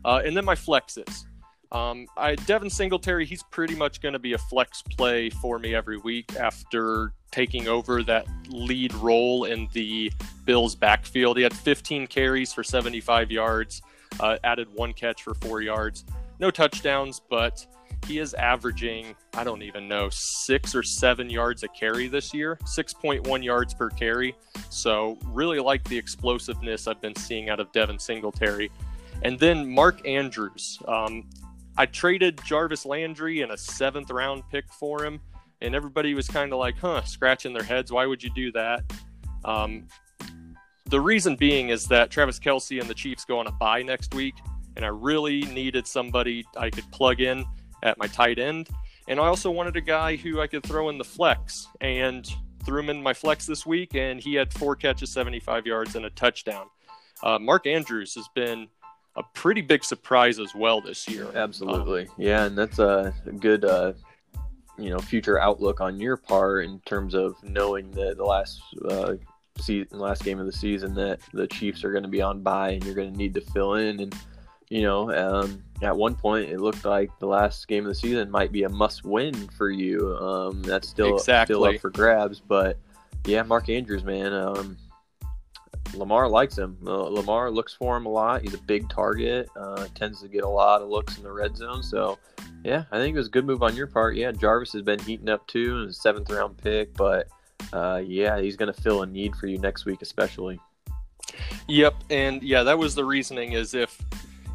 Uh, 0.04 0.22
and 0.26 0.36
then 0.36 0.46
my 0.46 0.56
flexes. 0.56 1.26
Um, 1.72 2.06
I 2.18 2.36
Devin 2.36 2.70
Singletary. 2.70 3.26
He's 3.26 3.44
pretty 3.44 3.76
much 3.76 4.02
going 4.02 4.14
to 4.14 4.20
be 4.20 4.34
a 4.34 4.38
flex 4.38 4.82
play 4.82 5.30
for 5.30 5.60
me 5.60 5.74
every 5.74 5.98
week 5.98 6.36
after 6.36 7.14
taking 7.34 7.68
over 7.68 8.04
that 8.04 8.28
lead 8.48 8.94
role 8.94 9.46
in 9.46 9.68
the 9.74 10.14
Bills' 10.46 10.76
backfield. 10.76 11.36
He 11.36 11.44
had 11.44 11.54
15 11.54 12.06
carries 12.06 12.54
for 12.54 12.64
75 12.64 13.32
yards. 13.32 13.82
Uh, 14.20 14.38
added 14.44 14.68
one 14.76 14.94
catch 14.94 15.24
for 15.24 15.34
four 15.34 15.64
yards. 15.64 16.06
No 16.40 16.52
touchdowns, 16.52 17.20
but 17.20 17.66
he 18.06 18.20
is 18.20 18.36
averaging, 18.36 19.16
I 19.34 19.44
don't 19.44 19.64
even 19.64 19.88
know, 19.88 20.10
six 20.12 20.76
or 20.76 20.84
seven 20.84 21.28
yards 21.28 21.64
a 21.64 21.68
carry 21.70 22.08
this 22.08 22.36
year, 22.36 22.60
6.1 22.66 23.44
yards 23.44 23.74
per 23.74 23.90
carry. 23.90 24.36
So, 24.70 25.18
really 25.26 25.60
like 25.60 25.84
the 25.86 25.98
explosiveness 25.98 26.88
I've 26.88 27.02
been 27.02 27.16
seeing 27.16 27.50
out 27.50 27.60
of 27.60 27.72
Devin 27.72 27.98
Singletary. 27.98 28.70
And 29.24 29.40
then 29.40 29.68
Mark 29.68 30.08
Andrews. 30.08 30.78
Um, 30.88 31.28
I 31.78 31.88
traded 31.88 32.40
Jarvis 32.44 32.86
Landry 32.86 33.42
and 33.42 33.52
a 33.52 33.58
seventh 33.58 34.12
round 34.12 34.44
pick 34.52 34.72
for 34.72 35.04
him, 35.04 35.20
and 35.64 35.74
everybody 35.74 36.14
was 36.14 36.28
kind 36.28 36.52
of 36.52 36.60
like, 36.60 36.78
huh, 36.78 37.02
scratching 37.04 37.54
their 37.54 37.64
heads. 37.64 37.92
Why 37.92 38.06
would 38.06 38.22
you 38.22 38.30
do 38.30 38.52
that? 38.52 38.84
Um, 39.46 39.88
the 40.86 41.00
reason 41.00 41.36
being 41.36 41.70
is 41.70 41.86
that 41.88 42.12
Travis 42.12 42.38
Kelce 42.38 42.80
and 42.80 42.90
the 42.90 42.94
Chiefs 42.94 43.26
go 43.26 43.40
on 43.40 43.48
a 43.48 43.52
bye 43.52 43.82
next 43.82 44.14
week, 44.14 44.36
and 44.76 44.86
I 44.86 44.90
really 44.90 45.42
needed 45.42 45.88
somebody 45.88 46.46
I 46.58 46.70
could 46.70 46.90
plug 46.92 47.22
in 47.22 47.46
at 47.82 47.98
my 47.98 48.08
tight 48.08 48.40
end. 48.40 48.70
And 49.08 49.20
I 49.20 49.26
also 49.26 49.50
wanted 49.50 49.76
a 49.76 49.82
guy 49.82 50.18
who 50.18 50.42
I 50.42 50.48
could 50.48 50.64
throw 50.64 50.90
in 50.90 50.98
the 50.98 51.04
flex 51.04 51.68
and 51.82 52.30
threw 52.66 52.82
him 52.82 52.90
in 52.90 53.02
my 53.02 53.14
flex 53.14 53.46
this 53.46 53.66
week, 53.66 53.96
and 53.96 54.20
he 54.20 54.36
had 54.36 54.54
four 54.54 54.76
catches, 54.76 55.12
75 55.12 55.66
yards, 55.66 55.96
and 55.96 56.06
a 56.06 56.10
touchdown. 56.12 56.68
Uh, 57.22 57.40
Mark 57.40 57.68
Andrews 57.68 58.16
has 58.16 58.28
been 58.36 58.68
a 59.16 59.24
pretty 59.34 59.62
big 59.62 59.84
surprise 59.84 60.40
as 60.40 60.54
well 60.56 60.82
this 60.82 61.08
year. 61.08 61.28
Absolutely. 61.34 62.08
Um, 62.08 62.14
yeah, 62.18 62.46
and 62.46 62.58
that's 62.58 62.80
a 62.80 63.14
good 63.40 63.64
uh, 63.66 63.94
you 64.78 64.90
know 64.90 65.00
future 65.00 65.40
outlook 65.40 65.82
on 65.82 66.00
your 66.00 66.18
part 66.18 66.66
in 66.66 66.80
terms 66.82 67.14
of 67.14 67.36
knowing 67.44 67.92
that 67.92 68.18
the 68.18 68.24
last 68.24 68.62
uh, 68.90 69.14
season, 69.60 70.00
last 70.00 70.24
game 70.24 70.40
of 70.40 70.46
the 70.46 70.52
season 70.52 70.94
that 70.96 71.20
the 71.34 71.48
Chiefs 71.48 71.84
are 71.84 71.92
going 71.92 72.04
to 72.04 72.10
be 72.10 72.22
on 72.22 72.42
bye 72.42 72.72
and 72.72 72.84
you're 72.84 72.96
going 72.96 73.12
to 73.12 73.18
need 73.18 73.34
to 73.34 73.42
fill 73.42 73.76
in 73.76 74.00
and 74.00 74.16
you 74.74 74.82
know, 74.82 75.12
um, 75.12 75.64
at 75.84 75.96
one 75.96 76.16
point 76.16 76.50
it 76.50 76.60
looked 76.60 76.84
like 76.84 77.12
the 77.20 77.28
last 77.28 77.68
game 77.68 77.84
of 77.86 77.90
the 77.90 77.96
season 77.96 78.32
might 78.32 78.52
be 78.52 78.64
a 78.64 78.70
must-win 78.70 79.36
for 79.50 79.70
you. 79.70 80.18
Um, 80.18 80.64
that's 80.64 80.90
still 80.90 81.16
exactly. 81.16 81.54
still 81.54 81.66
up 81.66 81.80
for 81.80 81.92
grabs, 81.92 82.40
but 82.40 82.80
yeah, 83.26 83.44
Mark 83.44 83.70
Andrews, 83.70 84.04
man, 84.04 84.34
um, 84.34 84.78
Lamar 85.94 86.28
likes 86.28 86.58
him. 86.58 86.78
Uh, 86.86 87.04
Lamar 87.04 87.52
looks 87.52 87.74
for 87.74 87.96
him 87.98 88.06
a 88.06 88.10
lot. 88.10 88.42
He's 88.42 88.54
a 88.54 88.60
big 88.60 88.90
target. 88.90 89.50
Uh, 89.56 89.88
tends 89.96 90.22
to 90.22 90.28
get 90.28 90.44
a 90.44 90.50
lot 90.50 90.82
of 90.82 90.90
looks 90.90 91.18
in 91.18 91.24
the 91.24 91.32
red 91.32 91.56
zone. 91.56 91.84
So, 91.84 92.18
yeah, 92.64 92.86
I 92.92 92.98
think 92.98 93.16
it 93.16 93.20
was 93.20 93.28
a 93.28 93.32
good 93.32 93.46
move 93.46 93.62
on 93.64 93.76
your 93.76 93.88
part. 93.88 94.16
Yeah, 94.16 94.32
Jarvis 94.32 94.74
has 94.74 94.82
been 94.82 95.00
heating 95.00 95.30
up 95.30 95.46
too, 95.48 95.78
and 95.78 95.90
a 95.90 95.94
seventh 95.94 96.30
round 96.30 96.58
pick. 96.58 96.94
But 96.96 97.28
uh, 97.72 98.02
yeah, 98.06 98.40
he's 98.40 98.56
going 98.56 98.74
to 98.74 98.82
fill 98.82 99.04
a 99.04 99.06
need 99.06 99.36
for 99.36 99.48
you 99.48 99.60
next 99.60 99.86
week, 99.86 100.02
especially. 100.02 100.60
Yep, 101.68 101.96
and 102.10 102.42
yeah, 102.44 102.64
that 102.64 102.78
was 102.78 102.96
the 102.96 103.06
reasoning. 103.06 103.54
Is 103.54 103.74
if 103.74 104.00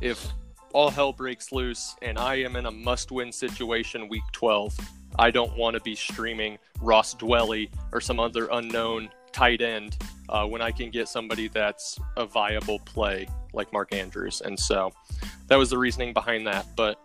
if 0.00 0.32
all 0.72 0.90
hell 0.90 1.12
breaks 1.12 1.50
loose 1.52 1.96
and 2.02 2.18
I 2.18 2.36
am 2.36 2.56
in 2.56 2.66
a 2.66 2.70
must 2.70 3.10
win 3.10 3.32
situation 3.32 4.08
week 4.08 4.22
12, 4.32 4.76
I 5.18 5.30
don't 5.30 5.56
want 5.56 5.74
to 5.74 5.80
be 5.80 5.94
streaming 5.94 6.58
Ross 6.80 7.14
Dwelley 7.14 7.70
or 7.92 8.00
some 8.00 8.20
other 8.20 8.48
unknown 8.52 9.10
tight 9.32 9.60
end 9.62 9.96
uh, 10.28 10.46
when 10.46 10.62
I 10.62 10.70
can 10.70 10.90
get 10.90 11.08
somebody 11.08 11.48
that's 11.48 11.98
a 12.16 12.26
viable 12.26 12.78
play 12.80 13.26
like 13.52 13.72
Mark 13.72 13.94
Andrews. 13.94 14.42
And 14.44 14.58
so 14.58 14.92
that 15.48 15.56
was 15.56 15.70
the 15.70 15.78
reasoning 15.78 16.12
behind 16.12 16.46
that. 16.46 16.66
But 16.76 17.00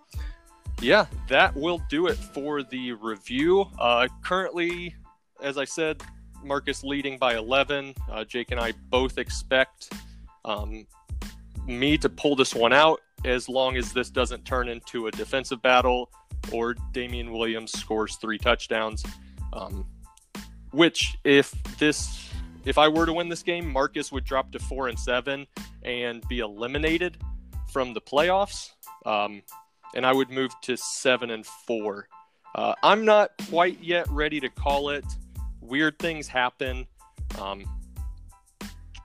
yeah, 0.82 1.06
that 1.30 1.56
will 1.56 1.82
do 1.90 2.08
it 2.08 2.16
for 2.16 2.64
the 2.64 2.94
review. 2.94 3.66
Uh, 3.80 4.08
currently, 4.24 4.96
as 5.42 5.58
I 5.58 5.66
said, 5.66 6.02
Marcus 6.44 6.84
leading 6.84 7.18
by 7.18 7.36
11. 7.36 7.96
Uh, 8.12 8.24
Jake 8.26 8.52
and 8.52 8.60
I 8.60 8.74
both 8.90 9.18
expect 9.18 9.94
um, 10.46 10.86
me 11.66 11.98
to 11.98 12.10
pull 12.10 12.36
this 12.36 12.54
one 12.54 12.74
out 12.74 13.00
as 13.26 13.48
long 13.48 13.78
as 13.78 13.94
this 13.94 14.10
doesn't 14.10 14.44
turn 14.44 14.68
into 14.68 15.08
a 15.08 15.12
defensive 15.12 15.62
battle 15.62 16.10
or 16.52 16.76
Damien 16.92 17.32
Williams 17.32 17.72
scores 17.72 18.18
three 18.18 18.38
touchdowns. 18.38 19.06
Um, 19.54 19.86
which, 20.72 21.16
if 21.24 21.52
this, 21.78 22.33
if 22.66 22.78
I 22.78 22.88
were 22.88 23.06
to 23.06 23.14
win 23.14 23.30
this 23.30 23.44
game, 23.44 23.72
Marcus 23.72 24.12
would 24.12 24.24
drop 24.24 24.52
to 24.52 24.60
four 24.60 24.88
and 24.88 24.98
seven 24.98 25.48
and 25.84 26.26
be 26.28 26.40
eliminated 26.40 27.18
from 27.72 27.94
the 27.94 28.02
playoffs, 28.02 28.72
um, 29.06 29.42
and 29.96 30.06
I 30.06 30.14
would 30.14 30.30
move 30.30 30.52
to 30.64 30.78
seven 30.78 31.32
and 31.32 31.46
four. 31.46 32.08
Uh, 32.56 32.74
I'm 32.84 33.04
not 33.04 33.32
quite 33.50 33.82
yet 33.82 34.08
ready 34.10 34.40
to 34.40 34.50
call 34.50 34.90
it. 34.90 35.06
Weird 35.62 35.98
things 36.00 36.28
happen. 36.28 36.88
Um, 37.42 37.66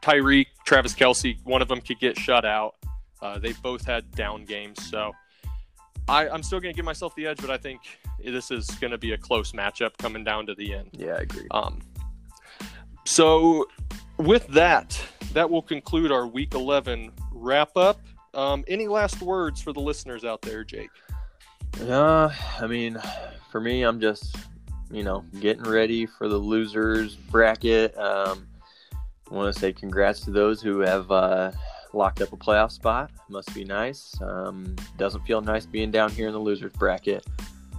Tyreek, 0.02 0.46
Travis 0.64 0.94
Kelce, 0.94 1.38
one 1.44 1.62
of 1.62 1.68
them 1.68 1.80
could 1.80 1.98
get 1.98 2.18
shut 2.18 2.44
out. 2.44 2.76
Uh, 3.20 3.38
they've 3.38 3.60
both 3.62 3.84
had 3.84 4.10
down 4.12 4.44
games, 4.44 4.88
so 4.88 5.12
I, 6.08 6.28
am 6.28 6.42
still 6.42 6.60
going 6.60 6.72
to 6.72 6.76
give 6.76 6.84
myself 6.84 7.14
the 7.16 7.26
edge, 7.26 7.38
but 7.40 7.50
I 7.50 7.58
think 7.58 7.80
this 8.24 8.50
is 8.50 8.66
going 8.80 8.92
to 8.92 8.98
be 8.98 9.12
a 9.12 9.18
close 9.18 9.52
matchup 9.52 9.96
coming 9.98 10.24
down 10.24 10.46
to 10.46 10.54
the 10.54 10.74
end. 10.74 10.90
Yeah, 10.92 11.14
I 11.14 11.20
agree. 11.20 11.46
Um, 11.50 11.80
so 13.08 13.66
with 14.18 14.46
that, 14.48 15.00
that 15.32 15.48
will 15.48 15.62
conclude 15.62 16.12
our 16.12 16.26
Week 16.26 16.54
11 16.54 17.10
wrap 17.32 17.74
up. 17.76 18.00
Um, 18.34 18.64
any 18.68 18.86
last 18.86 19.22
words 19.22 19.62
for 19.62 19.72
the 19.72 19.80
listeners 19.80 20.24
out 20.24 20.42
there, 20.42 20.62
Jake? 20.62 20.90
Uh, 21.82 22.28
I 22.60 22.66
mean, 22.66 22.98
for 23.50 23.60
me, 23.60 23.82
I'm 23.82 23.98
just, 23.98 24.36
you 24.90 25.02
know, 25.02 25.24
getting 25.40 25.62
ready 25.62 26.04
for 26.04 26.28
the 26.28 26.36
losers 26.36 27.16
bracket. 27.16 27.96
Um, 27.96 28.46
I 29.30 29.34
want 29.34 29.54
to 29.54 29.58
say 29.58 29.72
congrats 29.72 30.20
to 30.20 30.30
those 30.30 30.60
who 30.60 30.80
have 30.80 31.10
uh, 31.10 31.52
locked 31.94 32.20
up 32.20 32.32
a 32.32 32.36
playoff 32.36 32.72
spot. 32.72 33.10
Must 33.30 33.54
be 33.54 33.64
nice. 33.64 34.14
Um, 34.20 34.76
doesn't 34.98 35.24
feel 35.26 35.40
nice 35.40 35.64
being 35.64 35.90
down 35.90 36.10
here 36.10 36.26
in 36.26 36.34
the 36.34 36.40
losers 36.40 36.72
bracket. 36.74 37.26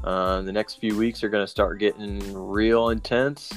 Uh, 0.03 0.41
the 0.41 0.51
next 0.51 0.79
few 0.79 0.97
weeks 0.97 1.23
are 1.23 1.29
going 1.29 1.43
to 1.43 1.47
start 1.47 1.79
getting 1.79 2.33
real 2.33 2.89
intense. 2.89 3.51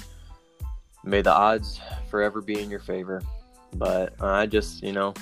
May 1.05 1.23
the 1.23 1.33
odds 1.33 1.81
forever 2.11 2.41
be 2.41 2.61
in 2.61 2.71
your 2.71 2.81
favor. 2.81 3.23
But 3.75 4.21
I 4.21 4.47
just, 4.47 4.83
you 4.83 4.93
know, 4.93 5.15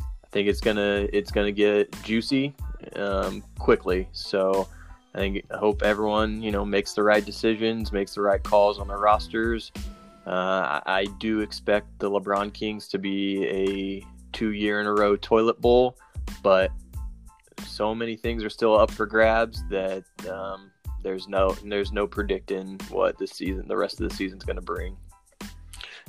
I 0.00 0.28
think 0.30 0.48
it's 0.48 0.60
gonna 0.60 1.08
it's 1.12 1.30
gonna 1.30 1.52
get 1.52 1.90
juicy 2.02 2.54
um, 2.96 3.42
quickly. 3.58 4.08
So 4.12 4.68
I 5.14 5.18
think 5.18 5.44
I 5.52 5.56
hope 5.56 5.82
everyone, 5.82 6.42
you 6.42 6.50
know, 6.50 6.64
makes 6.64 6.92
the 6.92 7.02
right 7.02 7.24
decisions, 7.24 7.92
makes 7.92 8.14
the 8.14 8.20
right 8.20 8.42
calls 8.42 8.78
on 8.78 8.88
their 8.88 8.98
rosters 8.98 9.72
uh, 10.28 10.82
I 10.84 11.06
do 11.18 11.40
expect 11.40 11.98
the 11.98 12.10
LeBron 12.10 12.52
Kings 12.52 12.86
to 12.88 12.98
be 12.98 13.46
a 13.46 14.06
two 14.32 14.52
year 14.52 14.78
in 14.78 14.86
a 14.86 14.92
row 14.92 15.16
toilet 15.16 15.58
bowl, 15.58 15.96
but 16.42 16.70
so 17.66 17.94
many 17.94 18.14
things 18.14 18.44
are 18.44 18.50
still 18.50 18.78
up 18.78 18.90
for 18.90 19.06
grabs 19.06 19.66
that 19.70 20.04
um, 20.28 20.70
there's 21.02 21.28
no 21.28 21.52
there's 21.64 21.92
no 21.92 22.06
predicting 22.06 22.78
what 22.90 23.16
the 23.16 23.26
season 23.26 23.66
the 23.68 23.76
rest 23.76 24.02
of 24.02 24.08
the 24.10 24.14
season's 24.14 24.44
going 24.44 24.56
to 24.56 24.62
bring. 24.62 24.98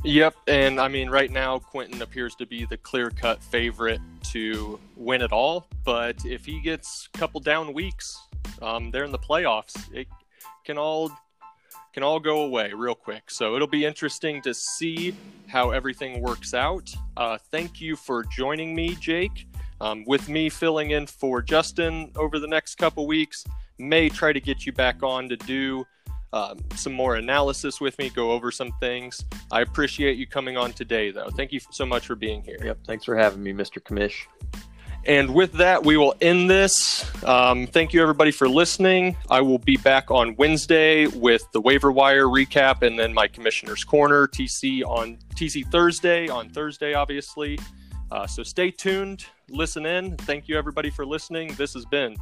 Yep, 0.04 0.36
and 0.48 0.80
I 0.80 0.88
mean 0.88 1.10
right 1.10 1.30
now 1.30 1.60
Quentin 1.60 2.02
appears 2.02 2.34
to 2.36 2.46
be 2.46 2.66
the 2.66 2.78
clear 2.78 3.10
cut 3.10 3.44
favorite 3.44 4.00
to 4.32 4.80
win 4.96 5.22
it 5.22 5.34
all, 5.34 5.68
but 5.84 6.26
if 6.26 6.46
he 6.46 6.62
gets 6.62 7.10
a 7.14 7.18
couple 7.18 7.42
down 7.42 7.74
weeks, 7.74 8.18
um, 8.62 8.92
they're 8.92 9.04
in 9.04 9.12
the 9.12 9.20
playoffs. 9.20 9.76
It 9.94 10.08
can 10.64 10.78
all 10.78 11.12
can 11.94 12.04
all 12.04 12.20
go 12.20 12.44
away 12.44 12.72
real 12.74 12.96
quick. 12.96 13.30
So 13.30 13.56
it'll 13.56 13.68
be 13.68 13.86
interesting 13.86 14.42
to 14.44 14.54
see 14.54 15.16
how 15.48 15.72
everything 15.72 16.22
works 16.22 16.54
out. 16.54 16.94
Uh, 17.18 17.38
thank 17.52 17.82
you 17.82 17.96
for 17.96 18.24
joining 18.24 18.74
me, 18.74 18.96
Jake. 18.96 19.48
Um, 19.82 20.04
with 20.06 20.30
me 20.30 20.50
filling 20.50 20.92
in 20.92 21.08
for 21.08 21.42
Justin 21.42 22.12
over 22.16 22.40
the 22.40 22.48
next 22.48 22.76
couple 22.76 23.08
weeks, 23.08 23.46
may 23.78 24.10
try 24.10 24.32
to 24.32 24.42
get 24.42 24.66
you 24.66 24.72
back 24.72 25.04
on 25.04 25.28
to 25.30 25.38
do 25.38 25.86
um, 26.34 26.60
some 26.76 26.94
more 26.94 27.16
analysis 27.16 27.82
with 27.82 27.98
me, 27.98 28.10
go 28.10 28.32
over 28.32 28.52
some 28.52 28.72
things. 28.80 29.26
I 29.52 29.62
appreciate 29.62 30.18
you 30.18 30.28
coming 30.28 30.58
on 30.58 30.74
today, 30.74 31.12
though. 31.12 31.30
Thank 31.30 31.52
you 31.52 31.60
so 31.72 31.86
much 31.86 32.06
for 32.06 32.16
being 32.16 32.44
here. 32.44 32.60
Yep. 32.64 32.80
Thanks 32.86 33.06
for 33.06 33.16
having 33.16 33.42
me, 33.42 33.54
Mr. 33.54 33.82
Commish. 33.82 34.26
And 35.06 35.34
with 35.34 35.54
that, 35.54 35.84
we 35.84 35.98
will 35.98 36.14
end 36.22 36.50
this. 36.50 37.06
Um, 37.24 37.68
thank 37.68 37.94
you, 37.94 38.02
everybody, 38.02 38.32
for 38.32 38.50
listening. 38.50 39.16
I 39.30 39.42
will 39.42 39.58
be 39.58 39.78
back 39.78 40.12
on 40.12 40.36
Wednesday 40.36 41.08
with 41.08 41.50
the 41.52 41.62
waiver 41.62 41.92
wire 41.92 42.26
recap 42.26 42.82
and 42.84 43.00
then 43.00 43.14
my 43.14 43.28
commissioner's 43.28 43.84
corner, 43.84 44.28
TC 44.28 44.84
on 44.84 45.18
TC 45.36 45.72
Thursday, 45.72 46.28
on 46.28 46.50
Thursday, 46.50 46.94
obviously. 46.94 47.58
Uh, 48.12 48.28
so 48.28 48.44
stay 48.44 48.72
tuned, 48.72 49.26
listen 49.50 49.86
in. 49.86 50.18
Thank 50.18 50.48
you, 50.48 50.58
everybody, 50.58 50.90
for 50.90 51.06
listening. 51.06 51.54
This 51.56 51.74
has 51.74 51.86
been 51.86 52.18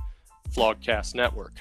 Flogcast 0.51 1.15
Network. 1.15 1.59